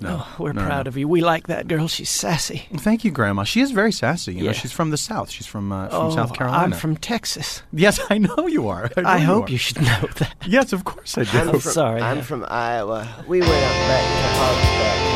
No, 0.00 0.22
Oh, 0.24 0.36
we're 0.38 0.52
no, 0.54 0.62
no, 0.62 0.66
proud 0.68 0.86
no. 0.86 0.88
of 0.88 0.96
you. 0.96 1.06
We 1.06 1.20
like 1.20 1.48
that 1.48 1.68
girl. 1.68 1.86
She's 1.86 2.08
sassy. 2.08 2.66
Thank 2.78 3.04
you, 3.04 3.10
Grandma. 3.10 3.44
She 3.44 3.60
is 3.60 3.72
very 3.72 3.92
sassy. 3.92 4.32
You 4.34 4.44
know, 4.44 4.52
she's 4.52 4.72
from 4.72 4.88
the 4.90 4.96
South. 4.96 5.28
She's 5.30 5.46
from 5.46 5.70
uh, 5.70 5.88
from 5.88 6.06
oh, 6.06 6.10
South 6.10 6.32
Carolina. 6.32 6.62
I'm 6.64 6.72
from 6.72 6.96
Texas. 6.96 7.62
Yes, 7.74 8.00
I 8.08 8.16
know 8.18 8.46
you 8.46 8.68
are. 8.68 8.90
know 8.96 9.02
I 9.04 9.18
hope 9.18 9.48
are. 9.48 9.52
you 9.52 9.58
should 9.58 9.82
know 9.82 10.08
that. 10.16 10.34
Yes, 10.46 10.72
of 10.72 10.84
course 10.84 11.18
I 11.18 11.24
do. 11.24 11.38
I'm 11.38 11.50
from- 11.50 11.60
sorry, 11.60 12.00
I'm 12.00 12.18
yeah. 12.18 12.22
from 12.22 12.46
Iowa. 12.48 13.06
We 13.28 13.40
went 13.40 13.52
up 13.52 13.58
back 13.58 14.04
to 14.22 14.38
Holzberg. 14.40 15.11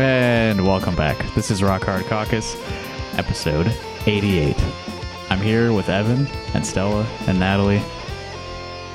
And 0.00 0.66
welcome 0.66 0.96
back. 0.96 1.18
This 1.34 1.50
is 1.50 1.62
Rock 1.62 1.82
Hard 1.84 2.06
Caucus, 2.06 2.56
episode 3.18 3.66
88. 4.06 4.56
I'm 5.28 5.40
here 5.40 5.74
with 5.74 5.90
Evan 5.90 6.26
and 6.54 6.64
Stella 6.66 7.06
and 7.26 7.38
Natalie, 7.38 7.82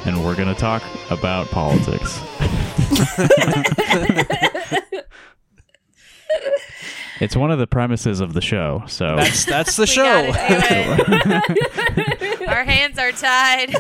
and 0.05 0.25
we're 0.25 0.33
going 0.35 0.47
to 0.51 0.59
talk 0.59 0.81
about 1.11 1.45
politics. 1.49 2.19
it's 7.21 7.35
one 7.35 7.51
of 7.51 7.59
the 7.59 7.67
premises 7.67 8.19
of 8.19 8.33
the 8.33 8.41
show, 8.41 8.83
so 8.87 9.15
That's 9.15 9.45
that's 9.45 9.75
the 9.75 9.83
We 9.83 9.87
show. 9.87 10.31
gotta 10.31 11.47
do 11.47 12.33
it. 12.41 12.47
Our 12.49 12.63
hands 12.63 12.97
are 12.97 13.11
tied. 13.11 13.75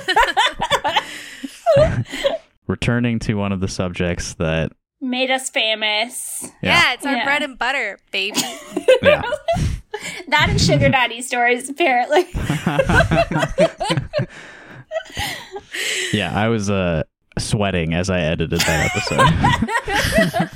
returning 2.67 3.17
to 3.19 3.33
one 3.33 3.51
of 3.51 3.61
the 3.61 3.67
subjects 3.67 4.35
that, 4.35 4.71
made 5.05 5.31
us 5.31 5.49
famous. 5.49 6.49
yeah. 6.61 6.93
it's 6.93 7.05
our 7.05 7.13
Yeah. 7.15 7.23
bread 7.25 7.43
and 7.43 7.57
butter, 7.57 7.99
baby. 8.11 8.39
yeah, 9.01 9.21
That 10.27 10.49
and 10.49 10.59
sugar 10.59 10.89
daddy 10.89 11.21
stories, 11.21 11.69
apparently. 11.69 12.25
yeah, 16.13 16.31
I 16.37 16.47
was 16.49 16.69
uh, 16.69 17.03
sweating 17.37 17.93
as 17.93 18.09
I 18.09 18.19
edited 18.21 18.59
that 18.61 18.91
episode. 18.95 20.49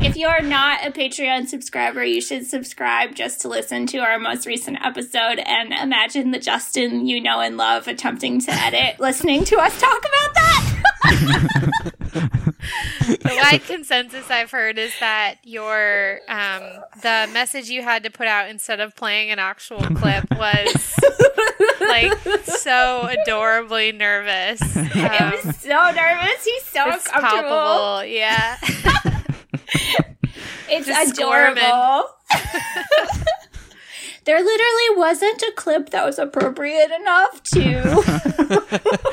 if 0.00 0.16
you're 0.16 0.42
not 0.42 0.86
a 0.86 0.90
Patreon 0.90 1.46
subscriber, 1.48 2.02
you 2.04 2.20
should 2.20 2.46
subscribe 2.46 3.14
just 3.14 3.40
to 3.42 3.48
listen 3.48 3.86
to 3.88 3.98
our 3.98 4.18
most 4.18 4.46
recent 4.46 4.78
episode 4.84 5.38
and 5.44 5.72
imagine 5.72 6.30
the 6.30 6.38
Justin 6.38 7.06
you 7.06 7.20
know 7.20 7.40
and 7.40 7.56
love 7.56 7.86
attempting 7.88 8.40
to 8.40 8.50
edit, 8.52 8.98
listening 9.00 9.44
to 9.44 9.56
us 9.58 9.78
talk 9.80 9.98
about 9.98 10.34
that. 10.34 10.70
the 13.08 13.38
wide 13.42 13.62
consensus 13.66 14.30
I've 14.30 14.50
heard 14.50 14.78
is 14.78 14.92
that 15.00 15.36
your 15.44 16.20
um, 16.28 16.62
the 17.02 17.28
message 17.32 17.68
you 17.68 17.82
had 17.82 18.04
to 18.04 18.10
put 18.10 18.26
out 18.26 18.48
instead 18.48 18.80
of 18.80 18.96
playing 18.96 19.30
an 19.30 19.38
actual 19.38 19.80
clip 19.80 20.24
was 20.32 20.94
like 21.80 22.18
so 22.44 23.08
adorably 23.22 23.92
nervous. 23.92 24.60
Um, 24.76 24.88
it 24.94 25.44
was 25.44 25.56
so 25.56 25.90
nervous. 25.90 26.44
He's 26.44 26.64
so 26.64 26.88
it's 26.88 27.06
uncomfortable. 27.06 27.50
palpable, 27.50 28.04
yeah. 28.04 28.58
It's 30.66 30.86
Just 30.86 31.18
adorable. 31.18 32.08
there 34.24 34.38
literally 34.42 34.96
wasn't 34.96 35.42
a 35.42 35.52
clip 35.56 35.90
that 35.90 36.04
was 36.04 36.18
appropriate 36.18 36.90
enough 36.90 37.42
to. 37.44 39.04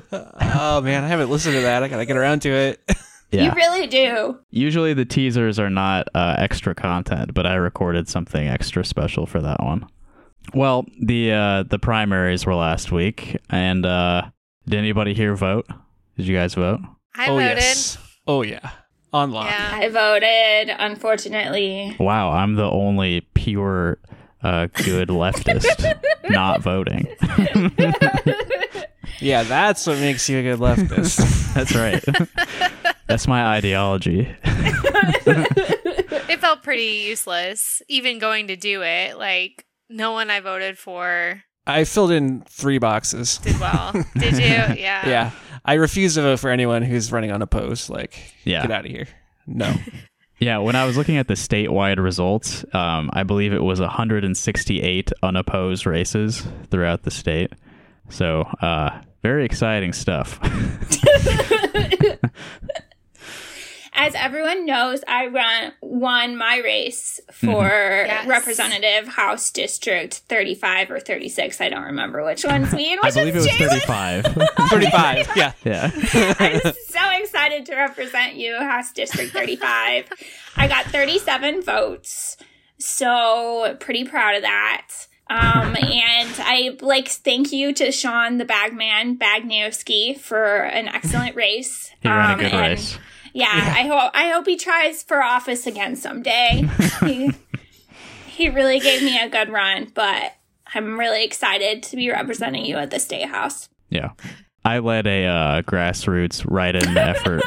Oh 0.50 0.80
man, 0.80 1.04
I 1.04 1.08
haven't 1.08 1.30
listened 1.30 1.54
to 1.54 1.60
that. 1.62 1.82
I 1.82 1.88
gotta 1.88 2.04
get 2.06 2.16
around 2.16 2.40
to 2.42 2.50
it. 2.50 2.80
Yeah. 3.30 3.44
You 3.44 3.50
really 3.52 3.86
do. 3.86 4.38
Usually 4.50 4.94
the 4.94 5.04
teasers 5.04 5.58
are 5.58 5.68
not 5.68 6.08
uh, 6.14 6.36
extra 6.38 6.74
content, 6.74 7.34
but 7.34 7.44
I 7.46 7.56
recorded 7.56 8.08
something 8.08 8.48
extra 8.48 8.82
special 8.86 9.26
for 9.26 9.38
that 9.42 9.62
one. 9.62 9.86
Well, 10.54 10.86
the 10.98 11.32
uh, 11.32 11.62
the 11.64 11.78
primaries 11.78 12.46
were 12.46 12.54
last 12.54 12.90
week, 12.90 13.36
and 13.50 13.84
uh, 13.84 14.22
did 14.66 14.78
anybody 14.78 15.12
here 15.12 15.36
vote? 15.36 15.66
Did 16.16 16.26
you 16.26 16.34
guys 16.34 16.54
vote? 16.54 16.80
I 17.16 17.28
oh 17.28 17.34
voted. 17.34 17.58
yes. 17.58 17.98
Oh 18.26 18.40
yeah. 18.40 18.70
Online. 19.12 19.44
Yeah. 19.44 19.70
I 19.74 19.88
voted, 19.90 20.74
unfortunately. 20.78 21.96
Wow, 22.00 22.30
I'm 22.30 22.54
the 22.54 22.70
only 22.70 23.28
pure 23.34 23.98
uh, 24.42 24.66
good 24.72 25.08
leftist 25.08 26.00
not 26.30 26.62
voting. 26.62 27.06
Yeah, 29.20 29.42
that's 29.42 29.84
what 29.86 29.98
makes 29.98 30.28
you 30.28 30.38
a 30.38 30.42
good 30.42 30.60
leftist. 30.60 31.18
That's 31.54 31.74
right. 31.74 32.04
That's 33.08 33.26
my 33.26 33.46
ideology. 33.46 34.28
It 35.24 36.40
felt 36.40 36.62
pretty 36.62 37.04
useless, 37.08 37.82
even 37.88 38.20
going 38.20 38.46
to 38.48 38.54
do 38.56 38.82
it. 38.82 39.18
Like, 39.18 39.64
no 39.88 40.12
one 40.12 40.30
I 40.30 40.38
voted 40.38 40.78
for 40.78 41.42
I 41.66 41.82
filled 41.84 42.12
in 42.12 42.42
three 42.42 42.78
boxes. 42.78 43.38
did 43.38 43.58
well. 43.58 43.92
did 44.16 44.34
you? 44.34 44.44
Yeah. 44.44 44.74
Yeah. 45.08 45.30
I 45.64 45.74
refuse 45.74 46.14
to 46.14 46.22
vote 46.22 46.38
for 46.38 46.50
anyone 46.50 46.82
who's 46.82 47.10
running 47.10 47.32
unopposed. 47.32 47.90
Like, 47.90 48.34
Yeah. 48.44 48.62
get 48.62 48.70
out 48.70 48.84
of 48.84 48.90
here. 48.90 49.08
No. 49.48 49.74
Yeah, 50.38 50.58
when 50.58 50.76
I 50.76 50.84
was 50.84 50.96
looking 50.96 51.16
at 51.16 51.26
the 51.26 51.34
statewide 51.34 51.98
results, 51.98 52.64
um, 52.72 53.10
I 53.12 53.24
believe 53.24 53.52
it 53.52 53.62
was 53.62 53.80
168 53.80 55.12
unopposed 55.22 55.84
races 55.84 56.46
throughout 56.70 57.02
the 57.02 57.10
state. 57.10 57.52
So, 58.08 58.42
uh, 58.62 59.00
very 59.22 59.44
exciting 59.44 59.92
stuff. 59.92 60.38
As 64.00 64.14
everyone 64.14 64.64
knows, 64.64 65.02
I 65.08 65.26
run 65.26 65.72
won 65.82 66.36
my 66.36 66.58
race 66.58 67.18
for 67.32 67.64
Yes. 67.64 68.28
Representative 68.28 69.08
House 69.08 69.50
District 69.50 70.14
35 70.28 70.92
or 70.92 71.00
36. 71.00 71.60
I 71.60 71.68
don't 71.68 71.82
remember 71.82 72.24
which 72.24 72.44
one's 72.44 72.72
me 72.72 72.92
and 72.92 73.00
I 73.02 73.10
believe 73.10 73.34
it 73.34 73.38
was 73.38 73.48
Jalen. 73.48 73.80
35. 73.82 74.24
35. 74.70 75.28
Yeah. 75.36 75.52
yeah. 75.64 75.90
I'm 76.38 76.72
so 76.86 77.10
excited 77.20 77.66
to 77.66 77.74
represent 77.74 78.36
you, 78.36 78.56
House 78.58 78.92
District 78.92 79.32
35. 79.32 80.08
I 80.56 80.68
got 80.68 80.84
37 80.86 81.62
votes, 81.62 82.36
so 82.78 83.76
pretty 83.80 84.04
proud 84.04 84.36
of 84.36 84.42
that. 84.42 84.86
Um, 85.30 85.76
and 85.76 86.34
I 86.38 86.76
like 86.80 87.08
thank 87.08 87.52
you 87.52 87.72
to 87.74 87.90
Sean 87.92 88.38
the 88.38 88.44
Bagman 88.46 89.18
Bagnowski 89.18 90.18
for 90.18 90.62
an 90.64 90.86
excellent 90.88 91.34
race. 91.36 91.90
He 92.00 92.08
ran 92.08 92.30
a 92.30 92.32
Um, 92.34 92.38
good 92.38 92.52
and 92.52 92.60
race. 92.60 92.98
Yeah, 93.32 93.46
I 93.52 93.86
hope 93.86 94.10
I 94.14 94.30
hope 94.30 94.46
he 94.46 94.56
tries 94.56 95.02
for 95.02 95.22
office 95.22 95.66
again 95.66 95.96
someday. 95.96 96.68
he, 97.04 97.32
he 98.26 98.48
really 98.48 98.80
gave 98.80 99.02
me 99.02 99.18
a 99.18 99.28
good 99.28 99.50
run, 99.50 99.90
but 99.94 100.34
I'm 100.74 100.98
really 100.98 101.24
excited 101.24 101.82
to 101.84 101.96
be 101.96 102.10
representing 102.10 102.64
you 102.64 102.76
at 102.76 102.90
the 102.90 102.98
State 102.98 103.28
House. 103.28 103.68
Yeah. 103.90 104.10
I 104.64 104.80
led 104.80 105.06
a 105.06 105.24
uh, 105.24 105.62
grassroots 105.62 106.44
write 106.48 106.76
in 106.76 106.96
effort 106.96 107.42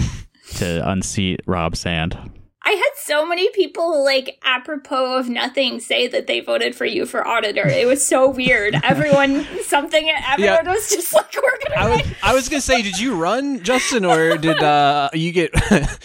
to 0.56 0.88
unseat 0.88 1.40
Rob 1.46 1.76
Sand. 1.76 2.16
I 2.64 2.70
had 2.70 2.90
so 2.96 3.26
many 3.26 3.50
people, 3.50 4.04
like, 4.04 4.38
apropos 4.44 5.18
of 5.18 5.28
nothing, 5.28 5.80
say 5.80 6.06
that 6.06 6.26
they 6.28 6.38
voted 6.40 6.74
for 6.76 6.84
you 6.84 7.06
for 7.06 7.26
auditor. 7.26 7.66
It 7.66 7.86
was 7.88 8.06
so 8.06 8.28
weird. 8.30 8.74
Everyone, 8.84 9.44
something, 9.64 10.08
everyone 10.30 10.66
was 10.66 10.88
just 10.90 11.12
like, 11.12 11.34
we're 11.34 11.58
gonna 11.68 11.80
I 11.80 11.96
was. 11.96 12.06
I 12.22 12.34
was 12.34 12.48
gonna 12.48 12.60
say, 12.60 12.82
did 12.82 13.00
you 13.00 13.16
run, 13.16 13.62
Justin, 13.64 14.04
or 14.04 14.36
did 14.38 14.62
uh, 14.62 15.10
you 15.12 15.32
get 15.32 15.50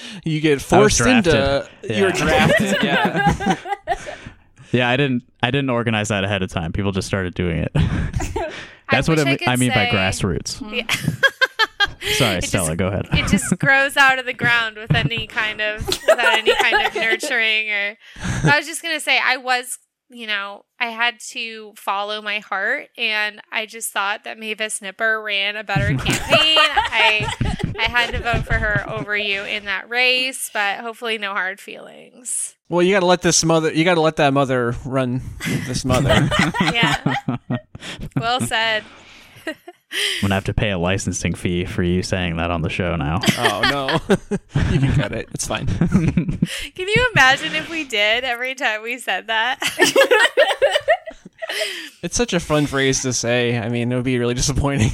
you 0.25 0.41
get 0.41 0.62
forced 0.62 1.01
into? 1.01 1.29
drafted. 1.31 1.96
You 1.97 2.03
were 2.03 2.09
Yeah. 2.09 2.16
drafted. 2.16 2.78
Yeah. 2.84 3.56
Yeah, 4.72 4.90
I 4.90 4.97
didn't 4.97 5.23
I 5.41 5.50
didn't 5.51 5.69
organize 5.69 6.09
that 6.09 6.23
ahead 6.25 6.41
of 6.44 6.50
time. 6.51 6.73
People 6.73 6.91
just 6.91 7.07
started 7.07 7.34
doing 7.35 7.59
it. 7.59 7.72
That's 8.91 9.07
what 9.07 9.17
wish 9.17 9.19
I, 9.19 9.22
I 9.22 9.25
mean- 9.25 9.38
could 9.38 9.47
I 9.47 9.56
mean 9.56 9.69
by 9.69 9.85
grassroots. 9.88 10.59
Yeah. 10.73 10.85
Sorry, 12.13 12.41
Stella, 12.41 12.68
just- 12.69 12.78
go 12.78 12.88
ahead. 12.88 13.08
it 13.13 13.28
just 13.30 13.58
grows 13.59 13.97
out 13.97 14.19
of 14.19 14.25
the 14.25 14.34
ground 14.34 14.78
with 14.78 14.94
any 14.94 15.28
kind 15.28 15.62
of 15.62 15.85
without 15.88 16.38
any 16.38 16.53
kind 16.56 16.88
of 16.88 16.96
nurturing 16.96 17.69
or 17.72 17.97
I 18.44 18.58
was 18.58 18.66
just 18.68 18.81
gonna 18.81 19.00
say 19.00 19.19
I 19.24 19.38
was 19.38 19.78
you 20.09 20.25
know, 20.25 20.63
I 20.79 20.85
had 20.88 21.20
to 21.32 21.73
follow 21.76 22.22
my 22.22 22.40
heart 22.40 22.88
and 22.97 23.41
I 23.52 23.66
just 23.66 23.91
thought 23.91 24.23
that 24.23 24.40
Mavis 24.40 24.82
Nipper 24.82 25.22
ran 25.22 25.58
a 25.58 25.66
better 25.66 25.88
campaign. 25.97 26.58
I 26.59 27.29
I 27.78 27.90
had 27.90 28.11
to 28.11 28.20
vote 28.22 28.46
for 28.46 28.53
her 28.53 28.90
over 28.90 29.17
you 29.17 29.41
in 29.43 29.66
that 29.66 29.90
race, 29.90 30.50
but 30.53 30.79
hopefully 30.79 31.17
no 31.17 31.34
hard 31.34 31.59
feelings. 31.59 32.55
Well, 32.70 32.82
you 32.84 32.93
got 32.93 33.02
to 33.02 33.05
let 33.05 33.22
this 33.22 33.43
mother. 33.43 33.73
You 33.73 33.84
got 33.84 33.96
to 33.96 34.02
let 34.02 34.16
that 34.16 34.34
mother 34.34 34.76
run 34.85 35.22
this 35.66 35.84
mother. 35.84 36.29
Yeah. 36.61 37.17
well 38.16 38.40
said. 38.40 38.85
I'm 39.91 40.22
gonna 40.22 40.35
have 40.35 40.43
to 40.45 40.53
pay 40.53 40.72
a 40.72 40.78
licensing 40.78 41.34
fee 41.34 41.63
for 41.66 41.81
you 41.81 42.03
saying 42.03 42.37
that 42.37 42.51
on 42.51 42.61
the 42.61 42.69
show 42.69 42.95
now. 42.97 43.19
oh 43.37 43.61
no, 44.09 44.16
you 44.72 44.79
can 44.79 44.93
cut 44.93 45.13
it. 45.13 45.29
It's 45.34 45.47
fine. 45.47 45.66
Can 46.75 46.87
you 46.87 47.07
imagine 47.13 47.55
if 47.55 47.69
we 47.69 47.84
did 47.85 48.23
every 48.25 48.53
time 48.55 48.84
we 48.84 48.97
said 48.97 49.28
that? 49.28 49.59
It's 52.03 52.16
such 52.16 52.34
a 52.34 52.39
fun 52.39 52.67
phrase 52.67 53.01
to 53.01 53.13
say. 53.13 53.57
I 53.57 53.69
mean, 53.69 53.91
it 53.91 53.95
would 53.95 54.03
be 54.03 54.19
really 54.19 54.34
disappointing. 54.34 54.91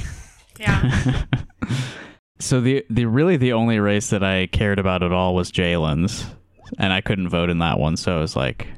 yeah. 0.58 1.24
so 2.38 2.60
the 2.60 2.84
the 2.88 3.06
really 3.06 3.36
the 3.36 3.52
only 3.52 3.78
race 3.80 4.10
that 4.10 4.22
I 4.22 4.46
cared 4.46 4.78
about 4.78 5.02
at 5.02 5.12
all 5.12 5.34
was 5.34 5.50
Jalen's, 5.52 6.24
and 6.78 6.92
I 6.92 7.00
couldn't 7.00 7.28
vote 7.28 7.50
in 7.50 7.58
that 7.58 7.78
one. 7.78 7.96
So 7.96 8.16
I 8.16 8.20
was 8.20 8.36
like, 8.36 8.68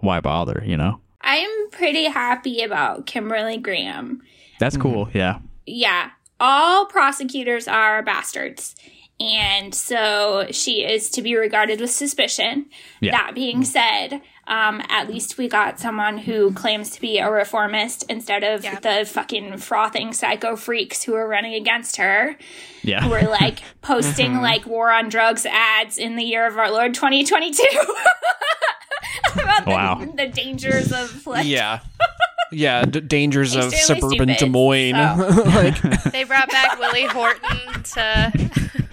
why 0.00 0.20
bother? 0.20 0.62
You 0.64 0.76
know, 0.78 1.00
I'm 1.20 1.70
pretty 1.70 2.04
happy 2.04 2.62
about 2.62 3.06
Kimberly 3.06 3.58
Graham. 3.58 4.22
that's 4.58 4.76
cool. 4.76 5.06
Mm-hmm. 5.06 5.18
Yeah, 5.18 5.38
Yeah, 5.66 6.10
all 6.40 6.86
prosecutors 6.86 7.66
are 7.68 8.02
bastards. 8.02 8.74
And 9.18 9.74
so 9.74 10.46
she 10.50 10.84
is 10.84 11.08
to 11.12 11.22
be 11.22 11.36
regarded 11.36 11.80
with 11.80 11.90
suspicion. 11.90 12.66
Yeah. 13.00 13.12
That 13.12 13.34
being 13.34 13.64
said, 13.64 14.20
um, 14.46 14.82
at 14.90 15.08
least 15.08 15.38
we 15.38 15.48
got 15.48 15.80
someone 15.80 16.18
who 16.18 16.52
claims 16.52 16.90
to 16.90 17.00
be 17.00 17.18
a 17.18 17.30
reformist 17.30 18.04
instead 18.10 18.44
of 18.44 18.62
Yeah. 18.62 18.78
the 18.78 19.06
fucking 19.06 19.56
frothing 19.56 20.12
psycho 20.12 20.54
freaks 20.54 21.02
who 21.02 21.14
are 21.14 21.26
running 21.26 21.54
against 21.54 21.96
her, 21.96 22.36
Yeah. 22.82 23.00
who 23.02 23.08
yeah, 23.10 23.24
are 23.24 23.30
like 23.40 23.60
posting 23.80 24.42
like 24.42 24.66
war 24.66 24.90
on 24.90 25.08
drugs 25.08 25.46
ads 25.46 25.96
in 25.96 26.16
the 26.16 26.22
year 26.24 26.46
of 26.46 26.58
our 26.58 26.70
Lord 26.70 26.92
2022 26.92 27.62
about 29.32 29.64
the, 29.64 29.70
Wow. 29.70 30.04
the 30.14 30.26
dangers 30.28 30.92
of 30.92 31.26
like 31.26 31.46
Yeah. 31.46 31.80
Yeah, 32.52 32.84
d- 32.84 33.00
dangers 33.00 33.54
of 33.56 33.72
Extremely 33.72 34.00
suburban 34.00 34.34
stupid, 34.36 34.38
Des 34.38 34.50
Moines. 34.50 35.16
so. 35.18 35.42
like, 35.50 36.02
They 36.12 36.24
brought 36.24 36.50
back 36.50 36.78
Willie 36.78 37.06
Horton 37.06 37.82
to. 37.82 38.50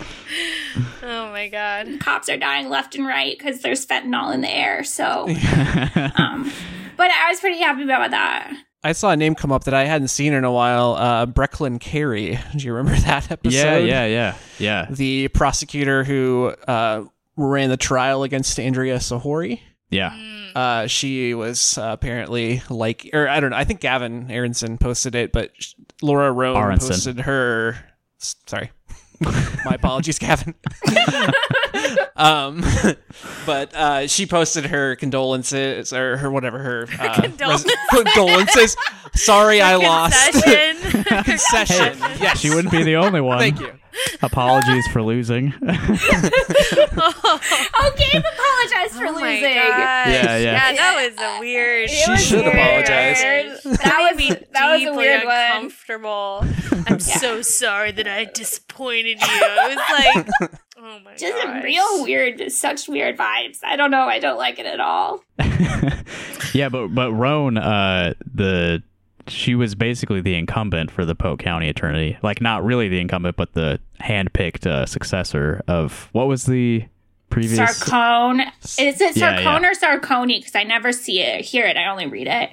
oh 1.04 1.32
my 1.32 1.48
god. 1.50 2.00
cops 2.00 2.30
are 2.30 2.38
dying 2.38 2.70
left 2.70 2.96
and 2.96 3.06
right 3.06 3.38
because 3.38 3.62
there's 3.62 3.86
fentanyl 3.86 4.34
in 4.34 4.42
the 4.42 4.50
air. 4.50 4.84
So, 4.84 5.28
um, 5.28 6.52
but 6.98 7.12
I 7.12 7.28
was 7.30 7.40
pretty 7.40 7.60
happy 7.60 7.84
about 7.84 8.12
that. 8.12 8.54
I 8.86 8.92
saw 8.92 9.12
a 9.12 9.16
name 9.16 9.34
come 9.34 9.52
up 9.54 9.64
that 9.64 9.74
I 9.74 9.86
hadn't 9.86 10.10
seen 10.10 10.34
in 10.34 10.44
a 10.44 10.52
while. 10.52 10.96
Uh, 10.96 11.26
Brecklyn 11.26 11.80
Carey. 11.80 12.38
Do 12.56 12.66
you 12.66 12.74
remember 12.74 13.00
that 13.02 13.32
episode? 13.32 13.56
yeah, 13.56 13.78
yeah, 13.78 14.06
yeah, 14.06 14.36
yeah, 14.60 14.88
The 14.90 15.30
prosecutor 15.30 16.04
who 16.04 16.54
uh, 16.68 17.06
ran 17.38 17.70
the 17.70 17.78
trial 17.78 18.24
against 18.24 18.60
Andrea 18.60 18.98
Sahouri. 18.98 19.62
Yeah. 19.94 20.16
Uh, 20.56 20.86
she 20.88 21.34
was 21.34 21.78
uh, 21.78 21.90
apparently 21.94 22.62
like, 22.70 23.10
or 23.14 23.28
I 23.28 23.40
don't 23.40 23.50
know. 23.50 23.58
I 23.58 23.64
think 23.64 23.80
Gavin 23.80 24.30
Aronson 24.30 24.78
posted 24.78 25.16
it, 25.16 25.32
but 25.32 25.52
sh- 25.58 25.74
Laura 26.02 26.32
Roan 26.32 26.56
Aronson. 26.56 26.90
posted 26.90 27.20
her. 27.22 27.76
Sorry, 28.20 28.72
my 29.66 29.74
apologies, 29.74 30.20
Gavin. 30.20 30.54
um, 32.16 32.64
but 33.46 33.74
uh, 33.74 34.08
she 34.08 34.26
posted 34.26 34.66
her 34.68 34.96
condolences 34.96 35.92
or 35.92 36.18
her 36.18 36.30
whatever 36.30 36.60
her 36.60 36.88
uh, 37.00 37.22
condolences. 37.22 37.76
condolences. 37.90 38.78
Sorry, 39.16 39.62
I 39.62 39.76
lost. 39.76 40.32
Concession. 40.32 41.24
Concession. 41.24 41.98
Yes, 42.20 42.40
She 42.40 42.50
wouldn't 42.50 42.72
be 42.72 42.84
the 42.84 42.96
only 42.98 43.22
one. 43.22 43.40
Thank 43.40 43.60
you. 43.60 43.74
Apologies 44.22 44.86
for 44.88 45.02
losing. 45.02 45.54
Oh, 46.96 47.92
Gabe 47.98 48.22
apologized 48.22 48.94
for 48.94 49.08
Oh 49.08 49.12
my 49.14 49.34
losing. 49.34 49.54
gosh. 49.56 50.08
Yeah, 50.08 50.38
yeah. 50.38 50.38
Yeah, 50.38 50.74
that 50.74 51.10
was 51.10 51.20
a 51.20 51.40
weird. 51.40 51.90
It 51.92 52.10
was 52.10 52.24
should 52.26 52.42
weird. 52.46 52.56
apologize. 52.56 53.64
That 53.64 53.96
made 53.98 54.10
was 54.12 54.18
me 54.18 54.46
that 54.54 54.72
was 54.72 54.82
a 54.82 54.86
deeply 54.86 54.98
weird 54.98 55.26
one. 55.26 55.36
uncomfortable. 55.36 56.46
I'm 56.88 57.00
so 57.00 57.42
sorry 57.42 57.92
that 57.94 58.08
I 58.08 58.26
disappointed 58.26 59.20
you. 59.20 59.28
It 59.28 59.78
was 59.78 59.90
like, 60.40 60.52
oh 60.78 61.00
my 61.00 61.12
god, 61.12 61.18
Just 61.18 61.44
gosh. 61.44 61.64
real 61.64 62.04
weird, 62.04 62.52
such 62.52 62.88
weird 62.88 63.18
vibes. 63.18 63.60
I 63.64 63.76
don't 63.76 63.92
know. 63.92 64.04
I 64.04 64.20
don't 64.20 64.38
like 64.38 64.60
it 64.60 64.66
at 64.66 64.80
all. 64.80 65.24
yeah, 66.54 66.70
but 66.70 66.90
but 66.90 67.12
Roan, 67.12 67.58
uh, 67.58 68.14
the 68.34 68.84
she 69.28 69.56
was 69.56 69.76
basically 69.76 70.22
the 70.22 70.36
incumbent 70.36 70.92
for 70.92 71.06
the 71.06 71.16
Polk 71.16 71.40
County 71.40 71.70
attorney. 71.70 72.18
Like, 72.24 72.42
not 72.42 72.64
really 72.64 72.88
the 72.90 73.00
incumbent, 73.00 73.36
but 73.36 73.54
the 73.54 73.80
handpicked 74.02 74.66
uh, 74.66 74.86
successor 74.86 75.62
of 75.68 76.10
what 76.12 76.28
was 76.28 76.46
the 76.46 76.86
previous? 77.30 77.60
Sarcone. 77.60 78.46
Is 78.80 79.02
it 79.02 79.16
Yeah, 79.18 79.40
Sarcone 79.40 79.62
yeah. 79.62 79.70
or 79.70 79.74
Sarconi? 79.74 80.40
Because 80.40 80.56
I 80.56 80.64
never 80.64 80.92
see 80.92 81.22
it, 81.22 81.42
hear 81.46 81.66
it. 81.66 81.78
I 81.78 81.90
only 81.90 82.08
read 82.08 82.28
it. 82.28 82.52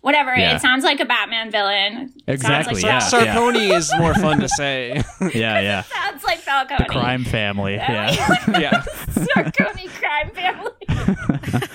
Whatever. 0.00 0.36
Yeah. 0.36 0.56
It 0.56 0.60
sounds 0.60 0.84
like 0.84 1.00
a 1.00 1.06
Batman 1.06 1.50
villain. 1.50 2.12
It 2.26 2.34
Exactly, 2.34 2.78
Sounds 2.82 3.10
yeah. 3.12 3.18
like 3.18 3.28
Sarconi 3.28 3.74
is 3.74 3.90
more 3.96 4.12
fun 4.14 4.38
to 4.40 4.48
say. 4.50 4.96
yeah, 5.34 5.60
yeah, 5.60 5.80
Sounds 5.82 6.22
like 6.24 6.40
Falcone. 6.40 6.76
the 6.84 6.84
crime 6.92 7.24
family. 7.24 7.76
Yeah, 7.76 8.10
yeah. 8.58 8.82
Sarconi 9.12 9.88
crime 9.88 10.30
family. 10.34 11.70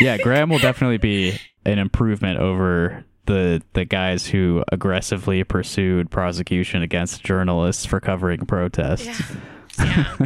yeah. 0.00 0.18
Graham 0.18 0.50
will 0.50 0.58
definitely 0.58 0.98
be 0.98 1.38
an 1.64 1.78
improvement 1.78 2.38
over 2.38 3.04
the 3.28 3.62
the 3.74 3.84
guys 3.84 4.26
who 4.26 4.64
aggressively 4.72 5.44
pursued 5.44 6.10
prosecution 6.10 6.82
against 6.82 7.22
journalists 7.22 7.84
for 7.84 8.00
covering 8.00 8.44
protests. 8.46 9.22
Yeah. 9.78 10.16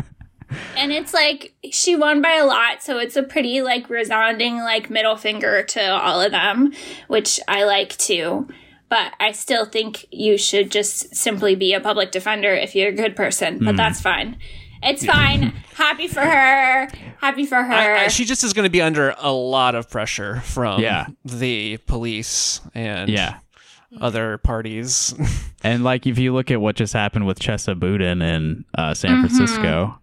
And 0.79 0.93
it's 0.93 1.13
like 1.13 1.55
she 1.73 1.95
won 1.95 2.23
by 2.23 2.37
a 2.37 2.47
lot, 2.47 2.83
so 2.83 2.99
it's 2.99 3.17
a 3.17 3.23
pretty 3.23 3.61
like 3.61 3.91
resounding 3.91 4.57
like 4.57 4.89
middle 4.89 5.17
finger 5.17 5.63
to 5.63 5.95
all 5.95 6.23
of 6.23 6.31
them, 6.31 6.73
which 7.09 7.39
I 7.49 7.65
like 7.65 7.97
too. 7.99 8.49
But 8.89 9.13
I 9.21 9.33
still 9.33 9.67
think 9.67 10.07
you 10.11 10.39
should 10.39 10.71
just 10.71 11.15
simply 11.15 11.55
be 11.55 11.75
a 11.75 11.81
public 11.81 12.13
defender 12.13 12.55
if 12.55 12.75
you're 12.75 12.89
a 12.89 12.95
good 12.95 13.15
person. 13.15 13.59
But 13.59 13.75
mm. 13.75 13.77
that's 13.77 14.01
fine. 14.01 14.39
It's 14.83 15.05
fine. 15.05 15.43
Happy 15.75 16.09
for 16.09 16.21
her. 16.21 16.89
Happy 17.21 17.47
for 17.47 17.63
her. 17.63 17.73
I, 17.73 18.05
I, 18.05 18.09
she 18.09 18.25
just 18.25 18.43
is 18.45 18.53
going 18.53 18.65
to 18.67 18.71
be 18.71 18.83
under 18.83 19.15
a 19.19 19.33
lot 19.33 19.75
of 19.75 19.89
pressure 19.89 20.41
from 20.41 20.81
Yeah. 20.81 21.07
the 21.25 21.77
police 21.87 22.61
and 22.75 23.09
Yeah. 23.09 23.39
other 24.01 24.39
parties. 24.39 25.15
And 25.65 25.85
like 25.85 26.09
if 26.09 26.19
you 26.19 26.35
look 26.35 26.51
at 26.51 26.61
what 26.61 26.75
just 26.75 26.93
happened 26.93 27.25
with 27.25 27.39
Chesa 27.39 27.79
Boudin 27.79 28.21
in 28.21 28.65
uh, 28.77 28.95
San 28.95 29.13
Mm-hmm. 29.13 29.27
Francisco, 29.29 29.97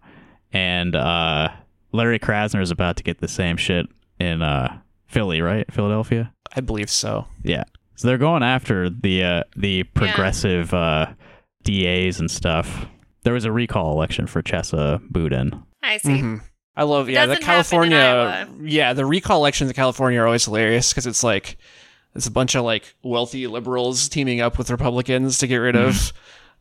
and 0.54 0.96
uh, 0.96 1.50
Larry 1.92 2.18
Krasner 2.18 2.62
is 2.62 2.70
about 2.70 2.96
to 2.96 3.02
get 3.02 3.18
the 3.20 3.28
same 3.28 3.58
shit 3.58 3.84
in 4.18 4.40
uh, 4.40 4.78
Philly, 5.06 5.42
right? 5.42 5.70
Philadelphia. 5.70 6.32
I 6.56 6.62
believe 6.62 6.88
so. 6.88 7.26
Yeah. 7.44 7.64
So 7.96 8.08
they're 8.08 8.16
going 8.16 8.42
after 8.42 8.88
the 8.88 9.22
uh, 9.22 9.42
the 9.54 9.82
progressive 9.82 10.72
uh, 10.72 11.12
DAs 11.62 12.20
and 12.20 12.30
stuff. 12.30 12.86
There 13.22 13.34
was 13.34 13.44
a 13.44 13.52
recall 13.52 13.92
election 13.92 14.26
for 14.26 14.42
Chesa 14.42 15.00
Boudin. 15.10 15.62
I 15.82 15.98
see. 15.98 16.08
Mhm. 16.10 16.42
I 16.76 16.84
love 16.84 17.10
yeah 17.10 17.26
the 17.26 17.34
Doesn't 17.34 17.44
happen 17.44 17.82
in 17.84 17.90
California 17.92 18.48
yeah 18.62 18.92
the 18.94 19.04
recall 19.04 19.38
elections 19.38 19.68
in 19.70 19.74
California 19.74 20.20
are 20.20 20.26
always 20.26 20.44
hilarious 20.44 20.92
because 20.92 21.06
it's 21.06 21.22
like 21.22 21.58
it's 22.14 22.26
a 22.26 22.30
bunch 22.30 22.54
of 22.54 22.64
like 22.64 22.94
wealthy 23.02 23.46
liberals 23.46 24.08
teaming 24.08 24.40
up 24.40 24.56
with 24.56 24.70
Republicans 24.70 25.38
to 25.38 25.46
get 25.46 25.56
rid 25.56 25.76
of 25.76 26.12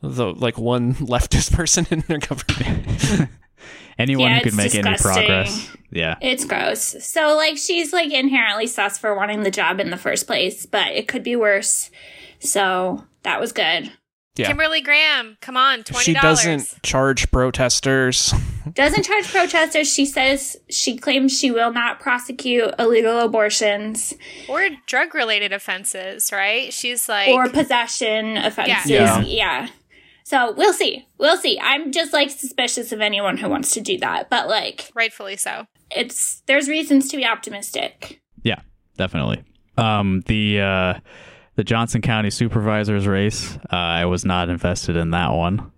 the 0.02 0.34
like 0.34 0.58
one 0.58 0.94
leftist 0.96 1.54
person 1.54 1.86
in 1.92 2.02
their 2.08 2.18
government. 2.18 3.30
Anyone 4.00 4.30
Yeah, 4.30 4.36
who 4.38 4.44
could 4.44 4.48
it's 4.48 4.58
make 4.58 4.76
any 4.76 4.98
progress. 4.98 5.70
Yeah. 5.92 6.16
It's 6.22 6.46
gross. 6.46 6.96
So 7.04 7.36
like 7.36 7.58
she's 7.58 7.92
like 7.94 8.12
inherently 8.12 8.68
sus 8.68 8.98
for 8.98 9.14
wanting 9.16 9.44
the 9.44 9.52
job 9.52 9.80
in 9.80 9.90
the 9.90 9.98
first 9.98 10.26
place, 10.26 10.66
but 10.66 10.88
it 10.94 11.08
could 11.08 11.24
be 11.24 11.36
worse. 11.36 11.92
So 12.40 13.04
that 13.24 13.40
was 13.42 13.52
good. 13.52 13.92
Yeah. 14.40 14.48
Kimberly 14.48 14.80
Graham, 14.80 15.38
come 15.42 15.58
on, 15.58 15.84
twenty 15.84 16.06
she 16.06 16.14
doesn't 16.14 16.82
charge 16.82 17.30
protesters. 17.30 18.34
Doesn't 18.74 19.04
charge 19.04 19.28
protesters. 19.32 19.92
She 19.92 20.06
says 20.06 20.56
she 20.70 20.96
claims 20.96 21.38
she 21.38 21.50
will 21.50 21.74
not 21.74 22.00
prosecute 22.00 22.72
illegal 22.78 23.20
abortions 23.20 24.14
or 24.48 24.70
drug 24.86 25.16
related 25.16 25.52
offenses, 25.52 26.32
right? 26.32 26.72
She's 26.72 27.10
like, 27.10 27.30
or 27.30 27.50
possession 27.50 28.38
offenses. 28.38 28.92
Yeah. 28.92 29.22
Yeah. 29.22 29.68
So 30.24 30.54
we'll 30.54 30.74
see. 30.74 31.08
We'll 31.18 31.38
see. 31.38 31.60
I'm 31.60 31.92
just 31.92 32.14
like 32.14 32.30
suspicious 32.30 32.92
of 32.92 33.02
anyone 33.02 33.38
who 33.38 33.50
wants 33.50 33.72
to 33.74 33.82
do 33.82 33.98
that, 34.00 34.30
but 34.30 34.48
like 34.48 34.92
rightfully 34.94 35.36
so. 35.36 35.66
it's 35.90 36.42
there's 36.46 36.70
reasons 36.70 37.10
to 37.10 37.18
be 37.18 37.26
optimistic. 37.26 38.22
Yeah, 38.44 38.62
definitely. 38.98 39.44
Um, 39.78 40.22
the 40.28 40.62
uh, 40.62 40.94
the 41.60 41.64
Johnson 41.66 42.02
County 42.02 42.30
Supervisor's 42.30 43.06
race, 43.06 43.58
uh, 43.70 43.76
I 43.76 44.06
was 44.06 44.24
not 44.24 44.48
invested 44.48 44.96
in 44.96 45.12
that 45.12 45.34
one. 45.34 45.74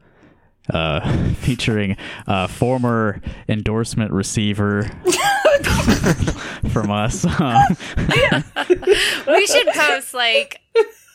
Uh, 0.72 1.34
featuring 1.40 1.98
uh, 2.28 2.46
former 2.46 3.20
endorsement 3.50 4.12
receiver 4.12 4.84
from 6.72 6.92
us. 6.92 7.26
We 9.28 9.48
should 9.48 9.68
post 9.74 10.14
like, 10.14 10.62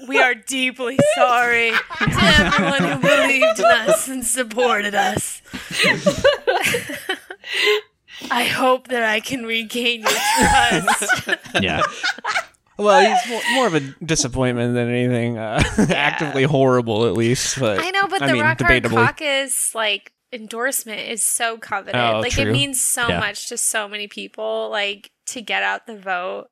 we 0.09 0.21
are 0.21 0.35
deeply 0.35 0.99
sorry 1.15 1.71
to 1.71 1.79
everyone 2.01 2.83
who 2.83 2.99
believed 2.99 3.61
in 3.61 3.65
us 3.67 4.09
and 4.09 4.25
supported 4.25 4.97
us. 4.97 5.43
I 8.33 8.43
hope 8.45 8.89
that 8.89 9.05
I 9.05 9.21
can 9.21 9.47
regain 9.47 10.01
your 10.01 10.11
trust. 10.11 11.29
yeah, 11.61 11.83
well, 12.79 13.17
he's 13.19 13.31
more, 13.31 13.43
more 13.55 13.67
of 13.67 13.75
a 13.75 13.81
disappointment 14.05 14.75
than 14.75 14.89
anything 14.89 15.39
uh, 15.39 15.63
actively 15.91 16.45
horrible, 16.45 17.07
at 17.07 17.15
least. 17.15 17.59
But 17.59 17.81
I 17.81 17.91
know, 17.91 18.07
but 18.09 18.23
I 18.23 18.27
the 18.29 18.33
mean, 18.35 18.43
Rock 18.43 18.61
Hard 18.61 18.83
debatably. 18.83 18.91
Caucus 19.07 19.75
like 19.75 20.13
endorsement 20.33 21.01
is 21.09 21.23
so 21.23 21.57
coveted. 21.59 21.97
Oh, 21.97 22.21
like 22.21 22.33
true. 22.33 22.45
it 22.45 22.53
means 22.53 22.81
so 22.83 23.09
Yeah. 23.09 23.21
much 23.21 23.49
to 23.49 23.57
so 23.57 23.89
many 23.89 24.09
people. 24.09 24.69
Like 24.71 25.11
to 25.29 25.41
get 25.41 25.63
out 25.63 25.87
the 25.87 25.97
vote. 25.97 26.47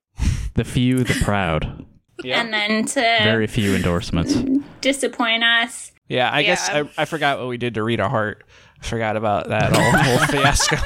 the 0.54 0.64
few, 0.64 1.04
the 1.04 1.14
proud. 1.24 1.86
Yeah. 2.22 2.40
And 2.40 2.54
then 2.54 2.84
to 2.84 3.00
Very 3.00 3.48
few 3.48 3.74
endorsements. 3.74 4.36
disappoint 4.80 5.42
us. 5.42 5.90
Yeah, 6.08 6.30
I 6.32 6.44
guess 6.44 6.70
I, 6.70 6.88
I 6.96 7.06
forgot 7.06 7.40
what 7.40 7.48
we 7.48 7.56
did 7.58 7.74
to 7.74 7.82
Rita 7.82 8.08
Hart. 8.08 8.44
I 8.80 8.84
forgot 8.86 9.16
about 9.16 9.48
that 9.48 9.74
whole, 9.74 9.90
whole 10.00 10.18
fiasco. 10.28 10.76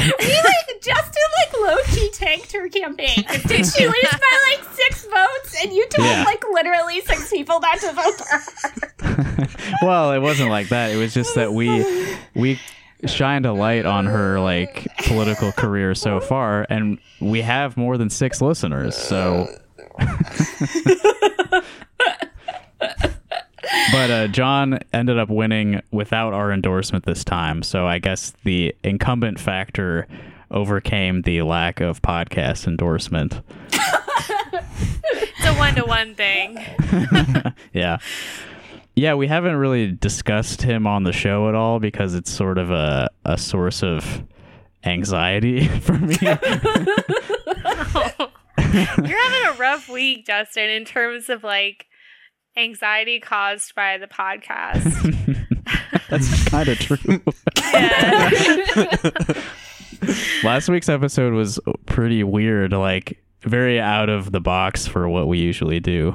he 0.20 0.34
like 0.34 0.82
Justin 0.82 1.22
like 1.38 1.60
low 1.60 1.76
key 1.86 2.10
tanked 2.12 2.52
her 2.52 2.68
campaign. 2.68 3.24
Did 3.46 3.66
she 3.66 3.86
lose 3.86 4.10
by 4.12 4.52
like 4.56 4.64
six 4.74 5.04
votes? 5.06 5.62
And 5.62 5.72
you 5.72 5.86
told 5.88 6.08
Yeah. 6.08 6.24
like 6.24 6.42
literally 6.52 7.00
six 7.02 7.30
people 7.30 7.60
not 7.60 7.78
to 7.80 7.92
vote 7.92 8.14
for 8.14 9.04
her. 9.06 9.48
well, 9.82 10.12
it 10.12 10.18
wasn't 10.20 10.50
like 10.50 10.68
that. 10.70 10.90
It 10.90 10.96
was 10.96 11.12
just 11.14 11.34
that 11.34 11.52
we 11.52 11.84
we 12.34 12.58
shined 13.06 13.46
a 13.46 13.52
light 13.52 13.86
on 13.86 14.06
her 14.06 14.40
like 14.40 14.86
political 15.06 15.52
career 15.52 15.94
so 15.94 16.20
far, 16.20 16.66
and 16.68 16.98
we 17.20 17.40
have 17.42 17.76
more 17.76 17.96
than 17.96 18.10
six 18.10 18.40
listeners. 18.42 18.96
So, 18.96 19.48
but 23.92 24.10
uh, 24.10 24.28
John 24.28 24.78
ended 24.92 25.18
up 25.18 25.28
winning 25.28 25.80
without 25.90 26.32
our 26.32 26.52
endorsement 26.52 27.04
this 27.06 27.24
time. 27.24 27.62
So 27.62 27.86
I 27.86 27.98
guess 27.98 28.32
the 28.44 28.74
incumbent 28.82 29.38
factor 29.40 30.06
overcame 30.50 31.22
the 31.22 31.42
lack 31.42 31.80
of 31.80 32.02
podcast 32.02 32.66
endorsement. 32.66 33.40
It's 33.72 35.46
a 35.46 35.54
one 35.54 35.74
to 35.76 35.84
one 35.84 36.14
thing. 36.14 36.58
Yeah. 37.72 37.98
Yeah, 38.96 39.14
we 39.14 39.28
haven't 39.28 39.54
really 39.56 39.92
discussed 39.92 40.62
him 40.62 40.86
on 40.86 41.04
the 41.04 41.12
show 41.12 41.48
at 41.48 41.54
all 41.54 41.78
because 41.78 42.14
it's 42.14 42.30
sort 42.30 42.58
of 42.58 42.70
a, 42.70 43.08
a 43.24 43.38
source 43.38 43.82
of 43.84 44.24
anxiety 44.84 45.66
for 45.80 45.92
me. 45.94 46.16
You're 46.20 46.36
having 48.58 49.46
a 49.48 49.56
rough 49.58 49.88
week, 49.88 50.26
Justin, 50.26 50.68
in 50.68 50.84
terms 50.84 51.28
of 51.28 51.44
like 51.44 51.86
anxiety 52.56 53.20
caused 53.20 53.74
by 53.74 53.98
the 53.98 54.06
podcast. 54.06 54.84
That's 56.10 56.48
kind 56.48 56.68
of 56.68 56.78
true. 56.78 57.20
Last 60.42 60.68
week's 60.68 60.88
episode 60.88 61.34
was 61.34 61.60
pretty 61.86 62.24
weird, 62.24 62.72
like 62.72 63.22
very 63.42 63.80
out 63.80 64.08
of 64.08 64.32
the 64.32 64.40
box 64.40 64.86
for 64.86 65.08
what 65.08 65.28
we 65.28 65.38
usually 65.38 65.80
do. 65.80 66.14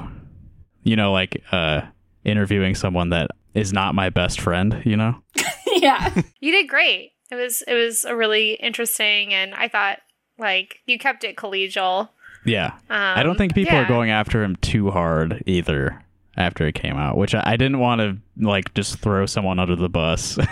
You 0.82 0.96
know, 0.96 1.12
like 1.12 1.42
uh 1.52 1.82
interviewing 2.24 2.74
someone 2.74 3.10
that 3.10 3.30
is 3.54 3.72
not 3.72 3.94
my 3.94 4.10
best 4.10 4.40
friend, 4.40 4.82
you 4.84 4.96
know? 4.96 5.22
yeah. 5.72 6.20
you 6.40 6.52
did 6.52 6.68
great. 6.68 7.12
It 7.30 7.36
was 7.36 7.62
it 7.66 7.74
was 7.74 8.04
a 8.04 8.14
really 8.14 8.52
interesting 8.54 9.32
and 9.32 9.54
I 9.54 9.68
thought 9.68 10.00
like 10.38 10.80
you 10.86 10.98
kept 10.98 11.24
it 11.24 11.36
collegial. 11.36 12.10
Yeah. 12.44 12.72
Um, 12.90 13.18
I 13.18 13.22
don't 13.22 13.36
think 13.36 13.54
people 13.54 13.76
are 13.76 13.88
going 13.88 14.10
after 14.10 14.44
him 14.44 14.56
too 14.56 14.90
hard 14.90 15.42
either 15.46 16.04
after 16.36 16.66
it 16.66 16.74
came 16.74 16.96
out, 16.96 17.16
which 17.16 17.34
I, 17.34 17.42
I 17.44 17.56
didn't 17.56 17.78
want 17.78 18.00
to 18.00 18.16
like 18.44 18.74
just 18.74 18.98
throw 18.98 19.26
someone 19.26 19.58
under 19.58 19.76
the 19.76 19.88
bus. 19.88 20.38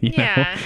Yeah. 0.00 0.58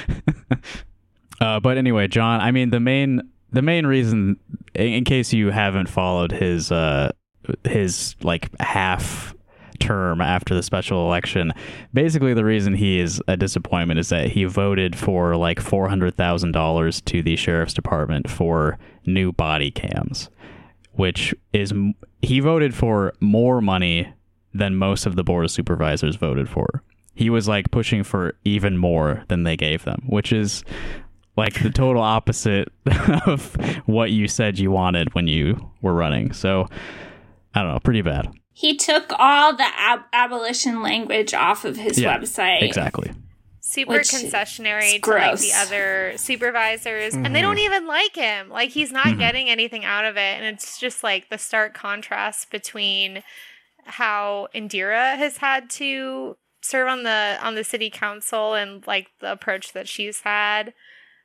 uh, 1.40 1.60
but 1.60 1.78
anyway, 1.78 2.08
John, 2.08 2.40
I 2.40 2.50
mean 2.50 2.70
the 2.70 2.80
main 2.80 3.22
the 3.50 3.62
main 3.62 3.86
reason, 3.86 4.36
in, 4.74 4.86
in 4.86 5.04
case 5.04 5.32
you 5.32 5.50
haven't 5.50 5.88
followed 5.88 6.32
his 6.32 6.72
uh 6.72 7.12
his 7.64 8.16
like 8.22 8.50
half 8.60 9.34
term 9.80 10.20
after 10.20 10.54
the 10.54 10.62
special 10.62 11.06
election, 11.06 11.52
basically 11.92 12.34
the 12.34 12.44
reason 12.44 12.74
he 12.74 13.00
is 13.00 13.22
a 13.28 13.36
disappointment 13.36 14.00
is 14.00 14.08
that 14.10 14.28
he 14.28 14.44
voted 14.44 14.96
for 14.96 15.36
like 15.36 15.60
four 15.60 15.88
hundred 15.88 16.14
thousand 16.16 16.52
dollars 16.52 17.00
to 17.02 17.22
the 17.22 17.36
sheriff's 17.36 17.74
department 17.74 18.28
for 18.28 18.78
new 19.06 19.32
body 19.32 19.70
cams, 19.70 20.30
which 20.92 21.34
is 21.52 21.72
he 22.22 22.40
voted 22.40 22.74
for 22.74 23.12
more 23.20 23.60
money 23.60 24.12
than 24.54 24.76
most 24.76 25.06
of 25.06 25.16
the 25.16 25.24
board 25.24 25.44
of 25.44 25.50
supervisors 25.50 26.16
voted 26.16 26.48
for. 26.48 26.82
He 27.14 27.30
was 27.30 27.46
like 27.48 27.70
pushing 27.70 28.04
for 28.04 28.34
even 28.44 28.78
more 28.78 29.24
than 29.28 29.44
they 29.44 29.56
gave 29.56 29.84
them, 29.84 30.02
which 30.06 30.32
is 30.32 30.64
like 31.36 31.62
the 31.62 31.70
total 31.70 32.02
opposite 32.02 32.68
of 33.26 33.54
what 33.86 34.10
you 34.10 34.28
said 34.28 34.58
you 34.58 34.70
wanted 34.70 35.14
when 35.14 35.28
you 35.28 35.70
were 35.80 35.94
running. 35.94 36.32
So 36.32 36.66
I 37.54 37.62
don't 37.62 37.72
know, 37.72 37.80
pretty 37.80 38.02
bad. 38.02 38.28
He 38.54 38.76
took 38.76 39.12
all 39.18 39.56
the 39.56 39.68
ab- 39.76 40.04
abolition 40.12 40.82
language 40.82 41.32
off 41.34 41.64
of 41.64 41.76
his 41.76 41.98
Yeah, 41.98 42.18
website. 42.18 42.62
Exactly. 42.62 43.12
Super 43.60 43.92
Which 43.92 44.08
concessionary 44.08 44.88
to 44.88 44.92
like 44.94 45.02
gross. 45.02 45.40
the 45.40 45.56
other 45.56 46.14
supervisors, 46.16 47.14
and 47.14 47.26
they 47.26 47.30
mm-hmm. 47.30 47.42
don't 47.42 47.58
even 47.58 47.86
like 47.86 48.14
him. 48.14 48.48
Like 48.48 48.70
he's 48.70 48.90
not 48.90 49.06
mm-hmm. 49.06 49.20
getting 49.20 49.48
anything 49.48 49.84
out 49.84 50.04
of 50.04 50.16
it, 50.16 50.20
and 50.20 50.44
it's 50.44 50.78
just 50.78 51.04
like 51.04 51.30
the 51.30 51.38
stark 51.38 51.72
contrast 51.72 52.50
between 52.50 53.22
how 53.84 54.48
Indira 54.54 55.16
has 55.16 55.38
had 55.38 55.68
to 55.70 56.36
serve 56.60 56.88
on 56.88 57.02
the 57.02 57.38
on 57.42 57.54
the 57.56 57.64
city 57.64 57.90
council 57.90 58.54
and 58.54 58.86
like 58.86 59.08
the 59.20 59.32
approach 59.32 59.72
that 59.72 59.88
she's 59.88 60.20
had 60.20 60.72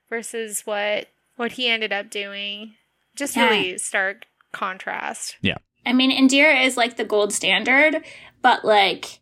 versus 0.10 0.62
what 0.66 1.08
what 1.36 1.54
he 1.54 1.68
ended 1.70 1.92
up 1.94 2.10
doing. 2.10 2.74
Just 3.16 3.36
Yeah. 3.36 3.50
really 3.50 3.78
stark 3.78 4.26
contrast. 4.52 5.38
Yeah. 5.42 5.58
I 5.86 5.94
mean, 5.94 6.12
Indira 6.12 6.66
is 6.66 6.76
like 6.78 6.98
the 6.98 7.06
gold 7.06 7.32
standard, 7.32 8.04
but 8.42 8.66
like, 8.66 9.20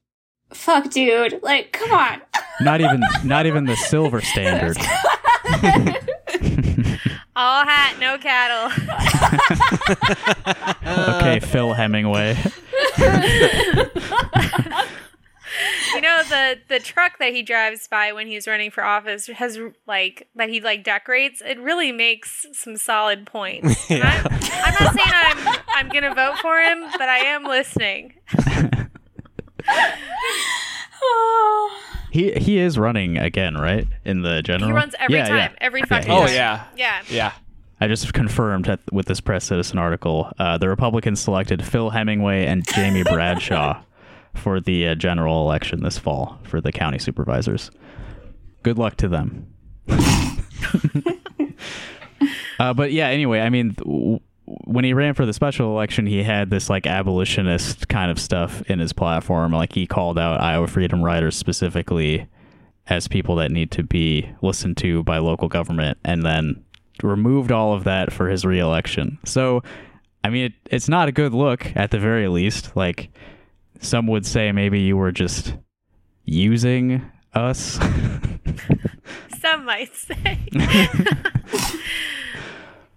fuck, 0.54 0.90
dude. 0.90 1.40
Like, 1.44 1.72
come 1.74 1.92
on. 1.92 2.22
Not 2.62 2.80
even 2.82 3.02
not 3.26 3.46
even 3.46 3.66
the 3.66 3.76
silver 3.76 4.22
standard. 4.22 4.78
All 7.38 7.66
hat, 7.66 7.98
no 8.00 8.18
cattle. 8.18 8.72
Okay, 11.18 11.40
Phil 11.40 11.74
Hemingway. 11.74 12.38
You 15.94 16.02
know 16.02 16.24
the 16.24 16.58
the 16.68 16.80
truck 16.80 17.20
that 17.20 17.32
he 17.34 17.42
drives 17.42 17.88
by 17.88 18.12
when 18.12 18.28
he's 18.28 18.46
running 18.48 18.70
for 18.72 18.84
office 18.84 19.28
has 19.28 19.58
like 19.88 20.28
that 20.36 20.50
he 20.50 20.60
like 20.60 20.84
decorates. 20.84 21.42
It 21.42 21.58
really 21.60 21.94
makes 21.94 22.46
some 22.52 22.76
solid 22.76 23.26
points. 23.26 23.90
And 23.90 24.04
I'm, 24.04 24.26
I'm 24.28 24.74
not 24.74 24.94
saying 24.94 25.12
I'm 25.14 25.60
I'm 25.70 25.90
gonna 25.90 26.14
vote 26.14 26.40
for 26.40 26.60
him, 26.60 26.84
but 26.98 27.08
I 27.08 27.20
am 27.20 27.46
listening. 27.46 28.16
Oh. 31.02 31.82
He 32.12 32.32
he 32.34 32.58
is 32.58 32.78
running 32.78 33.18
again, 33.18 33.56
right? 33.56 33.88
In 34.04 34.22
the 34.24 34.42
general. 34.42 34.70
He 34.72 34.76
runs 34.76 34.96
every 35.00 35.16
Yeah, 35.18 35.28
time, 35.28 35.38
yeah. 35.38 35.58
every 35.62 35.82
fucking 35.84 36.10
he 36.12 36.18
Oh 36.18 36.26
yeah, 36.28 36.66
Yeah. 36.76 37.02
yeah. 37.10 37.32
I 37.80 37.88
just 37.88 38.14
confirmed 38.14 38.66
that 38.66 38.80
with 38.92 39.08
this 39.08 39.20
Press 39.20 39.46
Citizen 39.46 39.78
article, 39.78 40.32
uh, 40.40 40.58
the 40.58 40.70
Republicans 40.70 41.20
selected 41.20 41.66
Phil 41.66 41.90
Hemingway 41.90 42.46
and 42.46 42.66
Jamie 42.66 43.04
Bradshaw 43.12 43.82
for 44.34 44.60
the 44.60 44.90
uh, 44.90 44.96
general 44.96 45.42
election 45.42 45.84
this 45.84 45.98
fall 45.98 46.40
for 46.44 46.62
the 46.62 46.72
county 46.72 47.00
supervisors. 47.00 47.72
Good 48.64 48.78
luck 48.78 48.96
to 48.98 49.08
them. 49.08 49.48
uh, 52.60 52.74
but 52.74 52.92
yeah, 52.92 53.08
anyway, 53.08 53.42
I 53.42 53.50
mean, 53.50 53.74
w- 53.74 54.20
when 54.46 54.86
he 54.86 54.94
ran 54.94 55.14
for 55.14 55.26
the 55.26 55.34
special 55.34 55.72
election, 55.72 56.06
he 56.06 56.24
had 56.24 56.50
this 56.50 56.70
like 56.70 56.88
abolitionist 56.88 57.88
kind 57.90 58.12
of 58.12 58.20
stuff 58.20 58.62
in 58.70 58.80
his 58.80 58.94
platform. 58.94 59.52
Like 59.52 59.74
he 59.74 59.86
called 59.86 60.18
out 60.18 60.42
Iowa 60.42 60.68
Freedom 60.68 61.04
Riders 61.04 61.36
specifically 61.36 62.28
as 62.88 63.08
people 63.08 63.36
that 63.38 63.52
need 63.52 63.72
to 63.72 63.84
be 63.84 64.30
listened 64.42 64.78
to 64.78 65.04
by 65.04 65.18
local 65.18 65.48
government, 65.48 65.98
and 66.06 66.24
then 66.24 66.64
removed 67.04 67.52
all 67.52 67.74
of 67.74 67.84
that 67.86 68.12
for 68.14 68.30
his 68.30 68.46
reelection. 68.46 69.20
So, 69.26 69.64
I 70.24 70.30
mean, 70.30 70.46
it, 70.46 70.54
it's 70.72 70.90
not 70.90 71.08
a 71.08 71.12
good 71.12 71.34
look 71.34 71.72
at 71.76 71.92
the 71.92 72.00
very 72.00 72.28
least. 72.28 72.76
Like 72.76 73.10
some 73.80 74.08
would 74.08 74.26
say, 74.26 74.52
maybe 74.52 74.80
you 74.82 74.98
were 74.98 75.12
just 75.12 75.56
using 76.24 77.02
us. 77.34 77.80
Some 79.40 79.66
might 79.66 79.94
say. 79.94 80.40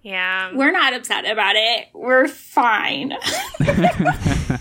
yeah. 0.02 0.50
We're 0.54 0.72
not 0.72 0.94
upset 0.94 1.30
about 1.30 1.56
it. 1.56 1.88
We're 1.92 2.26
fine. 2.28 3.12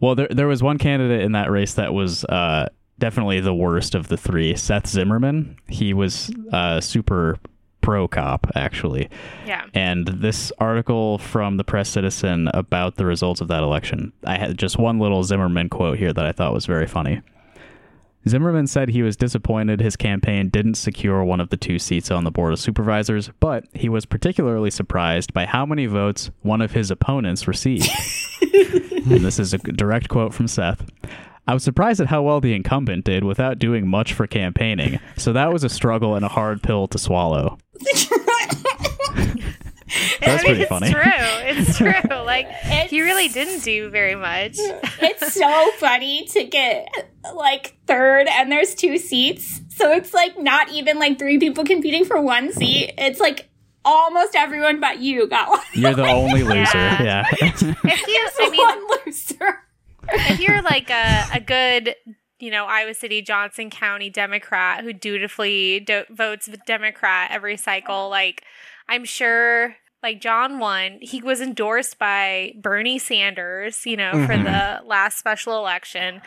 Well, 0.00 0.14
there 0.14 0.28
there 0.30 0.46
was 0.46 0.62
one 0.62 0.78
candidate 0.78 1.22
in 1.22 1.32
that 1.32 1.50
race 1.50 1.74
that 1.74 1.94
was 1.94 2.24
uh, 2.24 2.68
definitely 2.98 3.40
the 3.40 3.54
worst 3.54 3.94
of 3.94 4.08
the 4.08 4.16
three. 4.16 4.54
Seth 4.56 4.86
Zimmerman. 4.88 5.56
He 5.68 5.94
was 5.94 6.30
uh, 6.52 6.80
super 6.80 7.38
pro 7.86 8.08
cop, 8.08 8.50
actually. 8.56 9.08
Yeah. 9.46 9.64
And 9.72 10.08
this 10.08 10.50
article 10.58 11.18
from 11.18 11.56
the 11.56 11.62
Press 11.62 11.88
Citizen 11.88 12.48
about 12.52 12.96
the 12.96 13.06
results 13.06 13.40
of 13.40 13.46
that 13.46 13.62
election, 13.62 14.12
I 14.24 14.38
had 14.38 14.58
just 14.58 14.76
one 14.76 14.98
little 14.98 15.22
Zimmerman 15.22 15.68
quote 15.68 15.96
here 15.96 16.12
that 16.12 16.26
I 16.26 16.32
thought 16.32 16.52
was 16.52 16.66
very 16.66 16.88
funny. 16.88 17.20
Zimmerman 18.28 18.66
said 18.66 18.88
he 18.88 19.02
was 19.02 19.16
disappointed 19.16 19.80
his 19.80 19.94
campaign 19.94 20.48
didn't 20.48 20.74
secure 20.74 21.22
one 21.22 21.40
of 21.40 21.50
the 21.50 21.56
two 21.56 21.78
seats 21.78 22.10
on 22.10 22.24
the 22.24 22.32
Board 22.32 22.52
of 22.52 22.58
Supervisors, 22.58 23.30
but 23.38 23.66
he 23.72 23.88
was 23.88 24.04
particularly 24.04 24.72
surprised 24.72 25.32
by 25.32 25.46
how 25.46 25.64
many 25.64 25.86
votes 25.86 26.32
one 26.42 26.60
of 26.60 26.72
his 26.72 26.90
opponents 26.90 27.46
received. 27.46 27.88
and 28.42 29.24
this 29.24 29.38
is 29.38 29.54
a 29.54 29.58
direct 29.58 30.08
quote 30.08 30.34
from 30.34 30.48
Seth. 30.48 30.84
I 31.46 31.54
was 31.54 31.62
surprised 31.62 32.00
at 32.00 32.08
how 32.08 32.22
well 32.22 32.40
the 32.40 32.54
incumbent 32.54 33.04
did 33.04 33.22
without 33.24 33.58
doing 33.58 33.86
much 33.86 34.12
for 34.12 34.26
campaigning, 34.26 34.98
so 35.16 35.32
that 35.32 35.52
was 35.52 35.62
a 35.64 35.68
struggle 35.68 36.14
and 36.16 36.24
a 36.24 36.28
hard 36.28 36.62
pill 36.62 36.86
to 36.88 36.98
swallow. 36.98 37.58
That's 40.20 40.42
I 40.42 40.48
mean, 40.48 40.56
pretty 40.56 40.62
it's 40.62 40.68
funny. 40.68 40.90
true. 40.92 41.02
It's 41.04 41.76
true. 41.78 41.92
Like 42.24 42.46
It's- 42.64 42.90
he 42.90 43.00
really 43.02 43.28
didn't 43.28 43.62
do 43.62 43.88
very 43.88 44.16
much. 44.16 44.56
it's 45.00 45.32
so 45.34 45.70
funny 45.78 46.26
to 46.32 46.44
get 46.44 46.88
like 47.34 47.76
third 47.86 48.26
and 48.28 48.50
there's 48.50 48.74
two 48.74 48.98
seats. 48.98 49.60
So 49.68 49.92
it's 49.92 50.12
like 50.12 50.38
not 50.38 50.70
even 50.70 50.98
like 50.98 51.18
three 51.18 51.38
people 51.38 51.64
competing 51.64 52.04
for 52.04 52.20
one 52.20 52.52
seat. 52.52 52.94
It's 52.98 53.20
like 53.20 53.48
almost 53.84 54.34
everyone 54.34 54.80
but 54.80 54.98
you 54.98 55.28
got 55.28 55.50
one. 55.50 55.60
You're 55.74 55.94
the 55.94 56.06
only 56.08 56.42
loser. 56.42 56.76
Yeah. 56.76 57.02
Yeah. 57.02 57.24
If 57.40 57.62
you, 57.62 57.74
I 57.84 58.48
mean, 58.50 58.60
one 58.60 58.98
loser. 59.06 59.58
If 60.10 60.40
you're 60.40 60.62
like 60.62 60.90
a, 60.90 61.24
a 61.34 61.40
good, 61.40 61.94
you 62.38 62.50
know, 62.50 62.66
Iowa 62.66 62.94
City, 62.94 63.22
Johnson 63.22 63.70
County 63.70 64.10
Democrat 64.10 64.84
who 64.84 64.92
dutifully 64.92 65.80
do- 65.80 66.04
votes 66.10 66.48
Democrat 66.66 67.30
every 67.32 67.56
cycle, 67.56 68.08
like 68.08 68.42
I'm 68.88 69.04
sure, 69.04 69.76
like 70.02 70.20
John 70.20 70.58
won, 70.58 70.98
he 71.00 71.20
was 71.22 71.40
endorsed 71.40 71.98
by 71.98 72.52
Bernie 72.60 72.98
Sanders, 72.98 73.84
you 73.86 73.96
know, 73.96 74.12
for 74.12 74.34
Mhm. 74.34 74.44
the 74.44 74.86
last 74.86 75.18
special 75.18 75.56
election. 75.58 76.20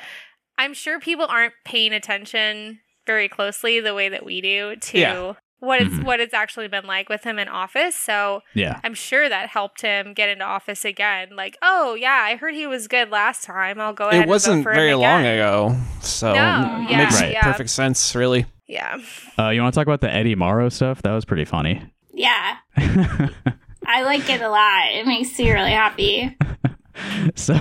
I'm 0.57 0.73
sure 0.73 0.99
people 0.99 1.25
aren't 1.25 1.53
paying 1.63 1.93
attention 1.93 2.79
very 3.07 3.29
closely 3.29 3.79
the 3.79 3.93
way 3.95 4.09
that 4.09 4.25
we 4.25 4.41
do 4.41 4.75
to 4.75 4.99
Yeah. 4.99 5.33
What 5.59 5.81
it's 5.81 5.93
Mhm. 5.93 6.03
what 6.03 6.19
it's 6.21 6.33
actually 6.33 6.67
been 6.69 6.85
like 6.85 7.09
with 7.09 7.23
him 7.23 7.37
in 7.37 7.47
office. 7.49 7.95
So 7.95 8.41
yeah. 8.53 8.79
I'm 8.83 8.93
sure 8.93 9.27
that 9.27 9.49
helped 9.49 9.81
him 9.81 10.13
get 10.13 10.29
into 10.29 10.45
office 10.45 10.85
again. 10.85 11.35
Like, 11.35 11.57
oh 11.61 11.95
yeah, 11.95 12.21
I 12.25 12.35
heard 12.37 12.53
he 12.55 12.65
was 12.67 12.87
good 12.87 13.09
last 13.11 13.43
time. 13.43 13.79
I'll 13.81 13.93
go 13.93 14.05
ahead. 14.07 14.13
It 14.15 14.17
and 14.19 14.25
vote 14.27 14.31
wasn't 14.31 14.57
him 14.59 14.63
very 14.63 14.93
long 14.93 15.21
again. 15.21 15.35
ago, 15.39 15.75
so 16.01 16.33
No, 16.33 16.85
yeah, 16.89 16.97
makes 16.97 17.19
Right. 17.21 17.33
yeah. 17.33 17.43
perfect 17.43 17.69
sense, 17.71 18.15
really. 18.15 18.45
Yeah, 18.67 18.99
Uh, 19.37 19.49
you 19.49 19.61
want 19.61 19.73
to 19.73 19.79
talk 19.79 19.87
about 19.87 19.99
the 20.01 20.13
Eddie 20.13 20.35
Mauro 20.35 20.69
stuff? 20.69 21.01
That 21.01 21.11
was 21.13 21.25
pretty 21.25 21.43
funny. 21.45 21.81
Yeah, 22.13 22.57
I 22.77 24.03
like 24.03 24.29
it 24.29 24.41
a 24.41 24.49
lot. 24.49 24.91
It 24.91 25.05
makes 25.07 25.37
me 25.39 25.51
really 25.51 25.71
happy. 25.71 26.37
so, 27.35 27.53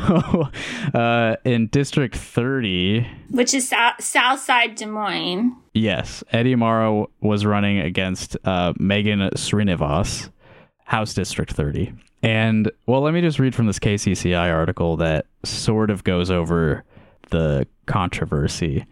uh, 0.94 1.36
in 1.44 1.68
District 1.68 2.14
30, 2.16 3.06
Which 3.30 3.54
is 3.54 3.68
South, 3.68 4.02
South 4.02 4.40
Side 4.40 4.74
Des 4.74 4.86
Moines. 4.86 5.54
yes, 5.74 6.22
Eddie 6.32 6.54
Mauro 6.56 7.10
was 7.20 7.44
running 7.46 7.78
against 7.78 8.36
uh, 8.44 8.72
Megan 8.78 9.20
Srinivas, 9.36 10.30
House 10.84 11.14
District 11.14 11.52
30. 11.52 11.92
And, 12.22 12.70
well, 12.86 13.00
let 13.00 13.14
me 13.14 13.20
just 13.20 13.38
read 13.38 13.54
from 13.54 13.66
this 13.66 13.78
KCCI 13.78 14.52
article 14.52 14.96
that 14.96 15.26
sort 15.44 15.90
of 15.90 16.02
goes 16.04 16.30
over 16.30 16.84
the 17.30 17.66
controversy. 17.86 18.86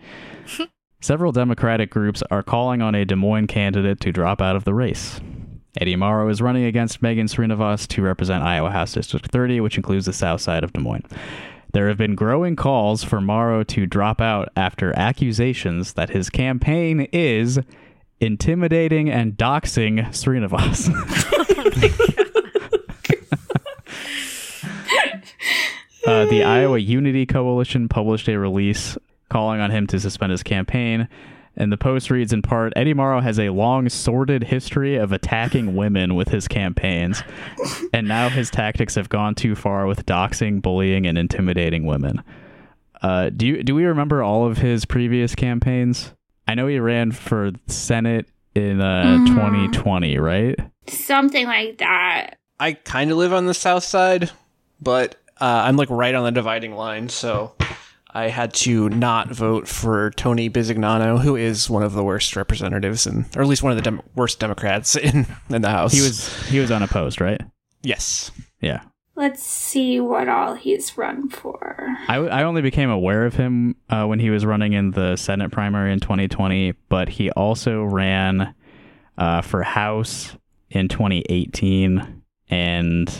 Several 1.00 1.32
Democratic 1.32 1.90
groups 1.90 2.22
are 2.30 2.42
calling 2.42 2.82
on 2.82 2.94
a 2.94 3.04
Des 3.04 3.14
Moines 3.16 3.46
candidate 3.48 4.00
to 4.00 4.12
drop 4.12 4.40
out 4.40 4.56
of 4.56 4.64
the 4.64 4.74
race. 4.74 5.20
Eddie 5.78 5.96
Mauro 5.96 6.28
is 6.28 6.40
running 6.40 6.64
against 6.64 7.02
Megan 7.02 7.26
Srinivas 7.26 7.86
to 7.88 8.02
represent 8.02 8.42
Iowa 8.42 8.70
House 8.70 8.92
District 8.92 9.30
30, 9.30 9.60
which 9.60 9.76
includes 9.76 10.06
the 10.06 10.12
south 10.12 10.40
side 10.40 10.64
of 10.64 10.72
Des 10.72 10.80
Moines. 10.80 11.04
There 11.72 11.88
have 11.88 11.98
been 11.98 12.14
growing 12.14 12.56
calls 12.56 13.04
for 13.04 13.20
Mauro 13.20 13.62
to 13.64 13.86
drop 13.86 14.20
out 14.20 14.48
after 14.56 14.96
accusations 14.98 15.92
that 15.94 16.10
his 16.10 16.30
campaign 16.30 17.08
is 17.12 17.58
intimidating 18.20 19.10
and 19.10 19.34
doxing 19.34 20.06
Srinivas. 20.08 20.90
Uh, 26.06 26.24
the 26.26 26.44
Iowa 26.44 26.78
Unity 26.78 27.26
Coalition 27.26 27.88
published 27.88 28.28
a 28.28 28.38
release 28.38 28.96
calling 29.28 29.60
on 29.60 29.72
him 29.72 29.88
to 29.88 29.98
suspend 29.98 30.30
his 30.30 30.44
campaign. 30.44 31.08
And 31.56 31.72
the 31.72 31.76
post 31.78 32.10
reads 32.10 32.32
in 32.34 32.42
part 32.42 32.72
Eddie 32.76 32.92
Mauro 32.94 33.20
has 33.20 33.38
a 33.38 33.48
long, 33.48 33.88
sordid 33.88 34.44
history 34.44 34.96
of 34.96 35.10
attacking 35.12 35.74
women 35.74 36.14
with 36.14 36.28
his 36.28 36.46
campaigns. 36.46 37.22
And 37.94 38.06
now 38.06 38.28
his 38.28 38.50
tactics 38.50 38.94
have 38.96 39.08
gone 39.08 39.34
too 39.34 39.54
far 39.54 39.86
with 39.86 40.04
doxing, 40.04 40.60
bullying, 40.60 41.06
and 41.06 41.16
intimidating 41.16 41.86
women. 41.86 42.22
Uh, 43.02 43.30
do, 43.30 43.46
you, 43.46 43.62
do 43.62 43.74
we 43.74 43.84
remember 43.84 44.22
all 44.22 44.46
of 44.46 44.58
his 44.58 44.84
previous 44.84 45.34
campaigns? 45.34 46.12
I 46.46 46.54
know 46.54 46.66
he 46.66 46.78
ran 46.78 47.10
for 47.12 47.52
Senate 47.66 48.28
in 48.54 48.80
uh, 48.80 49.18
Mhm. 49.20 49.26
2020, 49.28 50.18
right? 50.18 50.58
Something 50.88 51.46
like 51.46 51.78
that. 51.78 52.36
I 52.60 52.72
kind 52.74 53.10
of 53.10 53.16
live 53.16 53.32
on 53.32 53.46
the 53.46 53.54
south 53.54 53.84
side, 53.84 54.30
but 54.80 55.16
uh, 55.40 55.44
I'm 55.66 55.76
like 55.76 55.90
right 55.90 56.14
on 56.14 56.24
the 56.24 56.30
dividing 56.32 56.74
line, 56.74 57.08
so 57.08 57.52
I 58.16 58.28
had 58.28 58.54
to 58.54 58.88
not 58.88 59.28
vote 59.28 59.68
for 59.68 60.10
Tony 60.12 60.48
Bisignano, 60.48 61.20
who 61.20 61.36
is 61.36 61.68
one 61.68 61.82
of 61.82 61.92
the 61.92 62.02
worst 62.02 62.34
representatives, 62.34 63.06
and 63.06 63.26
or 63.36 63.42
at 63.42 63.48
least 63.48 63.62
one 63.62 63.72
of 63.72 63.76
the 63.76 63.82
dem- 63.82 64.00
worst 64.14 64.40
Democrats 64.40 64.96
in 64.96 65.26
in 65.50 65.60
the 65.60 65.68
House. 65.68 65.92
He 65.92 66.00
was 66.00 66.46
he 66.46 66.58
was 66.58 66.70
unopposed, 66.70 67.20
right? 67.20 67.40
yes. 67.82 68.30
Yeah. 68.60 68.82
Let's 69.14 69.42
see 69.42 70.00
what 70.00 70.28
all 70.28 70.54
he's 70.54 70.98
run 70.98 71.28
for. 71.30 71.96
I, 72.08 72.16
I 72.16 72.42
only 72.42 72.60
became 72.60 72.90
aware 72.90 73.24
of 73.24 73.34
him 73.34 73.76
uh, 73.88 74.04
when 74.04 74.18
he 74.18 74.28
was 74.28 74.44
running 74.44 74.74
in 74.74 74.90
the 74.90 75.16
Senate 75.16 75.50
primary 75.52 75.92
in 75.92 76.00
2020, 76.00 76.72
but 76.90 77.08
he 77.08 77.30
also 77.30 77.82
ran 77.82 78.54
uh, 79.16 79.40
for 79.40 79.62
House 79.62 80.36
in 80.68 80.88
2018 80.88 82.22
and 82.48 83.10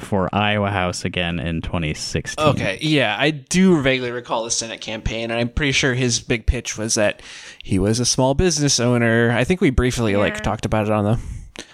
for 0.00 0.28
Iowa 0.34 0.70
House 0.70 1.04
again 1.04 1.38
in 1.38 1.60
2016. 1.62 2.44
Okay, 2.44 2.78
yeah, 2.80 3.16
I 3.18 3.30
do 3.30 3.80
vaguely 3.82 4.10
recall 4.10 4.44
the 4.44 4.50
Senate 4.50 4.80
campaign, 4.80 5.30
and 5.30 5.38
I'm 5.40 5.48
pretty 5.48 5.72
sure 5.72 5.94
his 5.94 6.20
big 6.20 6.46
pitch 6.46 6.76
was 6.78 6.94
that 6.94 7.22
he 7.62 7.78
was 7.78 8.00
a 8.00 8.06
small 8.06 8.34
business 8.34 8.80
owner. 8.80 9.30
I 9.32 9.44
think 9.44 9.60
we 9.60 9.70
briefly 9.70 10.16
like 10.16 10.40
talked 10.42 10.64
about 10.66 10.86
it 10.86 10.92
on 10.92 11.04
the 11.04 11.64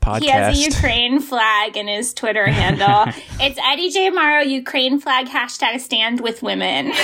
podcast. 0.00 0.20
He 0.22 0.28
has 0.28 0.58
a 0.58 0.62
Ukraine 0.70 1.20
flag 1.20 1.76
in 1.76 1.88
his 1.88 2.12
Twitter 2.14 2.46
handle. 2.46 3.04
it's 3.40 3.58
Eddie 3.64 3.90
J. 3.90 4.10
Mauro, 4.10 4.40
Ukraine 4.42 5.00
flag 5.00 5.26
hashtag 5.26 5.80
stand 5.80 6.20
with 6.20 6.42
women. 6.42 6.92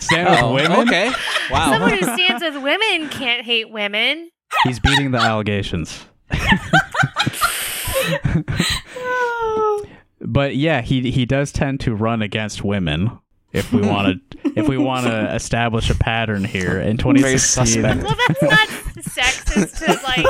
Stand 0.00 0.28
with 0.28 0.40
Oh, 0.42 0.52
women? 0.54 0.88
okay. 0.88 1.12
Wow. 1.52 1.70
someone 1.70 1.92
who 1.92 1.98
stands 2.02 2.42
with 2.42 2.60
women 2.60 3.08
can't 3.10 3.44
hate 3.44 3.70
women. 3.70 4.28
He's 4.64 4.80
beating 4.80 5.12
the 5.12 5.18
allegations. 5.18 6.04
but 10.24 10.56
yeah, 10.56 10.80
he 10.82 11.10
he 11.10 11.26
does 11.26 11.52
tend 11.52 11.80
to 11.80 11.94
run 11.94 12.22
against 12.22 12.64
women. 12.64 13.18
If 13.52 13.72
we 13.72 13.82
want 13.82 14.20
to, 14.32 14.52
if 14.56 14.68
we 14.68 14.76
want 14.76 15.06
to 15.06 15.32
establish 15.32 15.88
a 15.88 15.94
pattern 15.94 16.42
here 16.44 16.80
in 16.80 16.96
2016. 16.96 17.82
Well, 17.82 17.96
that's 18.26 18.42
not 18.42 18.68
sexist 19.04 19.78
to 19.84 19.92
like. 20.02 20.26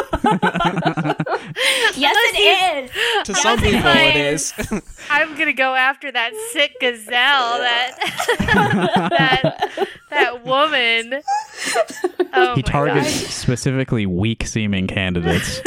yes, 1.97 2.15
it 2.35 2.85
is. 2.85 3.27
to 3.27 3.35
some 3.35 3.59
people, 3.61 3.79
it 3.79 3.85
like- 3.85 4.15
is. 4.15 4.53
I'm 5.11 5.37
gonna 5.39 5.55
go 5.55 5.75
after 5.75 6.13
that 6.13 6.33
sick 6.53 6.73
gazelle, 6.81 7.59
that 7.59 7.97
that 9.19 9.89
that 10.11 10.45
woman. 10.45 11.23
Oh 12.35 12.55
he 12.57 12.63
targets 12.63 13.07
gosh. 13.23 13.31
specifically 13.33 14.05
weak-seeming 14.07 14.87
candidates. 14.87 15.63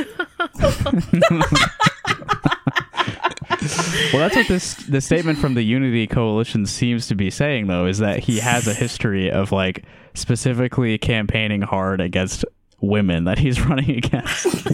well, 4.13 4.21
that's 4.21 4.35
what 4.35 4.47
this 4.47 4.75
the 4.75 5.01
statement 5.01 5.39
from 5.39 5.53
the 5.53 5.63
Unity 5.63 6.07
Coalition 6.07 6.65
seems 6.65 7.07
to 7.07 7.15
be 7.15 7.29
saying, 7.29 7.67
though, 7.67 7.85
is 7.85 7.97
that 7.99 8.19
he 8.19 8.39
has 8.39 8.67
a 8.67 8.73
history 8.73 9.31
of 9.31 9.51
like 9.51 9.83
specifically 10.13 10.97
campaigning 10.97 11.61
hard 11.61 12.01
against 12.01 12.45
women 12.81 13.23
that 13.25 13.39
he's 13.39 13.61
running 13.65 13.97
against. 13.97 14.45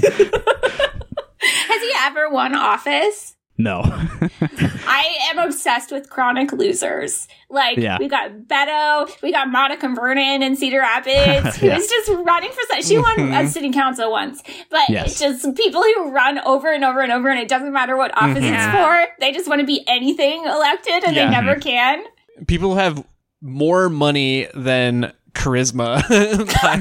Has 1.39 1.82
he 1.82 1.93
ever 2.00 2.30
won 2.30 2.56
office? 2.56 3.36
No, 3.55 3.81
I 3.85 5.15
am 5.29 5.37
obsessed 5.37 5.91
with 5.91 6.09
chronic 6.09 6.51
losers. 6.51 7.27
Like 7.51 7.77
Yeah. 7.77 7.99
we 7.99 8.07
got 8.07 8.31
Beto, 8.47 9.07
we 9.21 9.31
got 9.31 9.47
Monica 9.47 9.87
Vernon 9.89 10.41
in 10.41 10.55
Cedar 10.55 10.79
Rapids, 10.79 11.57
who 11.57 11.67
Yeah. 11.67 11.77
was 11.77 11.87
just 11.87 12.09
running 12.09 12.49
for 12.51 12.61
sen- 12.71 12.81
she 12.81 12.97
won 12.97 13.19
a 13.19 13.21
mm-hmm. 13.21 13.47
city 13.47 13.71
council 13.71 14.09
once. 14.09 14.41
But 14.71 14.89
Yes. 14.89 15.11
it's 15.11 15.19
just 15.19 15.55
people 15.55 15.83
who 15.83 16.09
run 16.09 16.39
over 16.39 16.73
and 16.73 16.83
over 16.83 17.01
and 17.01 17.11
over 17.11 17.29
and 17.29 17.39
it 17.39 17.47
doesn't 17.47 17.71
matter 17.71 17.95
what 17.95 18.11
office 18.15 18.43
it's 18.43 18.47
mm-hmm. 18.47 18.77
for. 18.77 19.05
They 19.19 19.31
just 19.31 19.47
want 19.47 19.61
to 19.61 19.67
be 19.67 19.83
anything 19.87 20.45
elected 20.45 21.03
and 21.05 21.15
Yeah. 21.15 21.25
they 21.25 21.31
never 21.31 21.59
can. 21.59 22.03
People 22.47 22.73
have 22.75 23.05
more 23.39 23.87
money 23.87 24.47
than 24.55 25.13
charisma 25.33 26.01
by 26.63 26.77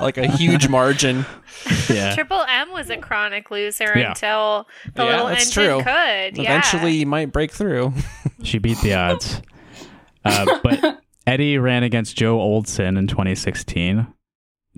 like 0.00 0.18
a 0.18 0.26
huge 0.28 0.68
margin. 0.68 1.24
yeah, 1.90 2.14
Triple 2.14 2.42
M 2.48 2.70
was 2.72 2.90
a 2.90 2.96
chronic 2.96 3.50
loser 3.50 3.92
Yeah. 3.96 4.10
until 4.10 4.66
the 4.94 5.04
Yeah, 5.04 5.10
little 5.10 5.26
that's 5.28 5.56
engine 5.56 5.64
true. 5.64 5.82
could. 5.82 6.38
Eventually, 6.38 6.92
yeah. 6.92 7.00
you 7.00 7.06
might 7.06 7.32
break 7.32 7.50
through. 7.52 7.92
she 8.42 8.58
beat 8.58 8.78
the 8.80 8.94
odds. 8.94 9.40
Uh, 10.24 10.58
but 10.62 11.00
Eddie 11.26 11.58
ran 11.58 11.82
against 11.82 12.16
Jo 12.16 12.38
Oldson 12.38 12.98
in 12.98 13.06
2016. 13.06 14.06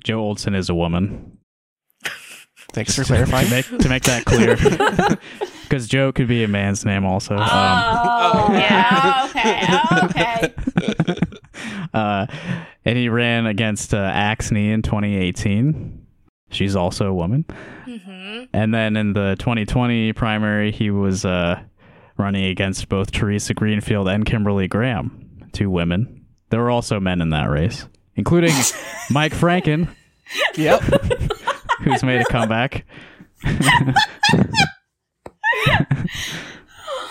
Jo 0.04 0.22
Oldson 0.22 0.54
is 0.56 0.68
a 0.68 0.74
woman. 0.74 1.38
Thanks 2.72 2.94
for 2.94 3.02
to 3.02 3.06
clarifying. 3.08 3.48
make, 3.50 3.66
to 3.66 3.88
make 3.88 4.02
that 4.04 4.26
clear. 4.26 4.54
Because 5.62 5.88
Joe 5.88 6.12
could 6.12 6.28
be 6.28 6.44
a 6.44 6.48
man's 6.48 6.84
name 6.84 7.04
also. 7.06 7.34
Um, 7.34 7.48
Oh, 7.50 8.48
yeah. 8.52 9.26
okay, 9.30 10.52
okay. 11.04 11.16
uh, 11.94 12.26
and 12.88 12.96
he 12.96 13.11
ran 13.11 13.44
against 13.46 13.92
uh, 13.92 14.11
Axne 14.11 14.72
in 14.72 14.81
2018. 14.81 16.07
She's 16.51 16.74
also 16.74 17.09
a 17.09 17.12
woman. 17.14 17.44
hmm 17.85 18.44
And 18.55 18.72
then 18.72 18.96
in 18.96 19.12
the 19.12 19.37
2020 19.38 20.14
primary, 20.14 20.72
he 20.72 20.90
was 20.90 21.27
uh, 21.27 21.61
running 22.16 22.46
against 22.46 22.88
both 22.88 23.12
Theresa 23.12 23.53
Greenfield 23.53 24.09
and 24.09 24.24
Kimberly 24.24 24.68
Graham, 24.68 25.48
two 25.53 25.68
women. 25.68 26.24
There 26.48 26.61
were 26.61 26.70
also 26.70 26.98
men 26.98 27.20
in 27.20 27.29
that 27.29 27.51
race, 27.51 27.87
including 28.14 28.53
Mike 29.11 29.35
Franken, 29.35 29.88
Yep. 30.57 30.81
who's 31.83 32.03
made 32.03 32.22
a 32.22 32.24
comeback. 32.24 32.87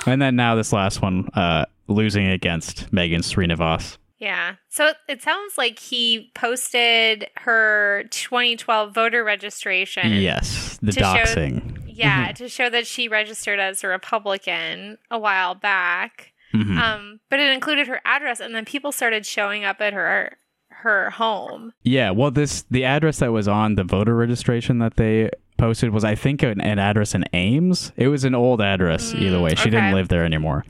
and 0.07 0.19
then 0.19 0.35
now 0.35 0.55
this 0.55 0.73
last 0.73 1.03
one, 1.03 1.29
uh, 1.35 1.65
losing 1.87 2.27
against 2.27 2.91
Megan 2.91 3.21
Srinivas. 3.21 3.97
Yeah. 4.19 4.55
So 4.69 4.91
it- 5.07 5.21
sounds 5.21 5.57
like 5.57 5.77
he 5.79 6.31
posted 6.35 7.27
her 7.37 8.05
2012 8.11 8.93
voter 8.93 9.23
registration. 9.23 10.13
Yes, 10.15 10.79
the 10.81 10.91
To 10.93 10.99
show- 10.99 11.05
doxing. 11.05 11.83
Yeah, 11.87 12.31
to 12.33 12.47
show 12.47 12.69
that 12.69 12.85
she 12.85 13.07
registered 13.07 13.59
as 13.59 13.83
a 13.83 13.87
Republican 13.87 14.97
a 15.09 15.17
while 15.17 15.55
back. 15.55 16.31
Mhm. 16.53 16.77
Um, 16.77 17.19
but 17.29 17.39
it 17.39 17.51
included 17.51 17.87
her 17.87 17.99
address, 18.05 18.39
and 18.39 18.53
then 18.55 18.65
people 18.65 18.91
started 18.91 19.25
showing 19.25 19.63
up 19.65 19.81
at 19.81 19.93
her 19.93 20.37
her 20.83 21.09
home. 21.09 21.73
Yeah, 21.83 22.11
well, 22.11 22.29
this 22.29 22.61
the 22.69 22.83
address 22.85 23.17
that 23.19 23.31
was 23.31 23.47
on 23.47 23.75
the 23.75 23.83
voter 23.83 24.15
registration 24.15 24.77
that 24.77 24.95
they 24.95 25.31
posted 25.57 25.89
was, 25.89 26.03
I 26.03 26.13
think, 26.13 26.43
an, 26.43 26.61
an 26.61 26.77
address 26.77 27.15
in 27.15 27.25
Ames. 27.33 27.91
It 27.97 28.09
was 28.09 28.23
an 28.25 28.35
old 28.35 28.61
address, 28.61 29.15
either 29.15 29.39
way. 29.41 29.55
She 29.55 29.61
okay. 29.61 29.69
didn't 29.71 29.93
live 29.93 30.09
there 30.09 30.23
anymore, 30.23 30.65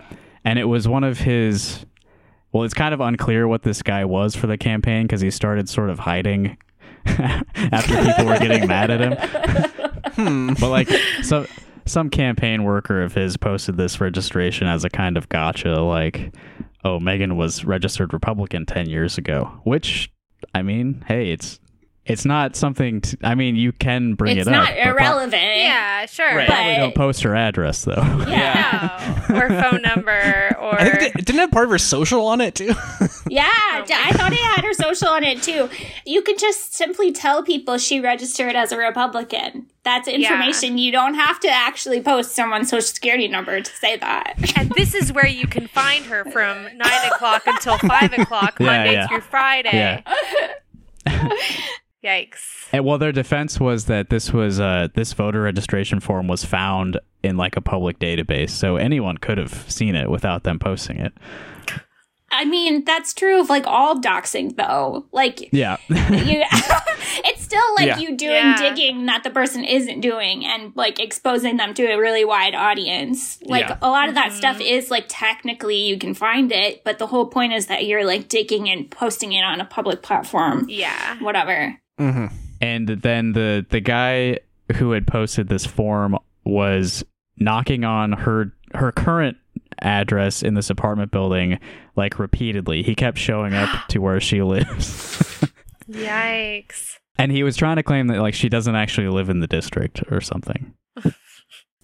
and 0.46 0.58
it 0.58 0.66
was 0.66 0.88
one 0.88 1.04
of 1.04 1.20
his. 1.20 1.86
Well, 2.58 2.66
it's 2.66 2.74
kind 2.74 2.92
of 2.92 3.02
unclear 3.02 3.48
what 3.48 3.62
this 3.62 3.84
guy 3.84 4.04
was 4.04 4.36
for 4.36 4.48
the 4.48 4.58
campaign 4.58 5.04
because 5.04 5.22
he 5.22 5.30
started 5.30 5.70
sort 5.70 5.92
of 5.92 6.00
hiding 6.00 6.58
after 7.06 8.04
people 8.04 8.26
were 8.26 8.40
getting 8.40 8.66
mad 8.66 8.90
at 8.90 9.00
him. 9.00 9.14
Hmm. 10.14 10.54
But 10.60 10.70
like 10.70 10.90
some 11.22 11.46
some 11.86 12.10
campaign 12.10 12.64
worker 12.64 13.04
of 13.04 13.14
his 13.14 13.38
posted 13.38 13.78
this 13.78 14.02
registration 14.02 14.66
as 14.66 14.84
a 14.84 14.90
kind 14.90 15.18
of 15.18 15.30
gotcha, 15.30 15.82
like, 15.82 16.34
oh, 16.84 17.00
Megan 17.00 17.38
was 17.38 17.64
registered 17.64 18.12
Republican 18.12 18.66
ten 18.66 18.90
years 18.90 19.20
ago, 19.20 19.62
which 19.64 20.12
I 20.56 20.64
mean, 20.64 21.06
hey, 21.08 21.30
it's 21.30 21.60
it's 22.08 22.26
not 22.26 22.56
something. 22.56 23.02
To, 23.02 23.18
I 23.24 23.36
mean, 23.36 23.56
you 23.56 23.72
can 23.72 24.14
bring 24.16 24.38
it's 24.38 24.48
it 24.48 24.54
up. 24.54 24.66
but 24.68 24.74
pro- 24.74 24.92
irrelevant. 24.92 25.34
Yeah, 25.44 26.06
sure. 26.08 26.36
Right. 26.36 26.48
Probably 26.48 26.74
But- 26.74 26.80
don't 26.80 26.96
post 26.96 27.24
her 27.24 27.36
address 27.36 27.84
though. 27.86 28.04
Yeah. 28.28 29.14
No. 29.28 29.40
or 29.42 29.50
phone 29.50 29.82
number, 29.82 30.56
or 30.62 30.80
I 30.80 30.90
think 30.90 31.16
it 31.16 31.26
didn't 31.26 31.40
have 31.42 31.52
part 31.52 31.66
of 31.66 31.72
her 31.72 31.78
social 31.78 32.26
on 32.28 32.40
it 32.42 32.56
too. 32.56 32.74
Yeah, 33.30 33.46
I 33.52 34.14
thought 34.14 34.32
it 34.32 34.38
had 34.40 34.64
her 34.64 34.74
social 34.74 35.10
on 35.10 35.22
it 35.26 35.44
too. 35.44 35.70
You 36.06 36.22
can 36.22 36.38
just 36.38 36.74
simply 36.76 37.12
tell 37.12 37.44
people 37.44 37.78
she 37.78 38.00
registered 38.00 38.56
as 38.56 38.72
a 38.72 38.78
Republican. 38.78 39.70
That's 39.84 40.08
information. 40.08 40.78
You 40.78 40.94
don't 40.94 41.16
have 41.16 41.38
to 41.42 41.50
actually 41.50 42.00
post 42.02 42.32
someone's 42.36 42.70
social 42.70 42.88
security 42.88 43.28
number 43.28 43.60
to 43.60 43.70
say 43.76 43.98
that. 43.98 44.36
and 44.58 44.72
this 44.78 44.96
is 44.96 45.12
where 45.12 45.28
you 45.28 45.46
can 45.46 45.68
find 45.68 46.06
her 46.06 46.24
from 46.32 46.64
nine 46.78 47.12
o'clock 47.12 47.44
until 47.48 47.78
five 47.80 48.14
o'clock 48.18 48.58
Yeah, 48.62 48.66
Monday 48.66 48.94
yeah. 48.94 49.08
through 49.08 49.22
Friday. 49.22 50.04
Yeah. 52.02 52.22
Yikes. 52.22 52.68
And 52.72 52.86
well, 52.86 52.98
their 52.98 53.12
defense 53.12 53.60
was 53.60 53.86
that 53.86 54.10
this 54.10 54.32
was 54.32 54.60
uh, 54.60 54.88
this 54.94 55.14
voter 55.14 55.42
registration 55.42 56.00
form 56.00 56.28
was 56.28 56.46
found 56.46 57.00
in 57.24 57.38
like 57.38 57.58
a 57.58 57.62
public 57.62 58.00
database, 58.00 58.52
so 58.52 58.76
anyone 58.76 59.18
could 59.18 59.38
have 59.38 59.70
seen 59.70 59.96
it 59.96 60.10
without 60.10 60.44
them 60.44 60.60
posting 60.60 60.98
it. 60.98 61.14
I 62.30 62.44
mean, 62.44 62.84
that's 62.84 63.14
true 63.14 63.40
of 63.40 63.50
like 63.50 63.66
all 63.66 64.00
doxing, 64.00 64.58
though. 64.58 65.06
Like, 65.14 65.50
Yeah, 65.54 65.78
you, 65.90 65.96
it's 67.24 67.42
still 67.42 67.64
like 67.78 67.88
Yeah. 67.88 67.98
you 68.00 68.18
doing 68.18 68.32
Yeah. 68.36 68.58
digging 68.58 69.06
that 69.06 69.24
the 69.24 69.30
person 69.30 69.64
isn't 69.64 70.02
doing 70.02 70.46
and 70.46 70.74
like 70.76 71.00
exposing 71.00 71.56
them 71.56 71.74
to 71.76 71.86
a 71.86 71.98
really 71.98 72.26
wide 72.26 72.54
audience. 72.54 73.42
Like 73.44 73.70
Yeah. 73.70 73.78
a 73.82 73.90
lot 73.90 74.10
of 74.10 74.16
that 74.16 74.34
stuff 74.34 74.60
is 74.60 74.92
like 74.92 75.06
technically 75.08 75.78
you 75.78 75.98
can 75.98 76.14
find 76.14 76.52
it, 76.52 76.84
but 76.84 77.00
the 77.00 77.08
whole 77.08 77.28
point 77.28 77.54
is 77.54 77.68
that 77.68 77.86
you're 77.86 78.06
like 78.06 78.28
digging 78.28 78.70
and 78.70 78.92
posting 78.92 79.32
it 79.32 79.42
on 79.44 79.62
a 79.62 79.66
public 79.66 80.02
platform. 80.04 80.66
Yeah. 80.70 81.18
Whatever. 81.20 81.80
Mm-hmm. 82.00 82.28
and 82.62 82.88
then 82.88 83.34
the 83.34 83.66
the 83.70 83.80
guy 83.80 84.40
who 84.76 84.92
had 84.92 85.08
posted 85.08 85.48
this 85.48 85.66
form 85.66 86.18
was 86.44 87.04
knocking 87.38 87.84
on 87.84 88.14
her 88.14 88.54
her 88.74 88.92
current 88.92 89.38
address 89.80 90.44
in 90.44 90.54
this 90.54 90.70
apartment 90.70 91.12
building 91.12 91.60
like 91.96 92.20
repeatedly. 92.20 92.84
He 92.84 92.96
kept 92.96 93.18
showing 93.18 93.54
up 93.54 93.70
to 93.90 94.00
where 94.00 94.20
she 94.20 94.42
lives. 94.42 95.44
Yikes. 95.90 96.96
And 97.20 97.32
he 97.32 97.44
was 97.44 97.58
trying 97.58 97.78
to 97.78 97.84
claim 97.84 98.08
that 98.08 98.22
like 98.22 98.34
she 98.34 98.50
doesn't 98.50 98.76
actually 98.76 99.08
live 99.08 99.30
in 99.30 99.40
the 99.40 99.48
district 99.48 100.04
or 100.12 100.22
something. 100.22 100.74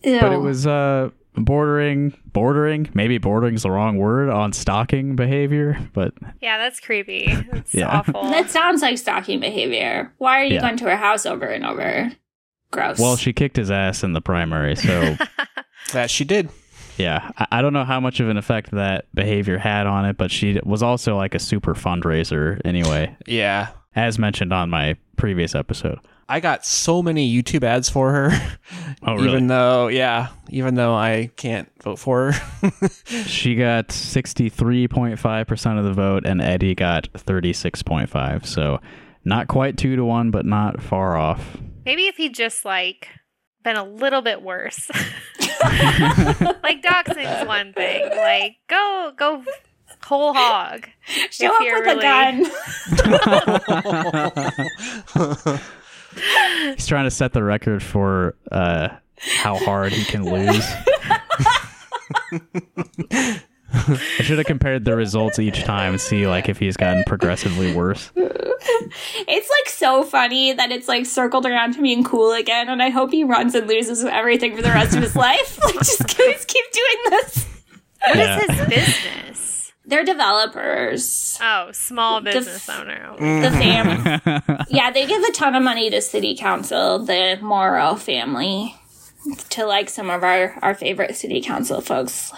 But 0.06 0.34
it 0.34 0.42
was 0.42 0.68
uh 0.68 1.12
bordering 1.36 2.14
bordering, 2.32 2.90
maybe 2.94 3.18
bordering 3.18 3.56
is 3.56 3.64
the 3.64 3.72
wrong 3.72 3.98
word 3.98 4.30
on 4.30 4.54
stalking 4.54 5.16
behavior, 5.16 5.78
but 5.94 6.14
Yeah, 6.42 6.58
that's 6.58 6.80
creepy. 6.80 7.26
That's 7.52 7.74
Yeah. 7.74 7.88
awful. 7.88 8.24
That 8.30 8.50
sounds 8.50 8.82
like 8.82 8.98
stalking 8.98 9.40
behavior. 9.40 10.12
Why 10.18 10.40
are 10.42 10.44
you 10.44 10.56
Yeah. 10.56 10.62
going 10.62 10.78
to 10.78 10.86
her 10.86 10.98
house 10.98 11.26
over 11.26 11.46
and 11.46 11.66
over? 11.66 12.12
Gross. 12.72 12.98
well, 13.00 13.16
she 13.18 13.34
kicked 13.34 13.56
his 13.56 13.70
ass 13.70 14.04
in 14.04 14.14
the 14.14 14.22
primary, 14.22 14.76
so 14.76 15.16
That 15.94 16.10
she 16.10 16.24
did. 16.24 16.50
yeah, 16.98 17.30
I, 17.38 17.60
I 17.60 17.62
don't 17.62 17.74
know 17.74 17.84
how 17.84 18.00
much 18.00 18.20
of 18.20 18.30
an 18.30 18.38
effect 18.38 18.72
that 18.72 19.06
behavior 19.14 19.60
had 19.60 19.86
on 19.86 20.06
it, 20.06 20.18
but 20.18 20.32
she 20.32 20.60
was 20.64 20.82
also 20.82 21.16
like 21.16 21.36
a 21.36 21.40
super 21.40 21.76
fundraiser 21.76 22.60
anyway, 22.66 23.16
Yeah. 23.28 23.68
as 23.96 24.18
mentioned 24.18 24.52
on 24.54 24.72
my 24.72 24.96
previous 25.18 25.54
episode. 25.54 26.00
I 26.30 26.40
got 26.40 26.66
so 26.66 27.02
many 27.04 27.32
YouTube 27.34 27.64
ads 27.64 27.90
for 27.90 28.12
her. 28.12 28.32
Oh, 29.06 29.16
really? 29.16 29.28
Even 29.30 29.48
though, 29.48 29.90
yeah, 29.90 30.30
even 30.50 30.76
though 30.76 30.94
I 30.96 31.30
can't 31.36 31.70
vote 31.84 32.00
for 32.00 32.32
her. 32.32 32.72
She 33.26 33.56
got 33.56 33.90
63.5% 33.90 35.78
of 35.78 35.84
the 35.84 35.92
vote, 35.92 36.26
and 36.26 36.42
Eddie 36.42 36.74
got 36.74 37.12
36.5. 37.12 38.46
So 38.46 38.80
not 39.26 39.50
quite 39.50 39.76
two 39.76 39.98
to 39.98 40.06
one, 40.06 40.32
but 40.32 40.46
not 40.46 40.82
far 40.82 41.18
off. 41.18 41.58
Maybe 41.86 42.08
if 42.08 42.16
he'd 42.16 42.34
just 42.34 42.64
like 42.64 43.10
been 43.66 43.76
a 43.76 43.84
little 43.84 44.22
bit 44.22 44.42
worse. 44.42 44.90
like 45.40 46.82
doxing's 46.82 47.46
one 47.46 47.74
thing. 47.74 48.10
Like 48.16 48.56
go 48.70 49.12
go 49.18 49.44
whole 50.02 50.34
hog. 50.34 50.88
show 51.30 51.54
up 51.54 51.60
with 51.62 51.74
really- 51.74 52.06
a 52.06 52.44
gun. 55.54 55.60
He's 56.76 56.88
trying 56.88 57.06
to 57.06 57.12
set 57.12 57.34
the 57.34 57.44
record 57.44 57.82
for 57.84 58.36
uh, 58.52 58.90
how 59.20 59.56
hard 59.58 59.92
he 59.94 60.04
can 60.06 60.24
lose. 60.24 60.66
I 63.76 64.22
should 64.22 64.38
have 64.38 64.46
compared 64.46 64.86
the 64.86 64.96
results 64.96 65.40
each 65.40 65.64
time 65.64 65.94
and 65.94 66.02
see 66.02 66.28
like 66.28 66.48
if 66.48 66.60
he's 66.60 66.78
gotten 66.78 67.04
progressively 67.08 67.74
worse. 67.74 68.12
It's 68.16 69.50
like 69.50 69.70
so 69.70 70.04
funny 70.04 70.54
that 70.54 70.72
it's 70.72 70.88
like 70.88 71.06
circled 71.06 71.46
around 71.46 71.74
to 71.74 71.82
being 71.82 72.04
cool 72.04 72.32
again, 72.34 72.70
and 72.70 72.82
I 72.84 72.90
hope 72.90 73.12
he 73.12 73.24
runs 73.24 73.56
and 73.56 73.68
loses 73.68 74.06
everything 74.06 74.56
for 74.56 74.62
the 74.62 74.70
rest 74.70 74.96
of 74.96 75.02
his 75.02 75.16
life. 75.16 75.60
Like, 75.64 75.76
just 75.76 76.08
keep, 76.08 76.48
keep 76.48 76.66
doing 76.72 76.98
this. 77.10 77.46
What 78.06 78.18
is 78.18 78.18
Yeah. 78.18 78.40
his 78.42 78.68
business? 78.70 79.43
They're 79.86 80.06
developers. 80.06 81.38
Oh, 81.42 81.70
small 81.74 82.22
business 82.22 82.68
f- 82.70 82.80
owner. 82.80 83.16
The 83.18 83.52
family. 83.52 84.66
yeah, 84.70 84.92
they 84.92 85.06
give 85.06 85.22
a 85.24 85.32
ton 85.34 85.56
of 85.56 85.64
money 85.64 85.90
to 85.90 86.02
city 86.02 86.36
council, 86.38 87.00
the 87.00 87.38
Mauro 87.42 87.96
family, 87.96 88.76
to 89.50 89.66
like 89.66 89.90
some 89.90 90.10
of 90.10 90.24
our 90.24 90.58
our 90.62 90.74
favorite 90.74 91.16
city 91.18 91.42
council 91.42 91.82
folks, 91.82 92.32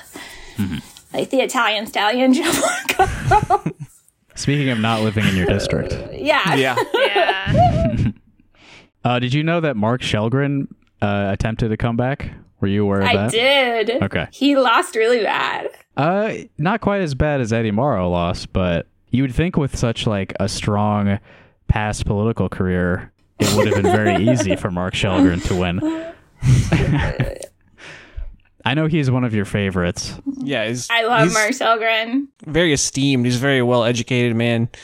like 1.13 1.29
the 1.29 1.41
Italian 1.41 1.86
stallion 1.86 2.34
Joe 2.34 2.51
Marco. 2.97 3.71
Speaking 4.34 4.69
of 4.69 4.79
not 4.79 5.01
living 5.01 5.25
in 5.25 5.36
your 5.36 5.45
district, 5.45 5.93
yeah, 6.13 6.55
yeah. 6.55 6.75
Yeah. 6.93 8.12
uh, 9.03 9.19
did 9.19 9.34
you 9.34 9.43
know 9.43 9.62
that 9.62 9.77
Mark 9.77 10.01
Chelgren 10.01 10.67
uh, 11.01 11.29
attempted 11.31 11.71
a 11.71 11.77
comeback? 11.77 12.31
Were 12.60 12.67
you 12.67 12.84
aware 12.84 13.01
of 13.01 13.08
I 13.08 13.15
that? 13.15 13.31
did. 13.31 14.03
Okay. 14.03 14.27
He 14.31 14.55
lost 14.58 14.95
really 14.95 15.21
bad. 15.21 15.69
Uh, 15.97 16.34
not 16.58 16.81
quite 16.81 17.01
as 17.01 17.15
bad 17.15 17.41
as 17.41 17.53
Eddie 17.53 17.71
Mauro 17.71 18.10
lost, 18.10 18.51
but 18.53 18.88
you 19.12 19.23
would 19.23 19.34
think 19.34 19.55
with 19.58 19.75
such 19.77 20.05
like 20.05 20.34
a 20.39 20.49
strong 20.49 21.19
past 21.67 22.05
political 22.05 22.49
career, 22.49 23.12
it 23.39 23.53
would 23.55 23.67
have 23.67 23.81
been 23.81 23.91
very 23.91 24.23
easy 24.31 24.55
for 24.55 24.69
Mark 24.71 24.93
Chelgren 24.93 25.41
to 25.47 25.55
win. 25.55 25.79
I 28.67 28.73
know 28.73 28.88
he's 28.88 29.12
one 29.12 29.23
of 29.23 29.34
your 29.34 29.45
favorites. 29.45 30.19
Yeah. 30.38 30.67
He's, 30.67 30.89
I 30.89 31.03
love 31.03 31.31
Mark 31.34 31.51
Chelgren. 31.51 32.27
very 32.45 32.73
esteemed. 32.73 33.25
He's 33.25 33.36
a 33.38 33.39
very 33.39 33.62
well 33.62 33.84
educated 33.84 34.36
man. 34.36 34.69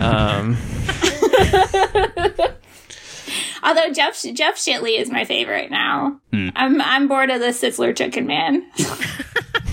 Um, 0.00 0.56
Although 3.66 3.92
Jeff 3.92 4.22
Jeff 4.32 4.56
Shitley 4.56 4.98
is 4.98 5.10
my 5.10 5.24
favorite 5.24 5.70
now. 5.70 6.20
Hmm. 6.32 6.48
I'm 6.56 6.80
I'm 6.80 7.08
bored 7.08 7.30
of 7.30 7.40
the 7.40 7.48
Sizzler 7.48 7.94
Chicken 7.94 8.26
Man. 8.26 8.64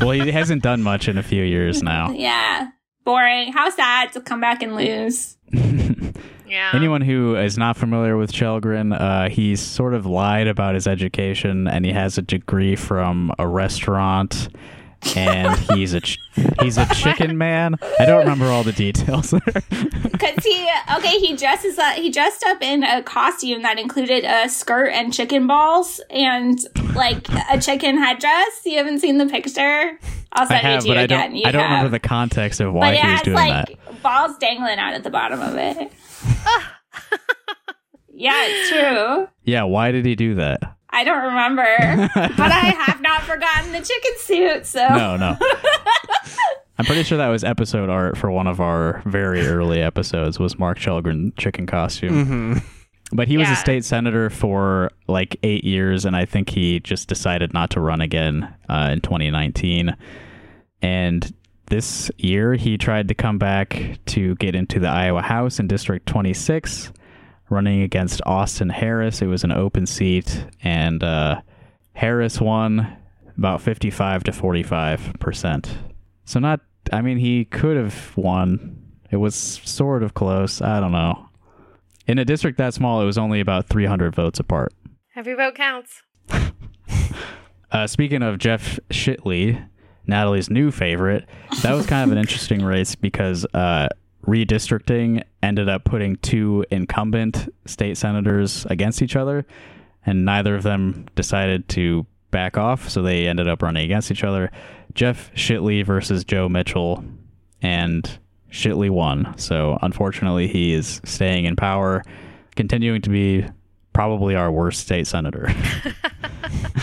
Well, 0.01 0.11
he 0.11 0.31
hasn't 0.31 0.63
done 0.63 0.83
much 0.83 1.07
in 1.07 1.17
a 1.17 1.23
few 1.23 1.43
years 1.43 1.81
now. 1.81 2.11
yeah, 2.11 2.71
boring. 3.05 3.53
How 3.53 3.69
sad 3.69 4.11
to 4.13 4.21
come 4.21 4.41
back 4.41 4.61
and 4.61 4.75
lose. 4.75 5.37
Yeah. 6.45 6.69
Anyone 6.75 7.01
who 7.01 7.35
is 7.35 7.57
not 7.57 7.77
familiar 7.77 8.15
with 8.15 8.31
Chelgren, 8.31 8.93
uh, 8.99 9.27
he's 9.27 9.59
sort 9.59 9.95
of 9.95 10.05
lied 10.05 10.45
about 10.47 10.75
his 10.75 10.85
education, 10.85 11.67
and 11.67 11.83
he 11.83 11.91
has 11.91 12.19
a 12.19 12.21
degree 12.21 12.75
from 12.75 13.31
a 13.39 13.47
restaurant 13.47 14.49
and 15.15 15.57
he's 15.71 15.93
a 15.93 16.01
ch- 16.01 16.19
he's 16.61 16.77
a 16.77 16.85
chicken 16.93 17.37
man. 17.37 17.75
I 17.99 18.05
don't 18.05 18.19
remember 18.19 18.45
all 18.45 18.63
the 18.63 18.71
details. 18.73 19.33
Because 20.13 20.45
he, 20.45 20.69
okay, 20.97 21.19
he 21.19 21.35
dresses 21.35 21.77
up, 21.77 21.95
he 21.95 22.09
dressed 22.09 22.43
up 22.45 22.61
in 22.61 22.83
a 22.83 23.03
costume 23.03 23.61
that 23.63 23.77
included 23.77 24.23
a 24.23 24.47
skirt 24.47 24.87
and 24.93 25.11
chicken 25.13 25.47
balls 25.47 25.99
and 26.09 26.59
like 26.95 27.27
a 27.51 27.59
chicken 27.59 27.97
headdress. 27.97 28.61
You 28.63 28.77
haven't 28.77 28.99
seen 28.99 29.17
the 29.17 29.25
picture? 29.25 29.99
I'll 30.31 30.45
I 30.45 30.47
send 30.47 30.61
have, 30.61 30.77
it 30.79 30.81
to 30.83 30.87
you 30.87 30.93
but 30.93 30.97
I 30.99 31.03
again. 31.03 31.19
don't 31.31 31.35
You 31.35 31.43
I 31.45 31.51
don't 31.51 31.61
have. 31.63 31.71
remember 31.71 31.89
the 31.89 31.99
context 31.99 32.61
of 32.61 32.73
why 32.73 32.93
it 32.93 33.01
he 33.01 33.11
was 33.11 33.21
doing 33.21 33.35
like 33.35 33.67
that. 33.67 34.01
balls 34.01 34.37
dangling 34.37 34.79
out 34.79 34.93
at 34.93 35.03
the 35.03 35.09
bottom 35.09 35.41
of 35.41 35.55
it. 35.57 35.91
Ah. 36.45 36.79
yeah, 38.13 38.45
it's 38.45 38.69
true. 38.69 39.27
Yeah, 39.43 39.63
why 39.63 39.91
did 39.91 40.05
he 40.05 40.15
do 40.15 40.35
that? 40.35 40.77
I 40.93 41.03
don't 41.03 41.23
remember, 41.23 41.63
but 42.37 42.51
I 42.51 42.75
have 42.77 43.01
not 43.01 43.23
forgotten 43.23 43.71
the 43.71 43.81
chicken 43.81 44.11
suit. 44.19 44.65
So 44.65 44.87
No, 44.89 45.17
no. 45.17 45.37
I'm 46.79 46.85
pretty 46.85 47.03
sure 47.03 47.17
that 47.17 47.27
was 47.29 47.43
episode 47.43 47.89
art 47.89 48.17
for 48.17 48.31
one 48.31 48.47
of 48.47 48.59
our 48.59 49.01
very 49.05 49.45
early 49.45 49.81
episodes 49.81 50.39
was 50.39 50.57
Mark 50.57 50.79
Chelgren 50.79 51.35
chicken 51.37 51.65
costume. 51.67 52.61
But 53.11 53.27
he 53.27 53.37
was 53.37 53.47
Yeah. 53.47 53.53
a 53.53 53.57
state 53.57 53.85
senator 53.85 54.29
for 54.31 54.89
like 55.07 55.37
eight 55.43 55.63
years, 55.63 56.03
and 56.05 56.15
I 56.15 56.25
think 56.25 56.49
he 56.49 56.79
just 56.79 57.07
decided 57.07 57.53
not 57.53 57.69
to 57.71 57.79
run 57.79 58.01
again 58.01 58.51
uh, 58.69 58.89
in 58.91 59.01
2019. 59.01 59.95
And 60.81 61.33
this 61.67 62.09
year, 62.17 62.55
he 62.55 62.77
tried 62.77 63.07
to 63.09 63.13
come 63.13 63.37
back 63.37 63.99
to 64.07 64.33
get 64.35 64.55
into 64.55 64.79
the 64.79 64.87
Iowa 64.89 65.21
House 65.21 65.59
in 65.59 65.67
District 65.67 66.05
26, 66.07 66.91
running 67.49 67.81
against 67.81 68.21
Austin 68.25 68.69
Harris. 68.69 69.21
It 69.21 69.27
was 69.27 69.43
an 69.43 69.51
open 69.51 69.85
seat, 69.85 70.45
and 70.63 71.03
uh, 71.03 71.41
Harris 71.93 72.39
won 72.41 72.97
about 73.37 73.61
55 73.61 74.23
to 74.25 74.31
45 74.31 75.13
percent. 75.19 75.77
So 76.25 76.39
not, 76.39 76.61
I 76.91 77.01
mean, 77.01 77.17
he 77.17 77.45
could 77.45 77.77
have 77.77 78.15
won. 78.15 78.79
It 79.11 79.17
was 79.17 79.35
sort 79.35 80.03
of 80.03 80.13
close. 80.13 80.61
I 80.61 80.79
don't 80.79 80.91
know. 80.91 81.29
In 82.07 82.17
a 82.17 82.25
district 82.25 82.57
that 82.57 82.73
small, 82.73 83.01
it 83.01 83.05
was 83.05 83.17
only 83.17 83.39
about 83.39 83.67
300 83.67 84.13
votes 84.15 84.39
apart. 84.39 84.73
Every 85.15 85.35
vote 85.35 85.55
counts. 85.55 86.01
Uh, 87.71 87.87
speaking 87.87 88.21
of 88.21 88.37
Jeff 88.37 88.79
Shitley, 88.91 89.67
Natalie's 90.05 90.47
new 90.47 90.69
favorite, 90.69 91.27
that 91.63 91.73
was 91.73 91.87
kind 91.87 92.07
of 92.07 92.11
an 92.11 92.19
interesting 92.19 92.63
race 92.63 92.93
because 92.93 93.47
uh, 93.55 93.87
redistricting 94.25 95.23
ended 95.41 95.69
up 95.69 95.83
putting 95.83 96.17
two 96.17 96.65
incumbent 96.71 97.53
state 97.65 97.97
senators 97.97 98.65
against 98.69 99.01
each 99.01 99.15
other, 99.15 99.45
and 100.05 100.25
neither 100.25 100.55
of 100.55 100.63
them 100.63 101.05
decided 101.15 101.67
to 101.69 102.05
back 102.31 102.57
off, 102.57 102.89
so 102.89 103.01
they 103.01 103.27
ended 103.27 103.47
up 103.47 103.61
running 103.61 103.85
against 103.85 104.11
each 104.11 104.23
other. 104.23 104.51
Jeff 104.93 105.31
Shitley 105.35 105.85
versus 105.85 106.23
Joe 106.23 106.49
Mitchell, 106.49 107.03
and 107.61 108.19
Shitley 108.51 108.89
won. 108.89 109.37
So 109.37 109.77
unfortunately, 109.81 110.47
he 110.47 110.73
is 110.73 111.01
staying 111.03 111.45
in 111.45 111.55
power, 111.55 112.03
continuing 112.55 113.01
to 113.01 113.09
be 113.09 113.45
probably 113.93 114.35
our 114.35 114.51
worst 114.51 114.81
state 114.81 115.07
senator. 115.07 115.53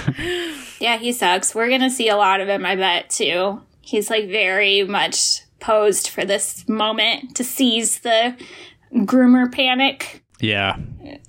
Yeah, 0.81 0.97
he 0.97 1.13
sucks. 1.13 1.55
We're 1.55 1.69
gonna 1.69 1.91
see 1.91 2.09
a 2.09 2.17
lot 2.17 2.41
of 2.41 2.49
him, 2.49 2.65
I 2.65 2.75
bet, 2.75 3.11
too. 3.11 3.61
He's 3.83 4.09
like 4.09 4.29
very 4.29 4.83
much 4.83 5.43
posed 5.61 6.09
for 6.09 6.25
this 6.25 6.69
moment 6.69 7.37
to 7.37 7.45
seize 7.45 8.01
the 8.01 8.37
groomer 8.95 9.53
panic. 9.53 10.23
yeah, 10.41 10.77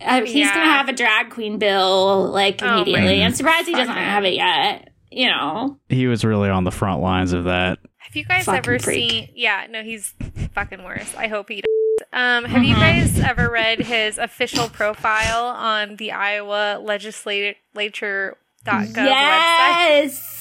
Uh, 0.02 0.22
he's 0.22 0.36
Yeah. 0.48 0.54
gonna 0.54 0.66
have 0.72 0.90
a 0.90 0.94
drag 0.94 1.30
queen 1.30 1.58
bill 1.60 2.30
like 2.32 2.62
Oh 2.64 2.66
my 2.66 2.74
immediately. 2.82 3.24
I'm 3.24 3.34
surprised 3.34 3.68
he 3.68 3.74
doesn't 3.74 3.94
have 3.94 4.24
it 4.26 4.34
yet. 4.34 4.90
You 5.12 5.28
know, 5.28 5.78
he 5.90 6.08
was 6.08 6.24
really 6.24 6.50
on 6.50 6.64
the 6.64 6.72
front 6.72 7.02
lines 7.02 7.34
of 7.34 7.44
that. 7.44 7.80
Have 7.98 8.16
you 8.16 8.24
guys 8.26 8.46
Fucking 8.46 8.58
ever 8.60 8.80
freak. 8.80 9.10
seen? 9.12 9.30
Yeah, 9.36 9.68
no, 9.70 9.84
he's 9.84 10.14
fucking 10.56 10.84
worse. 10.84 11.14
I 11.18 11.28
hope 11.28 11.50
he. 11.50 11.56
Does. 11.62 11.66
Um, 12.14 12.46
have 12.46 12.62
Mm-hmm. 12.62 12.64
you 12.64 12.76
guys 12.76 13.20
ever 13.20 13.50
read 13.50 13.80
his 13.80 14.18
official 14.18 14.68
profile 14.70 15.46
on 15.46 15.96
the 15.98 16.12
Iowa 16.14 16.80
Legislature.gov 16.84 18.36
website? 18.66 18.96
yes, 18.96 20.41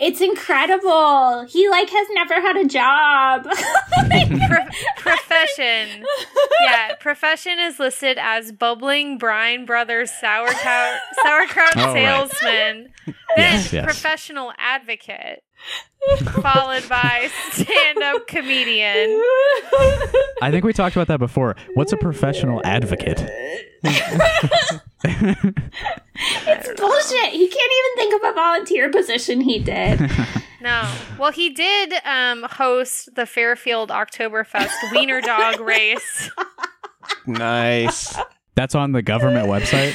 it's 0.00 0.20
incredible. 0.20 1.46
He 1.48 1.68
like 1.68 1.88
has 1.90 2.06
never 2.12 2.40
had 2.40 2.56
a 2.56 2.64
job. 2.66 3.44
Pro- 4.48 4.66
profession. 4.96 6.04
Yeah, 6.62 6.94
profession 6.96 7.58
is 7.58 7.78
listed 7.78 8.18
as 8.20 8.52
bubbling 8.52 9.16
Brine 9.16 9.64
Brothers 9.64 10.10
sauerkraut 10.10 10.98
sauerkraut 11.24 11.72
Oh, 11.76 11.94
right. 11.94 11.94
salesman. 11.94 12.88
Then 13.06 13.14
Yes, 13.38 13.72
yes. 13.72 13.84
professional 13.84 14.52
advocate, 14.58 15.42
followed 16.40 16.88
by 16.88 17.28
stand-up 17.50 18.26
comedian. 18.26 19.20
I 20.42 20.50
think 20.50 20.64
we 20.64 20.72
talked 20.72 20.96
about 20.96 21.08
that 21.08 21.18
before. 21.18 21.56
What's 21.74 21.92
a 21.92 21.96
professional 21.96 22.60
advocate? 22.64 23.20
it's 23.82 24.80
bullshit. 26.80 27.32
He 27.32 27.48
can't 27.48 27.72
even 27.72 27.96
think 27.96 28.14
of 28.14 28.30
a 28.30 28.32
volunteer 28.34 28.90
position 28.90 29.40
he 29.40 29.58
did. 29.58 30.00
No. 30.62 30.92
Well, 31.18 31.32
he 31.32 31.48
did 31.50 31.94
um, 32.04 32.42
host 32.50 33.14
the 33.14 33.24
Fairfield 33.24 33.88
Oktoberfest 33.88 34.92
Wiener 34.92 35.22
Dog 35.22 35.58
race. 35.60 36.30
Nice. 37.26 38.16
That's 38.60 38.74
on 38.74 38.92
the 38.92 39.00
government 39.00 39.48
website. 39.54 39.94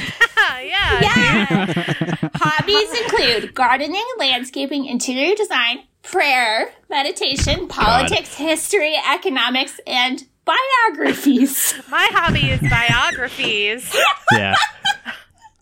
yeah. 0.66 1.00
Yeah. 1.00 2.30
Hobbies 2.34 3.00
include 3.00 3.54
gardening, 3.54 4.04
landscaping, 4.18 4.86
interior 4.86 5.36
design, 5.36 5.84
prayer, 6.02 6.74
meditation, 6.90 7.68
politics, 7.68 8.34
history, 8.34 8.96
economics, 9.14 9.80
and 9.86 10.24
biographies. 10.46 11.76
My 11.92 12.08
hobby 12.12 12.50
is 12.50 12.60
biographies. 12.62 13.96
Yeah. 14.32 14.56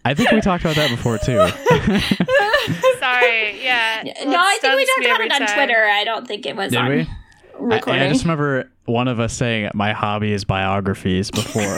I 0.05 0.13
think 0.13 0.31
we 0.31 0.39
talked 0.39 0.63
about 0.63 0.77
that 0.77 0.89
before 0.89 1.17
too. 1.17 1.39
Sorry. 2.99 3.61
Yeah. 3.65 4.03
no, 4.25 4.37
I 4.39 4.57
think 4.61 4.77
we 4.77 4.85
talked 4.85 5.05
about 5.05 5.19
it 5.19 5.31
on 5.33 5.39
time. 5.45 5.57
Twitter. 5.57 5.83
I 5.83 6.05
don't 6.05 6.25
think 6.25 6.45
it 6.45 6.55
was 6.55 6.71
Did 6.71 6.79
on 6.79 6.89
we? 6.89 7.07
I, 7.71 7.75
recording. 7.75 8.01
I 8.03 8.09
just 8.09 8.23
remember 8.23 8.69
one 8.85 9.07
of 9.07 9.19
us 9.19 9.33
saying 9.33 9.71
my 9.73 9.93
hobby 9.93 10.33
is 10.33 10.43
biographies 10.45 11.31
before. 11.31 11.77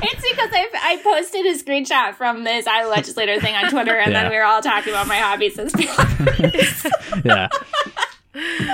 It's 0.00 0.22
because 0.30 0.50
I, 0.52 0.68
I 0.74 1.00
posted 1.02 1.44
a 1.46 1.54
screenshot 1.58 2.14
from 2.14 2.44
this 2.44 2.66
Iowa 2.66 2.88
legislator 2.90 3.40
thing 3.40 3.54
on 3.54 3.68
Twitter, 3.70 3.96
and 3.96 4.12
Yeah. 4.12 4.22
then 4.22 4.30
we 4.30 4.36
were 4.36 4.44
all 4.44 4.62
talking 4.62 4.92
about 4.92 5.06
my 5.08 5.18
hobbies 5.18 5.58
as 5.58 5.72
biographies. 5.74 6.86
yeah. 7.24 7.48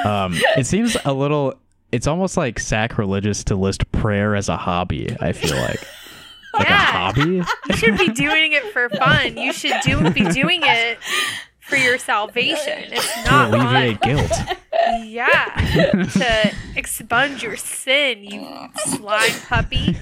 Um, 0.05 0.35
it 0.57 0.67
seems 0.67 0.97
a 1.05 1.13
little. 1.13 1.55
It's 1.93 2.07
almost 2.07 2.37
like 2.37 2.59
sacrilegious 2.59 3.43
to 3.45 3.57
list 3.57 3.91
prayer 3.93 4.35
as 4.37 4.49
a 4.49 4.57
hobby. 4.57 5.17
I 5.21 5.33
feel 5.33 5.57
like. 5.57 5.81
Like 6.55 6.69
Yeah. 6.69 6.83
a 6.83 6.93
hobby? 6.93 7.43
You 7.71 7.77
should 7.77 7.97
be 7.99 8.09
doing 8.11 8.53
it 8.53 8.65
for 8.73 8.89
fun. 8.91 9.37
You 9.39 9.53
should 9.53 9.75
do 9.83 10.11
be 10.11 10.25
doing 10.31 10.61
it 10.63 10.99
for 11.67 11.77
your 11.77 11.99
salvation. 11.99 12.85
It's 12.93 13.17
not 13.31 13.51
To 13.51 13.57
not 13.59 13.75
alleviate 13.75 14.01
fun. 14.01 14.17
guilt. 14.17 14.33
Yeah. 15.05 16.05
to 16.13 16.53
expunge 16.77 17.43
your 17.43 17.57
sin, 17.57 18.23
you 18.23 18.47
slime 18.85 19.31
puppy. 19.49 19.95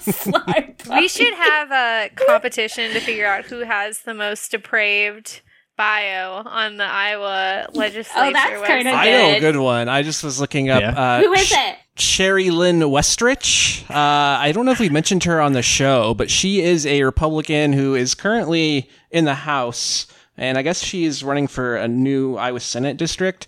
Slime 0.00 0.74
We 0.90 1.08
should 1.08 1.34
have 1.34 1.70
a 1.70 2.10
competition 2.26 2.92
to 2.92 3.00
figure 3.00 3.26
out 3.26 3.44
who 3.44 3.60
has 3.60 4.00
the 4.00 4.14
most 4.14 4.50
depraved 4.50 5.40
bio 5.76 6.42
on 6.46 6.76
the 6.78 6.84
Iowa 6.84 7.66
legislature 7.74 8.28
Oh, 8.28 8.32
that's 8.32 8.66
kinda 8.66 8.90
website. 8.90 8.94
I 8.94 9.04
know 9.10 9.28
a 9.28 9.32
Good. 9.34 9.52
good 9.52 9.56
one. 9.60 9.88
I 9.88 10.02
just 10.02 10.22
was 10.24 10.40
looking 10.40 10.70
up. 10.70 10.80
Yeah. 10.80 10.90
Uh, 10.98 11.20
Who 11.22 11.32
is 11.32 11.52
it? 11.52 11.76
Cherielynn 11.96 12.80
Westrich. 12.90 13.88
Uh, 13.90 13.94
I 14.40 14.50
don't 14.52 14.66
know 14.66 14.72
if 14.72 14.80
we 14.80 14.88
mentioned 14.88 15.24
her 15.24 15.40
on 15.40 15.52
the 15.52 15.62
show, 15.62 16.14
but 16.14 16.30
she 16.30 16.60
is 16.60 16.86
a 16.86 17.02
Republican 17.04 17.72
who 17.72 17.94
is 17.94 18.14
currently 18.14 18.88
in 19.10 19.24
the 19.26 19.34
House, 19.34 20.06
and 20.36 20.58
I 20.58 20.62
guess 20.62 20.82
she's 20.82 21.22
running 21.22 21.46
for 21.46 21.76
a 21.76 21.88
new 21.88 22.36
Iowa 22.36 22.60
Senate 22.60 22.96
district. 22.96 23.46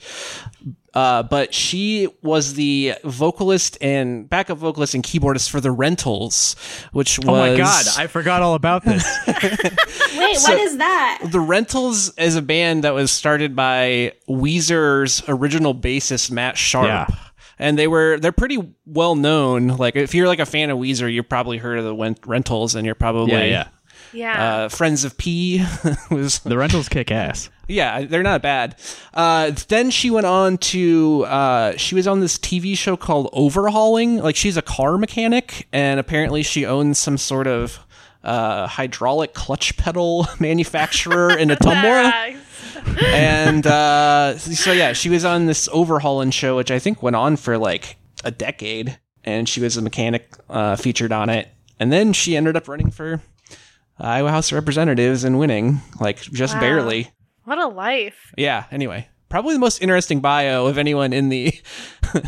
Uh, 0.94 1.22
but 1.22 1.53
she 1.53 2.09
was 2.22 2.55
the 2.55 2.94
vocalist 3.05 3.77
and 3.83 4.31
backup 4.31 4.57
vocalist 4.57 4.94
and 4.94 5.05
keyboardist 5.05 5.51
for 5.51 5.61
the 5.61 5.70
Rentals, 5.70 6.57
which 6.92 7.18
was 7.18 7.29
Oh 7.29 7.33
my 7.33 7.55
god, 7.55 7.85
I 7.99 8.07
forgot 8.07 8.40
all 8.40 8.55
about 8.55 8.83
this. 8.83 9.05
Wait, 10.16 10.37
So- 10.38 10.53
what 10.53 10.59
is 10.61 10.79
that? 10.79 11.20
The 11.31 11.40
Rentals 11.40 12.14
is 12.16 12.35
a 12.37 12.40
band 12.40 12.85
that 12.85 12.94
was 12.94 13.11
started 13.11 13.55
by 13.55 14.12
Weezer's 14.27 15.22
original 15.29 15.75
bassist 15.75 16.31
Matt 16.31 16.57
Sharp. 16.57 16.87
Yeah. 16.87 17.07
And 17.59 17.79
they 17.79 17.88
were 17.88 18.18
they're 18.18 18.33
pretty 18.33 18.75
well 18.87 19.16
known. 19.16 19.68
Like 19.68 19.96
if 19.96 20.14
you're 20.14 20.27
like 20.29 20.38
a 20.40 20.46
fan 20.46 20.70
of 20.70 20.79
Weezer, 20.79 21.12
you've 21.12 21.29
probably 21.29 21.59
heard 21.59 21.79
of 21.79 21.85
the 21.85 22.14
Rentals, 22.27 22.75
and 22.75 22.85
you're 22.87 22.94
probably 22.94 23.33
yeah, 23.33 23.44
yeah. 23.44 23.68
Yeah. 24.12 24.64
Uh, 24.64 24.69
Friends 24.69 25.05
of 25.05 25.16
P 25.19 25.64
was 26.11 26.38
The 26.40 26.57
rentals 26.57 26.88
kick 26.88 27.11
ass. 27.11 27.51
yeah, 27.69 28.05
they're 28.05 28.23
not 28.23 28.42
bad. 28.42 28.77
Uh, 29.12 29.53
then 29.69 29.90
she 29.90 30.11
went 30.11 30.27
on 30.27 30.59
to 30.59 31.25
uh, 31.27 31.77
she 31.77 31.95
was 31.95 32.07
on 32.07 32.21
this 32.21 32.38
TV 32.38 32.77
show 32.77 32.97
called 32.97 33.29
Overhauling. 33.33 34.19
Like 34.19 34.37
she's 34.37 34.57
a 34.57 34.62
car 34.62 34.97
mechanic, 34.99 35.66
and 35.73 35.99
apparently 36.01 36.42
she 36.42 36.64
owns 36.64 36.99
some 36.99 37.19
sort 37.19 37.47
of 37.47 37.79
uh, 38.25 38.66
hydraulic 38.66 39.35
clutch 39.35 39.77
pedal 39.77 40.27
manufacturer 40.40 41.37
in 41.37 41.49
Ottumwa. 41.51 42.11
Ah, 42.12 42.31
and 43.05 43.66
uh, 43.66 44.38
so 44.38 44.73
yeah, 44.73 44.92
she 44.92 45.09
was 45.09 45.25
on 45.25 45.47
this 45.47 45.69
overhauling 45.73 46.31
show, 46.31 46.57
which 46.57 46.71
I 46.71 46.79
think 46.79 47.03
went 47.03 47.16
on 47.16 47.37
for 47.37 47.59
like 47.59 47.97
a 48.25 48.31
decade, 48.31 48.99
and 49.25 49.49
she 49.49 49.61
was 49.61 49.77
a 49.77 49.83
mechanic 49.83 50.33
uh, 50.49 50.77
featured 50.77 51.12
on 51.12 51.29
it. 51.29 51.49
And 51.79 51.92
then 51.92 52.12
she 52.12 52.37
ended 52.37 52.57
up 52.57 52.69
running 52.69 52.90
for 52.90 53.21
Iowa 53.98 54.30
House 54.30 54.52
of 54.52 54.56
Representatives 54.56 55.24
and 55.24 55.38
winning, 55.38 55.80
like 56.00 56.20
just 56.20 56.54
Wow. 56.54 56.61
barely. 56.61 57.11
What 57.44 57.59
a 57.59 57.66
life. 57.68 58.32
Yeah. 58.37 58.64
Anyway, 58.70 59.09
probably 59.28 59.54
the 59.54 59.61
most 59.61 59.80
interesting 59.82 60.20
bio 60.20 60.66
of 60.66 60.78
anyone 60.78 61.12
in 61.12 61.28
the 61.28 61.52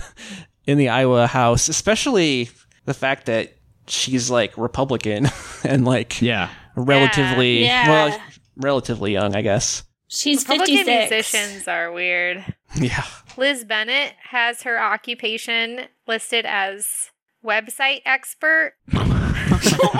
in 0.67 0.79
the 0.79 0.89
Iowa 0.89 1.27
House, 1.27 1.69
especially 1.69 2.51
the 2.85 2.95
fact 2.95 3.27
that 3.27 3.55
she's 3.87 4.31
like 4.31 4.57
Republican 4.57 5.29
and 5.65 5.85
like 5.85 6.21
Yeah. 6.23 6.51
relatively 6.77 7.65
Yeah. 7.65 7.89
well, 7.89 8.21
relatively 8.57 9.13
young, 9.13 9.35
I 9.35 9.43
guess. 9.43 9.83
She's 10.09 10.49
Republican 10.49 10.85
56. 10.87 11.11
musicians 11.35 11.69
are 11.69 11.93
weird. 11.93 12.45
Yeah. 12.77 13.05
Liz 13.37 13.65
Bennett 13.65 14.15
has 14.31 14.63
her 14.63 14.81
occupation 14.83 15.83
listed 16.07 16.47
as 16.47 17.11
website 17.45 18.01
expert 18.07 18.73
hyphen 18.91 19.51
Wix. 19.51 19.73
Are 19.79 19.98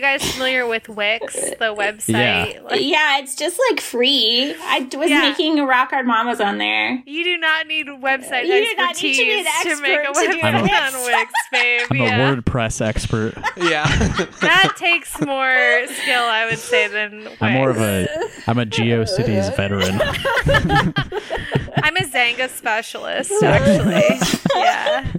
you 0.00 0.06
guys 0.06 0.32
familiar 0.32 0.66
with 0.66 0.88
Wix, 0.88 1.34
the 1.34 1.74
website? 1.76 2.62
Like, 2.64 2.80
Yeah, 2.82 3.18
it's 3.18 3.34
just 3.34 3.60
like 3.70 3.80
free. 3.82 4.54
I 4.62 4.88
was 4.96 5.10
Yeah. 5.10 5.20
making 5.20 5.62
rock 5.66 5.90
hard 5.90 6.06
mamas 6.06 6.40
on 6.40 6.56
there. 6.56 7.02
you 7.04 7.22
do 7.22 7.36
not 7.36 7.66
need 7.66 7.86
website 7.86 8.46
You 8.46 8.64
do 8.64 8.74
not 8.78 9.02
need 9.02 9.10
expertise 9.10 9.18
to 9.18 9.24
be 9.24 9.38
an 9.40 9.76
to 9.76 9.82
make 9.82 9.98
a 9.98 10.08
expert 10.08 10.26
to 10.26 10.32
do 10.32 10.38
website 10.40 10.62
Wix. 10.62 10.94
on 10.94 11.04
Wix, 11.04 11.32
babe. 11.52 11.80
I'm 11.90 11.96
yeah. 11.98 12.30
a 12.30 12.36
WordPress 12.36 12.80
expert. 12.80 13.34
Yeah. 13.58 13.86
That 14.40 14.74
takes 14.76 15.20
more 15.20 15.84
skill, 15.86 16.22
I 16.22 16.46
would 16.48 16.58
say, 16.58 16.88
than 16.88 17.24
Wix. 17.24 17.36
I'm 17.42 17.52
more 17.52 17.70
of 17.70 17.78
a 17.78 18.08
I'm 18.46 18.58
a 18.58 18.64
GeoCities 18.64 19.54
veteran. 19.54 20.00
I'm 21.84 21.96
a 21.96 22.00
Xanga 22.00 22.48
specialist, 22.48 23.32
actually. 23.42 24.18
yeah. 24.56 25.12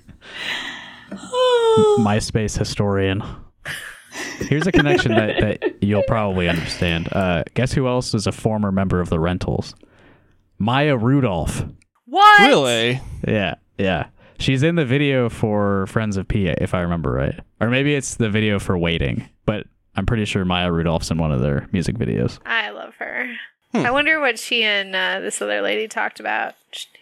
Oh. 1.11 1.97
MySpace 2.01 2.57
historian. 2.57 3.23
Here's 4.39 4.67
a 4.67 4.71
connection 4.71 5.13
that, 5.13 5.39
that 5.39 5.83
you'll 5.83 6.03
probably 6.03 6.49
understand. 6.49 7.09
Uh, 7.11 7.43
guess 7.53 7.73
who 7.73 7.87
else 7.87 8.13
is 8.13 8.27
a 8.27 8.31
former 8.31 8.71
member 8.71 8.99
of 8.99 9.09
the 9.09 9.19
Rentals? 9.19 9.75
Maya 10.59 10.97
Rudolph. 10.97 11.65
What? 12.05 12.41
really? 12.41 13.01
Yeah, 13.27 13.55
yeah. 13.77 14.07
She's 14.39 14.63
in 14.63 14.75
the 14.75 14.85
video 14.85 15.29
for 15.29 15.85
Friends 15.87 16.17
of 16.17 16.27
P, 16.27 16.47
if 16.47 16.73
I 16.73 16.81
remember 16.81 17.11
right. 17.11 17.39
Or 17.59 17.69
maybe 17.69 17.93
it's 17.93 18.15
the 18.15 18.29
video 18.29 18.59
for 18.59 18.77
Waiting, 18.77 19.29
but 19.45 19.67
I'm 19.95 20.05
pretty 20.05 20.25
sure 20.25 20.43
Maya 20.43 20.71
Rudolph's 20.71 21.11
in 21.11 21.17
one 21.17 21.31
of 21.31 21.41
their 21.41 21.67
music 21.71 21.95
videos. 21.95 22.39
I 22.45 22.71
love 22.71 22.95
her. 22.95 23.31
Hmm. 23.71 23.85
I 23.85 23.91
wonder 23.91 24.19
what 24.19 24.39
she 24.39 24.63
and 24.63 24.95
uh, 24.95 25.19
this 25.19 25.41
other 25.41 25.61
lady 25.61 25.87
talked 25.87 26.19
about. 26.19 26.55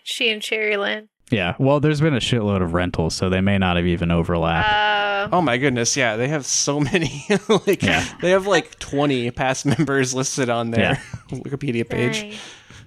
She 0.04 0.30
and 0.30 0.42
Cherielynn. 0.42 1.08
Yeah, 1.32 1.56
well, 1.60 1.80
there's 1.80 2.02
been 2.02 2.16
a 2.16 2.20
shitload 2.20 2.62
of 2.64 2.74
rentals, 2.74 3.14
so 3.16 3.30
they 3.30 3.42
may 3.42 3.58
not 3.58 3.76
have 3.78 3.86
even 3.86 4.10
overlapped. 4.12 4.68
Uh, 4.68 5.36
Oh 5.36 5.42
my 5.42 5.58
goodness, 5.58 5.96
yeah, 5.98 6.16
they 6.16 6.28
have 6.30 6.46
so 6.46 6.80
many. 6.92 7.26
like 7.68 7.84
Yeah. 7.84 8.04
they 8.22 8.32
have 8.32 8.48
like 8.48 8.80
20 8.80 9.30
past 9.32 9.66
members 9.66 10.14
listed 10.14 10.50
on 10.50 10.72
their 10.72 10.96
Wikipedia 11.30 11.88
page. 11.88 12.22
dang. 12.22 12.34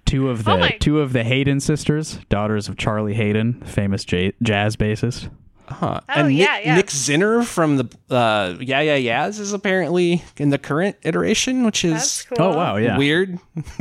two 0.06 0.28
of 0.30 0.44
the 0.44 0.52
Oh 0.52 0.58
my- 0.58 0.76
two 0.80 1.00
of 1.00 1.12
the 1.12 1.22
Haden 1.24 1.60
sisters, 1.60 2.18
daughters 2.30 2.68
of 2.68 2.76
Charlie 2.76 3.14
Haden, 3.14 3.62
famous 3.64 4.04
j- 4.04 4.32
jazz 4.42 4.76
bassist. 4.76 5.28
Huh. 5.68 6.00
Oh, 6.02 6.12
and 6.20 6.28
Nick, 6.28 6.38
yeah, 6.38 6.58
yeah. 6.58 6.74
Nick 6.76 6.86
Zinner 6.88 7.44
from 7.44 7.76
the 7.76 7.88
uh, 8.10 8.56
Yeah 8.60 8.80
Yeah 8.80 8.96
Yeahs 8.96 9.38
is 9.38 9.52
apparently 9.52 10.22
in 10.36 10.50
the 10.50 10.58
current 10.58 10.96
iteration, 11.02 11.64
which 11.64 11.84
is 11.84 12.26
cool. 12.28 12.44
Oh 12.46 12.56
wow, 12.56 12.76
yeah. 12.76 12.98
weird. 12.98 13.38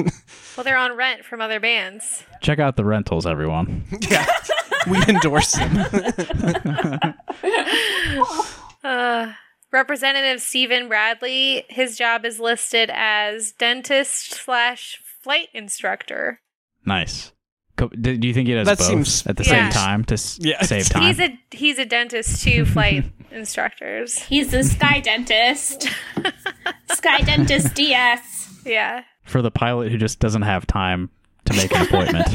Well, 0.58 0.66
they're 0.66 0.78
on 0.78 0.96
rent 0.98 1.24
from 1.26 1.40
other 1.42 1.60
bands. 1.62 2.24
Check 2.42 2.60
out 2.60 2.76
the 2.76 2.84
rentals, 2.86 3.26
everyone. 3.26 3.86
yeah, 4.10 4.26
we 4.90 4.98
endorse 5.08 5.56
him. 5.56 5.78
Uh, 8.84 9.34
Representative 9.72 10.42
Stephen 10.42 10.88
Bradley, 10.88 11.64
his 11.70 11.98
job 11.98 12.26
is 12.26 12.40
listed 12.40 12.90
as 12.92 13.52
dentist 13.54 14.32
slash 14.34 15.00
flight 15.24 15.50
instructor. 15.54 16.42
Nice. 16.86 17.32
Co- 17.78 17.90
do 17.90 18.18
do 18.18 18.28
you 18.28 18.34
think 18.34 18.48
he 18.48 18.56
does 18.56 18.66
That 18.68 18.80
both 18.80 18.88
seems- 18.88 19.28
at 19.28 19.38
the 19.38 19.44
Yeah. 19.44 19.70
same 19.70 19.72
time 19.72 20.04
to 20.06 20.14
s- 20.16 20.40
Yeah. 20.42 20.62
save 20.64 20.90
time? 20.90 21.04
He's 21.04 21.20
a 21.20 21.40
he's 21.52 21.80
a 21.80 21.86
dentist 21.86 22.44
to 22.44 22.66
flight 22.74 23.06
instructors. 23.32 24.20
He's 24.24 24.50
the 24.52 24.64
Sky 24.64 25.00
Dentist. 25.00 25.88
Sky 26.92 27.20
Dentist 27.22 27.76
DS. 27.76 28.62
Yeah. 28.66 29.04
For 29.26 29.42
the 29.44 29.52
pilot 29.52 29.92
who 29.92 29.98
just 30.00 30.20
doesn't 30.20 30.42
have 30.42 30.66
time 30.68 31.12
to 31.52 31.58
make 31.58 31.76
an 31.76 31.82
appointment. 31.84 32.28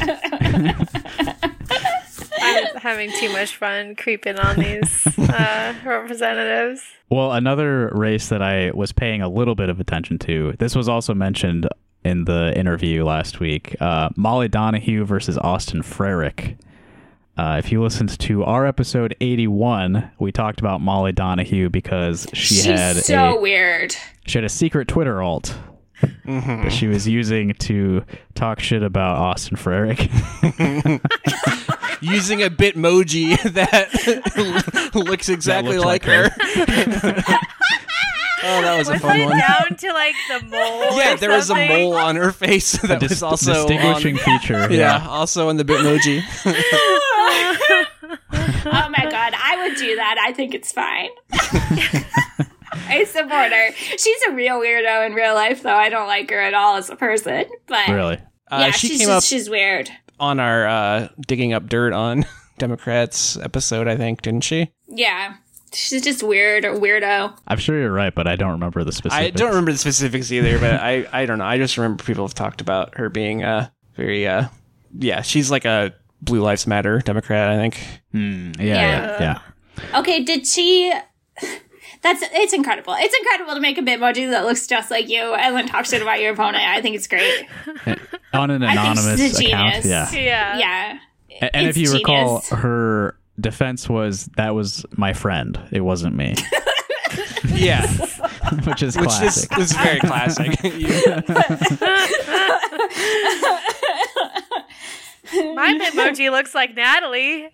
I'm 2.39 2.77
having 2.77 3.11
too 3.19 3.33
much 3.33 3.57
fun 3.57 3.97
creeping 3.97 4.39
on 4.39 4.57
these 4.57 5.07
uh, 5.19 5.75
representatives. 5.85 6.83
Well, 7.11 7.33
another 7.33 7.91
race 7.95 8.29
that 8.29 8.43
I 8.43 8.71
was 8.73 8.93
paying 8.93 9.23
a 9.23 9.29
little 9.29 9.55
bit 9.55 9.69
of 9.69 9.81
attention 9.81 10.19
to. 10.21 10.55
This 10.59 10.75
was 10.77 10.89
also 10.89 11.15
mentioned 11.15 11.69
in 12.05 12.25
the 12.25 12.57
interview 12.57 13.05
last 13.05 13.41
week. 13.41 13.75
Uh, 13.81 14.11
Molly 14.17 14.49
Donahue 14.49 15.05
versus 15.05 15.37
Austin 15.39 15.83
Frerick. 15.83 16.57
Uh, 17.37 17.57
if 17.59 17.71
you 17.71 17.83
listened 17.83 18.19
to 18.19 18.45
our 18.45 18.65
episode 18.67 19.15
81, 19.21 20.11
we 20.19 20.33
talked 20.33 20.61
about 20.61 20.81
Molly 20.81 21.13
Donahue 21.13 21.69
because 21.69 22.27
she 22.33 22.55
She's 22.55 22.65
had 22.65 22.97
so 22.97 23.37
a 23.37 23.41
weird. 23.41 23.95
she 24.27 24.39
had 24.39 24.45
a 24.45 24.49
secret 24.49 24.89
Twitter 24.89 25.21
alt 25.23 25.55
Mm-hmm. 26.03 26.63
that 26.65 26.73
she 26.73 26.87
was 26.89 27.09
using 27.09 27.55
to 27.55 28.05
talk 28.35 28.61
shit 28.61 28.83
about 28.83 29.17
Austin 29.17 29.57
Frerick. 29.57 30.11
Using 32.03 32.43
a 32.43 32.51
Bitmoji 32.51 33.41
that 33.55 34.93
looks 34.95 35.29
exactly 35.31 35.79
looked 35.79 35.87
like, 35.87 36.07
like 36.07 36.33
her. 36.33 37.25
oh, 38.45 38.61
that 38.63 38.77
was 38.79 38.89
a 38.91 38.99
fun 38.99 39.21
one. 39.25 39.39
down 39.39 39.77
to 39.79 39.93
like 39.95 40.15
the 40.29 40.45
mole? 40.47 40.99
Yeah, 40.99 41.15
or 41.15 41.17
there 41.17 41.31
was 41.31 41.49
a 41.49 41.55
mole 41.69 41.95
on 41.95 42.17
her 42.17 42.33
face 42.33 42.73
that 42.83 43.01
Dis- 43.01 43.11
was 43.11 43.23
also 43.23 43.53
distinguishing 43.55 44.19
on, 44.19 44.25
feature. 44.39 44.71
yeah, 44.71 45.07
also 45.09 45.49
in 45.49 45.57
the 45.57 45.65
Bitmoji. 45.65 46.23
Oh 48.69 48.89
my 48.91 49.09
god, 49.11 49.33
I 49.35 49.57
would 49.67 49.77
do 49.79 49.97
that. 49.97 50.17
I 50.23 50.33
think 50.33 50.55
it's 50.55 50.73
fine. 50.73 51.09
I 52.89 53.05
support 53.05 53.53
her. 53.53 53.73
She's 53.73 54.21
a 54.29 54.33
real 54.33 54.61
weirdo 54.61 55.07
in 55.07 55.15
real 55.15 55.35
life, 55.35 55.63
though. 55.63 55.75
I 55.75 55.89
don't 55.89 56.07
like 56.07 56.31
her 56.31 56.41
at 56.41 56.55
all 56.55 56.77
as 56.77 56.91
a 56.91 56.97
person. 56.97 57.45
But 57.67 57.89
Really. 57.89 58.19
Uh, 58.51 58.67
yeah, 58.67 58.71
she 58.71 58.89
she's 58.89 58.99
came 59.01 59.09
just, 59.09 59.17
up 59.19 59.23
she's 59.25 59.51
weird. 59.51 59.91
on 60.21 60.39
our 60.41 60.67
uh, 60.67 61.09
digging 61.27 61.53
up 61.53 61.69
dirt 61.69 61.93
on 61.93 62.25
Democrats 62.59 63.37
episode, 63.37 63.89
I 63.89 63.97
think, 63.97 64.23
didn't 64.23 64.45
she? 64.45 64.71
Yeah, 64.89 65.35
she's 65.73 66.03
just 66.03 66.23
weird 66.23 66.65
or 66.65 66.75
weirdo. 66.75 67.37
I'm 67.49 67.59
sure 67.59 67.79
you're 67.79 67.93
right, 67.93 68.15
but 68.15 68.27
I 68.29 68.37
don't 68.37 68.53
remember 68.53 68.85
the 68.85 68.93
specifics. 68.93 69.21
I 69.27 69.31
don't 69.31 69.49
remember 69.49 69.73
the 69.73 69.79
specifics 69.79 70.31
either, 70.31 70.59
but 70.61 70.75
I, 70.75 71.07
I 71.13 71.27
don't 71.27 71.39
know. 71.39 71.45
I 71.45 71.59
just 71.59 71.77
remember 71.77 72.05
people 72.05 72.25
have 72.25 72.35
talked 72.35 72.61
about 72.61 72.97
her 72.97 73.09
being 73.11 73.43
uh, 73.43 73.69
very, 73.97 74.27
uh, 74.29 74.47
yeah, 74.97 75.23
she's 75.23 75.51
like 75.51 75.65
a 75.65 75.93
Blue 76.23 76.41
Lives 76.41 76.67
Matter 76.69 77.01
Democrat, 77.01 77.51
I 77.51 77.57
think. 77.57 77.79
Hmm, 78.13 78.53
yeah, 78.59 78.65
yeah, 78.65 79.21
Yeah. 79.21 79.41
yeah. 79.91 79.99
Okay, 79.99 80.23
did 80.23 80.47
she? 80.47 80.93
That's 82.07 82.23
it's 82.33 82.53
incredible. 82.53 82.95
It's 82.97 83.17
incredible 83.19 83.55
to 83.55 83.61
make 83.61 83.79
a 83.79 83.83
Bitmoji 83.83 84.31
that 84.31 84.45
looks 84.45 84.65
just 84.69 84.93
like 84.93 85.09
you 85.09 85.21
and 85.35 85.57
then 85.57 85.67
talk 85.67 85.87
shit 85.87 86.03
about 86.03 86.21
your 86.21 86.35
opponent. 86.35 86.63
I 86.63 86.81
think 86.81 86.95
it's 86.95 87.09
great. 87.09 87.47
On 88.33 88.49
an 88.51 88.63
I 88.63 88.69
think 88.69 88.81
anonymous 88.81 89.21
she's 89.21 89.41
a 89.41 89.45
account. 89.47 89.75
genius. 89.83 90.15
Yeah. 90.15 90.57
Yeah. 90.57 90.59
Yeah, 90.59 90.99
A- 91.43 91.57
And 91.57 91.67
if 91.67 91.77
It's 91.77 91.91
you 91.91 91.93
recall, 91.99 92.43
her 92.51 93.19
defense 93.41 93.89
was 93.89 94.27
that 94.37 94.55
was 94.55 94.87
my 94.97 95.13
friend. 95.15 95.59
It 95.73 95.81
wasn't 95.81 96.15
me, 96.15 96.37
Yeah, 97.49 97.87
which 98.67 98.83
is 98.85 98.97
which 98.97 99.07
is, 99.23 99.47
classic. 99.49 99.59
is 99.59 99.73
very 99.73 99.99
classic. 99.99 100.53
My 105.33 105.77
Bitmoji 105.79 106.31
looks 106.31 106.55
like 106.55 106.75
Natalie. 106.77 107.49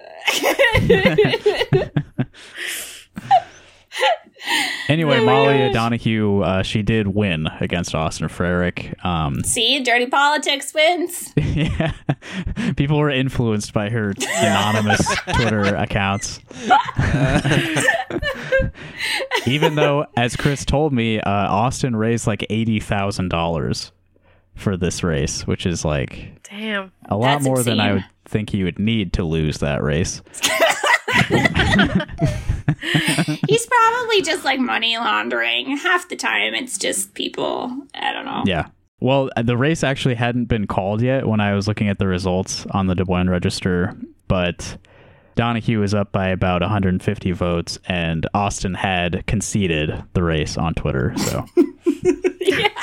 Anyway, 4.88 5.24
Molly 5.24 5.70
Donahue, 5.72 6.42
uh, 6.42 6.62
she 6.62 6.82
did 6.82 7.08
win 7.08 7.48
against 7.60 7.94
Austin 7.94 8.28
Frerick. 8.28 9.02
Um, 9.04 9.42
see, 9.44 9.82
dirty 9.82 10.06
politics 10.06 10.72
wins. 10.74 11.32
yeah, 11.36 11.92
people 12.76 12.98
were 12.98 13.10
influenced 13.10 13.72
by 13.72 13.90
her 13.90 14.12
anonymous 14.38 15.00
Twitter 15.34 15.74
accounts. 15.76 16.40
Even 19.46 19.74
though, 19.74 20.06
as 20.16 20.36
Chris 20.36 20.64
told 20.64 20.92
me, 20.92 21.20
uh, 21.20 21.30
Austin 21.30 21.96
raised 21.96 22.26
like 22.26 22.46
eighty 22.50 22.80
thousand 22.80 23.28
dollars 23.28 23.92
for 24.54 24.76
this 24.76 25.02
race, 25.02 25.46
which 25.46 25.66
is 25.66 25.84
like 25.84 26.42
Damn. 26.44 26.92
a 27.08 27.16
lot 27.16 27.34
That's 27.34 27.44
more 27.44 27.62
than 27.62 27.80
I 27.80 27.94
would 27.94 28.04
think 28.26 28.50
he 28.50 28.64
would 28.64 28.78
need 28.78 29.14
to 29.14 29.24
lose 29.24 29.58
that 29.58 29.82
race. 29.82 30.22
He's 33.48 33.66
probably 33.66 34.22
just 34.22 34.44
like 34.44 34.60
money 34.60 34.96
laundering. 34.96 35.76
Half 35.76 36.08
the 36.08 36.16
time, 36.16 36.54
it's 36.54 36.78
just 36.78 37.14
people. 37.14 37.76
I 37.94 38.12
don't 38.12 38.24
know. 38.24 38.42
Yeah. 38.46 38.68
Well, 39.00 39.30
uh, 39.36 39.42
the 39.42 39.56
race 39.56 39.82
actually 39.82 40.14
hadn't 40.14 40.44
been 40.44 40.66
called 40.66 41.02
yet 41.02 41.26
when 41.26 41.40
I 41.40 41.54
was 41.54 41.66
looking 41.66 41.88
at 41.88 41.98
the 41.98 42.06
results 42.06 42.66
on 42.70 42.86
the 42.86 42.94
Des 42.94 43.04
Moines 43.04 43.30
Register, 43.30 43.96
but 44.28 44.76
Donahue 45.34 45.80
was 45.80 45.92
up 45.92 46.12
by 46.12 46.28
about 46.28 46.60
150 46.60 47.32
votes, 47.32 47.78
and 47.86 48.28
Austin 48.32 48.74
had 48.74 49.26
conceded 49.26 50.04
the 50.12 50.22
race 50.22 50.56
on 50.56 50.74
Twitter. 50.74 51.12
So, 51.16 51.44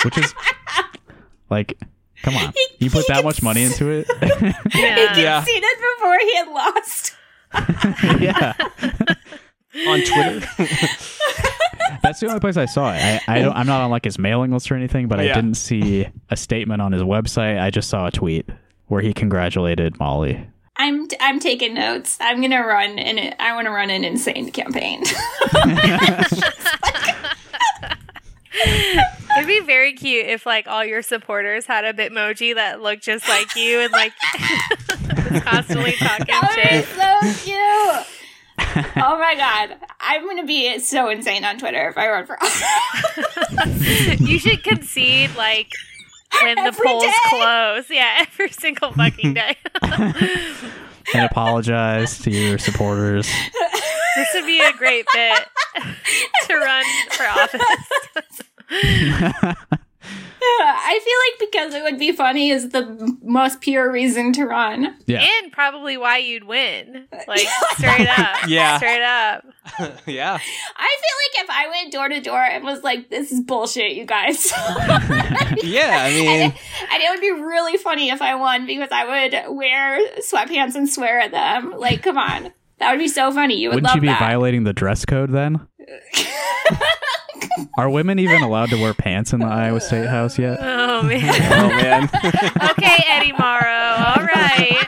which 0.04 0.18
is 0.18 0.34
like, 1.50 1.78
come 2.24 2.36
on, 2.36 2.54
you 2.80 2.90
put 2.90 3.08
that 3.08 3.24
much 3.24 3.42
money 3.42 3.64
into 3.64 3.90
it? 3.90 4.08
Yeah. 4.76 5.18
Yeah. 5.18 5.44
Seen 5.44 5.62
it 5.64 5.80
before 5.98 6.18
he 6.20 6.36
had 6.36 6.48
lost. 6.50 7.16
yeah, 8.22 8.54
On 9.88 10.02
Twitter. 10.02 10.40
that's 12.04 12.20
the 12.20 12.28
only 12.28 12.40
place 12.40 12.58
I 12.58 12.66
saw 12.66 12.94
it. 12.94 12.98
I, 12.98 13.22
I 13.28 13.40
don't, 13.42 13.56
I'm 13.56 13.68
not 13.68 13.82
on 13.82 13.92
like 13.92 14.06
his 14.06 14.18
mailing 14.18 14.52
list 14.52 14.72
or 14.72 14.76
anything, 14.76 15.08
but 15.08 15.20
I 15.20 15.28
didn't 15.28 15.56
see 15.56 16.08
a 16.30 16.36
statement 16.36 16.82
on 16.82 16.92
his 16.92 17.04
website. 17.04 17.62
I 17.62 17.70
just 17.70 17.90
saw 17.90 18.08
a 18.08 18.12
tweet 18.12 18.50
where 18.88 19.02
he 19.02 19.14
congratulated 19.14 20.00
Molly. 20.00 20.48
I'm 20.76 21.08
I'm 21.20 21.40
taking 21.40 21.74
notes. 21.74 22.18
I'm 22.22 22.42
gonna 22.42 22.66
run 22.66 22.98
and 23.00 23.36
I 23.38 23.54
want 23.54 23.66
to 23.66 23.72
run 23.72 23.90
an 23.90 24.06
insane 24.06 24.50
campaign. 24.52 25.04
It'd 29.38 29.48
be 29.48 29.60
very 29.60 29.94
cute 29.94 30.26
if 30.26 30.46
like 30.46 30.68
all 30.68 30.84
your 30.84 31.02
supporters 31.02 31.66
had 31.66 31.84
a 31.86 31.94
Bitmoji 31.94 32.56
that 32.56 32.82
looked 32.82 33.04
just 33.04 33.28
like 33.28 33.56
you 33.56 33.82
and 33.82 33.92
like 33.92 34.14
was 35.32 35.44
constantly 35.44 35.92
talking 35.94 36.26
that 36.28 36.56
would 36.56 36.64
shit. 36.64 36.86
be 36.86 37.36
so 37.36 37.44
cute. 37.44 38.19
oh 38.98 39.18
my 39.18 39.36
god, 39.36 39.78
I'm 40.00 40.28
gonna 40.28 40.46
be 40.46 40.80
so 40.80 41.10
insane 41.10 41.44
on 41.46 41.58
Twitter 41.58 41.90
if 41.90 41.98
I 41.98 42.10
run 42.10 42.26
for 42.26 42.42
office. 42.42 44.20
You 44.20 44.38
should 44.40 44.64
concede 44.64 45.36
like 45.36 45.72
when 46.42 46.56
the 46.56 46.72
polls 46.72 47.04
day? 47.04 47.12
close. 47.30 47.90
Yeah, 47.90 48.18
every 48.20 48.50
single 48.50 48.92
fucking 48.92 49.34
day. 49.34 49.56
and 49.82 51.26
apologize 51.26 52.20
to 52.20 52.32
your 52.32 52.58
supporters. 52.58 53.30
this 54.16 54.28
would 54.34 54.46
be 54.46 54.60
a 54.60 54.74
great 54.74 55.06
bit 55.14 55.48
to 56.48 56.56
run 56.56 56.86
for 57.12 57.26
office. 57.28 57.62
I 60.42 61.00
feel 61.04 61.44
like 61.44 61.52
because 61.52 61.74
it 61.74 61.84
would 61.84 62.00
be 62.00 62.12
funny 62.12 62.50
is 62.50 62.70
the 62.70 63.18
most 63.22 63.62
pure 63.62 63.92
reason 63.92 64.32
to 64.34 64.46
run. 64.46 64.96
Yeah. 65.06 65.26
And 65.44 65.52
probably 65.52 65.98
why 65.98 66.18
you'd 66.18 66.44
win. 66.46 67.08
Like 67.28 67.48
straight 67.78 68.08
up. 68.08 68.48
Yeah. 68.48 68.78
Straight 68.78 69.04
up. 69.04 69.46
yeah. 70.08 70.34
I 70.78 70.98
feel 71.02 71.16
like 71.18 71.44
if 71.44 71.50
I 71.50 71.68
went 71.70 71.92
door 71.94 72.10
to 72.10 72.20
door 72.22 72.42
and 72.42 72.64
was 72.64 72.82
like, 72.84 73.10
"This 73.10 73.32
is 73.32 73.42
bullshit, 73.42 73.92
you 73.92 74.06
guys," 74.06 74.52
Yeah. 75.64 76.00
I 76.02 76.12
mean, 76.12 76.42
and 76.42 77.04
it 77.04 77.10
would 77.12 77.22
be 77.22 77.32
really 77.32 77.78
funny 77.78 78.10
if 78.10 78.22
I 78.22 78.34
won 78.36 78.66
because 78.66 78.90
I 78.92 79.06
would 79.06 79.56
wear 79.56 80.00
sweatpants 80.22 80.74
and 80.76 80.90
swear 80.90 81.20
at 81.20 81.32
them. 81.32 81.72
Like, 81.78 82.02
come 82.02 82.18
on, 82.18 82.52
that 82.80 82.90
would 82.92 83.00
be 83.00 83.08
so 83.08 83.32
funny. 83.32 83.58
You 83.58 83.70
would 83.70 83.76
Wouldn't 83.76 83.88
love 83.90 83.96
you 83.98 84.02
be 84.02 84.08
that. 84.08 84.20
violating 84.20 84.64
the 84.64 84.74
dress 84.74 85.06
code 85.06 85.32
then? 85.32 85.68
Are 87.78 87.90
women 87.90 88.20
even 88.20 88.42
allowed 88.42 88.70
to 88.70 88.82
wear 88.82 88.94
pants 88.94 89.34
in 89.34 89.40
the 89.40 89.46
Iowa 89.48 89.80
State 89.82 90.08
House 90.08 90.38
yet? 90.38 90.58
Oh 90.62 91.02
man. 91.04 91.22
oh 91.54 91.70
man. 91.70 92.04
okay, 92.72 93.04
Eddie 93.08 93.32
Mauro. 93.34 93.70
All 93.70 94.24
right. 94.24 94.88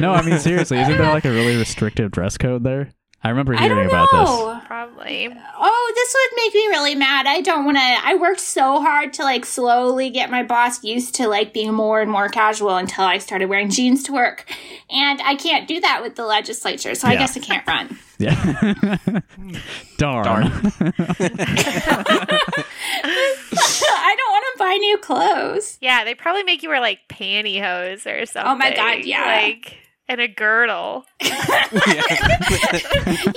No, 0.00 0.12
I 0.12 0.22
mean 0.22 0.38
seriously, 0.38 0.78
isn't 0.80 0.98
there 0.98 1.12
like 1.12 1.24
a 1.24 1.30
really 1.30 1.56
restrictive 1.56 2.10
dress 2.10 2.36
code 2.36 2.64
there? 2.64 2.90
I 3.22 3.30
remember 3.30 3.54
I 3.54 3.62
hearing 3.62 3.88
don't 3.88 4.08
about 4.08 4.08
this. 4.12 4.63
Know. 4.96 5.02
Probably. 5.02 5.28
Oh, 5.58 5.92
this 5.94 6.14
would 6.14 6.36
make 6.36 6.54
me 6.54 6.66
really 6.68 6.94
mad. 6.94 7.26
I 7.26 7.40
don't 7.40 7.64
want 7.64 7.76
to. 7.76 7.82
I 7.82 8.16
worked 8.16 8.40
so 8.40 8.80
hard 8.80 9.12
to 9.14 9.22
like 9.22 9.44
slowly 9.44 10.10
get 10.10 10.30
my 10.30 10.42
boss 10.42 10.82
used 10.84 11.14
to 11.16 11.28
like 11.28 11.52
being 11.52 11.72
more 11.72 12.00
and 12.00 12.10
more 12.10 12.28
casual 12.28 12.76
until 12.76 13.04
I 13.04 13.18
started 13.18 13.48
wearing 13.48 13.70
jeans 13.70 14.02
to 14.04 14.12
work. 14.12 14.50
And 14.90 15.20
I 15.22 15.34
can't 15.36 15.68
do 15.68 15.80
that 15.80 16.02
with 16.02 16.16
the 16.16 16.24
legislature, 16.24 16.94
so 16.94 17.08
I 17.08 17.16
guess 17.16 17.36
I 17.36 17.40
can't 17.40 17.66
run. 17.66 17.98
Yeah. 18.16 18.36
Darn. 19.98 20.44
I 20.46 20.50
don't 24.16 24.30
want 24.30 24.44
to 24.52 24.58
buy 24.58 24.78
new 24.80 24.98
clothes. 24.98 25.78
Yeah, 25.80 26.04
they 26.04 26.14
probably 26.14 26.44
make 26.44 26.62
you 26.62 26.68
wear 26.68 26.80
like 26.80 27.00
pantyhose 27.08 28.06
or 28.06 28.24
something. 28.24 28.52
Oh 28.52 28.54
my 28.54 28.72
God, 28.72 29.04
yeah. 29.04 29.42
Like 29.42 29.78
and 30.08 30.20
a 30.20 30.28
girdle. 30.28 31.04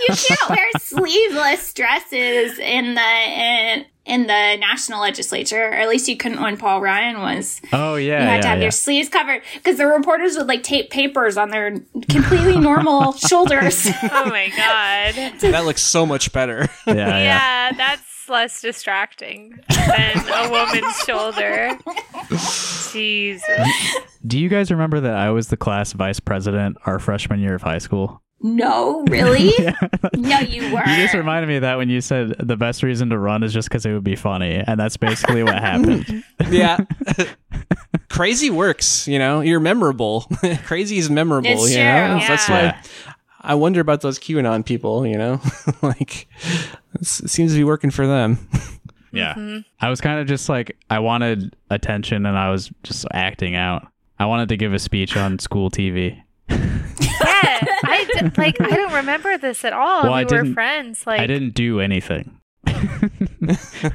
You 0.08 0.16
can't 0.16 0.50
wear 0.50 0.68
sleeveless 0.80 1.74
dresses 1.74 2.60
in 2.60 2.96
the 2.96 3.02
in, 3.02 3.86
in 4.06 4.22
the 4.22 4.58
national 4.58 5.02
legislature, 5.02 5.70
or 5.70 5.74
at 5.74 5.90
least 5.90 6.08
you 6.08 6.16
couldn't 6.18 6.42
when 6.42 6.58
Paul 6.58 6.82
Ryan 6.82 7.20
was. 7.20 7.62
Oh 7.74 7.96
yeah. 7.96 8.22
You 8.22 8.28
had 8.28 8.36
yeah, 8.36 8.42
to 8.42 8.48
have 8.48 8.58
yeah. 8.60 8.64
your 8.64 8.72
sleeves 8.72 9.10
covered 9.10 9.42
because 9.56 9.78
the 9.78 9.88
reporters 9.88 10.38
would 10.38 10.48
like 10.48 10.64
tape 10.64 10.90
papers 10.90 11.38
on 11.38 11.50
their 11.50 11.80
completely 12.10 12.58
normal 12.58 13.12
shoulders. 13.28 13.88
Oh 14.04 14.26
my 14.30 14.50
god. 14.56 15.42
that 15.42 15.66
looks 15.66 15.82
so 15.82 16.06
much 16.06 16.32
better. 16.32 16.70
yeah, 16.88 16.94
yeah. 16.96 17.24
yeah, 17.24 17.72
that's 17.74 18.17
less 18.30 18.62
distracting 18.62 19.60
than 19.70 20.18
a 20.30 20.50
woman's 20.50 20.96
shoulder. 21.06 21.78
Jesus. 22.92 23.44
Do 24.26 24.40
you 24.40 24.50
guys 24.50 24.72
remember 24.72 25.00
that 25.02 25.14
I 25.14 25.30
was 25.32 25.48
the 25.48 25.58
class 25.58 25.94
vice 25.94 26.20
president 26.20 26.78
our 26.86 27.00
freshman 27.00 27.40
year 27.40 27.56
of 27.56 27.62
high 27.62 27.78
school? 27.80 28.22
no, 28.40 29.04
really? 29.10 29.52
No, 30.16 30.40
you 30.40 30.62
were. 30.74 30.80
You 30.88 30.96
just 30.98 31.14
reminded 31.16 31.48
me 31.48 31.56
of 31.56 31.62
that 31.62 31.78
when 31.78 31.90
you 31.90 32.02
said 32.02 32.36
the 32.40 32.56
best 32.58 32.84
reason 32.84 33.10
to 33.10 33.18
run 33.18 33.42
is 33.44 33.52
just 33.54 33.68
because 33.70 33.86
it 33.86 33.94
would 33.94 34.04
be 34.04 34.16
funny, 34.16 34.56
and 34.66 34.80
that's 34.80 34.98
basically 34.98 35.42
what 35.44 35.56
happened. 35.56 36.24
yeah. 36.50 36.78
Crazy 38.10 38.50
works, 38.50 39.08
you 39.08 39.20
know. 39.20 39.42
You're 39.42 39.60
memorable. 39.60 40.26
Crazy 40.66 40.98
is 40.98 41.10
memorable, 41.10 41.50
It's 41.50 41.70
you 41.72 41.78
true. 41.78 41.84
know. 41.84 42.20
That's 42.28 42.50
Yeah. 42.50 42.72
why 42.74 42.82
I 43.48 43.56
wonder 43.56 43.80
about 43.80 44.02
those 44.02 44.20
QAnon 44.20 44.64
people, 44.66 45.08
you 45.08 45.18
know. 45.18 45.42
like 45.82 46.28
it 46.94 47.06
seems 47.06 47.54
to 47.54 47.58
be 47.58 47.64
working 47.64 47.90
for 47.92 48.06
them. 48.06 48.48
Yeah. 49.12 49.34
Mm-hmm. 49.34 49.60
I 49.80 49.90
was 49.90 50.02
kind 50.02 50.20
of 50.20 50.28
just 50.28 50.50
like, 50.50 50.78
I 50.90 51.00
wanted 51.00 51.56
attention 51.70 52.26
and 52.26 52.38
I 52.38 52.52
was 52.52 52.70
just 52.84 53.06
acting 53.12 53.56
out. 53.56 53.88
I 54.20 54.26
wanted 54.26 54.50
to 54.50 54.58
give 54.58 54.74
a 54.74 54.80
speech 54.80 55.16
on 55.18 55.40
school 55.40 55.72
TV. 55.72 56.22
Yeah, 57.20 57.66
I 57.84 58.06
d- 58.20 58.32
like 58.38 58.60
I 58.62 58.70
don't 58.76 58.94
remember 58.94 59.38
this 59.38 59.66
at 59.66 59.74
all. 59.74 60.04
Well, 60.04 60.14
I 60.14 60.20
we 60.22 60.26
were 60.26 60.44
didn't- 60.44 60.54
friends. 60.54 61.06
Like 61.08 61.20
I 61.20 61.28
didn't 61.28 61.54
do 61.56 61.80
anything. 61.80 62.40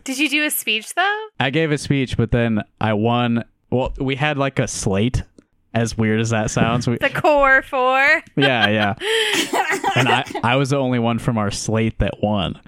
Did 0.04 0.18
you 0.18 0.28
do 0.28 0.44
a 0.44 0.50
speech 0.50 0.94
though? 0.94 1.26
I 1.40 1.50
gave 1.50 1.70
a 1.72 1.78
speech, 1.78 2.16
but 2.16 2.30
then 2.30 2.62
I 2.80 2.92
won. 2.94 3.44
Well, 3.70 3.92
we 3.98 4.16
had 4.16 4.38
like 4.38 4.58
a 4.58 4.66
slate. 4.68 5.22
As 5.74 5.96
weird 5.96 6.20
as 6.20 6.30
that 6.30 6.50
sounds, 6.50 6.86
we, 6.86 6.98
The 6.98 7.08
core 7.08 7.62
four. 7.62 8.22
yeah, 8.36 8.68
yeah. 8.68 8.94
And 9.96 10.08
I, 10.08 10.24
I 10.42 10.56
was 10.56 10.70
the 10.70 10.78
only 10.78 10.98
one 10.98 11.18
from 11.18 11.36
our 11.36 11.50
slate 11.50 11.98
that 11.98 12.22
won, 12.22 12.58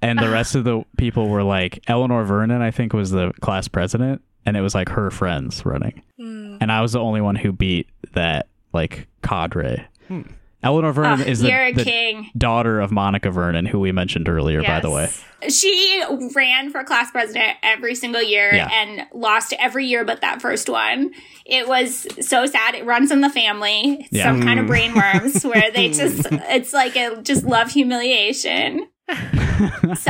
and 0.00 0.18
the 0.18 0.28
rest 0.30 0.56
of 0.56 0.64
the 0.64 0.84
people 0.96 1.28
were 1.28 1.44
like 1.44 1.82
Eleanor 1.88 2.24
Vernon, 2.24 2.60
I 2.60 2.72
think, 2.72 2.92
was 2.92 3.10
the 3.12 3.32
class 3.40 3.68
president, 3.68 4.20
and 4.44 4.56
it 4.56 4.62
was 4.62 4.74
like 4.74 4.88
her 4.88 5.10
friends 5.10 5.64
running, 5.64 6.02
hmm. 6.18 6.56
and 6.60 6.72
I 6.72 6.80
was 6.80 6.92
the 6.92 7.00
only 7.00 7.20
one 7.20 7.36
who 7.36 7.52
beat 7.52 7.88
that 8.14 8.48
like 8.72 9.06
cadre. 9.22 9.86
Hmm. 10.08 10.22
Eleanor 10.62 10.92
Vernon 10.92 11.20
Oh, 11.20 11.24
is 11.24 11.40
the, 11.40 11.72
the 11.74 11.84
king. 11.84 12.30
daughter 12.36 12.80
of 12.80 12.92
Monica 12.92 13.30
Vernon, 13.30 13.66
who 13.66 13.80
we 13.80 13.90
mentioned 13.92 14.28
earlier, 14.28 14.62
by 14.62 14.80
the 14.80 14.90
way. 14.90 15.10
She 15.48 16.02
ran 16.36 16.70
for 16.70 16.84
class 16.84 17.10
president 17.10 17.56
every 17.64 17.96
single 17.96 18.22
year 18.22 18.54
Yeah. 18.54 18.68
and 18.70 19.08
lost 19.12 19.52
every 19.58 19.86
year 19.86 20.04
but 20.04 20.20
that 20.20 20.40
first 20.40 20.68
one. 20.68 21.10
It 21.44 21.66
was 21.66 22.06
so 22.24 22.46
sad. 22.46 22.76
It 22.76 22.84
runs 22.86 23.10
in 23.10 23.22
the 23.22 23.30
family. 23.30 23.98
It's 24.02 24.12
Yeah. 24.12 24.24
Some 24.24 24.42
kind 24.42 24.60
of 24.60 24.66
mm. 24.66 24.68
brain 24.68 24.94
worms 24.94 25.42
where 25.44 25.70
they 25.72 25.88
just, 25.92 26.28
it's 26.30 26.72
like 26.72 26.94
a 26.96 27.20
just 27.22 27.44
love 27.44 27.72
humiliation. 27.72 28.86
so 29.10 29.16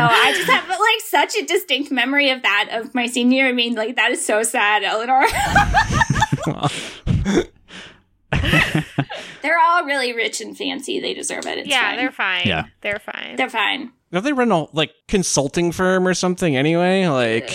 I 0.03 0.33
just 0.37 0.51
have 0.51 0.69
like 0.69 1.01
such 1.07 1.35
a 1.43 1.47
distinct 1.47 1.91
memory 1.91 2.29
of 2.31 2.43
that 2.43 2.69
of 2.73 2.95
my 2.95 3.07
senior. 3.07 3.47
I 3.47 3.53
mean, 3.53 3.75
like 3.75 3.97
that 3.97 4.11
is 4.13 4.25
so 4.25 4.43
sad, 4.43 4.85
Eleanor. 4.85 5.25
they're 9.43 9.59
all 9.59 9.85
really 9.85 10.13
rich 10.13 10.41
and 10.41 10.57
fancy. 10.57 11.01
They 11.01 11.15
deserve 11.15 11.47
it. 11.47 11.59
It's 11.59 11.69
yeah, 11.69 11.91
fine. 11.91 11.97
they're 11.99 12.13
fine. 12.13 12.47
Yeah. 12.47 12.65
They're 12.81 12.99
fine. 13.01 13.37
they're 13.37 13.51
fine. 13.51 13.93
Don't 14.13 14.25
they 14.25 14.33
run 14.35 14.53
a 14.53 14.67
like 14.75 14.93
consulting 15.09 15.73
firm 15.73 16.07
or 16.07 16.13
something 16.15 16.55
anyway? 16.57 17.07
Like 17.07 17.51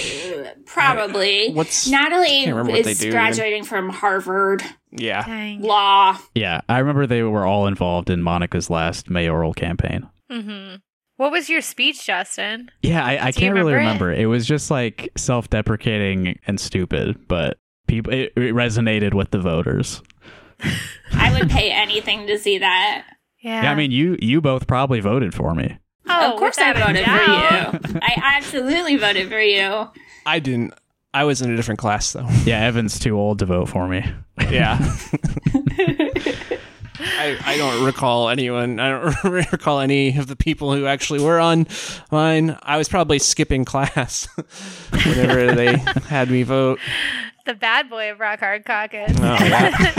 Probably. 0.65 1.51
What's- 1.53 1.87
Natalie 1.87 2.45
can't 2.45 2.55
what 2.67 2.83
they 2.83 2.91
is 2.91 2.99
do 2.99 3.07
even. 3.07 3.17
graduating 3.19 3.63
from 3.63 3.89
Harvard 3.89 4.63
yeah. 4.91 5.23
Dang. 5.25 5.61
Law. 5.61 6.17
Yeah, 6.33 6.61
I 6.67 6.79
remember 6.79 7.05
they 7.05 7.21
were 7.23 7.45
all 7.45 7.67
involved 7.67 8.09
in 8.09 8.21
Monica's 8.23 8.69
last 8.69 9.09
mayoral 9.09 9.53
campaign. 9.53 10.07
hmm 10.31 10.75
What 11.17 11.31
was 11.31 11.49
your 11.49 11.61
speech, 11.61 12.05
Justin? 12.05 12.71
Yeah, 12.81 13.05
I, 13.05 13.27
I 13.27 13.31
can't 13.31 13.53
really 13.53 13.73
remember 13.73 14.11
it? 14.11 14.19
It? 14.19 14.25
was 14.27 14.45
just 14.47 14.71
like 14.71 15.11
self-deprecating 15.15 16.39
and 16.47 16.59
stupid, 16.59 17.27
but 17.27 17.59
people 17.87 18.11
it, 18.13 18.33
it 18.35 18.53
resonated 18.55 19.13
with 19.13 19.29
the 19.31 19.39
voters. 19.39 20.01
I 21.13 21.31
would 21.39 21.49
pay 21.49 21.71
anything 21.71 22.27
to 22.27 22.37
see 22.37 22.57
that. 22.59 23.05
Yeah. 23.39 23.63
Yeah, 23.63 23.71
I 23.71 23.75
mean 23.75 23.91
you 23.91 24.17
you 24.21 24.41
both 24.41 24.67
probably 24.67 24.99
voted 24.99 25.33
for 25.33 25.53
me. 25.55 25.77
oh, 26.09 26.33
of 26.33 26.39
course 26.39 26.57
I 26.57 26.73
voted 26.73 27.05
for 27.05 27.11
you. 27.11 27.99
I 28.01 28.21
absolutely 28.37 28.95
voted 28.97 29.29
for 29.29 29.39
you. 29.41 29.87
I 30.25 30.39
didn't. 30.39 30.73
I 31.13 31.23
was 31.23 31.41
in 31.41 31.51
a 31.51 31.55
different 31.55 31.79
class 31.79 32.11
though. 32.13 32.27
Yeah, 32.45 32.59
Evan's 32.65 32.99
too 32.99 33.17
old 33.17 33.39
to 33.39 33.45
vote 33.45 33.69
for 33.69 33.87
me. 33.87 34.03
Yeah. 34.49 34.77
I, 36.99 37.37
I 37.45 37.57
don't 37.57 37.85
recall 37.85 38.29
anyone. 38.29 38.79
I 38.79 38.89
don't 38.89 39.23
recall 39.51 39.79
any 39.79 40.17
of 40.17 40.27
the 40.27 40.35
people 40.35 40.73
who 40.73 40.87
actually 40.87 41.19
were 41.23 41.39
on 41.39 41.67
mine. 42.11 42.57
I 42.63 42.77
was 42.77 42.89
probably 42.89 43.19
skipping 43.19 43.65
class 43.65 44.25
whenever 45.05 45.53
they 45.53 45.77
had 46.07 46.29
me 46.31 46.41
vote. 46.43 46.79
The 47.45 47.53
bad 47.53 47.89
boy 47.89 48.11
of 48.11 48.19
Rock 48.19 48.39
Hard 48.39 48.65
Caucus. 48.65 49.13
Oh, 49.19 49.21
yeah. 49.45 49.95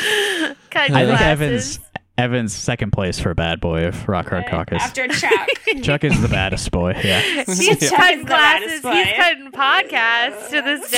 Cut 0.70 0.90
I 0.90 1.06
think. 1.06 1.20
Evan's 1.20 1.78
Evan's 2.18 2.52
second 2.52 2.90
place 2.92 3.18
for 3.18 3.34
bad 3.34 3.60
boy 3.60 3.86
of 3.86 4.06
Rock 4.08 4.28
Hard 4.28 4.46
Caucus. 4.46 4.82
After 4.82 5.08
Chuck. 5.08 5.48
Chuck 5.82 6.04
is 6.04 6.20
the 6.20 6.28
baddest 6.28 6.70
boy. 6.70 6.92
Yeah. 7.02 7.20
He's 7.46 7.88
Chuck 7.88 7.98
cutting 7.98 8.18
is 8.20 8.24
the 8.24 8.28
glasses. 8.28 8.82
boy. 8.82 8.92
He's 8.92 9.12
cutting 9.16 9.52
podcasts 9.52 10.50
to 10.50 10.60
this 10.62 10.90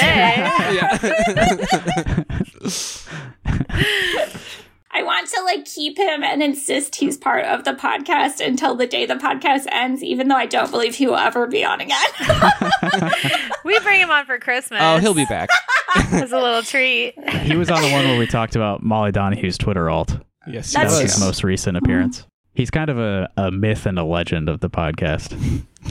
day. 4.32 4.58
I 4.94 5.02
want 5.02 5.28
to 5.28 5.42
like 5.42 5.64
keep 5.64 5.96
him 5.98 6.22
and 6.22 6.42
insist 6.42 6.96
he's 6.96 7.16
part 7.16 7.46
of 7.46 7.64
the 7.64 7.72
podcast 7.72 8.44
until 8.44 8.74
the 8.74 8.86
day 8.86 9.06
the 9.06 9.14
podcast 9.14 9.66
ends, 9.70 10.02
even 10.02 10.28
though 10.28 10.36
I 10.36 10.46
don't 10.46 10.70
believe 10.70 10.94
he 10.94 11.06
will 11.06 11.16
ever 11.16 11.46
be 11.46 11.64
on 11.64 11.80
again. 11.80 12.08
we 13.64 13.78
bring 13.80 14.00
him 14.00 14.10
on 14.10 14.26
for 14.26 14.38
Christmas. 14.38 14.80
oh, 14.82 14.98
he'll 14.98 15.14
be 15.14 15.24
back. 15.24 15.48
as 16.12 16.32
a 16.32 16.38
little 16.38 16.62
treat. 16.62 17.14
He 17.42 17.56
was 17.56 17.70
on 17.70 17.80
the 17.82 17.90
one 17.90 18.06
where 18.06 18.18
we 18.18 18.26
talked 18.26 18.56
about 18.56 18.82
Molly 18.82 19.12
Donahue's 19.12 19.58
Twitter 19.58 19.88
alt. 19.88 20.18
Yes, 20.46 20.72
That's 20.72 20.92
That 20.92 21.02
was 21.02 21.12
his 21.12 21.20
most 21.20 21.44
recent 21.44 21.76
appearance. 21.76 22.26
He's 22.54 22.70
kind 22.70 22.90
of 22.90 22.98
a, 22.98 23.28
a 23.36 23.50
myth 23.50 23.86
and 23.86 23.98
a 23.98 24.04
legend 24.04 24.48
of 24.48 24.60
the 24.60 24.68
podcast. 24.68 25.34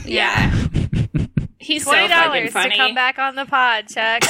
yeah. 0.06 0.52
He's 1.58 1.86
so 1.86 1.92
Twenty 1.92 2.08
fucking 2.08 2.52
dollars 2.52 2.54
to 2.54 2.76
come 2.76 2.96
back 2.96 3.20
on 3.20 3.36
the 3.36 3.46
pod, 3.46 3.88
Chuck. 3.88 4.24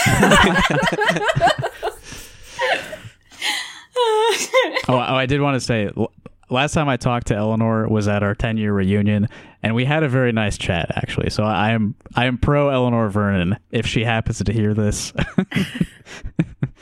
Oh, 4.87 4.95
oh, 4.95 4.97
I 4.97 5.25
did 5.25 5.41
want 5.41 5.55
to 5.55 5.59
say, 5.59 5.89
last 6.49 6.73
time 6.73 6.89
I 6.89 6.97
talked 6.97 7.27
to 7.27 7.35
Eleanor 7.35 7.87
was 7.87 8.07
at 8.07 8.23
our 8.23 8.35
10 8.35 8.57
year 8.57 8.73
reunion, 8.73 9.27
and 9.63 9.75
we 9.75 9.85
had 9.85 10.03
a 10.03 10.09
very 10.09 10.31
nice 10.31 10.57
chat 10.57 10.91
actually. 10.95 11.29
So 11.29 11.43
I 11.43 11.71
am 11.71 11.95
I 12.15 12.25
am 12.25 12.37
pro 12.37 12.69
Eleanor 12.69 13.09
Vernon 13.09 13.57
if 13.71 13.85
she 13.85 14.03
happens 14.03 14.43
to 14.43 14.53
hear 14.53 14.73
this. 14.73 15.13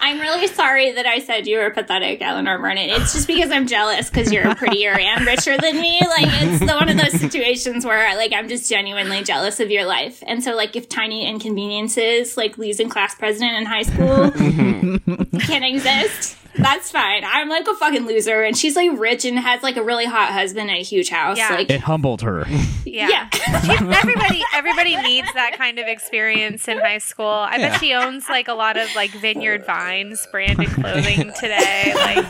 I'm 0.02 0.20
really 0.20 0.48
sorry 0.48 0.94
that 0.94 1.06
I 1.06 1.20
said 1.20 1.46
you 1.46 1.58
were 1.58 1.72
pathetic, 1.72 2.22
Eleanor 2.22 2.58
Vernon. 2.58 2.90
It's 2.90 3.14
just 3.14 3.28
because 3.28 3.52
I'm 3.52 3.68
jealous 3.68 4.10
because 4.10 4.32
you're 4.32 4.56
prettier 4.56 4.98
and 4.98 5.26
richer 5.26 5.58
than 5.58 5.80
me. 5.80 6.00
Like 6.00 6.28
it's 6.42 6.60
the, 6.60 6.74
one 6.74 6.90
of 6.90 6.98
those 6.98 7.20
situations 7.20 7.86
where 7.86 8.16
like 8.16 8.32
I'm 8.32 8.48
just 8.48 8.70
genuinely 8.70 9.24
jealous 9.24 9.60
of 9.60 9.70
your 9.70 9.86
life. 9.86 10.24
And 10.26 10.44
so 10.44 10.56
like 10.56 10.76
if 10.76 10.88
tiny 10.88 11.28
inconveniences 11.28 12.38
like 12.38 12.58
losing 12.58 12.90
class 12.90 13.14
president 13.16 13.54
in 13.58 13.66
high 13.66 13.84
school 13.84 14.32
can 15.42 15.64
exist, 15.64 16.38
that's 16.58 16.92
fine. 16.92 17.24
I'm 17.26 17.50
like 17.50 17.68
a 17.68 17.76
fucking 17.76 18.06
loser, 18.06 18.42
and 18.42 18.58
she's 18.58 18.76
like 18.76 18.92
rich 19.00 19.26
and 19.26 19.38
has 19.38 19.64
like 19.64 19.78
a 19.78 19.84
really 19.84 20.06
hot 20.06 20.30
husband 20.32 20.70
and 20.70 20.80
a 20.80 20.84
huge 20.84 21.10
house. 21.10 21.38
Yeah. 21.38 21.50
Like 21.50 21.70
it 21.70 21.82
humbled 21.82 22.22
her. 22.22 22.46
Yeah. 22.86 23.10
Yeah. 23.10 23.30
Everybody 24.02 24.42
everybody 24.56 24.96
needs 24.98 25.32
that 25.34 25.58
kind 25.58 25.80
of 25.80 25.88
experience 25.88 26.68
in 26.68 26.80
high 26.80 26.98
school. 26.98 27.28
I 27.28 27.58
Yeah. 27.58 27.70
bet 27.70 27.80
she 27.80 27.94
owns 27.94 28.28
like 28.30 28.48
a 28.48 28.54
lot 28.54 28.78
of 28.78 28.88
like 28.96 29.12
Vineyard 29.12 29.66
Vines 29.66 30.28
branded 30.32 30.68
clothing 30.70 31.32
today. 31.40 31.94
Like 31.96 32.26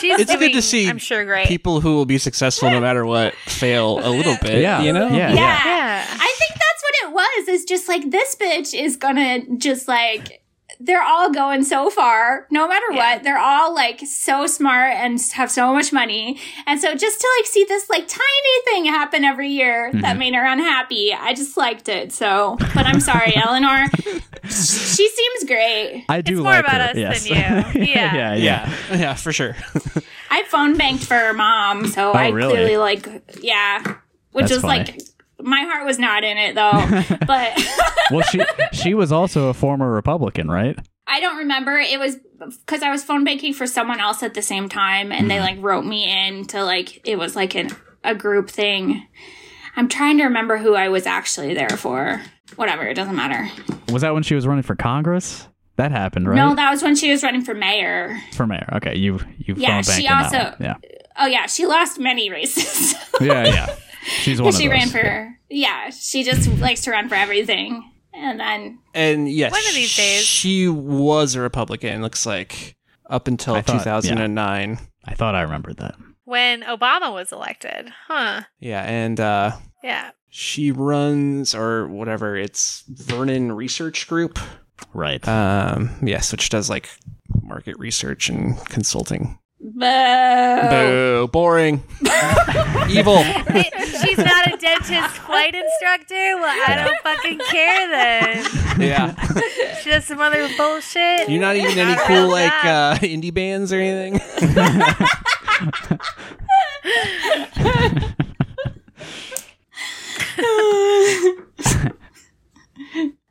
she's 0.00 0.18
It's 0.20 0.34
good 0.36 0.52
to 0.52 0.62
see 0.62 0.88
I'm 0.88 0.98
sure 0.98 1.24
great. 1.24 1.46
People 1.48 1.80
who 1.80 1.94
will 1.94 2.06
be 2.06 2.18
successful 2.18 2.70
no 2.70 2.80
matter 2.80 3.04
what 3.06 3.34
fail 3.46 3.98
a 4.06 4.10
little 4.10 4.36
bit. 4.42 4.60
Yeah. 4.62 4.82
you 4.82 4.92
know. 4.92 5.08
Yeah. 5.08 5.32
yeah. 5.32 5.60
yeah. 5.64 6.06
I 6.10 6.34
think 6.38 6.52
that's 6.52 6.82
what 6.82 7.08
it 7.10 7.12
was. 7.14 7.48
Is 7.48 7.64
just 7.64 7.88
like 7.88 8.10
this 8.10 8.36
bitch 8.36 8.78
is 8.78 8.96
gonna 8.96 9.40
just 9.58 9.88
like 9.88 10.41
they're 10.84 11.02
all 11.02 11.30
going 11.32 11.62
so 11.64 11.90
far, 11.90 12.46
no 12.50 12.66
matter 12.66 12.86
Yeah. 12.90 13.14
what. 13.14 13.22
They're 13.22 13.38
all 13.38 13.74
like 13.74 14.00
so 14.06 14.46
smart 14.46 14.92
and 14.94 15.20
have 15.34 15.50
so 15.50 15.72
much 15.72 15.92
money, 15.92 16.40
and 16.66 16.80
so 16.80 16.94
just 16.94 17.20
to 17.20 17.28
like 17.38 17.46
see 17.46 17.64
this 17.64 17.88
like 17.88 18.08
tiny 18.08 18.62
thing 18.66 18.84
happen 18.86 19.24
every 19.24 19.48
year 19.50 19.90
that 19.92 20.02
mm-hmm. 20.02 20.18
made 20.18 20.34
her 20.34 20.44
unhappy, 20.44 21.12
I 21.14 21.34
just 21.34 21.56
liked 21.56 21.88
it. 21.88 22.12
So, 22.12 22.56
but 22.74 22.86
I'm 22.86 23.00
sorry, 23.00 23.34
Eleanor. 23.46 23.86
She 24.44 25.08
seems 25.08 25.44
great. 25.46 26.04
I 26.08 26.20
do 26.20 26.32
It's 26.34 26.42
more 26.42 26.52
like 26.52 26.64
about 26.64 26.80
her. 26.96 27.06
us 27.06 27.26
yes. 27.26 27.72
than 27.72 27.76
you. 27.76 27.84
Yeah. 27.92 28.14
yeah, 28.14 28.34
yeah. 28.34 28.74
Yeah, 28.90 28.96
yeah, 28.96 29.14
for 29.14 29.32
sure. 29.32 29.54
I 30.30 30.42
phone 30.44 30.76
banked 30.76 31.04
for 31.04 31.14
her 31.14 31.32
mom, 31.32 31.86
so 31.86 32.10
oh, 32.10 32.12
I 32.12 32.28
Oh, 32.28 32.32
really? 32.32 32.52
clearly 32.54 32.76
like 32.76 33.06
yeah, 33.40 33.82
which 34.32 34.44
That's 34.48 34.54
was 34.54 34.62
funny. 34.62 34.78
like. 34.84 35.00
My 35.42 35.62
heart 35.62 35.84
was 35.84 35.98
not 35.98 36.24
in 36.24 36.38
it 36.38 36.54
though, 36.54 37.16
but 37.26 37.52
Well, 38.10 38.22
she 38.22 38.40
she 38.72 38.94
was 38.94 39.12
also 39.12 39.48
a 39.48 39.54
former 39.54 39.90
Republican, 39.90 40.50
right? 40.50 40.78
I 41.06 41.20
don't 41.20 41.38
remember. 41.38 41.76
It 41.78 41.98
was 41.98 42.16
because 42.38 42.82
I 42.82 42.90
was 42.90 43.04
phone 43.04 43.24
banking 43.24 43.52
for 43.52 43.66
someone 43.66 44.00
else 44.00 44.22
at 44.22 44.34
the 44.34 44.42
same 44.42 44.68
time, 44.68 45.12
and 45.12 45.30
they 45.30 45.36
mm-hmm. 45.36 45.56
like 45.56 45.62
wrote 45.62 45.84
me 45.84 46.04
in 46.10 46.46
to 46.46 46.64
like 46.64 47.06
it 47.06 47.16
was 47.16 47.36
like 47.36 47.54
an 47.54 47.70
a 48.04 48.14
group 48.14 48.50
thing. 48.50 49.06
I'm 49.76 49.88
trying 49.88 50.18
to 50.18 50.24
remember 50.24 50.58
who 50.58 50.74
I 50.74 50.88
was 50.88 51.06
actually 51.06 51.54
there 51.54 51.70
for. 51.70 52.20
Whatever, 52.56 52.82
it 52.82 52.94
doesn't 52.94 53.16
matter. 53.16 53.50
Was 53.90 54.02
that 54.02 54.12
when 54.12 54.22
she 54.22 54.34
was 54.34 54.46
running 54.46 54.62
for 54.62 54.76
Congress? 54.76 55.48
That 55.76 55.90
happened, 55.90 56.28
right? 56.28 56.36
No, 56.36 56.54
that 56.54 56.70
was 56.70 56.82
when 56.82 56.94
she 56.94 57.10
was 57.10 57.22
running 57.22 57.42
for 57.42 57.54
mayor. 57.54 58.20
for 58.34 58.46
mayor. 58.46 58.68
Okay, 58.74 58.96
you 58.96 59.18
you 59.38 59.54
Yeah, 59.56 59.80
phone 59.80 59.94
she 59.94 60.06
banked 60.06 60.32
in 60.34 60.40
that 60.40 60.56
also- 60.58 60.64
one. 60.64 60.76
Oh 61.18 61.26
yeah, 61.26 61.46
she 61.46 61.66
lost 61.66 61.98
many 61.98 62.30
races. 62.30 62.94
Yeah, 63.20 63.44
yeah, 63.44 63.54
yeah. 63.54 63.76
She's 64.04 64.40
one 64.40 64.48
of 64.48 64.54
she 64.54 64.66
those. 64.68 64.72
ran 64.72 64.88
for 64.88 65.36
yeah. 65.48 65.90
She 65.90 66.22
just 66.24 66.48
likes 66.60 66.82
to 66.82 66.90
run 66.90 67.08
for 67.08 67.14
everything, 67.14 67.88
and 68.14 68.38
then 68.40 68.78
And 68.94 69.30
yes, 69.30 69.52
One 69.52 69.60
of 69.66 69.74
these 69.74 69.94
days. 69.96 70.22
she 70.24 70.68
was 70.68 71.34
a 71.34 71.40
Republican. 71.40 72.02
Looks 72.02 72.26
like 72.26 72.76
up 73.08 73.28
until 73.28 73.54
I 73.54 73.62
thought- 73.62 73.78
2009. 73.78 74.78
I 75.04 75.14
thought 75.14 75.34
I 75.34 75.42
remembered 75.42 75.76
that. 75.78 75.94
When 76.24 76.62
Obama 76.62 77.12
was 77.12 77.32
elected. 77.32 77.92
Huh. 78.06 78.42
Yeah, 78.60 78.82
and 78.84 79.18
uh, 79.20 79.52
Yeah. 79.82 80.10
she 80.30 80.70
runs 80.72 81.54
or 81.54 81.88
whatever. 81.88 82.36
It's 82.36 82.84
Vernon 82.88 83.52
Research 83.52 84.06
Group. 84.08 84.38
Right. 84.94 85.26
Um, 85.28 85.90
yes, 86.02 86.30
which 86.32 86.48
does 86.48 86.70
like 86.70 86.88
market 87.42 87.78
research 87.78 88.28
and 88.28 88.56
consulting. 88.66 89.38
boo. 89.60 89.80
Boo, 89.80 91.28
boring, 91.32 91.82
evil. 92.90 93.22
She's 94.02 94.18
not 94.18 94.52
a 94.52 94.56
dentist 94.56 95.16
flight 95.18 95.54
instructor? 95.54 96.14
Well, 96.36 96.44
I 96.68 96.74
don't 96.84 96.98
fucking 97.02 97.38
care 97.50 97.88
then. 97.88 98.46
Yeah, 98.80 99.14
She 99.82 99.90
does 99.90 100.04
some 100.06 100.20
other 100.20 100.48
bullshit. 100.56 101.28
you're 101.28 101.40
not 101.40 101.56
even 101.56 101.78
any 101.78 101.96
cool 102.06 102.28
like 102.30 102.64
uh, 102.64 102.96
indie 102.96 103.32
bands 103.32 103.72
or 103.72 103.76
anything. 103.80 104.20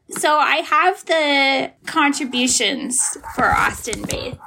So 0.09 0.37
I 0.37 0.57
have 0.57 1.05
the 1.05 1.71
contributions 1.85 3.17
for 3.33 3.45
Austin 3.45 4.03
Baeth, 4.03 4.37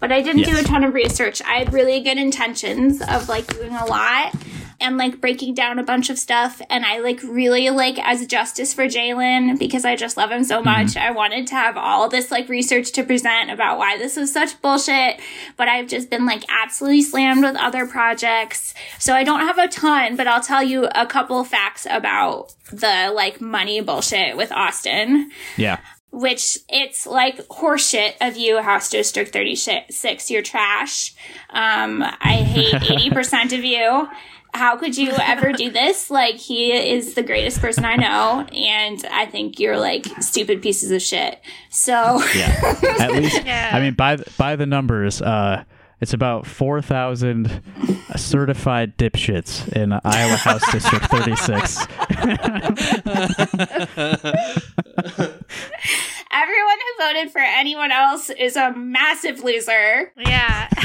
but 0.00 0.10
I 0.10 0.20
didn't 0.20 0.42
do 0.42 0.58
a 0.58 0.62
ton 0.62 0.82
of 0.82 0.94
research. 0.94 1.40
I 1.42 1.54
had 1.58 1.72
really 1.72 2.00
good 2.00 2.18
intentions 2.18 3.00
of 3.00 3.28
like 3.28 3.46
doing 3.46 3.72
a 3.74 3.84
lot 3.86 4.34
and 4.82 4.96
like 4.96 5.20
breaking 5.20 5.54
down 5.54 5.78
a 5.78 5.82
bunch 5.82 6.10
of 6.10 6.18
stuff. 6.18 6.60
And 6.68 6.84
I 6.84 6.98
like 6.98 7.22
really 7.22 7.70
like 7.70 7.98
as 7.98 8.26
justice 8.26 8.74
for 8.74 8.84
Jalen 8.84 9.58
because 9.58 9.84
I 9.84 9.96
just 9.96 10.16
love 10.16 10.30
him 10.30 10.44
so 10.44 10.62
much. 10.62 10.96
I 10.96 11.10
wanted 11.10 11.46
to 11.48 11.54
have 11.54 11.76
all 11.76 12.08
this 12.08 12.30
like 12.30 12.48
research 12.48 12.92
to 12.92 13.04
present 13.04 13.50
about 13.50 13.78
why 13.78 13.96
this 13.96 14.16
is 14.16 14.32
such 14.32 14.60
bullshit, 14.60 15.20
but 15.56 15.68
I've 15.68 15.88
just 15.88 16.10
been 16.10 16.26
like 16.26 16.44
absolutely 16.48 17.02
slammed 17.02 17.42
with 17.44 17.56
other 17.56 17.86
projects. 17.86 18.74
So 18.98 19.14
I 19.14 19.24
don't 19.24 19.40
have 19.40 19.58
a 19.58 19.68
ton, 19.68 20.16
but 20.16 20.26
I'll 20.26 20.42
tell 20.42 20.62
you 20.62 20.88
a 20.94 21.06
couple 21.06 21.42
facts 21.44 21.86
about 21.88 22.54
the 22.70 23.12
like 23.14 23.40
money 23.40 23.80
bullshit 23.80 24.36
with 24.36 24.50
Austin 24.50 25.30
yeah. 25.56 25.78
which 26.10 26.58
it's 26.68 27.06
like 27.06 27.36
horseshit 27.48 28.14
of 28.20 28.36
you, 28.36 28.60
House 28.62 28.90
District 28.90 29.32
36. 29.32 30.30
You're 30.30 30.42
trash. 30.42 31.14
Um, 31.50 32.02
I 32.02 32.34
hate 32.34 32.74
80% 33.12 33.56
of 33.56 33.64
you. 33.64 34.08
How 34.54 34.76
could 34.76 34.96
you 34.98 35.12
ever 35.18 35.52
do 35.52 35.70
this? 35.80 36.10
Like, 36.10 36.34
he 36.36 36.72
is 36.72 37.14
the 37.14 37.22
greatest 37.22 37.60
person 37.60 37.84
I 37.84 37.96
know, 37.96 38.46
and 38.54 39.04
I 39.10 39.26
think 39.26 39.58
you're 39.58 39.78
like 39.78 40.06
stupid 40.20 40.60
pieces 40.62 40.90
of 40.90 41.00
shit. 41.02 41.40
So, 41.70 42.22
Yeah. 42.34 42.74
At 43.00 43.12
least, 43.16 43.44
Yeah. 43.44 43.70
I 43.72 43.80
mean, 43.80 43.94
by 43.94 44.16
the, 44.16 44.30
by 44.38 44.56
the 44.56 44.66
numbers, 44.66 45.22
uh, 45.22 45.64
it's 46.00 46.12
about 46.12 46.46
four 46.46 46.82
thousand 46.82 47.62
certified 48.16 48.98
dipshits 48.98 49.68
in 49.72 49.92
Iowa 49.92 50.36
House 50.36 50.72
District 50.72 51.04
Thirty 51.06 51.36
Six. 51.36 51.86
everyone 56.32 56.76
who 56.78 57.04
voted 57.04 57.30
for 57.32 57.40
anyone 57.40 57.92
else 57.92 58.30
is 58.30 58.56
a 58.56 58.72
massive 58.74 59.42
loser. 59.42 60.12
Yeah. 60.16 60.68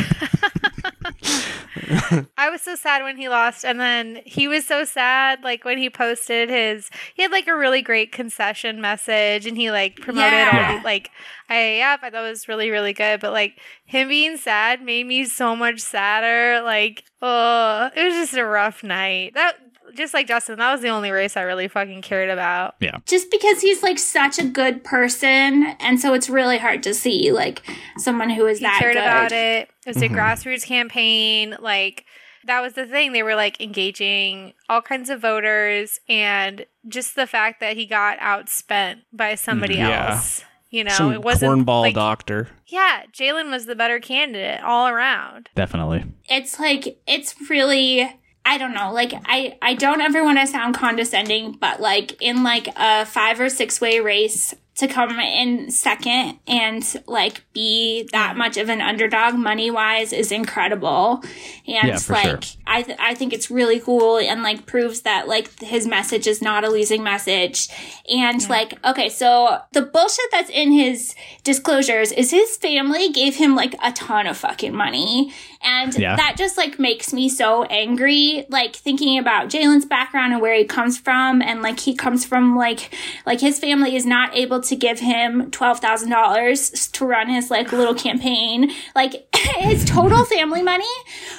I 2.38 2.50
was 2.50 2.62
so 2.62 2.76
sad 2.76 3.04
when 3.04 3.18
he 3.18 3.30
lost, 3.30 3.64
and 3.64 3.80
then 3.80 4.20
he 4.26 4.48
was 4.48 4.66
so 4.66 4.84
sad 4.84 5.44
like 5.44 5.64
when 5.64 5.78
he 5.78 5.90
posted 5.90 6.50
his. 6.50 6.90
He 7.16 7.22
had 7.22 7.32
like 7.32 7.48
a 7.48 7.56
really 7.56 7.82
great 7.82 8.12
concession 8.12 8.82
message, 8.82 9.46
and 9.46 9.58
he 9.58 9.72
like 9.72 9.96
promoted 9.98 10.32
Yeah. 10.34 10.70
all 10.72 10.78
the 10.80 10.84
like 10.84 11.12
IAF. 11.50 12.00
I 12.02 12.10
thought 12.10 12.26
it 12.26 12.30
was 12.30 12.48
really 12.48 12.70
really 12.70 12.94
good, 12.94 13.20
but 13.22 13.32
like 13.32 13.60
him 13.86 14.10
being 14.10 14.38
sad 14.38 14.82
made 14.82 15.06
me 15.06 15.26
so 15.26 15.56
much 15.56 15.80
sadder. 15.80 16.62
Like, 16.64 17.04
oh, 17.22 17.90
it 17.96 18.04
was 18.04 18.14
just 18.16 18.34
a 18.36 18.46
rough 18.46 18.84
night. 18.84 19.34
That 19.36 19.67
just 19.98 20.14
like 20.14 20.28
Justin, 20.28 20.58
that 20.60 20.72
was 20.72 20.82
the 20.82 20.90
only 20.90 21.12
race 21.12 21.36
I 21.36 21.42
really 21.42 21.68
fucking 21.68 22.02
cared 22.04 22.30
about. 22.30 22.76
Yeah. 22.80 22.98
Just 23.06 23.30
because 23.32 23.60
he's 23.62 23.84
like 23.84 24.00
such 24.00 24.40
a 24.40 24.44
good 24.46 24.84
person 24.84 25.66
and 25.80 26.00
so 26.00 26.14
it's 26.14 26.30
really 26.30 26.58
hard 26.58 26.84
to 26.84 26.94
see 26.94 27.32
like 27.32 27.62
someone 27.98 28.30
who 28.30 28.46
is 28.46 28.60
He 28.60 28.66
that 28.66 28.80
cared 28.80 28.94
good. 28.96 29.02
about 29.04 29.32
it. 29.32 29.70
It 29.86 29.88
was 29.88 29.98
Mhm. 29.98 30.12
a 30.12 30.16
grassroots 30.16 30.66
campaign. 30.66 31.58
Like 31.60 32.06
that 32.46 32.62
was 32.62 32.74
the 32.74 32.86
thing. 32.86 33.12
They 33.12 33.24
were 33.24 33.36
like 33.36 33.60
engaging 33.60 34.54
all 34.70 34.82
kinds 34.82 35.10
of 35.10 35.20
voters, 35.20 36.00
and 36.08 36.66
just 36.88 37.16
the 37.16 37.28
fact 37.28 37.60
that 37.60 37.76
he 37.76 37.86
got 37.86 38.20
outspent 38.20 39.02
by 39.12 39.36
somebody 39.36 39.76
Mhm. 39.76 39.90
Yeah. 39.90 40.12
else. 40.12 40.46
You 40.70 40.84
know, 40.84 40.92
Some 40.92 41.14
it 41.14 41.22
wasn't 41.22 41.66
cornball 41.66 41.82
like, 41.82 41.96
doctor. 41.96 42.50
Yeah, 42.68 43.04
Jalen 43.14 43.50
was 43.52 43.66
the 43.68 43.76
better 43.76 44.00
candidate 44.00 44.62
all 44.64 44.88
around. 44.88 45.50
Definitely. 45.56 46.06
it's 46.30 46.60
like 46.60 46.98
it's 47.08 47.36
really 47.50 48.10
I 48.48 48.58
don't 48.58 48.74
know. 48.74 48.94
Like 48.94 49.14
I 49.26 49.58
I 49.62 49.74
don't 49.74 50.00
ever 50.00 50.24
want 50.24 50.40
to 50.40 50.48
sound 50.48 50.74
condescending, 50.74 51.58
but 51.60 51.82
like 51.82 52.22
in 52.22 52.44
like 52.44 52.70
a 52.78 53.06
5 53.06 53.42
or 53.42 53.50
6 53.50 53.82
way 53.82 54.00
race 54.00 54.56
to 54.78 54.88
come 54.88 55.20
in 55.20 55.72
second 55.72 56.38
and 56.46 57.04
like 57.08 57.42
be 57.52 58.08
that 58.12 58.30
mm-hmm. 58.30 58.38
much 58.38 58.58
of 58.58 58.70
an 58.70 58.80
underdog 58.80 59.34
money 59.34 59.72
wise 59.72 60.14
is 60.14 60.32
incredible. 60.32 61.24
And 61.68 61.88
Yeah, 61.88 62.00
like 62.10 62.44
sure. 62.44 62.60
I 62.68 62.84
th- 62.84 62.98
I 63.02 63.16
think 63.16 63.34
it's 63.34 63.50
really 63.50 63.80
cool 63.80 64.20
and 64.20 64.44
like 64.44 64.68
proves 64.68 65.02
that 65.02 65.28
like 65.28 65.60
his 65.62 65.88
message 65.88 66.28
is 66.28 66.44
not 66.44 66.64
a 66.64 66.70
losing 66.70 67.04
message. 67.04 67.70
And 68.08 68.48
like 68.50 68.74
okay, 68.86 69.10
so 69.10 69.60
the 69.72 69.82
bullshit 69.82 70.26
that's 70.32 70.52
in 70.52 70.72
his 70.72 71.16
disclosures 71.44 72.12
is 72.12 72.30
his 72.30 72.56
family 72.58 73.12
gave 73.12 73.36
him 73.36 73.56
like 73.56 73.74
a 73.84 73.92
ton 73.92 74.28
of 74.28 74.38
fucking 74.38 74.76
money. 74.76 75.34
And 75.64 75.96
Yeah. 75.98 76.16
that 76.16 76.36
just 76.38 76.58
like 76.58 76.80
makes 76.80 77.14
me 77.14 77.30
so 77.30 77.64
angry, 77.64 78.46
like 78.50 78.76
thinking 78.76 79.18
about 79.20 79.50
Jalen's 79.50 79.86
background 79.86 80.34
and 80.34 80.42
where 80.42 80.56
he 80.56 80.66
comes 80.66 80.98
from. 80.98 81.42
And 81.42 81.62
like 81.62 81.80
he 81.80 81.96
comes 81.96 82.26
from 82.26 82.56
like, 82.56 82.94
like 83.26 83.40
his 83.42 83.60
family 83.60 83.96
is 83.96 84.06
not 84.06 84.36
able 84.36 84.62
to 84.62 84.76
give 84.76 85.00
him 85.00 85.50
$12,000 85.52 86.92
to 86.92 87.06
run 87.06 87.30
his 87.30 87.50
like 87.52 87.72
little 87.72 87.96
campaign. 87.96 88.72
Like 88.96 89.28
his 89.58 89.86
total 89.86 90.26
family 90.36 90.62
money 90.62 90.86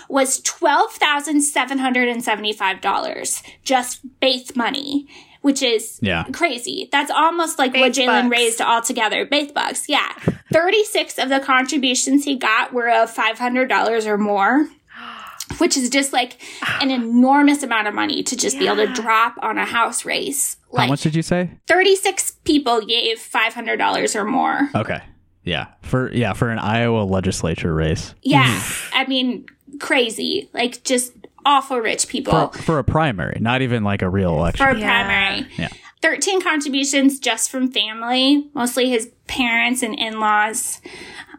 was 0.08 0.40
$12,775 0.42 3.42
just 3.62 4.00
base 4.20 4.56
money. 4.56 5.06
Which 5.48 5.62
is 5.62 5.98
Yeah. 6.02 6.24
crazy. 6.32 6.90
That's 6.92 7.10
almost 7.10 7.58
like 7.58 7.72
what 7.72 7.94
Base 7.94 7.98
Jalen 8.06 8.24
bucks. 8.28 8.30
raised 8.30 8.60
altogether. 8.60 9.24
Base 9.24 9.50
bucks, 9.50 9.88
yeah. 9.88 10.12
36 10.52 11.16
of 11.18 11.30
the 11.30 11.40
contributions 11.40 12.24
he 12.24 12.36
got 12.36 12.74
were 12.74 12.90
of 12.90 13.10
$500 13.10 14.06
or 14.06 14.18
more, 14.18 14.68
which 15.58 15.78
is 15.78 15.88
just 15.88 16.12
like 16.12 16.36
an 16.82 16.90
enormous 16.90 17.62
amount 17.62 17.88
of 17.88 17.94
money 17.94 18.22
to 18.24 18.36
just 18.36 18.58
be 18.58 18.66
able 18.66 18.76
to 18.86 18.92
drop 18.92 19.36
on 19.40 19.56
a 19.56 19.64
house 19.64 20.04
race. 20.04 20.58
How 20.76 20.86
much 20.86 21.00
did 21.00 21.14
you 21.14 21.22
say? 21.22 21.48
36 21.66 22.32
people 22.44 22.82
gave 22.84 23.18
$500 23.18 24.14
or 24.14 24.24
more. 24.26 24.68
Okay. 24.74 25.00
Yeah. 25.44 25.68
For 25.80 26.12
yeah, 26.12 26.34
for 26.34 26.50
an 26.50 26.58
Iowa 26.58 27.04
legislature 27.04 27.72
race. 27.72 28.14
Yeah. 28.22 28.44
I 28.92 29.06
mean, 29.06 29.46
crazy. 29.80 30.50
Like 30.52 30.84
just 30.84 31.12
awful 31.44 31.78
rich 31.78 32.08
people. 32.08 32.48
For, 32.48 32.58
for 32.62 32.78
a 32.78 32.84
primary, 32.84 33.38
not 33.40 33.62
even 33.62 33.84
like 33.84 34.02
a 34.02 34.08
real 34.08 34.32
election. 34.34 34.64
for 34.66 34.72
a 34.72 34.78
Yeah. 34.78 35.04
primary. 35.04 35.50
Yeah. 35.56 35.68
13 36.02 36.40
contributions 36.40 37.18
just 37.18 37.50
from 37.50 37.70
family, 37.72 38.48
mostly 38.54 38.88
his 38.88 39.10
parents 39.26 39.82
and 39.82 39.98
in 39.98 40.20
laws. 40.20 40.80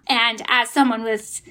And 0.08 0.42
as 0.50 0.70
someone 0.70 1.04
with 1.04 1.42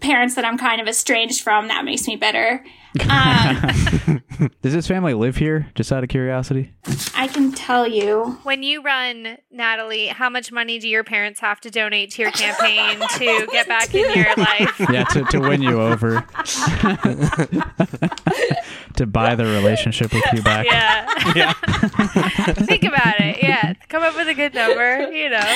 parents 0.00 0.34
that 0.34 0.44
I'm 0.44 0.58
kind 0.58 0.80
of 0.80 0.86
estranged 0.88 1.42
from, 1.42 1.68
that 1.68 1.84
makes 1.84 2.06
me 2.06 2.16
bitter. 2.16 2.64
Um, 3.08 4.22
Does 4.62 4.72
his 4.72 4.86
family 4.86 5.14
live 5.14 5.36
here? 5.36 5.68
Just 5.74 5.92
out 5.92 6.02
of 6.02 6.08
curiosity. 6.08 6.72
I 7.14 7.26
can 7.28 7.52
tell 7.52 7.86
you. 7.86 8.38
When 8.42 8.62
you 8.62 8.82
run, 8.82 9.38
Natalie, 9.50 10.06
how 10.06 10.28
much 10.30 10.52
money 10.52 10.78
do 10.78 10.88
your 10.88 11.04
parents 11.04 11.40
have 11.40 11.60
to 11.62 11.70
donate 11.70 12.10
to 12.12 12.22
your 12.22 12.30
campaign 12.30 13.00
to 13.16 13.46
get 13.52 13.68
back 13.68 13.94
in 13.94 14.12
your 14.14 14.34
life? 14.36 14.80
Yeah, 14.90 15.04
to, 15.04 15.24
to 15.24 15.40
win 15.40 15.62
you 15.62 15.80
over. 15.80 16.20
to 18.96 19.06
buy 19.06 19.34
the 19.34 19.44
relationship 19.44 20.12
with 20.12 20.24
you 20.32 20.42
back. 20.42 20.66
Yeah. 20.66 21.52
Think 22.54 22.84
about 22.84 23.20
it. 23.20 23.42
Yeah. 23.42 23.74
Come 23.88 24.02
up 24.02 24.16
with 24.16 24.28
a 24.28 24.34
good 24.34 24.54
number, 24.54 25.10
you 25.12 25.30
know. 25.30 25.54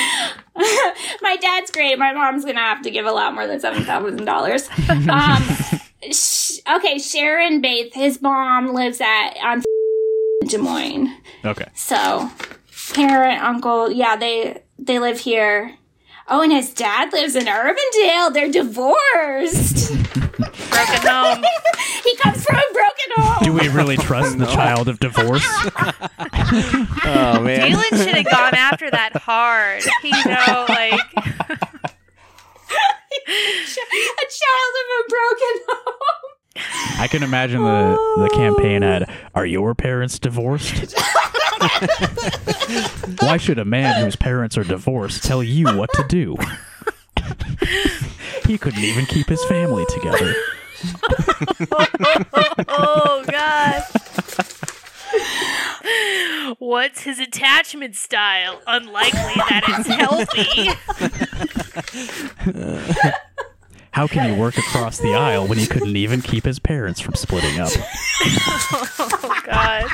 My 1.23 1.37
dad's 1.37 1.71
great. 1.71 1.99
My 1.99 2.13
mom's 2.13 2.45
going 2.45 2.57
to 2.57 2.63
have 2.63 2.83
to 2.83 2.91
give 2.91 3.07
a 3.07 3.13
lot 3.13 3.35
more 3.35 3.47
than 3.47 3.61
$7,000. 3.61 5.09
Um, 5.09 5.81
sh- 6.11 6.59
okay, 6.77 6.99
Sharon 6.99 7.61
Bates, 7.61 7.95
his 7.95 8.21
mom 8.23 8.75
lives 8.75 9.01
at 9.01 9.35
on 9.43 9.63
Des 10.47 10.59
Moines. 10.59 11.15
Okay. 11.45 11.67
So, 11.75 12.31
parent, 12.95 13.43
uncle, 13.43 13.91
yeah, 13.91 14.17
they 14.17 14.63
they 14.79 14.99
live 14.99 15.19
here. 15.21 15.77
Oh, 16.29 16.41
and 16.41 16.53
his 16.53 16.73
dad 16.73 17.13
lives 17.13 17.35
in 17.37 17.45
Urbandale. 17.45 18.33
They're 18.33 18.51
divorced. 18.51 19.93
Broken 20.71 21.07
home. 21.07 21.45
he 22.05 22.17
comes 22.17 22.45
from 22.45 22.57
a 22.57 22.73
broken 22.73 23.11
home. 23.17 23.45
Do 23.45 23.53
we 23.53 23.69
really 23.69 23.97
trust 23.97 24.39
the 24.39 24.47
child 24.47 24.89
of 24.89 24.99
divorce? 25.01 25.47
Oh 27.05 27.41
man. 27.41 27.71
Jalen 27.71 28.05
should 28.05 28.15
have 28.15 28.31
gone 28.31 28.55
after 28.55 28.91
that 28.91 29.17
hard. 29.17 29.83
He, 30.03 30.09
you 30.09 30.25
know, 30.27 30.67
like, 30.69 31.01
a 33.29 34.27
child 34.29 34.75
of 34.81 34.87
a 34.99 35.09
broken 35.09 35.55
home. 35.69 36.33
I 36.99 37.09
can 37.09 37.23
imagine 37.23 37.63
the, 37.63 37.97
the 38.19 38.29
campaign 38.35 38.83
ad 38.83 39.09
Are 39.35 39.47
your 39.47 39.75
parents 39.75 40.19
divorced? 40.19 40.95
Why 43.21 43.39
should 43.39 43.59
a 43.59 43.65
man 43.65 44.05
whose 44.05 44.17
parents 44.17 44.59
are 44.59 44.65
divorced 44.65 45.23
tell 45.25 45.43
you 45.43 45.67
what 45.77 45.91
to 45.95 46.05
do? 46.09 46.37
he 48.47 48.59
couldn't 48.59 48.83
even 48.83 49.07
keep 49.07 49.29
his 49.29 49.43
family 49.47 49.85
together. 49.89 50.35
oh, 52.69 53.25
God. 53.31 53.83
What's 56.59 57.03
his 57.03 57.19
attachment 57.19 57.97
style? 57.97 58.61
Unlikely 58.67 59.35
that 59.37 59.65
it's 59.69 59.89
healthy. 59.89 60.71
How 63.93 64.07
can 64.07 64.33
you 64.33 64.41
work 64.41 64.57
across 64.57 64.99
the 64.99 65.15
aisle 65.15 65.47
when 65.47 65.59
he 65.59 65.67
couldn't 65.67 65.97
even 65.97 66.23
keep 66.23 66.45
his 66.45 66.59
parents 66.59 67.01
from 67.01 67.15
splitting 67.15 67.59
up? 67.61 67.71
Oh, 69.25 69.41
God. 69.45 69.91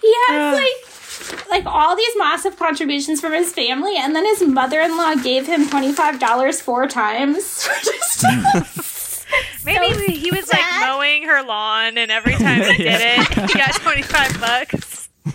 He 0.00 0.14
has 0.28 0.54
like 0.58 1.48
like 1.50 1.66
all 1.66 1.96
these 1.96 2.12
massive 2.16 2.56
contributions 2.58 3.20
from 3.20 3.32
his 3.32 3.52
family, 3.52 3.94
and 3.96 4.14
then 4.14 4.24
his 4.24 4.42
mother-in-law 4.42 5.16
gave 5.16 5.46
him 5.46 5.68
twenty-five 5.68 6.18
dollars 6.18 6.60
four 6.60 6.86
times. 6.86 7.68
Just- 7.84 8.24
Maybe 9.64 10.12
he 10.12 10.30
was 10.30 10.48
like 10.50 10.64
mowing 10.80 11.24
her 11.24 11.42
lawn, 11.42 11.98
and 11.98 12.10
every 12.10 12.32
time 12.34 12.62
he 12.62 12.82
did 12.84 13.00
it, 13.02 13.50
he 13.50 13.58
got 13.58 13.74
25 13.74 14.40
bucks. 14.40 14.87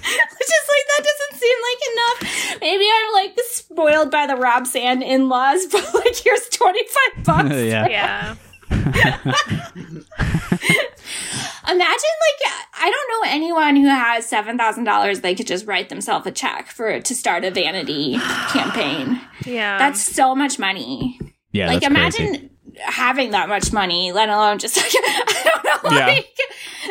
Which 0.03 0.49
is 0.49 0.65
like 0.69 0.85
that 0.89 1.03
doesn't 1.03 1.39
seem 1.39 1.57
like 1.69 1.81
enough. 1.93 2.61
Maybe 2.61 2.85
I'm 2.93 3.13
like 3.13 3.39
spoiled 3.45 4.11
by 4.11 4.27
the 4.27 4.35
Rob 4.35 4.67
Sand 4.67 5.01
in-laws, 5.03 5.65
but 5.71 5.93
like 5.93 6.15
here's 6.15 6.47
twenty 6.49 6.83
five 6.87 7.23
bucks. 7.25 7.49
yeah. 7.55 7.87
Yeah. 7.87 8.35
Imagine 11.65 12.15
like 12.19 12.53
I 12.75 12.91
don't 12.91 13.09
know 13.09 13.31
anyone 13.31 13.75
who 13.77 13.87
has 13.87 14.25
seven 14.25 14.57
thousand 14.57 14.83
dollars 14.83 15.21
they 15.21 15.33
could 15.35 15.47
just 15.47 15.65
write 15.65 15.89
themselves 15.89 16.27
a 16.27 16.31
check 16.31 16.67
for 16.67 16.99
to 16.99 17.15
start 17.15 17.45
a 17.45 17.51
vanity 17.51 18.17
campaign. 18.49 19.21
Yeah. 19.45 19.77
That's 19.77 20.01
so 20.01 20.35
much 20.35 20.59
money. 20.59 21.19
Yeah, 21.51 21.67
like 21.67 21.81
that's 21.81 21.87
imagine 21.87 22.27
crazy. 22.29 22.49
Having 22.79 23.31
that 23.31 23.49
much 23.49 23.71
money, 23.73 24.11
let 24.11 24.29
alone 24.29 24.59
just 24.59 24.75
like 24.77 24.91
I 24.93 25.41
don't 25.43 25.83
know, 25.91 25.97
Yeah. 25.97 26.05
like 26.07 26.37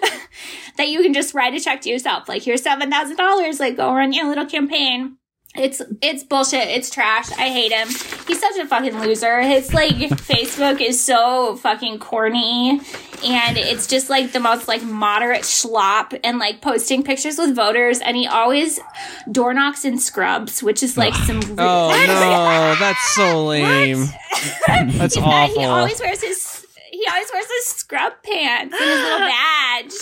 that 0.77 0.89
you 0.89 1.03
can 1.03 1.13
just 1.15 1.35
write 1.35 1.55
a 1.55 1.61
check 1.61 1.81
to 1.83 1.89
yourself. 1.91 2.29
Like 2.29 2.43
here's 2.43 2.63
seven 2.63 2.91
thousand 2.91 3.17
dollars. 3.17 3.61
Like 3.61 3.77
go 3.77 3.93
run 3.95 4.13
your 4.13 4.29
little 4.29 4.47
campaign. 4.47 5.17
It's 5.55 5.83
it's 6.01 6.25
bullshit. 6.25 6.69
It's 6.69 6.89
trash. 6.89 7.31
I 7.33 7.49
hate 7.49 7.73
him. 7.73 7.89
he's 8.27 8.41
such 8.41 8.57
a 8.57 8.67
fucking 8.67 8.99
loser. 9.01 9.43
His 9.43 9.75
like 9.75 9.93
Facebook 9.97 10.81
is 10.81 11.03
so 11.03 11.57
fucking 11.57 11.99
corny 11.99 12.81
and 13.25 13.59
it's 13.59 13.87
just 13.87 14.09
like 14.09 14.33
the 14.33 14.41
most 14.41 14.67
like 14.67 14.83
moderate 14.83 15.43
schlop 15.43 16.19
and 16.25 16.39
like 16.39 16.61
posting 16.63 17.03
pictures 17.03 17.37
with 17.39 17.55
voters 17.55 18.01
and 18.01 18.17
he 18.17 18.27
always 18.27 18.81
door 19.31 19.53
knocks 19.53 19.85
in 19.85 19.99
scrubs, 19.99 20.63
which 20.63 20.83
is 20.83 20.97
like 20.97 21.15
some 21.15 21.39
Oh 21.59 21.91
no, 22.07 22.75
that's 22.81 23.15
so 23.15 23.45
lame. 23.47 24.07
That's 24.67 25.17
awful. 25.19 25.61
He 25.61 25.67
always 25.67 26.01
wears 26.01 26.23
his 26.23 26.67
he 26.91 27.05
always 27.11 27.31
wears 27.33 27.47
his 27.47 27.67
scrub 27.67 28.15
pants 28.23 28.75
and 28.75 28.91
his 28.91 29.03
little 29.03 29.19
badge. 29.19 29.93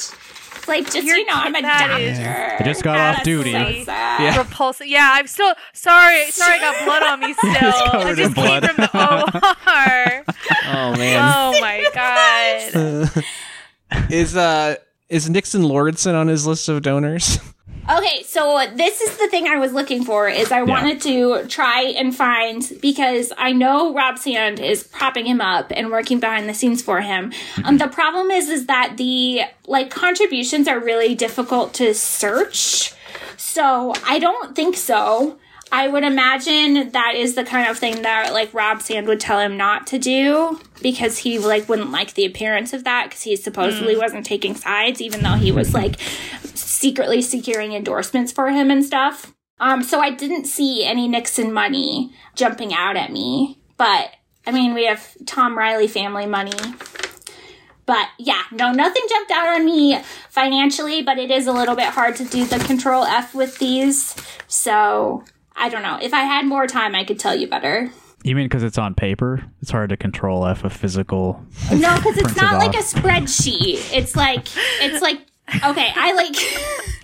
It's 0.61 0.69
like 0.69 0.85
just 0.91 1.07
You're 1.07 1.17
you 1.17 1.25
know, 1.27 1.33
I'm 1.35 1.55
a 1.55 1.59
ki- 1.59 1.63
doctor. 1.63 1.99
is- 2.03 2.19
I 2.19 2.61
just 2.65 2.83
got 2.83 2.99
off 3.19 3.23
duty. 3.25 3.53
So 3.53 3.85
sad. 3.85 4.23
Yeah. 4.23 4.39
repulsive. 4.39 4.87
Yeah, 4.87 5.11
I'm 5.15 5.27
still 5.27 5.55
sorry. 5.73 6.27
Sorry, 6.31 6.59
I 6.59 6.61
got 6.61 6.85
blood 6.85 7.03
on 7.03 7.21
me 7.21 7.33
still. 7.39 7.51
I 7.53 8.15
just 8.15 8.35
came 8.35 8.61
from 8.63 8.77
the 8.77 8.91
OR. 8.95 10.25
oh 10.67 10.97
man. 10.97 11.21
oh 11.23 11.61
my 11.61 11.87
god. 11.95 13.25
Is 14.11 14.37
uh 14.37 14.77
is 15.09 15.29
Nixon 15.31 15.63
Lordson 15.63 16.15
on 16.15 16.29
his 16.29 16.47
list 16.47 16.69
of 16.69 16.83
donors? 16.83 17.39
Okay, 17.91 18.23
so 18.23 18.65
this 18.75 19.01
is 19.01 19.17
the 19.17 19.27
thing 19.27 19.49
I 19.49 19.57
was 19.57 19.73
looking 19.73 20.05
for 20.05 20.29
is 20.29 20.53
I 20.53 20.63
wanted 20.63 21.01
to 21.03 21.47
try 21.49 21.83
and 21.97 22.15
find 22.15 22.63
because 22.81 23.33
I 23.37 23.51
know 23.51 23.93
Rob 23.93 24.17
Sand 24.17 24.61
is 24.61 24.85
propping 24.85 25.27
him 25.27 25.41
up 25.41 25.73
and 25.75 25.91
working 25.91 26.21
behind 26.21 26.49
the 26.49 26.55
scenes 26.55 26.83
for 26.83 27.01
him. 27.01 27.33
Um, 27.65 27.79
the 27.79 27.89
problem 27.89 28.31
is 28.31 28.49
is 28.49 28.67
that 28.67 28.97
the 28.97 29.43
like 29.67 29.91
contributions 29.91 30.69
are 30.69 30.79
really 30.79 31.17
difficult 31.17 31.75
to 31.75 31.93
search. 31.95 32.95
So 33.37 33.93
I 34.07 34.21
don't 34.21 34.55
think 34.55 34.77
so. 34.77 35.39
I 35.73 35.89
would 35.89 36.03
imagine 36.05 36.91
that 36.91 37.15
is 37.17 37.35
the 37.35 37.45
kind 37.45 37.69
of 37.69 37.79
thing 37.79 38.03
that 38.03 38.33
like 38.33 38.53
Rob 38.55 38.83
Sand 38.83 39.07
would 39.09 39.21
tell 39.21 39.41
him 39.41 39.57
not 39.57 39.87
to 39.89 39.99
do 39.99 40.61
because 40.83 41.19
he 41.19 41.39
like 41.39 41.69
wouldn't 41.69 41.91
like 41.91 42.15
the 42.15 42.25
appearance 42.25 42.73
of 42.73 42.85
that 42.85 43.05
because 43.05 43.23
he 43.23 43.37
supposedly 43.37 43.97
wasn't 43.97 44.27
taking 44.27 44.55
sides 44.55 45.01
even 45.01 45.23
though 45.23 45.35
he 45.35 45.53
was 45.53 45.75
like 45.75 45.97
secretly 46.81 47.21
securing 47.21 47.73
endorsements 47.73 48.33
for 48.33 48.49
him 48.49 48.71
and 48.71 48.83
stuff. 48.85 49.35
Um, 49.59 49.83
so 49.83 50.01
I 50.01 50.11
didn't 50.11 50.47
see 50.47 50.85
any 50.85 51.07
Nixon 51.09 51.53
money 51.53 52.15
jumping 52.35 52.73
out 52.73 52.97
at 52.97 53.13
me, 53.13 53.59
but 53.77 54.11
I 54.47 54.53
mean 54.53 54.73
we 54.73 54.87
have 54.87 55.15
Tom 55.27 55.57
Riley 55.57 55.87
family 55.87 56.27
money. 56.27 56.57
But 57.85 58.09
yeah, 58.19 58.43
no, 58.53 58.73
nothing 58.73 59.03
jumped 59.09 59.31
out 59.31 59.49
on 59.49 59.65
me 59.67 60.01
financially, 60.31 61.03
but 61.03 61.19
it 61.19 61.31
is 61.31 61.47
a 61.47 61.53
little 61.53 61.77
bit 61.77 61.89
hard 61.89 62.17
to 62.17 62.25
do 62.25 62.47
the 62.47 62.59
control 62.61 63.05
F 63.05 63.35
with 63.35 63.59
these. 63.59 64.15
So 64.47 65.25
I 65.55 65.69
don't 65.69 65.83
know. 65.83 65.99
If 66.01 66.15
I 66.15 66.21
had 66.21 66.47
more 66.47 66.67
time, 66.67 66.95
I 66.95 67.05
could 67.05 67.19
tell 67.19 67.35
you 67.35 67.47
better. 67.47 67.91
You 68.23 68.35
mean 68.37 68.47
because 68.47 68.63
it's 68.63 68.79
on 68.79 68.95
paper? 68.95 69.45
It's 69.61 69.71
hard 69.71 69.91
to 69.91 69.97
control 69.97 70.47
F 70.47 70.65
a 70.65 70.71
physical. 70.71 71.45
No, 71.71 71.95
because 71.97 72.17
it's 72.19 72.37
not 72.37 72.59
like 72.59 72.75
a 72.75 72.83
spreadsheet. 72.83 73.93
It's 73.95 74.15
like 74.15 74.47
it's 74.81 75.03
like 75.03 75.27
okay, 75.65 75.93
I 75.97 76.13
like 76.15 76.35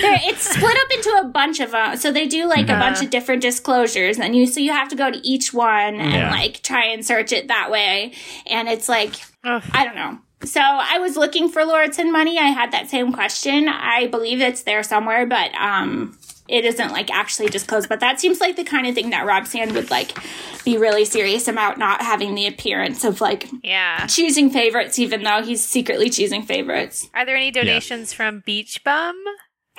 there. 0.00 0.18
It's 0.24 0.42
split 0.50 0.76
up 0.76 0.90
into 0.92 1.10
a 1.20 1.24
bunch 1.24 1.60
of 1.60 1.70
them. 1.72 1.96
So 1.96 2.12
they 2.12 2.26
do 2.26 2.46
like 2.46 2.68
a 2.68 2.74
bunch 2.78 3.02
of 3.02 3.10
different 3.10 3.42
disclosures, 3.42 4.18
and 4.18 4.34
you 4.36 4.46
so 4.46 4.60
you 4.60 4.72
have 4.72 4.88
to 4.88 4.96
go 4.96 5.10
to 5.10 5.18
each 5.26 5.52
one 5.52 6.00
and 6.00 6.12
Yeah. 6.12 6.30
like 6.30 6.62
try 6.62 6.86
and 6.86 7.04
search 7.04 7.32
it 7.32 7.48
that 7.48 7.70
way. 7.70 8.12
And 8.46 8.68
it's 8.68 8.88
like 8.88 9.14
Ugh. 9.44 9.62
I 9.72 9.84
don't 9.84 9.96
know. 9.96 10.18
So 10.44 10.60
I 10.60 10.98
was 10.98 11.16
looking 11.16 11.48
for 11.48 11.62
Lordson 11.62 12.10
money. 12.10 12.38
I 12.38 12.48
had 12.48 12.72
that 12.72 12.90
same 12.90 13.12
question. 13.12 13.68
I 13.68 14.08
believe 14.08 14.40
it's 14.40 14.62
there 14.62 14.82
somewhere, 14.82 15.24
but 15.26 15.54
um 15.54 16.18
it 16.52 16.64
isn't 16.64 16.92
like 16.92 17.10
actually 17.10 17.48
disclosed. 17.48 17.88
But 17.88 18.00
that 18.00 18.20
seems 18.20 18.40
like 18.40 18.56
the 18.56 18.64
kind 18.64 18.86
of 18.86 18.94
thing 18.94 19.10
that 19.10 19.26
Rob 19.26 19.46
Sand 19.46 19.72
would 19.72 19.90
like 19.90 20.16
be 20.64 20.76
really 20.78 21.04
serious 21.04 21.48
about 21.48 21.78
not 21.78 22.02
having 22.02 22.34
the 22.34 22.46
appearance 22.46 23.04
of 23.04 23.20
like 23.20 23.48
Yeah. 23.62 24.06
choosing 24.06 24.50
favorites, 24.50 24.98
even 24.98 25.22
though 25.22 25.42
he's 25.42 25.64
secretly 25.64 26.10
choosing 26.10 26.42
favorites. 26.42 27.08
Are 27.14 27.24
there 27.26 27.36
any 27.36 27.50
donations 27.50 28.12
from 28.12 28.42
Beach 28.46 28.82
Bum? 28.84 29.16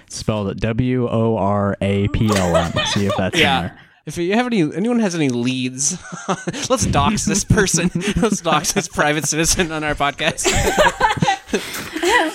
Spelled 0.09 0.59
W 0.59 1.07
O 1.09 1.37
R 1.37 1.75
A 1.81 2.07
P 2.09 2.29
L 2.35 2.55
M. 2.55 2.71
See 2.87 3.05
if 3.05 3.13
that's 3.17 3.35
in 3.35 3.41
Yeah. 3.41 3.77
There. 4.05 4.11
If 4.11 4.17
you 4.17 4.33
have 4.35 4.45
any, 4.47 4.61
anyone 4.61 4.99
has 4.99 5.15
any 5.15 5.29
leads, 5.29 5.97
let's 6.69 6.85
dox 6.85 7.25
this 7.25 7.43
person. 7.43 7.89
let's 8.17 8.41
dox 8.41 8.73
this 8.73 8.87
private 8.87 9.25
citizen 9.25 9.71
on 9.71 9.83
our 9.83 9.95
podcast. 9.95 10.45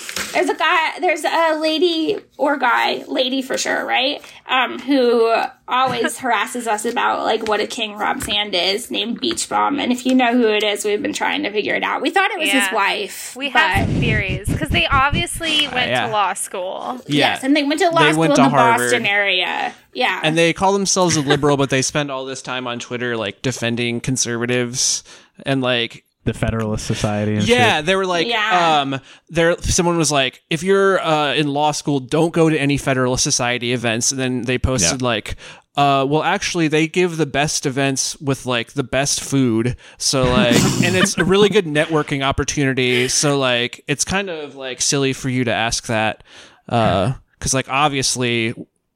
There's 0.33 0.49
a 0.49 0.55
guy, 0.55 0.99
there's 1.01 1.25
a 1.25 1.59
lady 1.59 2.19
or 2.37 2.57
guy, 2.57 3.05
lady 3.09 3.43
for 3.43 3.59
sure, 3.59 3.85
right? 3.85 4.23
Um, 4.47 4.79
who 4.79 5.33
always 5.69 6.19
harasses 6.19 6.67
us 6.67 6.85
about 6.85 7.25
like 7.25 7.47
what 7.49 7.61
a 7.61 7.67
king 7.67 7.97
Rob 7.97 8.23
Sand 8.23 8.55
is, 8.55 8.91
named 8.91 9.21
Beach 9.21 9.49
Bomb. 9.49 9.79
And 9.79 9.93
if 9.93 10.07
you 10.07 10.15
know 10.15 10.33
who 10.33 10.49
it 10.49 10.63
is, 10.63 10.85
we've 10.85 11.03
been 11.03 11.13
trying 11.13 11.43
to 11.45 11.51
figure 11.51 11.75
it 11.75 11.83
out. 11.83 12.03
We 12.03 12.11
thought 12.11 12.31
it 12.31 12.39
was 12.39 12.51
his 12.51 12.67
wife. 12.73 13.35
We 13.37 13.51
but- 13.51 13.61
have 13.61 13.89
theories 13.99 14.49
because 14.49 14.69
they 14.71 14.87
obviously 14.87 15.69
went 15.69 15.91
yeah. 15.91 16.07
to 16.07 16.13
law 16.13 16.35
school. 16.35 17.01
Yeah. 17.07 17.35
Yes, 17.35 17.45
and 17.45 17.57
they 17.57 17.65
went 17.65 17.81
to 17.81 17.91
law 17.91 18.03
They 18.03 18.11
school 18.13 18.21
went 18.21 18.31
in 18.33 18.37
to 18.37 18.43
the 18.43 18.49
Harvard. 18.49 18.91
Boston 18.91 19.07
area. 19.07 19.75
Yeah. 19.93 20.21
and 20.23 20.39
they 20.39 20.53
call 20.53 20.73
themselves 20.73 21.17
a 21.17 21.21
liberal, 21.21 21.57
but 21.57 21.71
they 21.71 21.83
spend 21.83 22.11
all 22.11 22.25
this 22.25 22.43
time 22.43 22.67
on 22.67 22.79
Twitter 22.79 23.17
like 23.17 23.43
defending 23.43 24.01
conservatives 24.01 25.03
and 25.45 25.61
like 25.63 26.05
The 26.25 26.35
Federalist 26.35 26.87
Society. 26.87 27.37
And 27.37 27.49
yeah, 27.49 27.77
shit. 27.79 27.87
they 27.87 27.97
were 27.97 28.05
like, 28.07 28.27
Yeah. 28.27 28.81
um, 28.83 29.01
there. 29.31 29.57
Someone 29.63 29.97
was 29.97 30.13
like, 30.13 30.43
if 30.51 30.63
you're 30.63 31.01
uh, 31.01 31.33
in 31.35 31.49
law 31.49 31.73
school, 31.73 31.99
don't 31.99 32.33
go 32.33 32.51
to 32.51 32.59
any 32.59 32.77
Federalist 32.77 33.25
Society 33.25 33.73
events. 33.73 34.11
And 34.13 34.21
then 34.21 34.43
they 34.43 34.59
posted 34.59 35.01
Yeah. 35.01 35.07
like, 35.07 35.37
uh, 35.77 36.05
well, 36.07 36.23
actually, 36.23 36.69
they 36.69 36.87
give 36.89 37.17
the 37.17 37.25
best 37.25 37.65
events 37.65 38.21
with 38.21 38.45
like 38.45 38.73
the 38.73 38.83
best 38.83 39.21
food. 39.23 39.77
So 39.97 40.25
like, 40.25 40.57
and 40.85 40.95
it's 40.95 41.17
a 41.17 41.25
really 41.25 41.49
good 41.49 41.65
networking 41.65 42.23
opportunity. 42.23 43.09
So 43.09 43.39
like, 43.39 43.83
it's 43.89 44.05
kind 44.05 44.29
of 44.29 44.57
like 44.57 44.83
silly 44.83 45.15
for 45.15 45.31
you 45.31 45.45
to 45.45 45.53
ask 45.55 45.87
that, 45.87 46.23
because 46.67 47.55
like 47.55 47.69
obviously, 47.71 48.49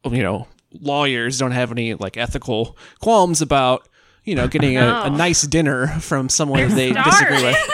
you 0.05 0.23
know, 0.23 0.47
lawyers 0.73 1.39
don't 1.39 1.53
have 1.53 1.71
any 1.73 1.95
like 1.95 2.17
ethical 2.19 2.77
qualms 3.01 3.41
about. 3.41 3.89
You 4.25 4.35
know, 4.35 4.49
getting 4.49 4.77
a, 4.79 5.03
a 5.05 5.11
nice 5.11 5.43
dinner 5.43 5.87
from 6.01 6.29
someone 6.29 6.69
they 6.75 6.93
disagree 6.93 7.43
with. 7.43 7.57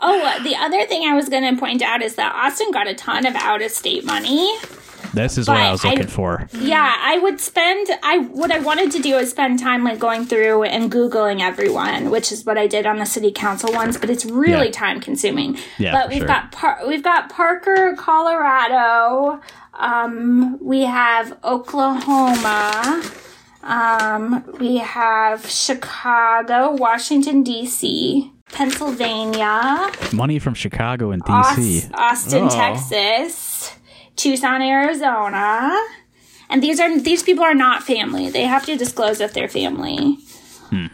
oh, 0.00 0.40
the 0.44 0.54
other 0.56 0.84
thing 0.86 1.08
I 1.08 1.14
was 1.14 1.28
going 1.28 1.54
to 1.54 1.58
point 1.60 1.82
out 1.82 2.02
is 2.02 2.14
that 2.16 2.32
Austin 2.34 2.70
got 2.70 2.86
a 2.86 2.94
ton 2.94 3.26
of 3.26 3.34
out 3.34 3.62
of 3.62 3.70
state 3.70 4.04
money. 4.04 4.54
This 5.12 5.38
is 5.38 5.46
what 5.46 5.58
I 5.58 5.66
But 5.66 5.72
was 5.72 5.84
I- 5.84 5.90
looking 5.90 6.06
for. 6.08 6.48
Yeah, 6.52 6.92
I 6.98 7.18
would 7.18 7.40
spend 7.40 7.88
I 8.02 8.18
what 8.18 8.50
I 8.50 8.58
wanted 8.58 8.90
to 8.92 9.02
do 9.02 9.16
is 9.16 9.30
spend 9.30 9.60
time 9.60 9.84
like 9.84 9.98
going 10.00 10.26
through 10.26 10.64
and 10.64 10.90
googling 10.90 11.40
everyone, 11.40 12.10
which 12.10 12.32
is 12.32 12.44
what 12.44 12.58
I 12.58 12.66
did 12.66 12.84
on 12.84 12.98
the 12.98 13.06
city 13.06 13.30
council 13.30 13.72
ones, 13.72 13.96
but 13.96 14.10
it's 14.10 14.24
really 14.24 14.66
Yeah. 14.66 14.72
time 14.72 15.00
consuming. 15.00 15.56
Yeah, 15.78 15.92
but 15.92 16.08
we've 16.08 16.18
sure. 16.18 16.26
got 16.26 16.50
Par- 16.52 16.80
we've 16.86 17.02
got 17.02 17.30
Parker, 17.30 17.94
Colorado. 17.96 19.40
Um, 19.74 20.58
we 20.60 20.80
have 20.82 21.36
Oklahoma. 21.44 23.02
Um, 23.64 24.44
we 24.60 24.76
have 24.78 25.48
Chicago, 25.48 26.72
Washington 26.72 27.42
D.C., 27.42 28.30
Pennsylvania, 28.52 29.90
Money 30.12 30.38
from 30.38 30.54
Chicago 30.54 31.10
and 31.10 31.24
DC. 31.24 31.90
Aus- 31.94 32.26
Austin, 32.26 32.44
Oh. 32.44 32.48
Texas, 32.50 33.72
Tucson, 34.16 34.60
Arizona. 34.62 35.74
And 36.50 36.62
these 36.62 36.78
are 36.78 36.98
these 37.00 37.22
people 37.22 37.42
are 37.42 37.54
not 37.54 37.82
family. 37.82 38.28
They 38.30 38.42
have 38.44 38.66
to 38.66 38.76
disclose 38.76 39.20
if 39.20 39.32
they're 39.32 39.48
family. 39.48 40.18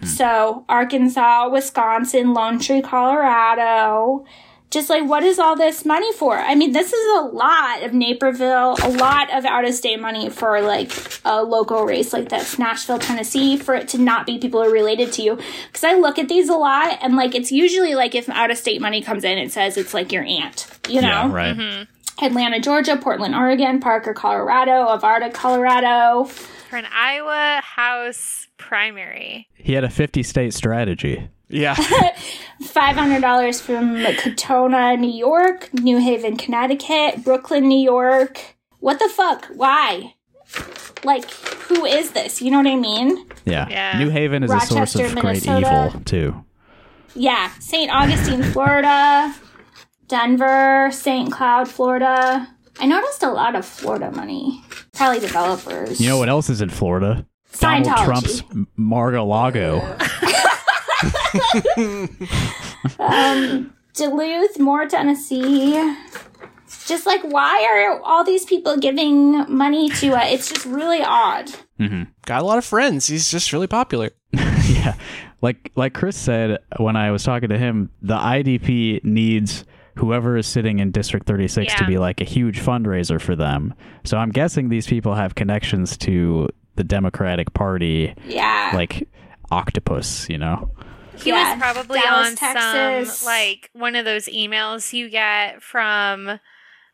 So 0.04 0.66
Arkansas, 0.68 1.48
Wisconsin, 1.48 2.34
Lone 2.34 2.58
Tree, 2.58 2.82
Colorado. 2.82 4.26
Just 4.70 4.88
like 4.88 5.04
what 5.08 5.24
is 5.24 5.40
all 5.40 5.56
this 5.56 5.84
money 5.84 6.12
for? 6.12 6.38
I 6.38 6.54
mean, 6.54 6.70
this 6.70 6.92
is 6.92 7.18
a 7.18 7.22
lot 7.22 7.82
of 7.82 7.92
Naperville, 7.92 8.76
a 8.82 8.88
lot 8.88 9.32
of 9.32 9.44
out 9.44 9.64
of 9.64 9.74
state 9.74 10.00
money 10.00 10.30
for 10.30 10.60
like 10.60 10.92
a 11.24 11.42
local 11.42 11.84
race 11.84 12.12
like 12.12 12.28
that's 12.28 12.56
Nashville, 12.56 13.00
Tennessee, 13.00 13.56
for 13.56 13.74
it 13.74 13.88
to 13.88 13.98
not 13.98 14.26
be 14.26 14.38
people 14.38 14.62
who 14.62 14.68
are 14.68 14.72
related 14.72 15.12
to 15.14 15.22
you. 15.22 15.38
Because 15.66 15.82
I 15.82 15.94
look 15.94 16.20
at 16.20 16.28
these 16.28 16.48
a 16.48 16.54
lot, 16.54 16.98
and 17.02 17.16
like 17.16 17.34
it's 17.34 17.50
usually 17.50 17.96
like 17.96 18.14
if 18.14 18.28
out 18.28 18.52
of 18.52 18.58
state 18.58 18.80
money 18.80 19.02
comes 19.02 19.24
in, 19.24 19.38
it 19.38 19.50
says 19.50 19.76
it's 19.76 19.92
like 19.92 20.12
your 20.12 20.22
aunt, 20.22 20.68
you 20.88 21.00
know? 21.00 21.08
Yeah, 21.08 21.32
right. 21.32 21.56
Mm-hmm. 21.56 22.24
Atlanta, 22.24 22.60
Georgia, 22.60 22.96
Portland, 22.96 23.34
Oregon, 23.34 23.80
Parker, 23.80 24.12
Colorado, 24.12 24.86
Arvada, 24.86 25.32
Colorado. 25.32 26.24
For 26.24 26.76
an 26.76 26.86
Iowa 26.92 27.60
House 27.64 28.46
primary. 28.58 29.48
He 29.54 29.72
had 29.72 29.84
a 29.84 29.90
50 29.90 30.22
state 30.22 30.54
strategy. 30.54 31.28
Yeah. 31.50 31.74
$500 32.62 33.60
from 33.60 33.96
Katonah, 33.96 34.98
New 34.98 35.10
York, 35.10 35.72
New 35.74 35.98
Haven, 35.98 36.36
Connecticut, 36.36 37.24
Brooklyn, 37.24 37.68
New 37.68 37.82
York. 37.82 38.56
What 38.78 38.98
the 38.98 39.08
fuck? 39.08 39.46
Why? 39.54 40.14
Like, 41.04 41.30
who 41.30 41.84
is 41.84 42.12
this? 42.12 42.40
You 42.40 42.50
know 42.50 42.58
what 42.58 42.66
I 42.66 42.76
mean? 42.76 43.26
Yeah. 43.44 43.68
Yeah. 43.68 43.98
New 43.98 44.10
Haven 44.10 44.42
is 44.42 44.50
a 44.50 44.60
source 44.60 44.94
Rochester, 44.96 45.06
of 45.06 45.16
great 45.16 45.46
evil, 45.46 45.92
too. 46.04 46.44
Yeah. 47.14 47.50
St. 47.58 47.90
Augustine, 47.92 48.42
Florida. 48.42 49.34
Denver, 50.08 50.90
St. 50.92 51.30
Cloud, 51.30 51.68
Florida. 51.68 52.48
I 52.80 52.86
noticed 52.86 53.22
a 53.22 53.30
lot 53.30 53.54
of 53.54 53.64
Florida 53.64 54.10
money. 54.10 54.62
Probably 54.92 55.20
developers. 55.20 56.00
You 56.00 56.08
know 56.08 56.18
what 56.18 56.28
else 56.28 56.50
is 56.50 56.60
in 56.60 56.68
Florida? 56.68 57.26
Donald 57.58 57.86
Scientology. 57.86 58.04
Trump's 58.04 58.42
Mar-a-Lago. 58.76 59.96
um, 62.98 63.72
Duluth, 63.94 64.58
Moore, 64.58 64.86
Tennessee. 64.86 65.94
Just 66.86 67.04
like, 67.06 67.22
why 67.24 67.66
are 67.70 68.00
all 68.02 68.24
these 68.24 68.44
people 68.44 68.76
giving 68.76 69.44
money 69.52 69.88
to 69.90 70.06
it? 70.08 70.32
It's 70.32 70.48
just 70.48 70.64
really 70.66 71.02
odd. 71.02 71.50
Got 72.26 72.42
a 72.42 72.44
lot 72.44 72.58
of 72.58 72.64
friends. 72.64 73.06
He's 73.06 73.30
just 73.30 73.52
really 73.52 73.66
popular. 73.66 74.10
yeah. 74.32 74.94
Like 75.42 75.72
like 75.74 75.94
Chris 75.94 76.16
said 76.16 76.58
when 76.76 76.96
I 76.96 77.10
was 77.10 77.22
talking 77.24 77.48
to 77.48 77.56
him, 77.58 77.90
the 78.02 78.16
IDP 78.16 79.02
needs 79.04 79.64
whoever 79.96 80.36
is 80.36 80.46
sitting 80.46 80.78
in 80.78 80.90
District 80.90 81.26
36 81.26 81.74
to 81.76 81.86
be 81.86 81.98
like 81.98 82.20
a 82.20 82.24
huge 82.24 82.60
fundraiser 82.60 83.20
for 83.20 83.34
them. 83.34 83.74
So 84.04 84.18
I'm 84.18 84.30
guessing 84.30 84.68
these 84.68 84.86
people 84.86 85.14
have 85.14 85.34
connections 85.34 85.96
to 85.98 86.48
the 86.76 86.84
Democratic 86.84 87.52
Party 87.54 88.14
Yeah. 88.26 88.72
like 88.74 89.08
octopus, 89.50 90.28
you 90.28 90.38
know. 90.38 90.70
He 91.22 91.30
Yeah, 91.30 91.54
was 91.54 91.62
probably 91.62 92.00
Dallas, 92.00 92.28
on 92.30 92.36
Texas. 92.36 93.18
some 93.18 93.26
like 93.26 93.70
one 93.72 93.96
of 93.96 94.04
those 94.04 94.26
emails 94.26 94.92
you 94.92 95.08
get 95.08 95.62
from, 95.62 96.38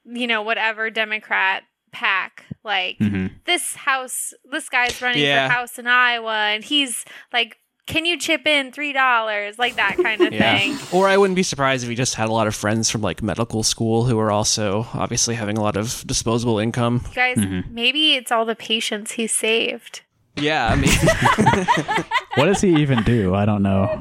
you 0.05 0.27
know, 0.27 0.43
whatever 0.43 0.91
Democrat 0.91 1.62
pack. 1.93 2.45
Like 2.64 2.99
Mhm. 2.99 3.31
this 3.45 3.74
house, 3.77 4.35
this 4.51 4.68
guy's 4.68 5.01
running 5.01 5.22
Yeah. 5.22 5.49
for 5.49 5.55
house 5.55 5.79
in 5.79 5.87
Iowa, 5.87 6.35
and 6.55 6.64
he's 6.64 7.05
like, 7.33 7.59
"Can 7.87 8.05
you 8.05 8.18
chip 8.18 8.47
in 8.47 8.72
three 8.72 8.93
dollars?" 8.93 9.59
Like 9.59 9.77
that 9.77 9.97
kind 10.03 10.20
of 10.22 10.33
thing. 10.35 10.77
Or 10.93 11.09
I 11.09 11.16
wouldn't 11.16 11.37
be 11.37 11.43
surprised 11.45 11.85
if 11.85 11.89
he 11.89 11.95
just 11.95 12.16
had 12.16 12.29
a 12.29 12.33
lot 12.33 12.47
of 12.49 12.55
friends 12.55 12.91
from 12.91 13.01
like 13.03 13.22
medical 13.22 13.62
school 13.62 14.05
who 14.07 14.18
are 14.18 14.31
also 14.33 14.89
obviously 14.93 15.37
having 15.37 15.57
a 15.57 15.62
lot 15.62 15.77
of 15.77 16.05
disposable 16.07 16.59
income. 16.59 17.03
You 17.11 17.14
guys, 17.14 17.37
maybe 17.70 18.14
it's 18.16 18.33
all 18.33 18.45
the 18.45 18.57
patients 18.57 19.12
he 19.12 19.27
saved. 19.29 20.01
Yeah, 20.37 20.68
I 20.68 20.76
mean, 20.76 20.91
What 22.34 22.47
does 22.47 22.61
he 22.61 22.76
even 22.82 23.03
do? 23.05 23.34
I 23.34 23.45
don't 23.47 23.62
know. 23.62 24.01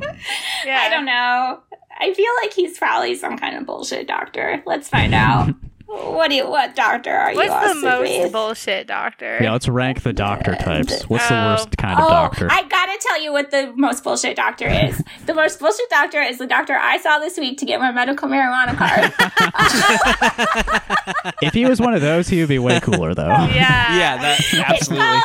Yeah, 0.66 0.80
I 0.82 0.90
don't 0.90 1.06
know. 1.06 1.62
I 1.98 2.14
feel 2.14 2.32
like 2.42 2.54
he's 2.54 2.78
probably 2.78 3.16
some 3.16 3.38
kind 3.38 3.56
of 3.56 3.66
bullshit 3.66 4.08
doctor. 4.08 4.62
Let's 4.66 4.90
find 4.90 5.14
out. 5.14 5.54
what 5.86 6.30
do 6.30 6.36
you? 6.36 6.50
What 6.50 6.76
doctor 6.76 7.12
are 7.14 7.32
you? 7.32 7.38
What's 7.38 7.74
the 7.74 7.80
most 7.80 8.02
Reed? 8.02 8.32
bullshit 8.34 8.88
doctor? 8.88 9.38
Yeah, 9.42 9.54
let's 9.54 9.70
rank 9.70 10.04
the 10.04 10.12
doctor 10.12 10.52
uh, 10.52 10.58
types. 10.58 11.04
What's 11.10 11.30
the 11.30 11.36
Oh. 11.42 11.48
worst 11.52 11.78
kind 11.78 11.98
of 11.98 12.06
Oh, 12.06 12.10
doctor? 12.10 12.48
I 12.52 12.64
gotta 12.64 12.98
tell 13.00 13.22
you 13.24 13.32
what 13.32 13.52
the 13.52 13.72
most 13.78 14.04
bullshit 14.04 14.36
doctor 14.36 14.68
is. 14.68 15.02
the 15.26 15.34
most 15.34 15.60
bullshit 15.62 15.90
doctor 15.90 16.22
is 16.22 16.38
the 16.38 16.48
doctor 16.48 16.74
I 16.76 16.98
saw 16.98 17.20
this 17.20 17.38
week 17.38 17.58
to 17.60 17.66
get 17.66 17.80
my 17.80 17.94
medical 17.94 18.28
marijuana 18.28 18.76
card. 18.76 19.14
if 21.42 21.54
he 21.54 21.66
was 21.66 21.80
one 21.80 21.94
of 21.94 22.02
those, 22.02 22.28
he 22.28 22.40
would 22.42 22.50
be 22.50 22.60
way 22.60 22.82
cooler 22.82 23.14
though. 23.14 23.28
Yeah, 23.30 23.98
yeah, 23.98 24.18
that 24.18 24.54
absolutely. 24.68 25.22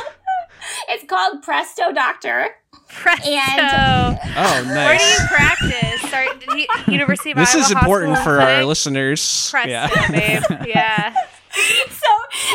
Called- 0.91 1.01
it's 1.01 1.11
called 1.11 1.43
Presto 1.43 1.93
Doctor. 1.93 2.49
Presto. 2.89 3.31
And- 3.31 4.19
Oh, 4.37 4.75
Where 4.75 4.99
do 4.99 5.05
you 5.05 5.19
practice? 5.29 6.11
Sorry, 6.11 6.29
did 6.39 6.53
he, 6.53 6.69
University 6.93 7.31
of 7.33 7.37
This 7.37 7.55
Iowa 7.55 7.65
is 7.65 7.71
important 7.71 8.15
Hospital 8.17 8.35
for 8.37 8.41
our 8.41 8.47
Clinic? 8.49 8.67
listeners. 8.67 9.49
Presto, 9.51 9.71
Yeah. 9.71 10.09
babe. 10.11 10.43
Yeah. 10.67 11.15
So, 11.53 12.07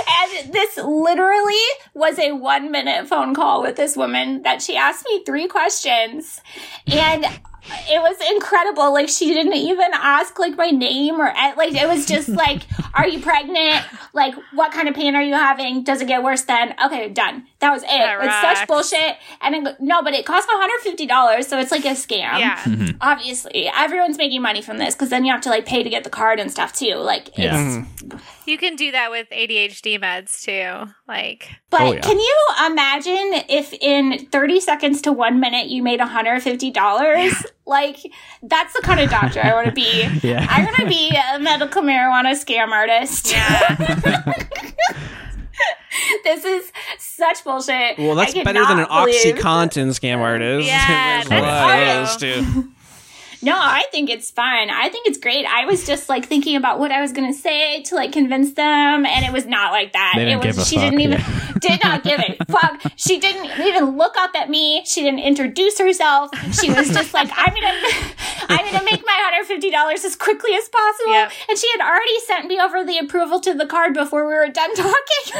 and 0.07 0.53
this 0.53 0.77
literally 0.77 1.53
was 1.93 2.19
a 2.19 2.33
one 2.33 2.71
minute 2.71 3.07
phone 3.07 3.33
call 3.33 3.61
with 3.61 3.75
this 3.75 3.95
woman 3.95 4.41
that 4.43 4.61
she 4.61 4.75
asked 4.75 5.05
me 5.09 5.23
three 5.23 5.47
questions. 5.47 6.41
And 6.87 7.25
it 7.89 8.01
was 8.01 8.17
incredible. 8.35 8.93
Like, 8.93 9.09
she 9.09 9.33
didn't 9.33 9.53
even 9.53 9.89
ask, 9.93 10.37
like, 10.37 10.55
my 10.55 10.69
name 10.69 11.19
or, 11.19 11.27
eh, 11.27 11.53
like, 11.57 11.73
it 11.73 11.87
was 11.87 12.05
just 12.05 12.29
like, 12.45 12.63
are 12.93 13.07
you 13.07 13.19
pregnant? 13.19 13.85
Like, 14.13 14.35
what 14.53 14.71
kind 14.71 14.87
of 14.87 14.95
pain 14.95 15.15
are 15.15 15.21
you 15.21 15.33
having? 15.33 15.83
Does 15.83 16.01
it 16.01 16.07
get 16.07 16.23
worse 16.23 16.43
then? 16.43 16.75
Okay, 16.83 17.09
done. 17.09 17.47
That 17.59 17.71
was 17.71 17.83
it. 17.83 17.87
That 17.87 18.17
it's 18.19 18.27
rocks. 18.27 18.59
such 18.59 18.67
bullshit. 18.67 19.17
And 19.41 19.67
it, 19.67 19.81
no, 19.81 20.03
but 20.03 20.13
it 20.13 20.25
cost 20.25 20.47
$150, 20.47 21.43
so 21.43 21.59
it's 21.59 21.71
like 21.71 21.85
a 21.85 21.89
scam. 21.89 22.39
Yeah. 22.39 22.57
Mm-hmm. 22.63 22.97
Obviously, 23.01 23.67
everyone's 23.75 24.17
making 24.17 24.41
money 24.41 24.61
from 24.61 24.77
this 24.77 24.93
because 24.93 25.09
then 25.09 25.25
you 25.25 25.31
have 25.31 25.41
to, 25.41 25.49
like, 25.49 25.65
pay 25.65 25.83
to 25.83 25.89
get 25.89 26.03
the 26.03 26.09
card 26.09 26.39
and 26.39 26.51
stuff, 26.51 26.73
too. 26.73 26.95
Like, 26.95 27.29
it's 27.29 27.37
Yeah. 27.39 27.85
You 28.45 28.59
can 28.59 28.75
do 28.75 28.91
that 28.91 29.09
with 29.09 29.27
ADHD 29.31 29.74
meds 29.81 30.41
too. 30.43 30.91
Like, 31.07 31.49
But 31.69 31.81
Oh, 31.81 31.91
yeah. 31.93 32.01
can 32.01 32.19
you 32.19 32.37
imagine 32.67 33.43
if 33.49 33.73
in 33.73 34.27
30 34.31 34.59
seconds 34.59 35.01
to 35.03 35.11
one 35.11 35.39
minute 35.39 35.67
you 35.67 35.83
made 35.83 35.99
$150? 35.99 37.45
like, 37.65 37.97
that's 38.43 38.73
the 38.73 38.81
kind 38.81 38.99
of 38.99 39.09
doctor 39.09 39.41
I 39.43 39.53
want 39.53 39.67
to 39.67 39.73
be. 39.73 40.07
Yeah. 40.23 40.45
I 40.49 40.63
want 40.63 40.75
to 40.77 40.87
be 40.87 41.11
a 41.33 41.39
medical 41.39 41.81
marijuana 41.81 42.31
scam 42.33 42.69
artist. 42.69 43.31
yeah. 43.31 43.75
this 46.23 46.45
is 46.45 46.71
such 46.97 47.43
bullshit. 47.43 47.97
Well, 47.97 48.15
that's 48.15 48.33
better 48.33 48.65
than 48.65 48.79
an 48.79 48.85
cannot 48.85 49.05
believe- 49.05 49.35
OxyContin 49.35 49.89
scam 49.99 50.19
artist. 50.19 50.67
Yeah, 50.67 51.23
There's 51.23 51.27
a 51.27 51.29
that's 51.45 52.11
lot 52.13 52.19
true. 52.19 52.71
Of 53.47 53.53
those, 53.53 53.55
too. 53.55 53.57
No, 53.57 53.57
I 53.59 53.83
think 53.91 54.09
it's 54.09 54.31
fine. 54.31 54.69
I 54.69 54.89
think 54.89 55.07
it's 55.07 55.17
great. 55.17 55.45
I 55.45 55.65
was 55.65 55.85
just 55.85 56.09
like 56.09 56.25
thinking 56.25 56.55
about 56.55 56.79
what 56.79 56.91
I 56.91 57.01
was 57.01 57.11
gonna 57.11 57.33
say 57.33 57.81
to 57.83 57.95
like 57.95 58.11
convince 58.11 58.53
them, 58.53 59.05
and 59.05 59.25
it 59.25 59.31
was 59.33 59.45
not 59.45 59.71
like 59.71 59.93
that. 59.93 60.13
They 60.15 60.25
didn't 60.25 60.43
it 60.43 60.47
was 60.47 60.55
give 60.55 60.63
a 60.63 60.65
she 60.65 60.75
fuck, 60.75 60.83
didn't 60.85 60.99
even 61.01 61.19
yeah. 61.19 61.51
did 61.59 61.83
not 61.83 62.03
give 62.03 62.19
a 62.19 62.45
fuck. 62.51 62.81
She 62.95 63.19
didn't 63.19 63.59
even 63.59 63.97
look 63.97 64.15
up 64.17 64.35
at 64.35 64.49
me. 64.49 64.83
She 64.85 65.01
didn't 65.01 65.19
introduce 65.19 65.77
herself. 65.79 66.29
She 66.59 66.69
was 66.71 66.89
just 66.89 67.13
like, 67.13 67.29
I'm 67.35 67.53
gonna 67.53 67.73
I'm 68.49 68.65
gonna 68.71 68.83
make 68.85 69.03
my 69.05 69.13
hundred 69.25 69.47
fifty 69.47 69.71
dollars 69.71 70.03
as 70.05 70.15
quickly 70.15 70.53
as 70.55 70.67
possible. 70.69 71.13
Yep. 71.13 71.31
And 71.49 71.57
she 71.57 71.67
had 71.77 71.81
already 71.87 72.19
sent 72.27 72.47
me 72.47 72.59
over 72.59 72.83
the 72.83 72.97
approval 72.99 73.39
to 73.41 73.53
the 73.53 73.65
card 73.65 73.93
before 73.93 74.27
we 74.27 74.33
were 74.33 74.47
done 74.49 74.75
talking. 74.75 75.23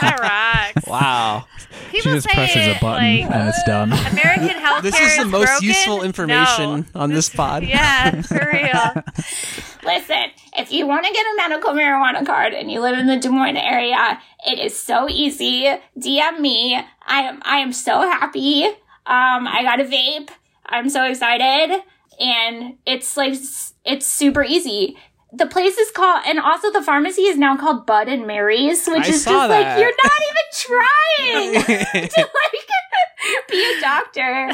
that 0.00 0.18
rocks. 0.20 0.86
Wow. 0.86 1.46
She 1.90 2.00
just 2.02 2.28
say 2.28 2.34
presses 2.34 2.66
a 2.76 2.78
button 2.80 3.20
like, 3.20 3.30
and 3.30 3.48
it's 3.48 3.62
done. 3.64 3.92
American 3.92 4.48
healthcare 4.60 4.82
This 4.82 5.00
is 5.00 5.16
the 5.18 5.24
most 5.26 5.46
broken? 5.46 5.68
useful 5.68 6.02
information 6.02 6.86
No. 6.94 7.00
On 7.04 7.10
this 7.10 7.28
pod. 7.34 7.62
Yeah, 7.62 8.22
for 8.22 8.50
real. 8.52 9.04
Listen, 9.84 10.24
if 10.56 10.72
you 10.72 10.86
want 10.86 11.06
to 11.06 11.12
get 11.12 11.24
a 11.24 11.36
medical 11.36 11.72
marijuana 11.72 12.26
card 12.26 12.54
and 12.54 12.70
you 12.70 12.80
live 12.80 12.98
in 12.98 13.06
the 13.06 13.18
Des 13.18 13.28
Moines 13.28 13.58
area, 13.58 14.18
it 14.46 14.58
is 14.58 14.76
so 14.76 15.08
easy. 15.08 15.64
DM 15.98 16.40
me. 16.40 16.74
I 17.06 17.20
am 17.20 17.42
I 17.44 17.58
am 17.58 17.72
so 17.72 18.00
happy. 18.00 18.64
Um, 18.64 19.46
I 19.46 19.60
got 19.62 19.80
a 19.80 19.84
vape. 19.84 20.30
I'm 20.66 20.88
so 20.88 21.04
excited, 21.04 21.82
and 22.18 22.78
it's 22.86 23.16
like 23.18 23.34
it's 23.84 24.06
super 24.06 24.42
easy. 24.42 24.96
The 25.30 25.46
place 25.46 25.76
is 25.76 25.90
called, 25.90 26.22
and 26.26 26.38
also 26.38 26.72
the 26.72 26.82
pharmacy 26.82 27.22
is 27.22 27.36
now 27.36 27.56
called 27.56 27.86
Bud 27.86 28.08
and 28.08 28.26
Mary's, 28.26 28.86
which 28.86 29.04
I 29.04 29.08
is 29.08 29.24
just 29.24 29.26
like 29.26 29.78
you're 29.78 29.92
not 30.02 30.22
even 30.30 30.46
trying 30.54 32.08
to 32.08 32.20
like 32.20 32.68
be 33.50 33.76
a 33.76 33.80
doctor. 33.80 34.50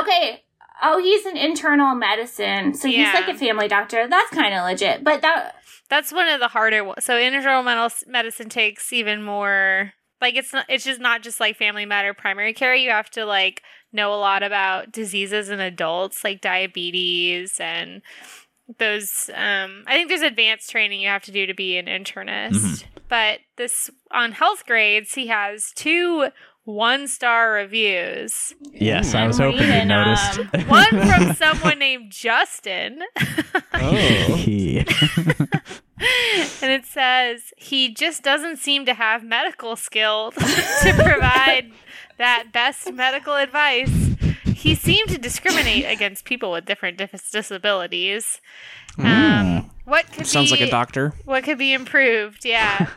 Okay. 0.00 0.44
Oh, 0.82 0.98
he's 0.98 1.26
an 1.26 1.36
internal 1.36 1.94
medicine. 1.94 2.74
So 2.74 2.88
he's 2.88 3.12
like 3.12 3.28
a 3.28 3.34
family 3.34 3.68
doctor. 3.68 4.06
That's 4.08 4.30
kind 4.30 4.54
of 4.54 4.64
legit. 4.64 5.02
But 5.02 5.22
that 5.22 5.56
That's 5.88 6.12
one 6.12 6.28
of 6.28 6.40
the 6.40 6.48
harder 6.48 6.84
ones. 6.84 7.04
So 7.04 7.16
internal 7.16 7.62
medis- 7.62 8.06
medicine 8.06 8.48
takes 8.48 8.92
even 8.92 9.22
more. 9.22 9.92
Like 10.20 10.36
it's 10.36 10.52
not. 10.52 10.66
It's 10.68 10.84
just 10.84 11.00
not 11.00 11.22
just 11.22 11.40
like 11.40 11.56
family 11.56 11.86
matter 11.86 12.12
primary 12.14 12.52
care. 12.52 12.74
You 12.74 12.90
have 12.90 13.10
to 13.10 13.24
like 13.24 13.62
know 13.92 14.12
a 14.12 14.16
lot 14.16 14.42
about 14.42 14.92
diseases 14.92 15.48
in 15.48 15.60
adults, 15.60 16.24
like 16.24 16.40
diabetes 16.40 17.58
and 17.60 18.02
those. 18.78 19.30
Um, 19.34 19.84
I 19.86 19.94
think 19.94 20.08
there's 20.08 20.22
advanced 20.22 20.70
training 20.70 21.00
you 21.00 21.08
have 21.08 21.22
to 21.24 21.32
do 21.32 21.46
to 21.46 21.54
be 21.54 21.76
an 21.78 21.86
internist. 21.86 22.84
But 23.08 23.38
this 23.56 23.90
on 24.10 24.32
health 24.32 24.66
grades, 24.66 25.14
he 25.14 25.28
has 25.28 25.72
two 25.74 26.28
one 26.68 27.08
star 27.08 27.52
reviews. 27.52 28.52
Yes, 28.74 29.14
I 29.14 29.26
was 29.26 29.38
hoping 29.38 29.62
you 29.62 29.68
reading, 29.68 29.88
noticed. 29.88 30.38
um, 30.38 30.46
One 30.68 30.88
from 30.90 31.34
someone 31.34 31.78
named 31.78 32.12
Justin. 32.12 33.00
Oh. 33.72 34.34
He- 34.36 34.84
and 36.60 36.70
it 36.70 36.84
says 36.84 37.54
he 37.56 37.88
just 37.94 38.22
doesn't 38.22 38.58
seem 38.58 38.84
to 38.84 38.92
have 38.92 39.24
medical 39.24 39.76
skill 39.76 40.30
to 40.32 40.92
provide 40.94 41.72
that 42.18 42.52
best 42.52 42.92
medical 42.92 43.34
advice. 43.34 43.90
He 44.44 44.74
seemed 44.74 45.08
to 45.08 45.16
discriminate 45.18 45.86
against 45.86 46.26
people 46.26 46.52
with 46.52 46.66
different 46.66 46.98
dis- 46.98 47.30
disabilities. 47.30 48.42
Um, 48.98 49.70
what 49.86 50.12
could 50.12 50.26
Sounds 50.26 50.52
be, 50.52 50.58
like 50.58 50.68
a 50.68 50.70
doctor. 50.70 51.14
What 51.24 51.44
could 51.44 51.56
be 51.58 51.72
improved? 51.72 52.44
Yeah, 52.44 52.88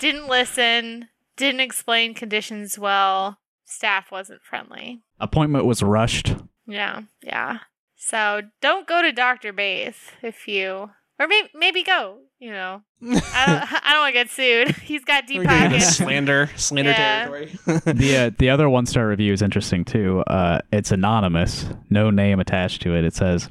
didn't 0.00 0.26
listen. 0.26 1.09
Didn't 1.40 1.60
explain 1.60 2.14
conditions 2.14 2.78
well. 2.78 3.38
Staff 3.64 4.12
wasn't 4.12 4.42
friendly. 4.42 5.00
Appointment 5.18 5.64
was 5.64 5.82
rushed. 5.82 6.34
Yeah, 6.66 7.02
yeah. 7.22 7.58
So 7.96 8.42
don't 8.60 8.86
go 8.86 9.00
to 9.02 9.10
Doctor 9.12 9.52
Baeth 9.52 10.10
if 10.22 10.46
you, 10.46 10.90
or 11.18 11.26
maybe 11.28 11.48
maybe 11.54 11.82
go. 11.82 12.18
You 12.38 12.50
know, 12.50 12.82
I 13.02 13.44
don't. 13.46 13.84
I 13.86 13.92
don't 13.92 14.00
want 14.00 14.08
to 14.08 14.12
get 14.12 14.30
sued. 14.30 14.76
He's 14.82 15.04
got 15.04 15.26
deep 15.26 15.38
We're 15.38 15.44
pockets. 15.46 15.96
slander, 15.96 16.50
slander 16.56 16.90
Yeah. 16.90 17.24
territory. 17.26 17.58
The 17.94 18.16
uh, 18.16 18.30
the 18.38 18.50
other 18.50 18.68
one 18.68 18.86
star 18.86 19.08
review 19.08 19.32
is 19.32 19.40
interesting 19.42 19.84
too. 19.84 20.20
Uh, 20.26 20.60
it's 20.72 20.90
anonymous, 20.90 21.66
no 21.90 22.10
name 22.10 22.38
attached 22.40 22.82
to 22.82 22.94
it. 22.94 23.04
It 23.04 23.14
says 23.14 23.48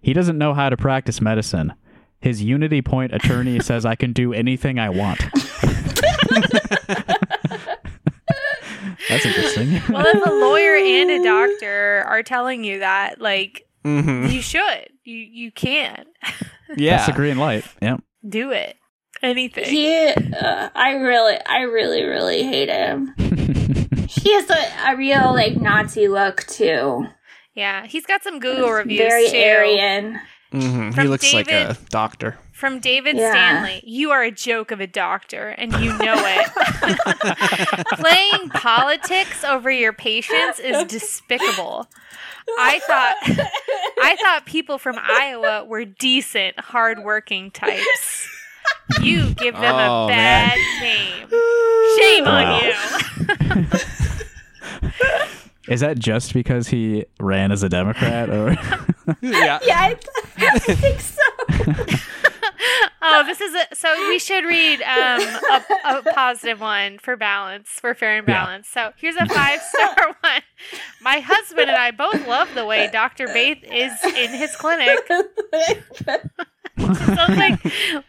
he 0.00 0.12
doesn't 0.12 0.38
know 0.38 0.54
how 0.54 0.68
to 0.70 0.76
practice 0.76 1.20
medicine. 1.20 1.74
His 2.20 2.42
Unity 2.42 2.82
Point 2.82 3.14
attorney 3.14 3.60
says 3.60 3.84
I 3.86 3.94
can 3.94 4.12
do 4.12 4.32
anything 4.32 4.78
I 4.78 4.90
want. 4.90 5.20
That's 9.10 9.26
interesting. 9.26 9.72
Well, 9.92 10.06
if 10.06 10.26
a 10.26 10.30
lawyer 10.32 10.76
and 10.76 11.10
a 11.10 11.22
doctor 11.24 12.04
are 12.06 12.22
telling 12.22 12.64
you 12.64 12.78
that, 12.78 13.20
like, 13.20 13.66
hmm 13.84 14.26
you 14.26 14.40
should, 14.42 14.88
you 15.04 15.16
you 15.16 15.52
can 15.52 16.04
Yeah. 16.76 16.96
That's 16.98 17.08
a 17.08 17.12
green 17.12 17.36
light. 17.38 17.64
Yep. 17.82 18.02
do 18.28 18.50
it. 18.52 18.76
Anything. 19.22 19.64
He, 19.64 20.06
uh, 20.08 20.68
I 20.74 20.92
really, 20.92 21.36
I 21.46 21.62
really, 21.62 22.02
really 22.04 22.42
hate 22.44 22.68
him. 22.70 23.14
He 24.08 24.32
has 24.34 24.50
a, 24.50 24.90
a 24.92 24.96
real 24.96 25.32
like 25.32 25.56
Nazi 25.56 26.08
look 26.08 26.44
too. 26.46 27.06
yeah, 27.54 27.86
he's 27.86 28.04
got 28.06 28.22
some 28.24 28.38
Google 28.40 28.70
reviews 28.70 28.98
Very 28.98 29.30
too. 29.30 29.38
Aryan. 29.38 30.20
hmm 30.52 30.86
He 30.88 30.92
From 30.92 31.06
looks 31.06 31.32
like 31.32 31.50
a 31.50 31.76
doctor. 31.90 32.36
From 32.60 32.78
David 32.78 33.16
Yeah. 33.16 33.30
Stanley, 33.30 33.80
you 33.86 34.10
are 34.10 34.22
a 34.22 34.30
joke 34.30 34.70
of 34.70 34.80
a 34.80 34.86
doctor, 34.86 35.48
and 35.48 35.72
you 35.82 35.96
know 35.96 36.14
it. 36.18 37.86
Playing 37.98 38.50
politics 38.50 39.42
over 39.44 39.70
your 39.70 39.94
patients 39.94 40.60
is 40.60 40.84
despicable. 40.88 41.88
I 42.58 42.78
thought 42.80 43.16
I 44.02 44.14
thought 44.20 44.44
people 44.44 44.76
from 44.76 44.96
Iowa 45.00 45.64
were 45.64 45.86
decent, 45.86 46.60
hardworking 46.60 47.50
types. 47.50 48.28
You 49.00 49.30
give 49.34 49.54
them 49.54 49.74
Oh, 49.76 50.04
a 50.04 50.08
bad 50.08 50.58
name. 50.82 51.28
Shame 51.98 52.24
Wow. 52.26 52.60
on 52.60 53.62
you. 53.62 53.64
Is 55.68 55.80
that 55.80 55.98
just 55.98 56.34
because 56.34 56.68
he 56.68 57.06
ran 57.20 57.52
as 57.52 57.62
a 57.62 57.68
Democrat 57.70 58.28
or 58.28 58.50
yeah. 59.22 59.58
Yeah, 59.64 59.80
I, 59.80 59.94
th- 59.94 60.52
I 60.52 60.58
think 60.58 61.00
so. 61.00 61.22
Oh, 63.02 63.24
this 63.26 63.40
is 63.40 63.54
a 63.54 63.74
so 63.74 64.08
we 64.08 64.18
should 64.18 64.44
read 64.44 64.82
um 64.82 65.20
a, 65.50 65.64
a 65.84 66.02
positive 66.14 66.60
one 66.60 66.98
for 66.98 67.16
balance 67.16 67.68
for 67.68 67.94
fair 67.94 68.18
and 68.18 68.26
Yeah. 68.28 68.44
balance. 68.44 68.68
So 68.68 68.92
here's 68.96 69.16
a 69.16 69.26
five 69.26 69.62
star 69.62 69.94
one. 70.20 70.42
My 71.00 71.20
husband 71.20 71.70
and 71.70 71.78
I 71.78 71.90
both 71.92 72.26
love 72.26 72.54
the 72.54 72.64
way 72.66 72.86
Dr. 72.88 73.26
Baeth 73.28 73.62
is 73.64 73.92
in 74.14 74.30
his 74.34 74.54
clinic. 74.56 74.98
Sounds 77.14 77.36
like 77.38 77.56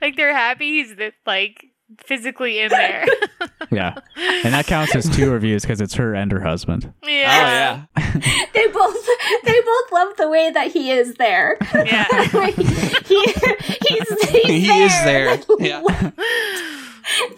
like 0.01 0.15
they're 0.15 0.34
happy 0.36 0.69
he's 0.84 0.95
the, 0.95 1.13
like 1.26 1.65
physically 1.99 2.59
in 2.59 2.69
there. 2.69 3.05
yeah? 3.71 3.95
And 4.17 4.53
that 4.53 4.65
counts 4.67 4.95
as 4.95 5.09
two 5.09 5.31
reviews 5.31 5.61
because 5.63 5.81
it's 5.81 5.93
her 5.95 6.13
and 6.15 6.31
her 6.31 6.41
husband. 6.41 6.93
yeah. 7.03 7.83
Oh 7.97 7.99
yeah. 8.05 8.45
they 8.53 8.67
both, 8.67 9.07
they 9.43 9.61
both 9.61 9.91
love 9.91 10.17
the 10.17 10.29
way 10.29 10.49
that 10.51 10.71
he 10.71 10.91
is 10.91 11.15
there. 11.15 11.57
Yeah. 11.73 12.05
he, 12.51 12.63
he's, 12.63 13.43
he's 13.87 14.45
He 14.45 14.83
is 14.83 14.91
there. 15.03 15.39
Yeah. 15.59 15.81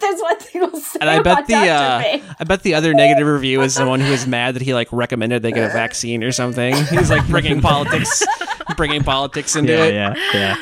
That's 0.00 0.20
what 0.20 0.50
they 0.52 0.60
will 0.60 0.76
say. 0.78 0.98
And 1.00 1.10
I 1.10 1.20
bet 1.22 1.46
the 1.46 1.54
uh, 1.56 2.18
I 2.38 2.44
bet 2.44 2.62
the 2.62 2.74
other 2.74 2.92
negative 2.94 3.26
review 3.26 3.62
is 3.62 3.74
the 3.74 3.86
one 3.86 3.98
who 4.00 4.10
was 4.10 4.26
mad 4.26 4.54
that 4.54 4.62
he 4.62 4.74
like 4.74 4.88
recommended 4.92 5.42
they 5.42 5.52
get 5.52 5.70
a 5.70 5.72
vaccine 5.72 6.22
or 6.22 6.32
something. 6.32 6.74
He's 6.86 7.10
like 7.10 7.26
bringing 7.28 7.60
politics, 7.60 8.22
bringing 8.76 9.02
politics 9.02 9.56
into 9.56 9.72
Yeah, 9.72 9.84
it. 9.84 9.94
yeah, 9.94 10.14
yeah. 10.34 10.56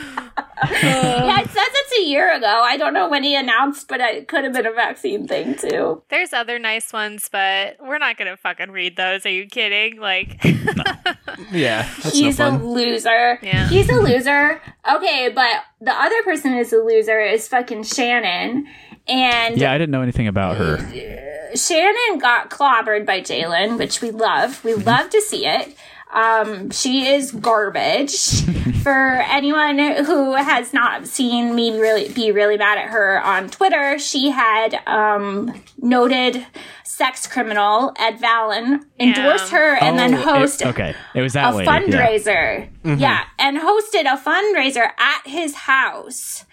yeah, 0.70 1.40
it 1.40 1.50
says 1.50 1.68
it's 1.71 1.71
a 2.02 2.08
year 2.08 2.34
ago. 2.34 2.46
I 2.46 2.76
don't 2.76 2.94
know 2.94 3.08
when 3.08 3.22
he 3.22 3.34
announced, 3.34 3.88
but 3.88 4.00
it 4.00 4.28
could 4.28 4.44
have 4.44 4.52
been 4.52 4.66
a 4.66 4.72
vaccine 4.72 5.26
thing 5.26 5.54
too. 5.54 6.02
There's 6.08 6.32
other 6.32 6.58
nice 6.58 6.92
ones, 6.92 7.28
but 7.30 7.76
we're 7.80 7.98
not 7.98 8.16
gonna 8.16 8.36
fucking 8.36 8.70
read 8.70 8.96
those. 8.96 9.24
Are 9.26 9.30
you 9.30 9.46
kidding? 9.46 10.00
Like 10.00 10.42
Yeah, 11.52 11.88
that's 12.02 12.12
He's 12.12 12.38
no 12.38 12.50
a 12.50 12.58
loser. 12.58 13.38
Yeah. 13.42 13.68
He's 13.68 13.88
a 13.88 13.96
loser. 13.96 14.60
Okay, 14.90 15.30
but 15.34 15.64
the 15.80 15.92
other 15.92 16.22
person 16.22 16.54
is 16.54 16.72
a 16.72 16.78
loser 16.78 17.20
is 17.20 17.48
fucking 17.48 17.84
Shannon. 17.84 18.66
And 19.08 19.58
Yeah, 19.58 19.72
I 19.72 19.78
didn't 19.78 19.90
know 19.90 20.02
anything 20.02 20.28
about 20.28 20.56
her. 20.56 20.78
Shannon 21.56 22.18
got 22.18 22.50
clobbered 22.50 23.04
by 23.04 23.20
Jalen, 23.20 23.78
which 23.78 24.00
we 24.00 24.10
love. 24.10 24.64
We 24.64 24.72
mm-hmm. 24.72 24.88
love 24.88 25.10
to 25.10 25.20
see 25.20 25.46
it. 25.46 25.76
Um, 26.12 26.70
she 26.70 27.06
is 27.06 27.30
garbage. 27.32 28.42
For 28.82 28.90
anyone 29.30 29.78
who 29.78 30.34
has 30.34 30.72
not 30.72 31.06
seen 31.06 31.54
me 31.54 31.78
really 31.78 32.08
be 32.12 32.32
really 32.32 32.56
mad 32.56 32.78
at 32.78 32.88
her 32.90 33.22
on 33.22 33.48
Twitter, 33.48 33.96
she 33.98 34.30
had 34.30 34.74
um, 34.88 35.54
noted 35.80 36.44
sex 36.84 37.26
criminal 37.28 37.94
Ed 37.98 38.18
Fallon 38.18 38.84
endorse 38.98 39.50
her 39.50 39.76
and 39.76 39.96
then 39.98 40.14
Oh, 40.14 40.18
it- 40.18 40.24
host 40.24 40.62
okay, 40.66 40.94
it 41.14 41.20
was 41.22 41.34
that 41.34 41.54
a 41.54 41.56
lady. 41.56 41.70
yeah. 41.70 41.80
fundraiser. 42.08 42.68
Yeah. 43.00 43.24
and 43.38 43.56
hosted 43.58 44.02
a 44.02 44.16
fundraiser 44.18 44.90
at 44.98 45.22
his 45.26 45.54
house. 45.54 46.44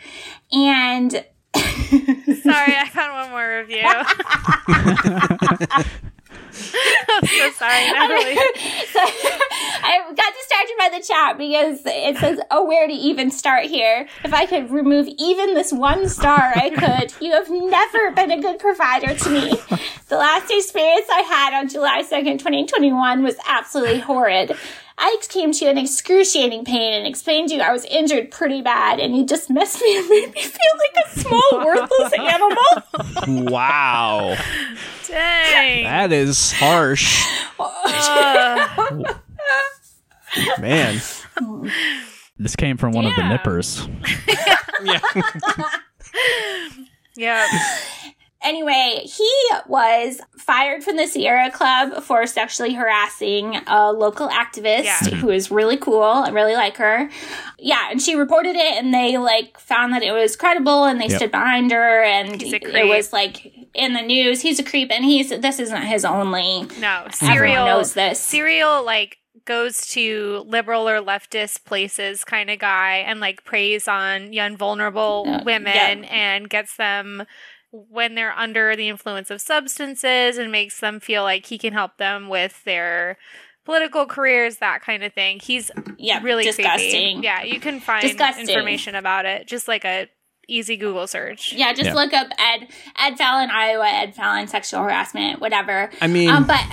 And 0.52 1.12
Sorry, 1.54 2.76
I 2.76 2.88
found 2.92 3.14
one 3.14 3.30
more 3.32 3.58
review. 3.60 3.84
I'm 6.60 7.26
so 7.28 7.52
sorry, 7.52 7.86
Natalie. 7.92 8.36
so 8.94 9.00
I 9.02 10.00
got 10.16 10.34
distracted 10.34 10.76
by 10.78 10.90
the 10.98 11.04
chat 11.04 11.38
because 11.38 11.82
it 11.86 12.18
says, 12.18 12.40
"Oh, 12.52 12.66
where 12.66 12.88
to 12.88 12.94
even 12.94 13.32
start 13.32 13.66
here? 13.66 14.08
If 14.24 14.34
I 14.34 14.46
could 14.46 14.72
remove 14.72 15.08
even 15.18 15.54
this 15.54 15.72
one 15.72 16.08
star, 16.10 16.52
I 16.56 16.70
could. 17.10 17.14
You 17.24 17.34
have 17.34 17.50
never 17.50 18.12
been 18.12 18.32
a 18.32 18.42
good 18.42 18.60
provider 18.60 19.14
to 19.14 19.30
me. 19.30 19.54
The 20.08 20.18
last 20.18 20.52
experience 20.52 21.08
I 21.12 21.22
had 21.22 21.60
on 21.60 21.70
July 21.70 22.02
second, 22.04 22.40
twenty 22.40 22.66
twenty 22.66 22.92
one, 22.94 23.24
was 23.24 23.36
absolutely 23.48 24.00
horrid." 24.00 24.56
I 25.02 25.18
came 25.30 25.52
to 25.54 25.66
you 25.66 25.72
in 25.72 25.78
excruciating 25.78 26.66
pain 26.66 26.94
and 26.94 27.08
explained 27.08 27.50
to 27.50 27.56
you 27.56 27.62
I 27.62 27.72
was 27.72 27.86
injured 27.86 28.32
pretty 28.32 28.62
bad, 28.62 29.00
and 29.00 29.16
you 29.16 29.26
dismissed 29.26 29.82
me 29.82 29.98
and 29.98 30.10
made 30.10 30.34
me 30.34 30.42
feel 30.42 30.78
like 30.78 31.06
a 31.06 31.20
small, 31.20 31.42
worthless 31.66 32.14
animal. 32.20 33.46
Wow, 33.50 34.36
Dang. 35.08 35.84
that 35.86 36.12
is 36.12 36.52
harsh, 36.52 37.26
Ugh. 37.60 39.16
man. 40.60 41.02
This 42.38 42.56
came 42.56 42.78
from 42.78 42.92
one 42.94 43.06
of 43.06 43.16
the 43.16 43.22
Yeah. 43.24 43.30
nippers. 43.30 43.88
yeah. 47.16 47.46
Anyway, 48.42 49.02
he 49.04 49.30
was 49.68 50.22
fired 50.38 50.82
from 50.82 50.96
the 50.96 51.06
Sierra 51.08 51.52
Club 51.52 52.02
for 52.02 52.26
sexually 52.26 52.74
harassing 52.74 53.58
a 53.68 53.92
local 53.92 54.30
activist 54.30 54.84
Yeah. 54.86 54.96
who 55.18 55.30
is 55.30 55.52
really 55.52 55.76
cool. 55.76 56.04
I 56.04 56.30
really 56.30 56.54
like 56.56 56.78
her. 56.78 57.10
Yeah, 57.58 57.90
and 57.92 58.02
she 58.02 58.16
reported 58.16 58.56
it 58.56 58.78
and 58.82 58.94
they 58.94 59.18
like 59.18 59.60
found 59.60 59.92
that 59.94 60.04
it 60.04 60.14
was 60.14 60.38
credible 60.38 60.86
and 60.86 61.02
they 61.02 61.08
Yep. 61.08 61.18
stood 61.18 61.32
behind 61.32 61.72
her 61.72 62.02
and 62.04 62.42
it 62.42 62.88
was 62.88 63.12
like 63.12 63.52
in 63.74 63.94
the 63.94 64.02
news. 64.02 64.42
He's 64.42 64.58
a 64.60 64.64
creep 64.64 64.90
and 64.90 65.04
he's 65.04 65.30
this 65.30 65.60
isn't 65.60 65.82
his 65.82 66.06
only 66.06 66.66
No. 66.80 67.08
everyone 67.08 67.12
Serial 67.12 67.66
knows 67.66 67.94
this. 67.94 68.20
serial 68.22 68.86
like 68.86 69.18
goes 69.46 69.88
to 69.88 70.46
liberal 70.48 70.88
or 70.88 71.02
leftist 71.02 71.66
places 71.66 72.24
kind 72.24 72.50
of 72.50 72.60
guy 72.60 72.98
and 72.98 73.20
like 73.20 73.44
preys 73.44 73.88
on 73.88 74.32
young 74.32 74.56
vulnerable 74.56 75.24
Yeah. 75.28 75.44
women 75.44 76.06
and 76.06 76.50
gets 76.50 76.76
them 76.78 77.26
when 77.72 78.16
they're 78.16 78.38
under 78.38 78.76
the 78.76 78.90
influence 78.90 79.30
of 79.30 79.42
substances 79.42 80.38
and 80.38 80.52
makes 80.52 80.80
them 80.80 81.00
feel 81.00 81.24
like 81.24 81.46
he 81.46 81.58
can 81.58 81.74
help 81.74 81.98
them 81.98 82.28
with 82.30 82.64
their 82.64 83.18
political 83.66 84.06
careers 84.08 84.58
that 84.58 84.82
kind 84.82 85.04
of 85.04 85.14
thing 85.14 85.40
he's 85.40 85.70
yeah, 85.98 86.20
really 86.24 86.44
disgusting. 86.46 87.18
creepy. 87.18 87.26
yeah 87.26 87.44
you 87.44 87.60
can 87.60 87.80
find 87.80 88.02
Disgusting. 88.02 88.50
information 88.50 88.96
about 88.96 89.26
it 89.26 89.48
just 89.48 89.68
like 89.68 89.86
a 89.86 90.08
easy 90.48 90.76
google 90.78 91.06
search 91.06 91.54
Yeah, 91.54 91.72
just 91.74 91.86
Yeah. 91.90 91.94
look 91.94 92.12
up 92.12 92.28
Ed 92.40 92.68
Ed 92.98 93.16
Fallon, 93.18 93.52
Iowa, 93.52 93.88
Ed 93.88 94.16
Fallon, 94.16 94.48
sexual 94.48 94.82
harassment, 94.82 95.40
whatever. 95.40 95.92
I 96.02 96.08
mean, 96.08 96.30
Um, 96.32 96.48
but 96.48 96.64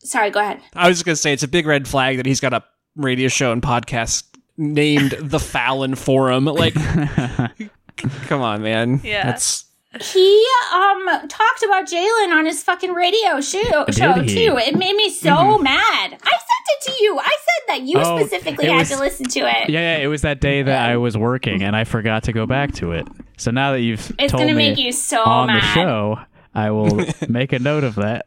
sorry, 0.00 0.28
go 0.30 0.40
ahead. 0.40 0.60
I 0.74 0.88
was 0.88 0.98
just 0.98 1.06
gonna 1.06 1.16
say 1.16 1.32
it's 1.32 1.42
a 1.42 1.48
big 1.48 1.64
red 1.66 1.88
flag 1.88 2.18
that 2.18 2.26
he's 2.26 2.40
got 2.40 2.52
a 2.52 2.62
radio 2.96 3.28
show 3.28 3.50
and 3.52 3.62
podcast 3.62 4.24
named 4.58 5.12
the 5.18 5.40
Fallon 5.40 5.94
Forum. 5.94 6.44
Like, 6.44 6.74
come 8.26 8.42
on, 8.42 8.62
man. 8.62 9.00
Yeah. 9.02 9.24
that's 9.24 9.64
He 10.00 10.46
um 10.72 11.06
talked 11.28 11.62
about 11.64 11.84
Jalen 11.86 12.32
on 12.34 12.46
his 12.46 12.62
fucking 12.62 12.92
radio 12.94 13.40
show, 13.42 13.84
show 13.90 14.14
too. 14.22 14.56
It 14.58 14.74
made 14.76 14.96
me 14.96 15.10
so 15.10 15.58
mad. 15.58 16.12
I 16.12 16.14
sent 16.14 16.20
it 16.22 16.82
to 16.86 17.02
you. 17.04 17.18
I 17.18 17.24
said 17.24 17.68
that 17.68 17.82
you 17.82 17.98
Oh, 17.98 18.18
specifically 18.18 18.66
had 18.66 18.78
was- 18.78 18.88
to 18.90 18.98
listen 18.98 19.26
to 19.26 19.40
it. 19.40 19.68
Yeah, 19.68 19.80
yeah, 19.80 19.98
it 19.98 20.06
was 20.06 20.22
that 20.22 20.40
day 20.40 20.62
that 20.62 20.88
I 20.90 20.96
was 20.96 21.16
working 21.18 21.62
and 21.62 21.76
I 21.76 21.84
forgot 21.84 22.22
to 22.24 22.32
go 22.32 22.46
back 22.46 22.72
to 22.76 22.92
it. 22.92 23.06
So 23.36 23.50
now 23.50 23.72
that 23.72 23.80
you've 23.80 24.10
It's 24.18 24.30
told 24.32 24.42
gonna 24.44 24.54
me 24.54 24.70
make 24.70 24.78
you 24.78 24.92
so 24.92 25.22
on 25.24 25.48
mad. 25.48 25.60
the 25.62 25.66
show, 25.74 26.18
I 26.54 26.70
will 26.70 27.04
make 27.28 27.52
a 27.52 27.58
note 27.58 27.84
of 27.84 27.96
that. 27.96 28.22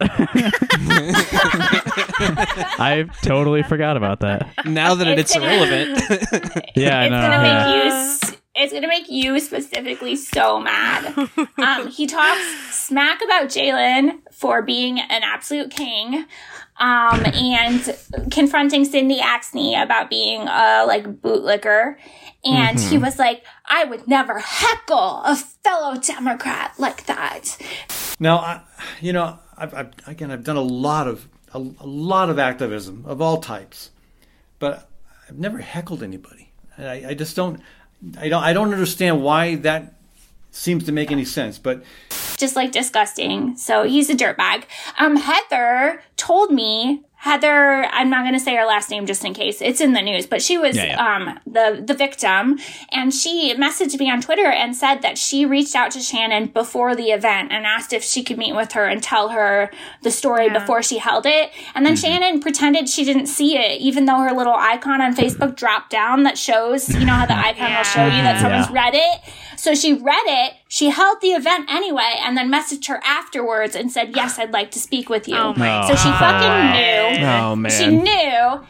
I 2.78 3.06
totally 3.22 3.62
forgot 3.62 3.96
about 3.96 4.20
that. 4.20 4.48
now 4.66 4.94
that 4.94 5.06
It's 5.08 5.34
it's, 5.34 5.34
gonna- 5.34 5.46
irrelevant. 5.46 6.62
Yeah, 6.76 7.00
I 7.00 7.04
it's 7.04 7.10
know. 7.10 7.20
gonna 7.20 7.42
yeah. 7.46 7.66
make 7.66 7.84
you. 7.84 7.90
s- 7.90 8.36
it's 8.56 8.72
gonna 8.72 8.88
make 8.88 9.10
you 9.10 9.38
specifically 9.40 10.16
so 10.16 10.60
mad. 10.60 11.14
Um, 11.58 11.88
he 11.88 12.06
talks 12.06 12.42
smack 12.70 13.22
about 13.24 13.48
Jalen 13.48 14.20
for 14.30 14.62
being 14.62 15.00
an 15.00 15.22
absolute 15.22 15.70
king, 15.70 16.26
um, 16.78 17.24
and 17.24 17.96
confronting 18.30 18.84
Cindy 18.84 19.18
Axne 19.18 19.82
about 19.82 20.10
being 20.10 20.42
a 20.42 20.84
like 20.86 21.04
bootlicker. 21.22 21.96
And 22.44 22.78
he 22.78 22.98
was 22.98 23.18
like, 23.18 23.42
I 23.64 23.84
would 23.84 24.06
never 24.06 24.38
heckle 24.38 25.22
a 25.24 25.34
fellow 25.36 25.96
Democrat 25.96 26.74
like 26.78 27.06
that. 27.06 27.58
Now, 28.20 28.38
I, 28.38 28.60
you 29.00 29.12
know, 29.12 29.38
I've, 29.56 29.74
I've, 29.74 29.90
again, 30.06 30.30
I've 30.30 30.44
done 30.44 30.56
a 30.56 30.62
lot 30.62 31.08
of 31.08 31.28
a, 31.54 31.58
a 31.58 31.86
lot 31.86 32.28
of 32.30 32.38
activism 32.38 33.04
of 33.06 33.20
all 33.20 33.38
types, 33.38 33.90
but 34.58 34.88
I've 35.28 35.38
never 35.38 35.58
heckled 35.58 36.02
anybody. 36.02 36.52
I, 36.78 37.06
I 37.08 37.14
just 37.14 37.34
don't. 37.34 37.60
I 38.18 38.28
don't. 38.28 38.42
I 38.42 38.52
don't 38.52 38.72
understand 38.72 39.22
why 39.22 39.56
that 39.56 39.94
seems 40.50 40.84
to 40.84 40.92
make 40.92 41.10
any 41.10 41.24
sense. 41.24 41.58
But 41.58 41.82
just 42.36 42.56
like 42.56 42.72
disgusting. 42.72 43.56
So 43.56 43.84
he's 43.84 44.10
a 44.10 44.14
dirtbag. 44.14 44.64
Um, 44.98 45.16
Heather 45.16 46.02
told 46.16 46.50
me. 46.50 47.02
Heather, 47.26 47.84
I'm 47.92 48.08
not 48.08 48.22
going 48.22 48.34
to 48.34 48.40
say 48.40 48.54
her 48.56 48.64
last 48.64 48.88
name 48.90 49.04
just 49.04 49.24
in 49.24 49.34
case 49.34 49.60
it's 49.60 49.80
in 49.80 49.92
the 49.94 50.00
news, 50.00 50.26
but 50.26 50.40
she 50.40 50.56
was 50.56 50.76
Yeah, 50.76 50.84
yeah. 50.84 51.14
um 51.16 51.40
the 51.46 51.82
the 51.84 51.92
victim, 51.94 52.58
and 52.92 53.12
she 53.12 53.52
messaged 53.56 53.98
me 53.98 54.10
on 54.10 54.20
Twitter 54.20 54.46
and 54.46 54.74
said 54.76 55.02
that 55.02 55.18
she 55.18 55.44
reached 55.44 55.74
out 55.74 55.90
to 55.90 56.00
Shannon 56.00 56.46
before 56.46 56.94
the 56.94 57.10
event 57.10 57.50
and 57.52 57.66
asked 57.66 57.92
if 57.92 58.04
she 58.04 58.22
could 58.22 58.38
meet 58.38 58.54
with 58.54 58.72
her 58.72 58.84
and 58.86 59.02
tell 59.02 59.30
her 59.30 59.70
the 60.02 60.10
story 60.10 60.46
Yeah. 60.46 60.58
before 60.60 60.82
she 60.82 60.98
held 60.98 61.26
it, 61.26 61.50
and 61.74 61.84
then 61.84 61.96
Shannon 61.96 62.40
pretended 62.40 62.88
she 62.88 63.04
didn't 63.04 63.26
see 63.26 63.58
it, 63.58 63.80
even 63.80 64.04
though 64.06 64.20
her 64.20 64.32
little 64.32 64.54
icon 64.54 65.00
on 65.00 65.14
Facebook 65.16 65.56
dropped 65.56 65.90
down 65.90 66.22
that 66.22 66.38
shows, 66.38 66.88
you 66.94 67.04
know 67.04 67.12
how 67.14 67.26
the 67.26 67.36
icon 67.48 67.74
will 67.74 67.82
show 67.82 68.04
you 68.06 68.22
that 68.22 68.40
someone's 68.40 68.68
Yeah. 68.70 68.82
read 68.84 68.94
it. 68.94 69.20
So 69.58 69.74
she 69.74 69.94
read 69.94 70.26
it, 70.26 70.52
she 70.68 70.90
held 70.90 71.20
the 71.20 71.28
event 71.28 71.70
anyway, 71.70 72.14
and 72.20 72.36
then 72.36 72.50
messaged 72.50 72.88
her 72.88 73.00
afterwards 73.04 73.74
and 73.76 73.90
said, 73.90 74.14
Yes, 74.16 74.38
I'd 74.38 74.52
like 74.52 74.70
to 74.72 74.78
speak 74.80 75.08
with 75.08 75.28
you. 75.28 75.36
Oh 75.36 75.54
my 75.54 75.86
so 75.88 75.94
she 75.94 76.10
fucking 76.10 77.18
knew. 77.20 77.26
Oh 77.26 77.56
man. 77.56 77.70
She 77.72 77.86
knew. 77.88 78.66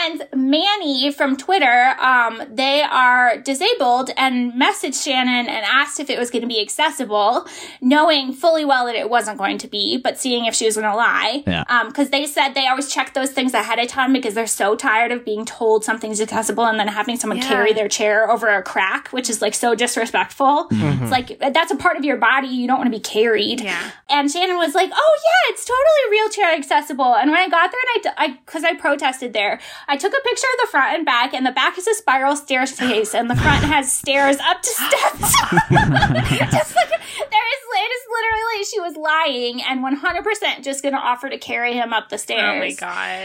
And 0.00 0.26
Manny 0.34 1.12
from 1.12 1.36
Twitter, 1.36 1.94
um, 2.00 2.42
they 2.50 2.80
are 2.82 3.36
disabled 3.38 4.10
and 4.16 4.52
messaged 4.54 5.02
Shannon 5.04 5.46
and 5.46 5.64
asked 5.66 6.00
if 6.00 6.08
it 6.08 6.18
was 6.18 6.30
going 6.30 6.40
to 6.40 6.48
be 6.48 6.58
accessible, 6.60 7.46
knowing 7.82 8.32
fully 8.32 8.64
well 8.64 8.86
that 8.86 8.94
it 8.94 9.10
wasn't 9.10 9.36
going 9.36 9.58
to 9.58 9.68
be, 9.68 9.98
but 9.98 10.16
seeing 10.18 10.46
if 10.46 10.54
she 10.54 10.64
was 10.64 10.76
going 10.76 10.88
to 10.88 10.96
lie. 10.96 11.42
Yeah. 11.46 11.64
Um, 11.68 11.92
cause 11.92 12.08
they 12.08 12.24
said 12.24 12.54
they 12.54 12.66
always 12.66 12.88
check 12.90 13.12
those 13.12 13.30
things 13.30 13.52
ahead 13.52 13.78
of 13.78 13.88
time 13.88 14.14
because 14.14 14.32
they're 14.32 14.46
so 14.46 14.74
tired 14.74 15.12
of 15.12 15.22
being 15.22 15.44
told 15.44 15.84
something's 15.84 16.20
accessible 16.22 16.64
and 16.64 16.78
then 16.80 16.88
having 16.88 17.18
someone 17.18 17.36
Yeah. 17.38 17.48
carry 17.48 17.72
their 17.74 17.88
chair 17.88 18.30
over 18.30 18.48
a 18.48 18.62
crack, 18.62 19.08
which 19.08 19.28
is 19.28 19.42
like 19.42 19.54
so 19.54 19.74
disrespectful. 19.74 20.68
It's 20.70 21.10
like, 21.10 21.37
that's 21.38 21.70
a 21.70 21.76
part 21.76 21.96
of 21.96 22.04
your 22.04 22.16
body. 22.16 22.48
You 22.48 22.66
don't 22.66 22.78
want 22.78 22.92
to 22.92 22.96
be 22.96 23.02
carried. 23.02 23.60
Yeah. 23.60 23.90
And 24.08 24.30
Shannon 24.30 24.56
was 24.56 24.74
like, 24.74 24.90
"Oh 24.92 25.16
yeah, 25.16 25.52
it's 25.52 25.64
totally 25.64 26.10
wheelchair 26.18 26.54
accessible." 26.54 27.14
And 27.14 27.30
when 27.30 27.38
I 27.40 27.48
got 27.48 27.70
there, 27.70 27.80
and 27.94 28.14
I, 28.18 28.24
I, 28.24 28.28
because 28.44 28.64
I 28.64 28.74
protested 28.74 29.32
there, 29.32 29.60
I 29.86 29.96
took 29.96 30.12
a 30.12 30.20
picture 30.24 30.46
of 30.54 30.66
the 30.66 30.70
front 30.70 30.94
and 30.96 31.04
back, 31.06 31.34
and 31.34 31.46
the 31.46 31.52
back 31.52 31.78
is 31.78 31.86
a 31.86 31.94
spiral 31.94 32.36
staircase, 32.36 33.14
and 33.14 33.30
the 33.30 33.36
front 33.36 33.64
has 33.64 33.92
stairs 34.00 34.36
up 34.44 34.62
to 34.62 34.68
steps. 34.68 35.20
just 36.50 36.76
like 36.76 36.88
there 37.30 37.46
is, 37.48 37.60
it 37.78 37.92
is 37.92 38.02
literally 38.10 38.64
she 38.64 38.80
was 38.80 38.96
lying 38.96 39.62
and 39.62 39.82
one 39.82 39.94
hundred 39.94 40.24
percent 40.24 40.64
just 40.64 40.82
going 40.82 40.94
to 40.94 41.00
offer 41.00 41.28
to 41.28 41.38
carry 41.38 41.72
him 41.74 41.92
up 41.92 42.08
the 42.08 42.18
stairs. 42.18 42.40
Oh 42.42 42.58
my 42.58 42.72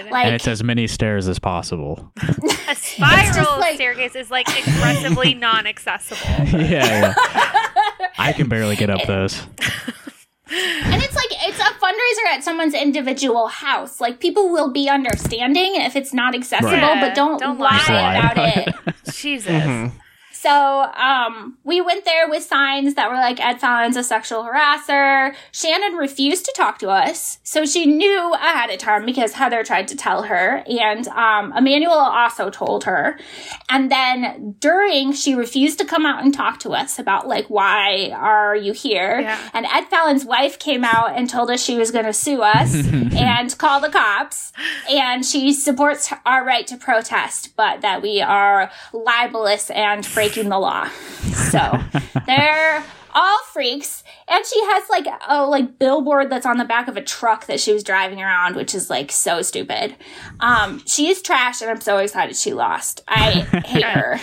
god. 0.03 0.11
Like 0.11 0.25
and 0.25 0.35
it's 0.35 0.47
as 0.47 0.63
many 0.63 0.87
stairs 0.87 1.27
as 1.27 1.39
possible. 1.39 2.11
a 2.69 2.75
spiral 2.75 3.59
like- 3.59 3.75
staircase 3.75 4.15
is 4.15 4.29
like 4.29 4.47
aggressively 4.47 5.33
non-accessible. 5.33 6.21
yeah, 6.59 7.13
yeah. 7.15 7.62
I 8.17 8.33
can 8.33 8.47
barely 8.49 8.75
get 8.75 8.89
up 8.89 9.05
those. 9.07 9.41
And 10.55 11.01
it's 11.01 11.15
like 11.15 11.29
it's 11.31 11.59
a 11.59 11.63
fundraiser 11.63 12.35
at 12.35 12.43
someone's 12.43 12.73
individual 12.75 13.47
house. 13.47 13.99
Like 13.99 14.19
people 14.19 14.49
will 14.51 14.71
be 14.71 14.87
understanding 14.87 15.75
if 15.75 15.95
it's 15.95 16.13
not 16.13 16.35
accessible, 16.35 16.71
Right. 16.71 17.01
but 17.01 17.15
don't, 17.15 17.39
Don't 17.39 17.57
lie, 17.57 17.83
lie 17.89 18.17
about 18.17 18.33
about 18.33 18.57
it. 18.87 18.95
Jesus. 19.13 19.51
Mm-hmm. 19.51 19.97
So 20.43 20.51
um, 20.51 21.57
we 21.63 21.79
went 21.79 22.03
there 22.03 22.27
with 22.27 22.43
signs 22.43 22.95
that 22.95 23.09
were 23.09 23.15
like 23.15 23.39
Ed 23.39 23.61
Fallon's 23.61 23.95
a 23.95 24.03
sexual 24.03 24.43
harasser. 24.43 25.33
Shannon 25.53 25.93
refused 25.95 26.43
to 26.43 26.53
talk 26.53 26.79
to 26.79 26.89
us, 26.89 27.39
so 27.43 27.65
she 27.65 27.85
knew 27.85 28.33
ahead 28.33 28.69
of 28.69 28.77
time 28.77 29.05
because 29.05 29.31
Heather 29.31 29.63
tried 29.63 29.87
to 29.87 29.95
tell 29.95 30.23
her, 30.23 30.61
and 30.67 31.07
um, 31.07 31.53
Emmanuel 31.55 31.93
also 31.93 32.49
told 32.49 32.83
her. 32.83 33.17
And 33.69 33.89
then 33.89 34.57
during, 34.59 35.13
she 35.13 35.33
refused 35.33 35.79
to 35.79 35.85
come 35.85 36.05
out 36.05 36.21
and 36.21 36.33
talk 36.33 36.59
to 36.59 36.71
us 36.71 36.99
about 36.99 37.25
like 37.25 37.49
why 37.49 38.11
are 38.13 38.53
you 38.53 38.73
here? 38.73 39.21
Yeah. 39.21 39.49
And 39.53 39.65
Ed 39.67 39.85
Fallon's 39.85 40.25
wife 40.25 40.59
came 40.59 40.83
out 40.83 41.17
and 41.17 41.29
told 41.29 41.51
us 41.51 41.63
she 41.63 41.77
was 41.77 41.89
going 41.89 42.03
to 42.03 42.11
sue 42.11 42.41
us 42.41 42.75
and 42.85 43.57
call 43.57 43.79
the 43.79 43.89
cops. 43.89 44.51
And 44.89 45.25
she 45.25 45.53
supports 45.53 46.11
our 46.25 46.43
right 46.43 46.67
to 46.67 46.75
protest, 46.75 47.55
but 47.55 47.79
that 47.79 48.01
we 48.01 48.19
are 48.19 48.69
libelous 48.91 49.69
and 49.69 50.05
breaking 50.13 50.32
the 50.41 50.57
law. 50.59 50.87
So 51.51 51.79
they're 52.25 52.83
all 53.15 53.39
freaks. 53.51 54.03
And 54.27 54.43
she 54.45 54.59
has 54.65 54.89
like 54.89 55.05
a 55.27 55.45
like 55.45 55.77
billboard 55.77 56.29
that's 56.31 56.45
on 56.45 56.57
the 56.57 56.65
back 56.65 56.87
of 56.87 56.97
a 56.97 57.01
truck 57.01 57.45
that 57.45 57.59
she 57.59 57.71
was 57.73 57.83
driving 57.83 58.21
around, 58.21 58.55
which 58.55 58.73
is 58.73 58.89
like 58.89 59.11
so 59.11 59.41
stupid. 59.41 59.95
Um, 60.39 60.81
she 60.87 61.09
is 61.09 61.21
trash, 61.21 61.61
and 61.61 61.69
I'm 61.69 61.81
so 61.81 61.97
excited 61.97 62.35
she 62.35 62.53
lost. 62.53 63.03
I 63.07 63.31
hate 63.65 63.83
her. 63.85 64.19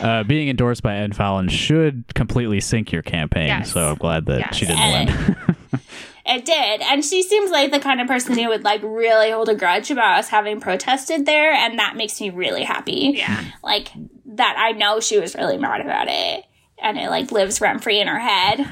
Uh, 0.00 0.24
being 0.24 0.48
endorsed 0.48 0.82
by 0.82 0.96
Ed 0.96 1.14
Fallon 1.16 1.48
should 1.48 2.04
completely 2.14 2.60
sink 2.60 2.92
your 2.92 3.02
campaign. 3.02 3.46
Yes. 3.46 3.72
So 3.72 3.88
I'm 3.90 3.96
glad 3.96 4.26
that 4.26 4.40
Yes. 4.40 4.56
she 4.56 4.66
didn't 4.66 5.06
win. 5.32 5.46
It 6.28 6.44
did. 6.44 6.80
And 6.82 7.04
she 7.04 7.22
seems 7.22 7.50
like 7.50 7.70
the 7.70 7.78
kind 7.78 8.00
of 8.00 8.08
person 8.08 8.36
who 8.36 8.48
would 8.48 8.64
like 8.64 8.82
really 8.82 9.30
hold 9.30 9.48
a 9.48 9.54
grudge 9.54 9.90
about 9.90 10.18
us 10.18 10.28
having 10.28 10.60
protested 10.60 11.24
there. 11.24 11.52
And 11.52 11.78
that 11.78 11.96
makes 11.96 12.20
me 12.20 12.30
really 12.30 12.64
happy. 12.64 13.14
Yeah. 13.16 13.44
Like 13.62 13.92
that 14.26 14.56
I 14.58 14.72
know 14.72 15.00
she 15.00 15.20
was 15.20 15.36
really 15.36 15.56
mad 15.56 15.80
about 15.80 16.08
it. 16.08 16.44
And 16.82 16.98
it 16.98 17.10
like 17.10 17.30
lives 17.30 17.60
rent 17.60 17.82
free 17.82 18.00
in 18.00 18.08
her 18.08 18.18
head. 18.18 18.66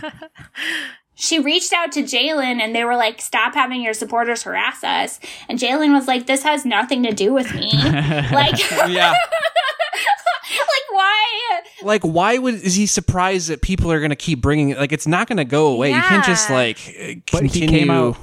she 1.15 1.39
reached 1.39 1.73
out 1.73 1.93
to 1.93 2.03
Jalen 2.03 2.61
and 2.61 2.75
they 2.75 2.85
were 2.85 2.97
like, 2.97 3.21
stop 3.21 3.55
having 3.55 3.83
your 3.83 3.95
supporters 3.95 4.43
harass 4.43 4.83
us. 4.83 5.21
And 5.49 5.59
Jalen 5.59 5.93
was 5.93 6.09
like, 6.09 6.27
this 6.27 6.43
has 6.43 6.67
nothing 6.67 7.05
to 7.05 7.13
do 7.13 7.33
with 7.33 7.55
me. 7.55 7.71
like, 8.33 8.59
yeah. 8.89 9.15
like 10.95 11.03
why? 11.03 11.61
Like, 11.83 12.03
why 12.03 12.39
would 12.39 12.55
is 12.55 12.75
he 12.75 12.87
surprised 12.87 13.49
that 13.49 13.61
people 13.63 13.91
are 13.93 13.99
going 13.99 14.11
to 14.11 14.17
keep 14.17 14.41
bringing 14.41 14.71
it? 14.71 14.79
Like, 14.79 14.93
it's 14.93 15.07
not 15.07 15.27
going 15.29 15.37
to 15.39 15.45
go 15.45 15.69
away. 15.69 15.91
You 15.93 16.01
can't 16.01 16.25
just 16.25 16.49
like 16.51 16.79
uh, 17.01 17.15
But 17.33 17.41
continue. 17.41 17.69
he 17.69 17.79
came 17.79 17.91
out. 17.91 18.17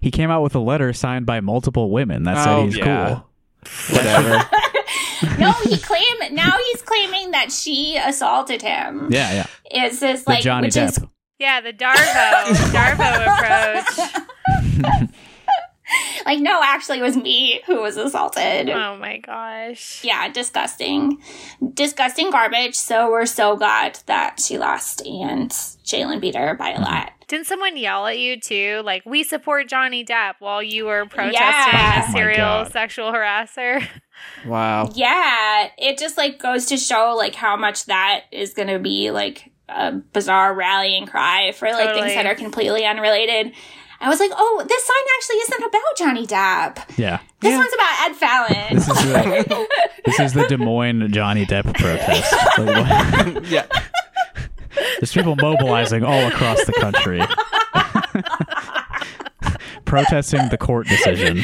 He 0.00 0.10
came 0.10 0.30
out 0.30 0.42
with 0.42 0.54
a 0.54 0.60
letter 0.60 0.92
signed 0.92 1.26
by 1.26 1.40
multiple 1.40 1.90
women 1.90 2.22
that 2.24 2.44
said 2.44 2.52
Oh, 2.54 2.64
he's 2.66 2.76
yeah. 2.76 3.06
cool. 3.08 3.26
Whatever. 3.96 4.48
No, 5.36 5.50
he 5.64 5.76
claimed, 5.76 6.30
now 6.32 6.52
he's 6.70 6.82
claiming 6.82 7.32
that 7.32 7.50
she 7.50 7.96
assaulted 7.96 8.62
him. 8.62 9.08
Yeah, 9.10 9.46
yeah. 9.72 9.88
Is 9.88 9.98
this 9.98 10.22
The 10.22 10.30
like, 10.30 10.42
Johnny 10.44 10.68
which 10.68 10.76
is 10.76 10.96
Depp. 10.96 11.10
Yeah, 11.40 11.60
the 11.60 11.72
Darvo, 11.72 12.54
Darvo 12.70 13.26
approach. 14.86 15.10
Like, 16.26 16.40
no, 16.40 16.60
actually, 16.62 16.98
it 16.98 17.02
was 17.02 17.16
me 17.16 17.62
who 17.66 17.80
was 17.80 17.96
assaulted. 17.96 18.68
Oh 18.68 18.98
my 18.98 19.18
gosh. 19.18 20.04
Yeah, 20.04 20.28
disgusting. 20.28 21.22
Disgusting 21.72 22.30
garbage. 22.30 22.74
So 22.74 23.10
we're 23.10 23.24
so 23.24 23.56
glad 23.56 23.98
that 24.06 24.38
she 24.40 24.58
lost 24.58 25.06
and 25.06 25.50
Jalen 25.50 26.20
beat 26.20 26.34
her 26.36 26.54
by 26.54 26.70
a 26.70 26.74
mm-hmm. 26.74 26.82
lot. 26.82 27.12
Didn't 27.28 27.46
someone 27.46 27.76
yell 27.76 28.06
at 28.06 28.18
you 28.18 28.38
too? 28.40 28.82
Like, 28.84 29.04
we 29.06 29.22
support 29.22 29.68
Johnny 29.68 30.04
Depp 30.04 30.34
while 30.40 30.62
you 30.62 30.86
were 30.86 31.06
protesting 31.06 31.40
oh 31.40 31.78
Yeah. 31.78 32.04
a 32.04 32.08
Oh 32.08 32.12
serial 32.12 32.36
God. 32.36 32.72
sexual 32.72 33.12
harasser. 33.12 33.86
wow. 34.46 34.90
Yeah, 34.94 35.68
it 35.78 35.98
just 35.98 36.18
like 36.18 36.38
goes 36.38 36.66
to 36.66 36.76
show 36.76 37.14
like 37.16 37.34
how 37.34 37.56
much 37.56 37.86
that 37.86 38.24
is 38.32 38.52
going 38.54 38.68
to 38.68 38.78
be 38.78 39.10
like 39.10 39.50
a 39.68 39.92
bizarre 39.92 40.54
rallying 40.54 41.06
cry 41.06 41.52
for 41.52 41.68
like 41.70 41.88
Totally. 41.88 42.00
things 42.00 42.14
that 42.14 42.26
are 42.26 42.34
completely 42.34 42.84
unrelated. 42.86 43.52
I 44.00 44.08
was 44.08 44.20
like, 44.20 44.30
oh, 44.36 44.64
this 44.68 44.84
sign 44.84 44.96
actually 45.16 45.36
isn't 45.36 45.64
about 45.64 45.96
Johnny 45.96 46.26
Depp. 46.26 46.96
Yeah. 46.98 47.18
This 47.40 47.56
one's 47.56 47.72
about 47.74 48.00
Ed 48.02 48.14
Fallon. 48.14 48.74
This 48.76 48.88
is 48.88 48.96
the, 48.96 49.66
this 50.04 50.20
is 50.20 50.32
the 50.34 50.46
Des 50.46 50.56
Moines 50.56 51.10
Johnny 51.12 51.44
Depp 51.44 51.74
protest. 51.74 52.32
Like, 52.58 53.44
Yeah. 53.50 53.66
There's 55.00 55.12
people 55.12 55.34
mobilizing 55.36 56.04
all 56.04 56.26
across 56.28 56.64
the 56.64 56.72
country. 56.74 57.20
Protesting 59.84 60.48
the 60.50 60.58
court 60.58 60.86
decision. 60.86 61.38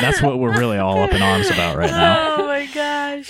That's 0.00 0.20
what 0.22 0.38
we're 0.38 0.56
really 0.58 0.78
all 0.78 1.02
up 1.02 1.12
in 1.12 1.20
arms 1.22 1.50
about 1.50 1.76
right 1.76 1.90
now. 1.90 2.36
Oh 2.38 2.46
my 2.46 2.66
gosh. 2.66 3.26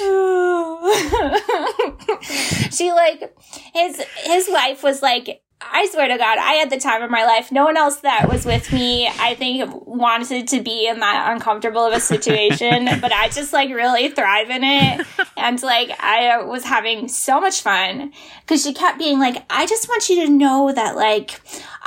she 2.73 2.93
like 2.93 3.35
his 3.75 4.01
his 4.25 4.49
wife 4.49 4.83
was 4.83 5.03
like 5.03 5.43
I 5.61 5.89
swear 5.91 6.07
to 6.07 6.17
God, 6.17 6.39
I 6.39 6.55
had 6.55 6.71
the 6.71 6.79
time 6.79 7.03
of 7.03 7.11
my 7.11 7.25
life. 7.25 7.51
No 7.51 7.65
one 7.65 7.77
else 7.77 7.97
that 7.99 8.29
was 8.29 8.45
with 8.45 8.73
me, 8.73 9.09
I 9.09 9.35
think, 9.35 9.69
wanted 9.87 10.47
to 10.49 10.63
be 10.63 10.87
in 10.87 11.01
that 11.01 11.33
uncomfortable 11.33 11.85
of 11.85 11.93
a 11.93 12.01
situation, 12.01 12.89
but 13.01 13.13
I 13.13 13.29
just 13.29 13.53
like 13.53 13.71
really 13.71 14.09
thrive 14.09 14.51
in 14.51 14.63
it. 14.63 15.07
And 15.37 15.61
like, 15.63 15.91
I 15.99 16.43
was 16.45 16.65
having 16.65 17.09
so 17.09 17.41
much 17.41 17.61
fun 17.61 18.13
because 18.43 18.63
she 18.63 18.73
kept 18.73 18.99
being 18.99 19.19
like, 19.19 19.45
I 19.51 19.67
just 19.67 19.89
want 19.89 20.09
you 20.09 20.27
to 20.27 20.33
know 20.33 20.73
that 20.73 20.95
like, 20.95 21.41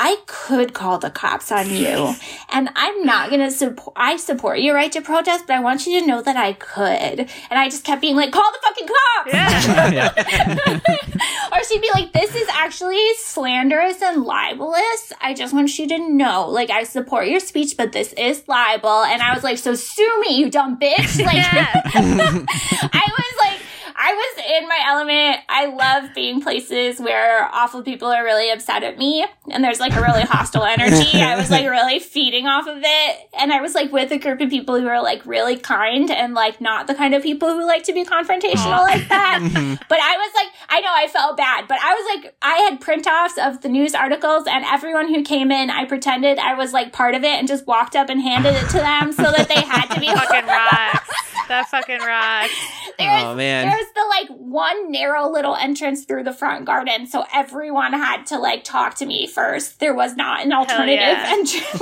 I 0.04 0.18
could 0.26 0.74
call 0.74 0.98
the 0.98 1.12
cops 1.12 1.52
on 1.52 1.70
you 1.70 2.16
and 2.50 2.70
I'm 2.76 3.06
not 3.06 3.30
going 3.30 3.42
to 3.42 3.52
support, 3.52 3.94
I 3.96 4.18
support 4.18 4.60
your 4.60 4.74
right 4.74 4.92
to 4.94 5.02
protest, 5.02 5.46
but 5.46 5.56
I 5.56 5.60
want 5.60 5.86
you 5.86 6.00
to 6.00 6.08
know 6.08 6.24
that 6.24 6.36
I 6.36 6.54
could. 6.54 7.20
And 7.20 7.30
I 7.52 7.70
just 7.70 7.84
kept 7.84 8.02
being 8.02 8.16
like, 8.16 8.32
call 8.32 8.52
the 8.52 8.60
fucking 8.64 8.88
cops. 8.88 9.94
Yeah. 9.94 10.80
or 11.52 11.64
she'd 11.66 11.82
be 11.82 11.90
like, 11.94 12.14
"This 12.14 12.36
is 12.36 12.48
actually 12.50 13.14
slanderous 13.20 14.02
and 14.02 14.24
libelous. 14.24 15.14
I 15.22 15.36
just 15.36 15.54
want 15.54 15.78
you 15.78 15.88
to 15.90 16.10
know, 16.10 16.48
like, 16.50 16.70
I 16.72 16.84
support 16.84 17.28
your 17.28 17.40
speech, 17.40 17.76
but 17.78 17.92
this 17.92 18.14
is 18.14 18.48
libel." 18.48 19.04
And 19.04 19.22
I 19.22 19.34
was 19.34 19.44
like, 19.44 19.58
"So 19.58 19.76
sue 19.76 20.22
me, 20.22 20.36
you 20.38 20.50
dumb 20.50 20.80
bitch!" 20.80 21.24
Like, 21.24 21.36
Yeah. 21.36 21.72
I 21.86 23.08
was 23.18 23.34
like. 23.40 23.61
I 24.04 24.14
was 24.14 24.46
in 24.62 24.68
my 24.68 24.80
element. 24.88 25.42
I 25.48 25.68
love 25.68 26.16
being 26.16 26.42
places 26.42 27.00
where 27.00 27.48
awful 27.54 27.84
people 27.84 28.08
are 28.08 28.24
really 28.24 28.50
upset 28.50 28.82
at 28.82 28.98
me 28.98 29.24
and 29.52 29.64
there's 29.64 29.80
like 29.80 29.96
a 29.96 30.02
really 30.02 30.24
hostile 30.24 30.64
energy. 30.64 31.20
I 31.22 31.36
was 31.38 31.52
like 31.52 31.66
really 31.70 32.00
feeding 32.00 32.48
off 32.48 32.66
of 32.68 32.80
it. 32.84 33.30
And 33.40 33.54
I 33.54 33.62
was 33.62 33.76
like 33.76 33.92
with 33.92 34.12
a 34.12 34.18
group 34.18 34.42
of 34.42 34.50
people 34.50 34.80
who 34.80 34.88
are 34.88 35.04
like 35.04 35.24
really 35.26 35.56
kind 35.56 36.10
and 36.10 36.34
like 36.34 36.60
not 36.60 36.88
the 36.88 36.96
kind 36.96 37.14
of 37.14 37.22
people 37.22 37.50
who 37.50 37.64
like 37.68 37.84
to 37.84 37.94
be 37.94 38.04
confrontational 38.04 38.82
like 38.82 39.08
that. 39.10 39.40
Mm-hmm. 39.52 39.76
But 39.90 40.00
I 40.00 40.18
was 40.18 40.32
like, 40.36 40.48
I 40.70 40.82
know 40.82 40.92
I 40.94 41.08
felt 41.08 41.36
bad, 41.36 41.68
but 41.68 41.78
I 41.82 41.94
was 41.94 42.24
like, 42.24 42.36
I 42.42 42.58
had 42.70 42.80
print 42.80 43.08
offs 43.08 43.38
of 43.38 43.62
the 43.62 43.70
news 43.70 43.94
articles 43.96 44.46
and 44.48 44.64
everyone 44.66 45.08
who 45.14 45.24
came 45.24 45.52
in, 45.52 45.70
I 45.70 45.86
pretended 45.86 46.38
I 46.40 46.54
was 46.54 46.74
like 46.74 46.94
part 46.94 47.16
of 47.16 47.24
it 47.24 47.38
and 47.40 47.48
just 47.48 47.66
walked 47.68 47.96
up 47.96 48.10
and 48.10 48.22
handed 48.22 48.56
it 48.56 48.68
to 48.70 48.78
them 48.78 49.12
so 49.12 49.24
that 49.24 49.48
they 49.48 49.62
had 49.62 49.88
to 49.94 50.00
be 50.00 50.08
fucking 50.14 50.46
rocks. 50.48 51.10
That 51.48 51.68
fucking 51.70 52.00
rocks. 52.00 52.54
There's, 52.98 53.24
Oh, 53.24 53.36
man. 53.36 53.68
There's 53.68 53.91
the 53.94 54.06
like 54.10 54.28
one 54.40 54.92
narrow 54.92 55.30
little 55.30 55.56
entrance 55.56 56.06
through 56.06 56.24
the 56.24 56.34
front 56.34 56.66
garden, 56.66 57.08
so 57.08 57.26
everyone 57.34 57.94
had 57.94 58.26
to 58.28 58.38
like 58.38 58.64
talk 58.64 58.96
to 58.96 59.06
me 59.06 59.28
first. 59.28 59.80
There 59.80 59.94
was 59.94 60.16
not 60.16 60.44
an 60.46 60.54
alternative 60.54 61.00
yeah. 61.00 61.26
entrance. 61.28 61.82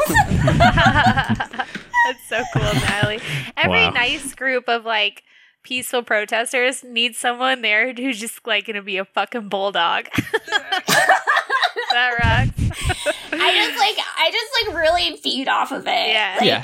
That's 2.06 2.28
so 2.30 2.44
cool, 2.54 2.64
Natalie. 2.64 3.20
Every 3.58 3.78
Wow. 3.80 3.90
nice 3.92 4.34
group 4.34 4.68
of 4.70 4.86
like 4.86 5.24
peaceful 5.64 6.02
protesters 6.04 6.84
needs 6.84 7.18
someone 7.18 7.62
there 7.62 7.94
who's 7.94 8.20
just 8.20 8.46
like 8.48 8.66
gonna 8.68 8.82
be 8.82 8.98
a 8.98 9.06
fucking 9.06 9.50
bulldog. 9.50 10.06
that 11.92 12.14
rocks. 12.24 12.52
I 13.32 13.54
just 13.54 13.78
like 13.78 13.98
I 14.18 14.32
just 14.32 14.68
like 14.68 14.78
really 14.82 15.18
feed 15.18 15.48
off 15.48 15.72
of 15.72 15.86
it. 15.88 16.10
Yeah. 16.10 16.38
Like 16.40 16.48
Yeah. 16.48 16.64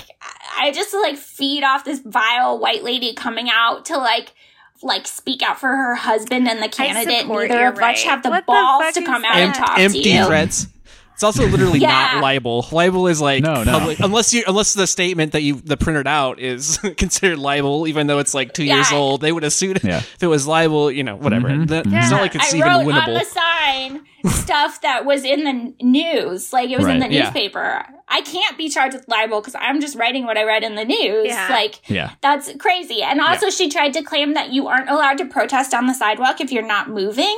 I 0.58 0.72
just 0.72 0.94
like 0.94 1.18
feed 1.18 1.64
off 1.64 1.84
this 1.86 2.00
vile 2.00 2.58
white 2.60 2.84
lady 2.84 3.14
coming 3.14 3.50
out 3.50 3.86
to 3.86 3.98
like 3.98 4.34
like 4.82 5.08
speak 5.08 5.42
out 5.42 5.60
for 5.60 5.70
her 5.70 5.96
husband 5.96 6.48
and 6.48 6.62
the 6.62 6.70
candidate. 6.70 7.22
support 7.22 7.50
Neither 7.50 7.62
you, 7.64 7.68
of 7.70 7.76
which 7.76 7.82
right. 7.82 7.98
have 8.00 8.24
the 8.24 8.30
What 8.30 8.46
balls 8.46 8.84
fuck 8.84 8.94
to 8.96 9.04
come 9.04 9.26
out 9.26 9.34
that? 9.34 9.42
and 9.42 9.56
talk 9.56 9.80
empty 9.80 10.04
to 10.04 10.10
you. 10.10 10.26
threats. 10.26 10.68
It's 11.16 11.24
also 11.24 11.48
literally 11.48 11.80
Yeah. 11.80 12.12
not 12.16 12.22
libel. 12.22 12.68
Libel 12.72 13.08
is 13.08 13.20
like 13.22 13.42
No, 13.42 13.64
no. 13.64 13.72
public, 13.80 14.00
unless 14.02 14.34
you 14.34 14.44
unless 14.48 14.74
the 14.74 14.86
statement 14.86 15.32
that 15.32 15.42
you 15.42 15.56
the 15.64 15.78
printed 15.78 16.08
out 16.08 16.40
is 16.40 16.78
considered 16.98 17.40
libel, 17.40 17.88
even 17.88 18.08
though 18.08 18.20
it's 18.20 18.34
like 18.34 18.54
two 18.54 18.66
years 18.66 18.92
old. 18.92 19.22
They 19.22 19.32
would 19.32 19.44
have 19.44 19.54
sued 19.54 19.80
Yeah. 19.84 19.98
if 20.00 20.22
it 20.22 20.28
was 20.28 20.46
libel. 20.46 20.92
You 20.92 21.04
know, 21.04 21.16
whatever. 21.16 21.48
Mhm. 21.50 21.68
That- 21.70 21.86
Yeah. 21.86 22.02
It's 22.02 22.12
not 22.12 22.22
like 22.22 22.36
it's 22.36 22.54
I 22.54 22.58
even 22.58 22.70
wrote 22.70 22.80
on 22.80 22.86
winnable. 22.86 23.20
the 23.20 23.26
sign 23.26 24.02
stuff 24.32 24.82
that 24.82 25.06
was 25.06 25.24
in 25.24 25.44
the 25.44 25.74
news, 25.86 26.52
like 26.52 26.70
it 26.70 26.78
was 26.78 26.88
in 26.88 27.00
Right. 27.00 27.10
the 27.10 27.16
Yeah. 27.16 27.24
newspaper. 27.24 27.86
I 28.10 28.22
can't 28.22 28.58
be 28.58 28.70
charged 28.70 28.96
with 28.96 29.08
libel 29.08 29.40
because 29.40 29.56
I'm 29.60 29.80
just 29.80 29.96
writing 29.96 30.26
what 30.26 30.38
I 30.38 30.44
read 30.44 30.64
in 30.64 30.76
the 30.76 30.84
news. 30.86 31.28
Yeah. 31.28 31.48
Like 31.50 31.80
Yeah. 31.88 32.10
that's 32.22 32.52
crazy. 32.60 33.02
And 33.04 33.22
also, 33.22 33.50
she 33.50 33.70
tried 33.70 33.94
to 33.94 34.02
claim 34.02 34.34
that 34.34 34.52
you 34.52 34.68
aren't 34.68 34.90
allowed 34.90 35.18
to 35.20 35.26
protest 35.26 35.74
on 35.74 35.86
the 35.88 35.94
sidewalk 35.94 36.42
if 36.42 36.52
you're 36.52 36.66
not 36.66 36.90
moving. 36.90 37.38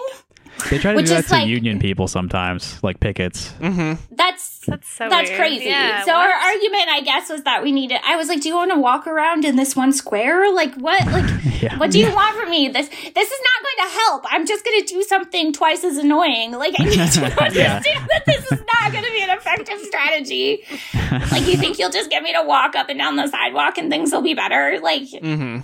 They 0.70 0.78
try 0.80 0.92
to 0.92 0.96
Which 0.98 1.08
do 1.08 1.14
that 1.16 1.26
to 1.28 1.32
like- 1.34 1.48
union 1.48 1.80
people 1.80 2.08
sometimes, 2.08 2.82
like 2.84 3.00
pickets. 3.00 3.54
That's 3.60 4.60
That's 4.66 4.90
so 4.90 5.08
that's 5.08 5.30
weird. 5.30 5.40
crazy. 5.40 5.66
Yeah, 5.66 6.04
so 6.04 6.12
what? 6.14 6.28
our 6.30 6.34
argument, 6.52 6.90
I 6.90 7.02
guess, 7.02 7.30
was 7.30 7.44
that 7.44 7.64
we 7.64 7.72
needed. 7.72 8.00
I 8.04 8.16
was 8.18 8.28
like, 8.28 8.42
"Do 8.42 8.50
you 8.50 8.56
want 8.56 8.72
to 8.72 8.80
walk 8.80 9.08
around 9.08 9.46
in 9.46 9.56
this 9.56 9.76
one 9.76 9.94
square? 9.94 10.52
Like 10.54 10.74
what? 10.76 11.06
Like 11.08 11.30
Yeah. 11.62 11.78
what 11.78 11.90
do 11.92 12.00
you 12.00 12.14
want 12.14 12.36
from 12.38 12.50
me? 12.50 12.68
This 12.68 12.88
this 12.90 13.32
is 13.32 13.40
not 13.50 13.64
going 13.64 13.90
to 13.90 13.96
help. 14.00 14.26
I'm 14.30 14.46
just 14.46 14.66
going 14.66 14.80
to 14.82 14.86
do 14.94 15.02
something 15.04 15.54
twice 15.54 15.84
as 15.84 15.98
annoying. 15.98 16.52
Like 16.52 16.74
I 16.80 16.84
need 16.84 16.96
to 16.96 17.02
understand 17.44 17.86
that 18.10 18.24
this 18.26 18.52
is 18.52 18.60
not 18.74 18.92
going 18.92 19.04
to 19.06 19.12
be 19.12 19.22
an 19.24 19.30
effective 19.38 19.80
strategy. 19.82 20.64
like 21.32 21.48
you 21.48 21.56
think 21.58 21.80
you'll 21.80 21.90
just 21.92 22.10
get 22.10 22.24
me 22.24 22.34
to 22.34 22.44
walk 22.44 22.76
up 22.76 22.90
and 22.90 23.00
down 23.00 23.16
the 23.16 23.28
sidewalk 23.28 23.78
and 23.78 23.90
things 23.90 24.12
will 24.12 24.22
be 24.22 24.34
better? 24.34 24.80
Like 24.82 25.08
hmm 25.10 25.60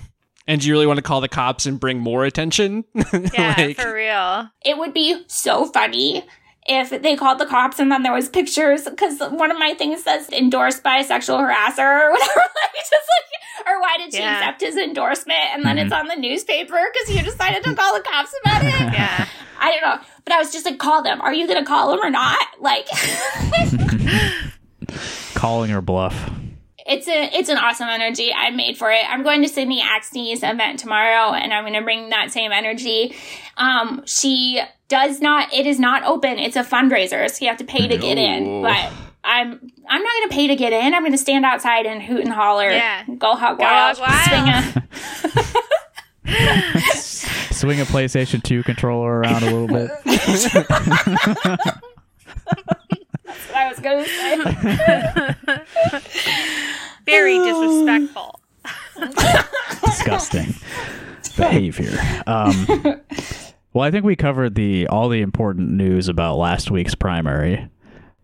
And 0.47 0.59
do 0.59 0.67
you 0.67 0.73
really 0.73 0.87
want 0.87 0.97
to 0.97 1.01
call 1.03 1.21
the 1.21 1.29
cops 1.29 1.65
and 1.65 1.79
bring 1.79 1.99
more 1.99 2.25
attention? 2.25 2.83
Yeah, 3.33 3.55
Like- 3.57 3.77
for 3.79 3.93
real. 3.93 4.49
it 4.65 4.77
would 4.77 4.93
be 4.93 5.23
so 5.27 5.65
funny 5.65 6.23
if 6.67 6.89
they 7.01 7.15
called 7.17 7.39
the 7.39 7.45
cops 7.45 7.77
and 7.79 7.91
then 7.91 8.03
there 8.03 8.13
was 8.13 8.29
pictures 8.29 8.83
because 8.85 9.19
one 9.31 9.51
of 9.51 9.59
my 9.59 9.73
things 9.73 10.01
says 10.03 10.29
endorsed 10.29 10.81
by 10.81 10.97
a 10.97 11.03
sexual 11.03 11.37
harasser 11.37 11.79
or 11.79 12.11
whatever 12.11 12.35
like 12.39 12.73
just 12.75 12.91
like 12.93 13.67
or 13.67 13.81
why 13.81 13.97
did 13.97 14.13
she 14.13 14.19
Yeah. 14.19 14.37
accept 14.39 14.61
his 14.61 14.77
endorsement 14.77 15.39
and 15.53 15.65
then 15.65 15.75
mm-hmm. 15.75 15.85
it's 15.87 15.93
on 15.93 16.07
the 16.07 16.15
newspaper 16.15 16.79
because 16.93 17.15
you 17.15 17.21
decided 17.21 17.63
to 17.65 17.75
call 17.75 17.93
the 17.93 17.99
cops 18.01 18.33
about 18.45 18.63
it 18.63 18.69
Yeah. 18.93 19.27
i 19.59 19.71
don't 19.71 19.81
know 19.81 20.05
but 20.23 20.33
i 20.33 20.37
was 20.39 20.53
just 20.53 20.65
like 20.65 20.77
call 20.79 21.03
them 21.03 21.19
are 21.19 21.33
you 21.33 21.47
gonna 21.47 21.65
call 21.65 21.91
them 21.91 21.99
or 22.01 22.09
not 22.09 22.39
like 22.61 22.87
Calling 25.35 25.71
or 25.71 25.81
bluff. 25.81 26.29
It's 26.85 27.07
a 27.07 27.29
it's 27.37 27.49
an 27.49 27.57
awesome 27.57 27.87
energy. 27.87 28.33
I'm 28.33 28.55
made 28.57 28.77
for 28.77 28.91
it. 28.91 29.03
I'm 29.09 29.23
going 29.23 29.41
to 29.41 29.47
sydney 29.47 29.81
Axne's 29.81 30.43
event 30.43 30.79
tomorrow 30.79 31.33
and 31.33 31.53
i'm 31.53 31.63
going 31.63 31.73
to 31.73 31.81
bring 31.81 32.09
that 32.09 32.31
same 32.31 32.51
energy. 32.51 33.15
Um 33.57 34.03
she 34.05 34.61
does 34.89 35.21
not 35.21 35.53
it 35.53 35.65
is 35.65 35.79
not 35.79 36.03
open. 36.03 36.39
It's 36.39 36.55
a 36.55 36.63
fundraiser 36.63 37.29
so 37.29 37.43
you 37.43 37.47
have 37.49 37.57
to 37.59 37.63
pay 37.65 37.87
to 37.87 37.97
get 37.97 38.17
in. 38.17 38.61
But 38.61 38.91
i'm 39.23 39.71
i'm 39.87 40.03
not 40.03 40.11
going 40.19 40.29
to 40.29 40.35
pay 40.35 40.47
to 40.47 40.55
get 40.55 40.73
in. 40.73 40.93
I'm 40.93 41.01
going 41.03 41.13
to 41.13 41.17
stand 41.17 41.45
outside 41.45 41.85
and 41.85 42.01
hoot 42.01 42.21
and 42.21 42.33
holler. 42.33 42.69
Yeah. 42.69 43.03
go 43.17 43.35
hog 43.35 43.59
wild, 43.59 43.97
hog 43.97 44.09
wild. 44.09 44.25
swing 44.27 44.47
a 44.49 44.83
Swing 47.53 47.79
a 47.79 47.85
PlayStation 47.85 48.43
2 48.43 48.63
controller 48.63 49.19
around 49.19 49.43
a 49.43 49.45
little 49.45 49.67
bit. 49.67 49.91
what 53.53 53.61
i 53.61 53.69
was 53.69 53.79
going 53.79 54.03
to 54.03 54.09
say 54.09 55.59
Very 57.05 57.37
disrespectful. 57.37 58.39
Disgusting 59.85 60.55
behavior. 61.35 61.97
Um, 62.25 63.01
well, 63.73 63.83
I 63.83 63.91
think 63.91 64.05
we 64.05 64.15
covered 64.15 64.55
the 64.55 64.87
all 64.87 65.09
the 65.09 65.21
important 65.21 65.71
news 65.71 66.07
about 66.07 66.37
last 66.37 66.71
week's 66.71 66.95
primary. 66.95 67.67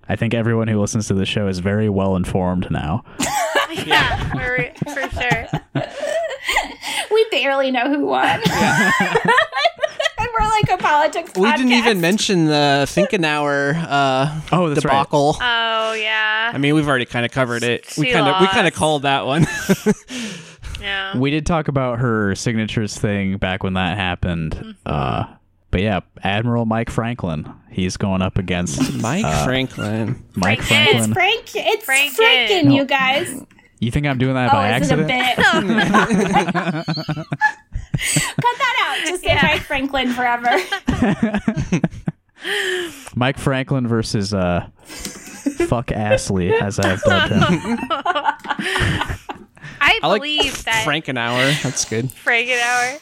I 0.07 0.15
think 0.15 0.34
everyone 0.34 0.69
who 0.69 0.80
listens 0.80 1.07
to 1.07 1.14
the 1.14 1.26
show 1.26 1.47
is 1.47 1.60
very 1.60 1.89
well 1.89 2.15
informed 2.15 2.69
now. 2.72 3.03
Yeah, 3.85 4.31
for, 4.31 4.73
for 4.91 5.10
sure. 5.22 5.47
we 7.11 7.27
barely 7.30 7.69
know 7.69 7.88
who 7.88 8.03
won 8.07 8.41
and 8.41 9.31
we're 10.40 10.48
like 10.49 10.70
a 10.72 10.78
politics 10.82 11.32
we 11.36 11.52
didn't 11.52 11.72
even 11.72 12.02
mention 12.02 12.45
the 12.45 12.86
Finkenauer 12.88 13.76
uh, 13.88 14.41
Oh, 14.52 14.70
that's 14.70 14.86
right. 14.86 14.91
debacle. 14.91 15.38
Oh 15.40 15.94
yeah, 15.94 16.52
I 16.53 16.57
mean, 16.57 16.76
we've 16.76 16.88
already 16.88 17.06
kind 17.06 17.26
of 17.26 17.32
covered 17.32 17.64
it. 17.64 17.94
we 17.98 18.11
kind 18.11 18.28
of 18.28 18.41
we 18.41 18.48
kind 18.48 18.68
of 18.68 18.74
called 18.74 19.03
that 19.03 19.26
one. 19.26 19.48
yeah. 20.82 21.18
We 21.18 21.32
did 21.32 21.45
talk 21.45 21.68
about 21.68 21.99
her 21.99 22.36
signatures 22.36 22.98
thing 22.98 23.38
back 23.38 23.64
when 23.64 23.74
that 23.74 23.98
happened. 23.98 24.56
Mm-hmm. 24.56 24.72
Uh, 24.86 25.26
but 25.72 25.82
yeah, 25.82 25.99
Admiral 26.24 26.66
Mike 26.66 26.90
Franklin. 26.90 27.52
He's 27.70 27.98
going 27.98 28.22
up 28.22 28.38
against 28.38 28.94
Mike 29.02 29.26
uh, 29.26 29.45
Franklin. 29.45 30.24
Mike 30.36 30.61
Franklin. 30.61 31.03
it's 31.03 31.14
Franklin. 31.14 31.14
frank 31.14 31.56
it's 31.56 31.86
Franken. 32.18 32.48
franken 32.48 32.64
No. 32.66 32.76
you 32.76 32.86
guys 32.86 33.45
You 33.80 33.91
think 33.91 34.07
I'm 34.07 34.18
doing 34.18 34.34
that 34.34 34.49
oh 34.49 34.53
by 34.53 34.78
is 34.78 34.91
it 34.91 34.99
a 34.99 35.14
accident? 35.14 37.28
bit 38.15 38.23
Cut 38.35 38.57
that 38.57 38.97
out. 39.01 39.07
Just 39.07 39.23
say 39.23 39.30
Yeah. 39.30 39.41
Mike 39.43 39.61
Franklin 39.61 40.11
forever. 40.13 40.55
Mike 43.15 43.38
Franklin 43.38 43.88
versus 43.88 44.34
uh, 44.34 44.67
fuck 44.85 45.91
Astley, 45.91 46.53
as 46.53 46.80
I've 46.80 47.01
dubbed 47.03 47.31
him. 47.34 47.80
I 49.81 49.99
I 50.01 50.07
like 50.07 50.21
believe 50.21 50.63
that 50.65 50.85
Frankenauer. 50.88 51.61
That's 51.63 51.85
good. 51.85 52.05
Frankenauer. 52.05 52.95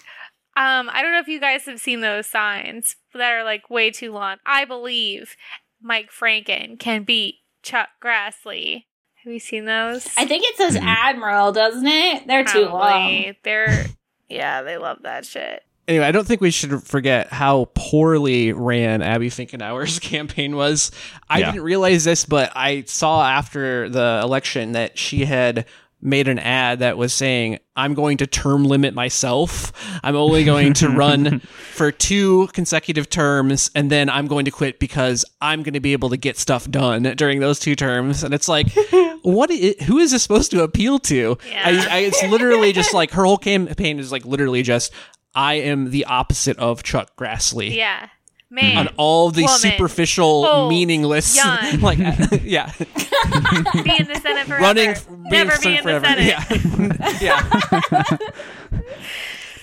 Um, 0.55 0.89
I 0.91 1.01
don't 1.03 1.11
know 1.11 1.19
if 1.19 1.27
you 1.27 1.39
guys 1.39 1.65
have 1.65 1.79
seen 1.79 2.01
those 2.01 2.25
signs 2.25 2.95
that 3.13 3.31
are 3.31 3.43
like 3.43 3.69
way 3.69 3.91
too 3.91 4.11
long. 4.11 4.37
I 4.45 4.65
believe 4.65 5.35
Mike 5.81 6.09
Franken 6.11 6.79
can 6.79 7.03
beat 7.03 7.35
Chuck 7.61 7.89
Grassley. 8.03 8.85
Have 9.23 9.33
you 9.33 9.39
seen 9.39 9.65
those? 9.65 10.07
I 10.17 10.25
think 10.25 10.45
it 10.47 10.55
says 10.55 10.75
Admiral, 10.81 11.51
doesn't 11.51 11.85
it? 11.85 12.25
They're 12.27 12.43
too 12.45 12.65
long. 12.65 13.33
They're 13.43 13.85
yeah, 14.29 14.61
they 14.61 14.77
love 14.77 14.99
that 15.03 15.25
shit. 15.25 15.63
Anyway, 15.87 16.03
I 16.05 16.11
don't 16.11 16.27
think 16.27 16.41
we 16.41 16.51
should 16.51 16.83
forget 16.83 17.27
how 17.31 17.69
poorly 17.73 18.51
ran 18.51 19.01
Abby 19.01 19.29
Finkenauer's 19.29 19.99
campaign 20.01 20.55
was. 20.55 20.91
I 21.29 21.39
Yeah. 21.39 21.51
didn't 21.53 21.63
realize 21.63 22.03
this, 22.03 22.25
but 22.25 22.51
I 22.55 22.83
saw 22.87 23.25
after 23.25 23.87
the 23.87 24.19
election 24.21 24.73
that 24.73 24.97
she 24.97 25.23
had 25.23 25.65
made 26.01 26.27
an 26.27 26.37
ad 26.39 26.79
that 26.79 26.97
was 26.97 27.13
saying, 27.13 27.59
I'm 27.75 27.93
going 27.93 28.17
to 28.17 28.27
term 28.27 28.65
limit 28.65 28.93
myself. 28.93 29.71
I'm 30.03 30.15
only 30.15 30.43
going 30.43 30.73
to 30.75 30.89
run 30.89 31.39
for 31.73 31.91
two 31.91 32.47
consecutive 32.53 33.09
terms 33.09 33.71
and 33.73 33.89
then 33.89 34.09
I'm 34.09 34.27
going 34.27 34.45
to 34.45 34.51
quit 34.51 34.79
because 34.79 35.25
I'm 35.41 35.63
going 35.63 35.73
to 35.73 35.79
be 35.79 35.93
able 35.93 36.09
to 36.09 36.17
get 36.17 36.37
stuff 36.37 36.69
done 36.69 37.03
during 37.03 37.39
those 37.39 37.59
two 37.59 37.75
terms. 37.75 38.23
And 38.23 38.33
it's 38.33 38.47
like, 38.47 38.67
what? 39.23 39.49
Who 39.51 39.97
is 39.97 40.11
this 40.11 40.23
supposed 40.23 40.51
to 40.51 40.63
appeal 40.63 40.99
to? 40.99 41.37
Yeah. 41.49 41.61
I, 41.65 41.95
I, 41.95 41.99
it's 41.99 42.21
literally 42.23 42.73
just 42.73 42.93
like 42.93 43.11
her 43.11 43.25
whole 43.25 43.37
campaign 43.37 43.99
is 43.99 44.11
like 44.11 44.25
literally 44.25 44.63
just, 44.63 44.93
I 45.33 45.55
am 45.55 45.91
the 45.91 46.05
opposite 46.05 46.57
of 46.57 46.83
Chuck 46.83 47.15
Grassley. 47.15 47.73
Yeah. 47.73 48.09
Man. 48.49 48.77
On 48.77 48.87
all 48.97 49.29
the 49.29 49.41
Woman. 49.43 49.57
superficial, 49.57 50.45
Old. 50.45 50.69
meaningless, 50.69 51.35
Young. 51.71 51.81
like, 51.81 51.97
yeah, 52.43 52.71
be 52.77 52.85
in 52.87 54.07
the 54.07 54.19
Senate 54.21 54.47
forever. 54.47 54.57
running, 54.63 54.93
being 55.29 55.47
Never 55.47 55.59
be 55.61 55.75
in 55.77 55.83
forever. 55.83 56.07
the 56.07 56.07
Senate. 56.07 57.21
Yeah, 57.21 57.21
yeah. 57.21 58.17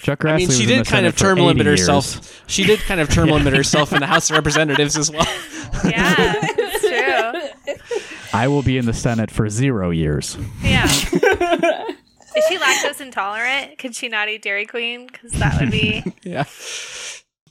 Chuck 0.03 0.19
Grassley 0.21 0.33
I 0.35 0.37
mean, 0.37 0.51
she 0.51 0.63
in 0.65 0.69
did 0.69 0.77
kind 0.77 0.87
Senate 0.89 1.07
of 1.09 1.17
term 1.17 1.39
limit 1.39 1.65
years. 1.67 1.81
herself. 1.81 2.43
She 2.47 2.65
did 2.65 2.79
kind 2.81 3.01
of 3.01 3.09
term 3.09 3.31
limit 3.31 3.55
herself 3.55 3.93
in 3.95 4.01
the 4.01 4.07
House 4.07 4.29
of 4.29 4.37
Representatives 4.37 4.99
as 4.99 5.11
well. 5.11 5.25
Yeah, 5.85 6.35
it's 6.43 7.67
true. 7.67 7.77
I 8.35 8.49
will 8.49 8.63
be 8.63 8.77
in 8.77 8.85
the 8.85 8.93
Senate 8.93 9.31
for 9.31 9.49
zero 9.49 9.89
years. 9.91 10.37
Yeah. 10.63 10.85
Is 10.85 12.45
she 12.49 12.59
lactose 12.59 13.01
intolerant? 13.01 13.79
Could 13.79 13.95
she 13.95 14.09
not 14.09 14.29
eat 14.29 14.43
Dairy 14.43 14.67
Queen? 14.67 15.07
Because 15.07 15.33
that 15.33 15.59
would 15.61 15.71
be. 15.71 16.05
Yeah, 16.23 16.45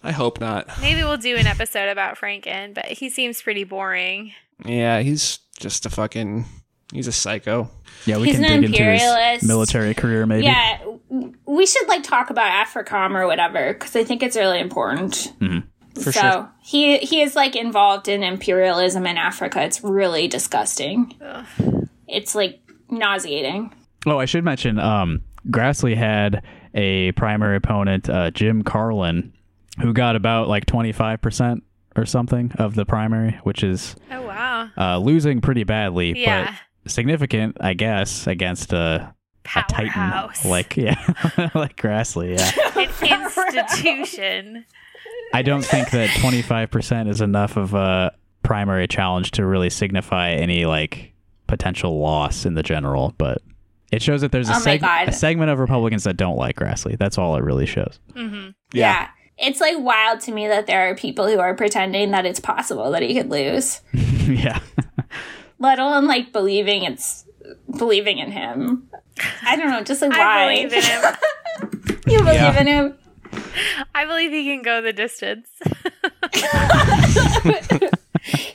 I 0.03 0.11
hope 0.11 0.39
not. 0.39 0.67
Maybe 0.81 1.03
we'll 1.03 1.17
do 1.17 1.35
an 1.37 1.47
episode 1.47 1.89
about 1.89 2.17
Franken, 2.17 2.73
but 2.73 2.85
he 2.85 3.09
seems 3.09 3.41
pretty 3.41 3.63
boring. 3.63 4.33
Yeah, 4.65 4.99
he's 5.01 5.39
just 5.59 5.85
a 5.85 5.89
fucking. 5.89 6.45
He's 6.91 7.07
a 7.07 7.11
psycho. 7.11 7.71
Yeah, 8.05 8.17
we 8.17 8.27
He's 8.27 8.35
can 8.35 8.45
an 8.45 8.61
dig 8.61 8.69
into 8.71 8.83
his 8.83 9.43
military 9.43 9.93
career, 9.95 10.25
maybe. 10.27 10.45
Yeah, 10.45 10.79
we 11.45 11.65
should 11.65 11.87
like 11.87 12.03
talk 12.03 12.29
about 12.29 12.67
AFRICOM 12.67 13.15
or 13.15 13.25
whatever 13.25 13.73
because 13.73 13.95
I 13.95 14.03
think 14.03 14.21
it's 14.21 14.35
really 14.35 14.59
important. 14.59 15.33
For 15.95 16.11
so 16.11 16.21
sure. 16.21 16.51
he 16.61 16.97
he 16.99 17.21
is 17.21 17.35
like 17.35 17.55
involved 17.55 18.07
in 18.07 18.21
imperialism 18.23 19.07
in 19.07 19.17
Africa. 19.17 19.63
It's 19.63 19.83
really 19.83 20.27
disgusting. 20.27 21.15
It's 22.07 22.35
like 22.35 22.59
nauseating. 22.89 23.73
Oh, 24.05 24.19
I 24.19 24.25
should 24.25 24.43
mention, 24.43 24.79
um, 24.79 25.21
Grassley 25.49 25.95
had 25.95 26.43
a 26.73 27.11
primary 27.13 27.55
opponent, 27.55 28.09
uh, 28.09 28.31
Jim 28.31 28.63
Carlin, 28.63 29.33
who 29.81 29.93
got 29.93 30.15
about 30.15 30.47
like 30.47 30.65
25% 30.65 31.61
or 31.95 32.05
something 32.05 32.51
of 32.57 32.75
the 32.75 32.85
primary, 32.85 33.39
which 33.43 33.63
is 33.63 33.95
Oh, 34.11 34.21
wow. 34.23 34.69
uh, 34.77 34.97
losing 34.97 35.41
pretty 35.41 35.63
badly, 35.63 36.19
Yeah. 36.19 36.55
but 36.83 36.91
significant, 36.91 37.57
I 37.61 37.73
guess, 37.73 38.27
against 38.27 38.73
a, 38.73 39.13
a 39.55 39.63
titan 39.67 40.29
like 40.49 40.75
yeah, 40.77 40.95
like 41.55 41.75
Grassley. 41.77 42.37
Yeah, 42.37 42.51
An 43.55 43.57
institution. 43.57 44.65
I 45.33 45.41
don't 45.41 45.65
think 45.65 45.89
that 45.91 46.09
25% 46.09 47.09
is 47.09 47.21
enough 47.21 47.57
of 47.57 47.73
a 47.73 48.11
primary 48.43 48.87
challenge 48.87 49.31
to 49.31 49.45
really 49.45 49.69
signify 49.69 50.31
any 50.31 50.65
like 50.65 51.13
potential 51.47 51.99
loss 51.99 52.45
in 52.45 52.53
the 52.55 52.63
general, 52.63 53.13
but. 53.17 53.41
It 53.91 54.01
shows 54.01 54.21
that 54.21 54.31
there's 54.31 54.49
a, 54.49 54.53
Oh 54.53 54.55
seg- 54.55 55.07
a 55.07 55.11
segment 55.11 55.51
of 55.51 55.59
Republicans 55.59 56.05
that 56.05 56.17
don't 56.17 56.35
like 56.35 56.55
Grassley. 56.55 56.97
That's 56.97 57.19
all 57.19 57.35
it 57.35 57.43
really 57.43 57.67
shows. 57.67 57.99
Yeah. 58.73 59.07
It's 59.37 59.59
like 59.59 59.77
wild 59.79 60.19
to 60.21 60.31
me 60.31 60.47
that 60.47 60.67
there 60.67 60.89
are 60.89 60.95
people 60.95 61.27
who 61.27 61.39
are 61.39 61.55
pretending 61.55 62.11
that 62.11 62.25
it's 62.25 62.39
possible 62.39 62.91
that 62.91 63.01
he 63.01 63.13
could 63.15 63.29
lose, 63.29 63.81
yeah. 63.93 64.59
let 65.59 65.79
alone 65.79 66.05
like 66.05 66.31
believing 66.31 66.83
it's 66.83 67.25
believing 67.77 68.19
in 68.19 68.31
him. 68.31 68.89
I 69.43 69.55
don't 69.55 69.69
know, 69.69 69.83
just 69.83 70.01
like 70.01 70.11
why 70.11 70.43
I 70.45 70.55
believe 70.65 70.73
in 70.73 70.83
him. 70.83 71.03
you 72.07 72.17
believe 72.19 72.33
Yeah. 72.35 72.59
in 72.61 72.67
him. 72.67 72.97
I 73.95 74.05
believe 74.05 74.31
he 74.31 74.45
can 74.45 74.61
go 74.61 74.81
the 74.81 74.93
distance. 74.93 75.47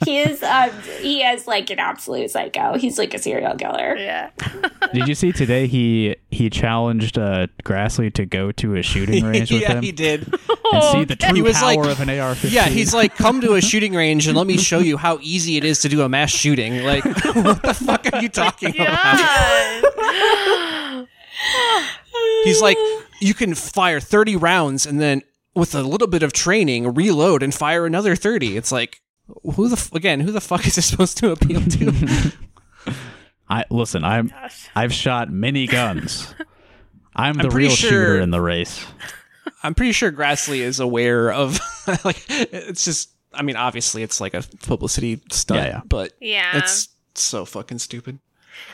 He 0.06 0.20
is 0.20 0.42
um 0.42 0.70
he 1.00 1.20
is 1.22 1.46
like 1.46 1.68
an 1.68 1.78
absolute 1.78 2.30
psycho. 2.30 2.78
He's 2.78 2.96
like 2.98 3.12
a 3.12 3.18
serial 3.18 3.54
killer. 3.56 3.94
yeah. 3.98 4.30
Did 4.94 5.06
you 5.06 5.14
see 5.14 5.30
today 5.32 5.66
he 5.66 6.16
he 6.30 6.48
challenged 6.48 7.18
uh, 7.18 7.48
Grassley 7.64 8.10
to 8.14 8.24
go 8.24 8.50
to 8.52 8.76
a 8.76 8.82
shooting 8.82 9.26
range 9.26 9.52
with 9.52 9.60
yeah, 9.60 9.72
him 9.74 9.82
he 9.82 9.92
did. 9.92 10.32
and 10.72 10.82
see 10.84 11.04
the 11.04 11.14
true 11.16 11.34
He 11.34 11.42
was 11.42 11.58
power 11.58 11.74
like- 11.84 11.90
of 11.90 12.00
an 12.00 12.08
AR-15? 12.08 12.50
Yeah, 12.50 12.68
he's 12.68 12.94
like, 12.94 13.14
come 13.16 13.42
to 13.42 13.52
a 13.54 13.60
shooting 13.60 13.92
range 13.92 14.26
and 14.26 14.34
let 14.38 14.46
me 14.46 14.56
show 14.56 14.78
you 14.78 14.96
how 14.96 15.18
easy 15.20 15.58
it 15.58 15.64
is 15.64 15.80
to 15.80 15.90
do 15.90 16.00
a 16.00 16.08
mass 16.08 16.30
shooting. 16.30 16.82
Like, 16.84 17.04
what 17.04 17.60
the 17.62 17.74
fuck 17.74 18.06
are 18.10 18.22
you 18.22 18.30
talking 18.30 18.74
about? 18.80 19.18
He's 22.44 22.62
like, 22.62 22.78
you 23.20 23.34
can 23.34 23.54
fire 23.54 24.00
30 24.00 24.36
rounds 24.36 24.86
and 24.86 25.00
then 25.00 25.22
with 25.54 25.74
a 25.74 25.82
little 25.82 26.06
bit 26.06 26.22
of 26.22 26.32
training, 26.32 26.94
reload 26.94 27.42
and 27.42 27.54
fire 27.54 27.84
another 27.86 28.14
30. 28.14 28.56
It's 28.56 28.70
like, 28.72 29.00
who 29.54 29.68
the, 29.68 29.76
f- 29.76 29.92
again, 29.92 30.20
who 30.20 30.30
the 30.32 30.40
fuck 30.40 30.66
is 30.66 30.76
this 30.76 30.86
supposed 30.86 31.18
to 31.18 31.32
appeal 31.32 31.60
to? 31.62 32.32
I 33.48 33.64
listen. 33.70 34.04
I'm 34.04 34.28
Gosh. 34.28 34.68
I've 34.74 34.92
shot 34.92 35.30
many 35.30 35.66
guns. 35.66 36.34
I'm 37.16 37.36
the 37.36 37.44
I'm 37.48 37.50
real 37.54 37.70
sure- 37.70 37.90
shooter 37.90 38.20
in 38.20 38.30
the 38.30 38.40
race. 38.40 38.84
I'm 39.62 39.74
pretty 39.74 39.92
sure 39.92 40.12
Grassley 40.12 40.58
is 40.60 40.78
aware 40.78 41.32
of, 41.32 41.58
like, 42.04 42.22
it's 42.28 42.84
just, 42.84 43.10
I 43.32 43.42
mean, 43.42 43.56
obviously 43.56 44.02
it's 44.04 44.20
like 44.20 44.34
a 44.34 44.44
publicity 44.62 45.20
stunt, 45.32 45.60
Yeah, 45.62 45.66
yeah. 45.66 45.80
but 45.88 46.12
Yeah. 46.20 46.58
it's 46.58 46.88
so 47.14 47.44
fucking 47.44 47.78
stupid. 47.80 48.20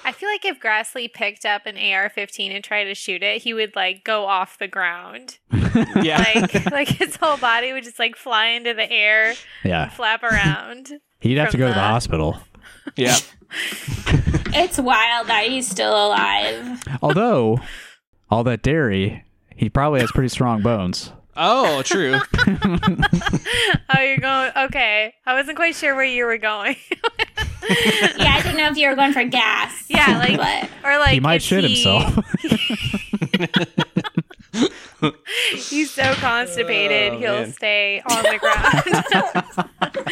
I 0.05 0.13
feel 0.13 0.29
like 0.29 0.45
if 0.45 0.61
Grassley 0.61 1.13
picked 1.13 1.45
up 1.45 1.67
an 1.67 1.77
AR-15 1.77 2.55
and 2.55 2.63
tried 2.65 2.85
to 2.85 2.95
shoot 2.95 3.23
it, 3.23 3.43
he 3.43 3.55
would 3.55 3.75
like 3.77 4.05
go 4.05 4.27
off 4.27 4.59
the 4.59 4.69
ground. 4.69 5.39
Yeah. 6.03 6.19
Like, 6.19 6.71
like 6.71 6.89
his 6.89 7.17
whole 7.17 7.37
body 7.37 7.73
would 7.73 7.83
just 7.83 7.99
like 7.99 8.15
fly 8.15 8.47
into 8.49 8.75
the 8.75 8.89
air, 8.91 9.35
Yeah, 9.65 9.89
flap 9.89 10.23
around. 10.23 10.93
he'd 11.21 11.37
have 11.37 11.49
to 11.49 11.53
From 11.53 11.61
go 11.61 11.67
to 11.69 11.73
the 11.75 11.81
the- 11.81 11.81
hospital. 11.81 12.39
yeah. 12.97 13.17
It's 14.57 14.79
wild 14.79 15.27
that 15.27 15.47
he's 15.49 15.69
still 15.69 15.93
alive. 16.07 16.81
Although 17.03 17.59
all 18.31 18.45
that 18.45 18.63
dairy, 18.63 19.25
he 19.57 19.69
probably 19.69 20.01
has 20.01 20.13
pretty 20.13 20.29
strong 20.29 20.63
bones. 20.63 21.13
Oh, 21.37 21.83
true. 21.83 22.21
Oh, 23.97 24.01
you're 24.01 24.19
going 24.19 24.51
okay. 24.57 25.15
I 25.27 25.35
wasn't 25.35 25.57
quite 25.57 25.75
sure 25.75 25.95
where 25.95 26.05
you 26.05 26.25
were 26.25 26.39
going. 26.39 26.77
Yeah, 28.17 28.35
I 28.37 28.43
didn't 28.43 28.57
know 28.59 28.69
if 28.69 28.77
you 28.77 28.89
were 28.89 28.95
going 28.97 29.13
for 29.13 29.25
gas. 29.25 29.85
yeah, 29.89 30.19
like 30.19 30.37
But 30.37 30.71
or 30.89 30.99
like 30.99 31.13
he 31.15 31.21
might 31.21 31.43
shit 31.43 31.65
he- 31.65 31.75
himself. 31.83 32.15
He's 35.71 35.91
so 35.91 36.15
constipated, 36.15 37.15
Oh, 37.15 37.19
he'll 37.19 37.33
man. 37.43 37.53
stay 37.53 38.01
on 38.09 38.23
the 38.23 38.39
ground. 38.39 40.05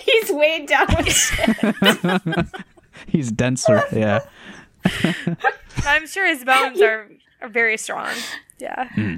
he's 0.00 0.30
weighed 0.30 0.66
down 0.66 0.86
with 0.96 1.12
shit. 1.12 2.46
He's 3.06 3.30
denser. 3.30 3.82
Yeah. 3.92 4.20
I'm 5.84 6.06
sure 6.06 6.26
his 6.26 6.44
bones 6.44 6.80
are, 6.80 7.08
are 7.42 7.48
very 7.48 7.76
strong. 7.76 8.12
Yeah. 8.58 8.88
Hmm. 8.88 9.16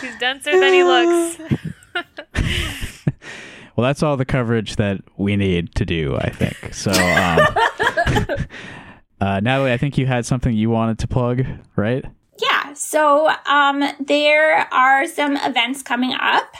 He's 0.00 0.16
denser 0.18 0.58
than 0.58 0.72
he 0.72 0.82
looks. 0.84 1.38
Well, 3.76 3.84
that's 3.84 4.02
all 4.02 4.16
the 4.16 4.24
coverage 4.24 4.76
that 4.76 5.00
we 5.16 5.36
need 5.36 5.74
to 5.76 5.84
do, 5.84 6.16
I 6.16 6.30
think. 6.30 6.74
So, 6.74 6.92
um, 6.92 8.38
uh, 9.20 9.40
Natalie, 9.40 9.72
I 9.72 9.76
think 9.76 9.98
you 9.98 10.06
had 10.06 10.24
something 10.24 10.54
you 10.54 10.70
wanted 10.70 10.98
to 11.00 11.08
plug, 11.08 11.44
right? 11.76 12.04
Yeah, 12.40 12.74
so 12.74 13.28
um, 13.46 13.84
there 14.00 14.72
are 14.72 15.06
some 15.06 15.36
events 15.36 15.82
coming 15.82 16.14
up. 16.14 16.54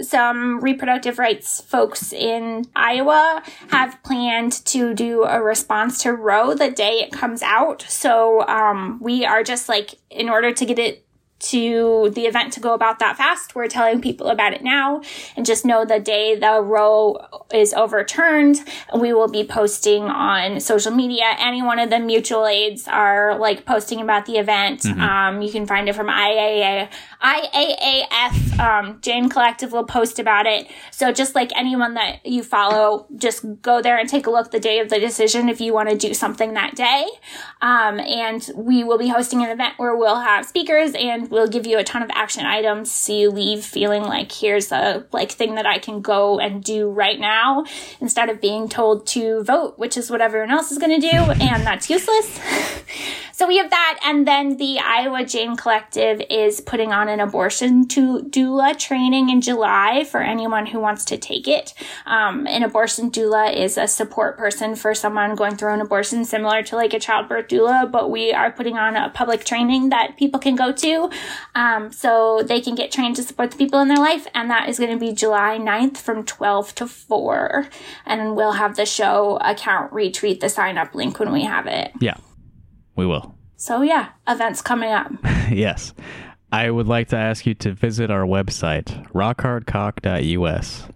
Some 0.00 0.60
reproductive 0.60 1.18
rights 1.18 1.62
folks 1.62 2.12
in 2.12 2.66
Iowa 2.76 3.42
have 3.70 4.02
planned 4.02 4.52
to 4.66 4.92
do 4.92 5.24
a 5.24 5.42
response 5.42 6.02
to 6.02 6.12
Roe 6.12 6.52
the 6.52 6.70
day 6.70 7.00
it 7.00 7.12
comes 7.12 7.42
out. 7.42 7.82
So 7.88 8.46
um, 8.46 8.98
we 9.00 9.24
are 9.24 9.42
just 9.42 9.70
like, 9.70 9.94
in 10.10 10.28
order 10.28 10.52
to 10.52 10.66
get 10.66 10.78
it 10.78 11.05
to 11.50 12.10
the 12.14 12.26
event 12.26 12.52
to 12.54 12.60
go 12.60 12.74
about 12.74 12.98
that 12.98 13.16
fast. 13.16 13.54
We're 13.54 13.68
telling 13.68 14.00
people 14.00 14.28
about 14.28 14.52
it 14.52 14.62
now 14.62 15.02
and 15.36 15.46
just 15.46 15.64
know 15.64 15.84
the 15.84 16.00
day 16.00 16.34
the 16.34 16.60
Roe 16.60 17.18
is 17.52 17.72
overturned, 17.74 18.64
we 18.98 19.12
will 19.12 19.28
be 19.28 19.44
posting 19.44 20.04
on 20.04 20.60
social 20.60 20.92
media. 20.92 21.24
Any 21.38 21.62
one 21.62 21.78
of 21.78 21.90
the 21.90 21.98
mutual 21.98 22.46
aids 22.46 22.88
are 22.88 23.38
like 23.38 23.64
posting 23.64 24.00
about 24.00 24.26
the 24.26 24.38
event. 24.38 24.84
Um, 24.86 25.42
you 25.42 25.50
can 25.50 25.66
find 25.66 25.88
it 25.88 25.94
from 25.94 26.08
IAA, 26.08 26.88
IAAF. 27.22 28.58
Um, 28.58 28.98
Jane 29.00 29.28
Collective 29.28 29.72
will 29.72 29.84
post 29.84 30.18
about 30.18 30.46
it. 30.46 30.68
So 30.90 31.12
just 31.12 31.34
like 31.34 31.50
anyone 31.56 31.94
that 31.94 32.24
you 32.24 32.42
follow, 32.42 33.06
just 33.16 33.44
go 33.62 33.82
there 33.82 33.98
and 33.98 34.08
take 34.08 34.26
a 34.26 34.30
look 34.30 34.50
the 34.50 34.60
day 34.60 34.80
of 34.80 34.88
the 34.88 34.98
decision 34.98 35.48
if 35.48 35.60
you 35.60 35.72
want 35.72 35.88
to 35.90 35.96
do 35.96 36.14
something 36.14 36.54
that 36.54 36.74
day. 36.74 37.06
Um, 37.60 38.00
and 38.00 38.48
we 38.54 38.84
will 38.84 38.98
be 38.98 39.08
hosting 39.08 39.42
an 39.42 39.50
event 39.50 39.74
where 39.76 39.96
we'll 39.96 40.20
have 40.20 40.46
speakers 40.46 40.92
and 40.94 41.30
we'll 41.36 41.46
give 41.46 41.66
you 41.66 41.78
a 41.78 41.84
ton 41.84 42.02
of 42.02 42.08
action 42.14 42.46
items 42.46 42.90
so 42.90 43.12
you 43.12 43.30
leave 43.30 43.62
feeling 43.62 44.02
like 44.02 44.32
here's 44.32 44.72
a 44.72 45.04
like 45.12 45.30
thing 45.30 45.56
that 45.56 45.66
I 45.66 45.78
can 45.78 46.00
go 46.00 46.40
and 46.40 46.64
do 46.64 46.88
right 46.88 47.20
now 47.20 47.66
instead 48.00 48.30
of 48.30 48.40
being 48.40 48.70
told 48.70 49.06
to 49.08 49.44
vote, 49.44 49.78
which 49.78 49.98
is 49.98 50.10
what 50.10 50.22
everyone 50.22 50.50
else 50.50 50.72
is 50.72 50.78
going 50.78 50.98
to 50.98 51.10
do, 51.10 51.14
and 51.14 51.66
that's 51.66 51.90
useless. 51.90 52.40
so 53.32 53.46
we 53.46 53.58
have 53.58 53.68
that, 53.68 54.00
and 54.02 54.26
then 54.26 54.56
the 54.56 54.78
Iowa 54.78 55.26
Jane 55.26 55.56
Collective 55.56 56.22
is 56.30 56.62
putting 56.62 56.90
on 56.90 57.10
an 57.10 57.20
abortion 57.20 57.86
to 57.88 58.20
doula 58.20 58.78
training 58.78 59.28
in 59.28 59.42
July 59.42 60.04
for 60.04 60.22
anyone 60.22 60.64
who 60.64 60.80
wants 60.80 61.04
to 61.06 61.18
take 61.18 61.46
it. 61.46 61.74
Um, 62.06 62.46
an 62.46 62.62
abortion 62.62 63.10
doula 63.10 63.54
is 63.54 63.76
a 63.76 63.86
support 63.86 64.38
person 64.38 64.74
for 64.74 64.94
someone 64.94 65.34
going 65.34 65.56
through 65.56 65.74
an 65.74 65.82
abortion, 65.82 66.24
similar 66.24 66.62
to 66.62 66.76
like 66.76 66.94
a 66.94 66.98
childbirth 66.98 67.48
doula, 67.48 67.92
but 67.92 68.10
we 68.10 68.32
are 68.32 68.50
putting 68.50 68.78
on 68.78 68.96
a 68.96 69.10
public 69.10 69.44
training 69.44 69.90
that 69.90 70.16
people 70.16 70.40
can 70.40 70.56
go 70.56 70.72
to 70.72 71.10
um, 71.54 71.92
so 71.92 72.42
they 72.42 72.60
can 72.60 72.74
get 72.74 72.92
trained 72.92 73.16
to 73.16 73.22
support 73.22 73.50
the 73.50 73.56
people 73.56 73.80
in 73.80 73.88
their 73.88 73.96
life, 73.96 74.26
and 74.34 74.50
that 74.50 74.68
is 74.68 74.78
going 74.78 74.90
to 74.90 74.98
be 74.98 75.12
July 75.12 75.58
9th 75.58 75.96
from 75.96 76.24
12 76.24 76.74
to 76.76 76.86
4. 76.86 77.68
And 78.04 78.36
we'll 78.36 78.52
have 78.52 78.76
the 78.76 78.86
show 78.86 79.38
account 79.40 79.92
retweet 79.92 80.40
the 80.40 80.48
sign 80.48 80.78
up 80.78 80.94
link 80.94 81.18
when 81.18 81.32
we 81.32 81.44
have 81.44 81.66
it. 81.66 81.92
Yeah, 82.00 82.16
we 82.94 83.06
will. 83.06 83.34
So, 83.56 83.82
yeah, 83.82 84.10
events 84.28 84.60
coming 84.60 84.90
up. 84.90 85.12
yes. 85.50 85.94
I 86.52 86.70
would 86.70 86.86
like 86.86 87.08
to 87.08 87.16
ask 87.16 87.44
you 87.46 87.54
to 87.54 87.72
visit 87.72 88.10
our 88.10 88.24
website, 88.24 89.10
rockhardcock.us. 89.12 90.88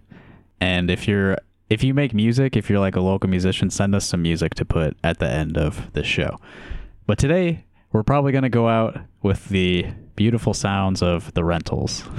And 0.60 0.90
if 0.90 1.08
you're 1.08 1.38
if 1.70 1.84
you 1.84 1.94
make 1.94 2.12
music, 2.12 2.56
if 2.56 2.68
you're 2.68 2.80
like 2.80 2.96
a 2.96 3.00
local 3.00 3.30
musician, 3.30 3.70
send 3.70 3.94
us 3.94 4.04
some 4.04 4.22
music 4.22 4.54
to 4.56 4.64
put 4.64 4.96
at 5.04 5.20
the 5.20 5.30
end 5.30 5.56
of 5.56 5.92
the 5.92 6.02
show. 6.02 6.38
But 7.06 7.16
today, 7.16 7.64
we're 7.92 8.02
probably 8.02 8.32
going 8.32 8.42
to 8.42 8.48
go 8.48 8.68
out 8.68 8.98
with 9.22 9.48
the 9.48 9.86
beautiful 10.16 10.52
sounds 10.54 11.02
of 11.02 11.32
the 11.34 11.44
rentals. 11.44 12.04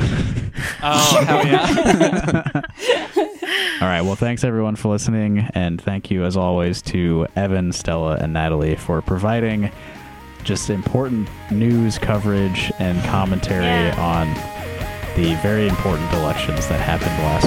Oh, 0.84 1.24
hell 1.26 1.46
yeah. 1.46 2.52
All 3.82 3.88
right. 3.88 4.02
Well, 4.02 4.16
thanks 4.16 4.44
everyone 4.44 4.76
for 4.76 4.90
listening. 4.90 5.48
And 5.54 5.80
thank 5.82 6.10
you, 6.12 6.26
as 6.26 6.36
always, 6.36 6.82
to 6.84 7.28
Evan, 7.36 7.72
Stella, 7.72 8.16
and 8.18 8.34
Natalie 8.34 8.76
for 8.76 9.02
providing 9.02 9.72
just 10.44 10.70
important 10.72 11.30
news 11.52 11.98
coverage 12.00 12.72
and 12.80 13.02
commentary 13.06 13.64
Yeah. 13.66 13.96
on 14.00 14.28
the 15.16 15.36
very 15.42 15.68
important 15.68 16.12
elections 16.14 16.68
that 16.68 16.80
happened 16.82 17.18
last 17.24 17.46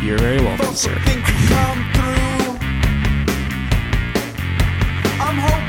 week. 0.00 0.02
You're 0.04 0.18
very 0.18 0.40
welcome, 0.40 0.74
sir. 0.74 0.94
Think 1.04 1.26
you 1.28 1.48
come 1.48 1.92
I'm 5.22 5.36
hoping. 5.36 5.59